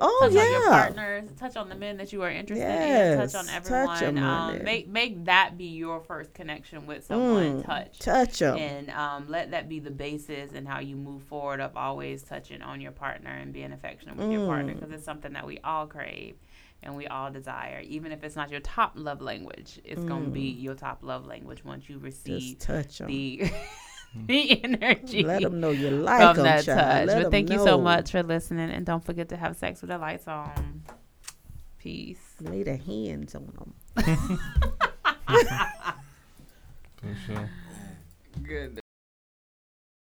Oh, 0.00 0.28
yeah. 0.32 0.40
touch 0.40 0.46
on 0.46 0.50
your 0.52 0.62
yeah. 0.64 0.68
partners, 0.70 1.30
touch 1.38 1.56
on 1.56 1.68
the 1.68 1.76
men 1.76 1.98
that 1.98 2.12
you 2.12 2.22
are 2.22 2.30
interested 2.30 2.66
in, 2.66 3.16
touch 3.18 3.34
on 3.36 3.48
everyone. 3.48 3.86
touch 3.86 4.02
'em 4.02 4.18
um, 4.18 4.64
make 4.64 4.88
make 4.88 5.24
that 5.26 5.56
be 5.56 5.66
your 5.66 6.00
first 6.00 6.34
connection 6.34 6.84
with 6.86 7.04
someone. 7.06 7.62
Mm, 7.62 7.66
touch. 7.66 7.98
Touch 8.00 8.38
them. 8.40 8.58
and 8.58 8.90
um, 8.90 9.26
let 9.28 9.52
that 9.52 9.68
be 9.68 9.78
the 9.78 9.92
basis 9.92 10.50
and 10.52 10.66
how 10.66 10.80
you 10.80 10.96
move 10.96 11.22
forward 11.24 11.60
of 11.60 11.76
always 11.76 12.22
touching 12.24 12.60
on 12.62 12.80
your 12.80 12.90
partner 12.92 13.30
and 13.30 13.52
being 13.52 13.72
affectionate 13.72 14.16
with 14.16 14.30
your 14.32 14.46
partner 14.46 14.72
Mm. 14.72 14.80
because 14.80 14.92
it's 14.92 15.04
something 15.04 15.32
that 15.34 15.46
we 15.46 15.58
all 15.62 15.86
crave 15.86 16.34
and 16.82 16.96
we 16.96 17.06
all 17.06 17.30
desire 17.30 17.80
even 17.84 18.12
if 18.12 18.22
it's 18.24 18.36
not 18.36 18.50
your 18.50 18.60
top 18.60 18.92
love 18.94 19.20
language 19.20 19.80
it's 19.84 20.04
going 20.04 20.24
to 20.24 20.30
be 20.30 20.42
your 20.50 20.74
top 20.74 20.98
love 21.02 21.26
language 21.26 21.64
once 21.64 21.88
you 21.88 21.98
receive 21.98 22.56
Mm. 22.56 22.60
Touch 22.60 22.98
the 22.98 23.50
the 24.26 24.64
energy 24.64 25.22
Let 25.22 25.42
them 25.42 25.60
know 25.60 25.70
you 25.70 25.90
like 25.90 26.20
from 26.20 26.36
them, 26.36 26.44
that 26.44 26.64
child. 26.64 26.78
touch 26.78 27.06
Let 27.08 27.16
but 27.18 27.24
'em 27.26 27.30
thank 27.30 27.50
you 27.50 27.58
so 27.58 27.78
much 27.78 28.10
for 28.12 28.22
listening 28.22 28.70
and 28.70 28.86
don't 28.86 29.04
forget 29.04 29.28
to 29.30 29.36
have 29.36 29.56
sex 29.56 29.80
with 29.82 29.90
the 29.90 29.98
lights 29.98 30.26
on 30.28 30.82
peace 31.78 32.34
Lay 32.40 32.62
the 32.62 32.76
hands 32.76 33.34
on 33.34 33.46
them. 33.58 33.74
For 37.00 37.14
sure. 37.26 37.50
good 38.42 38.80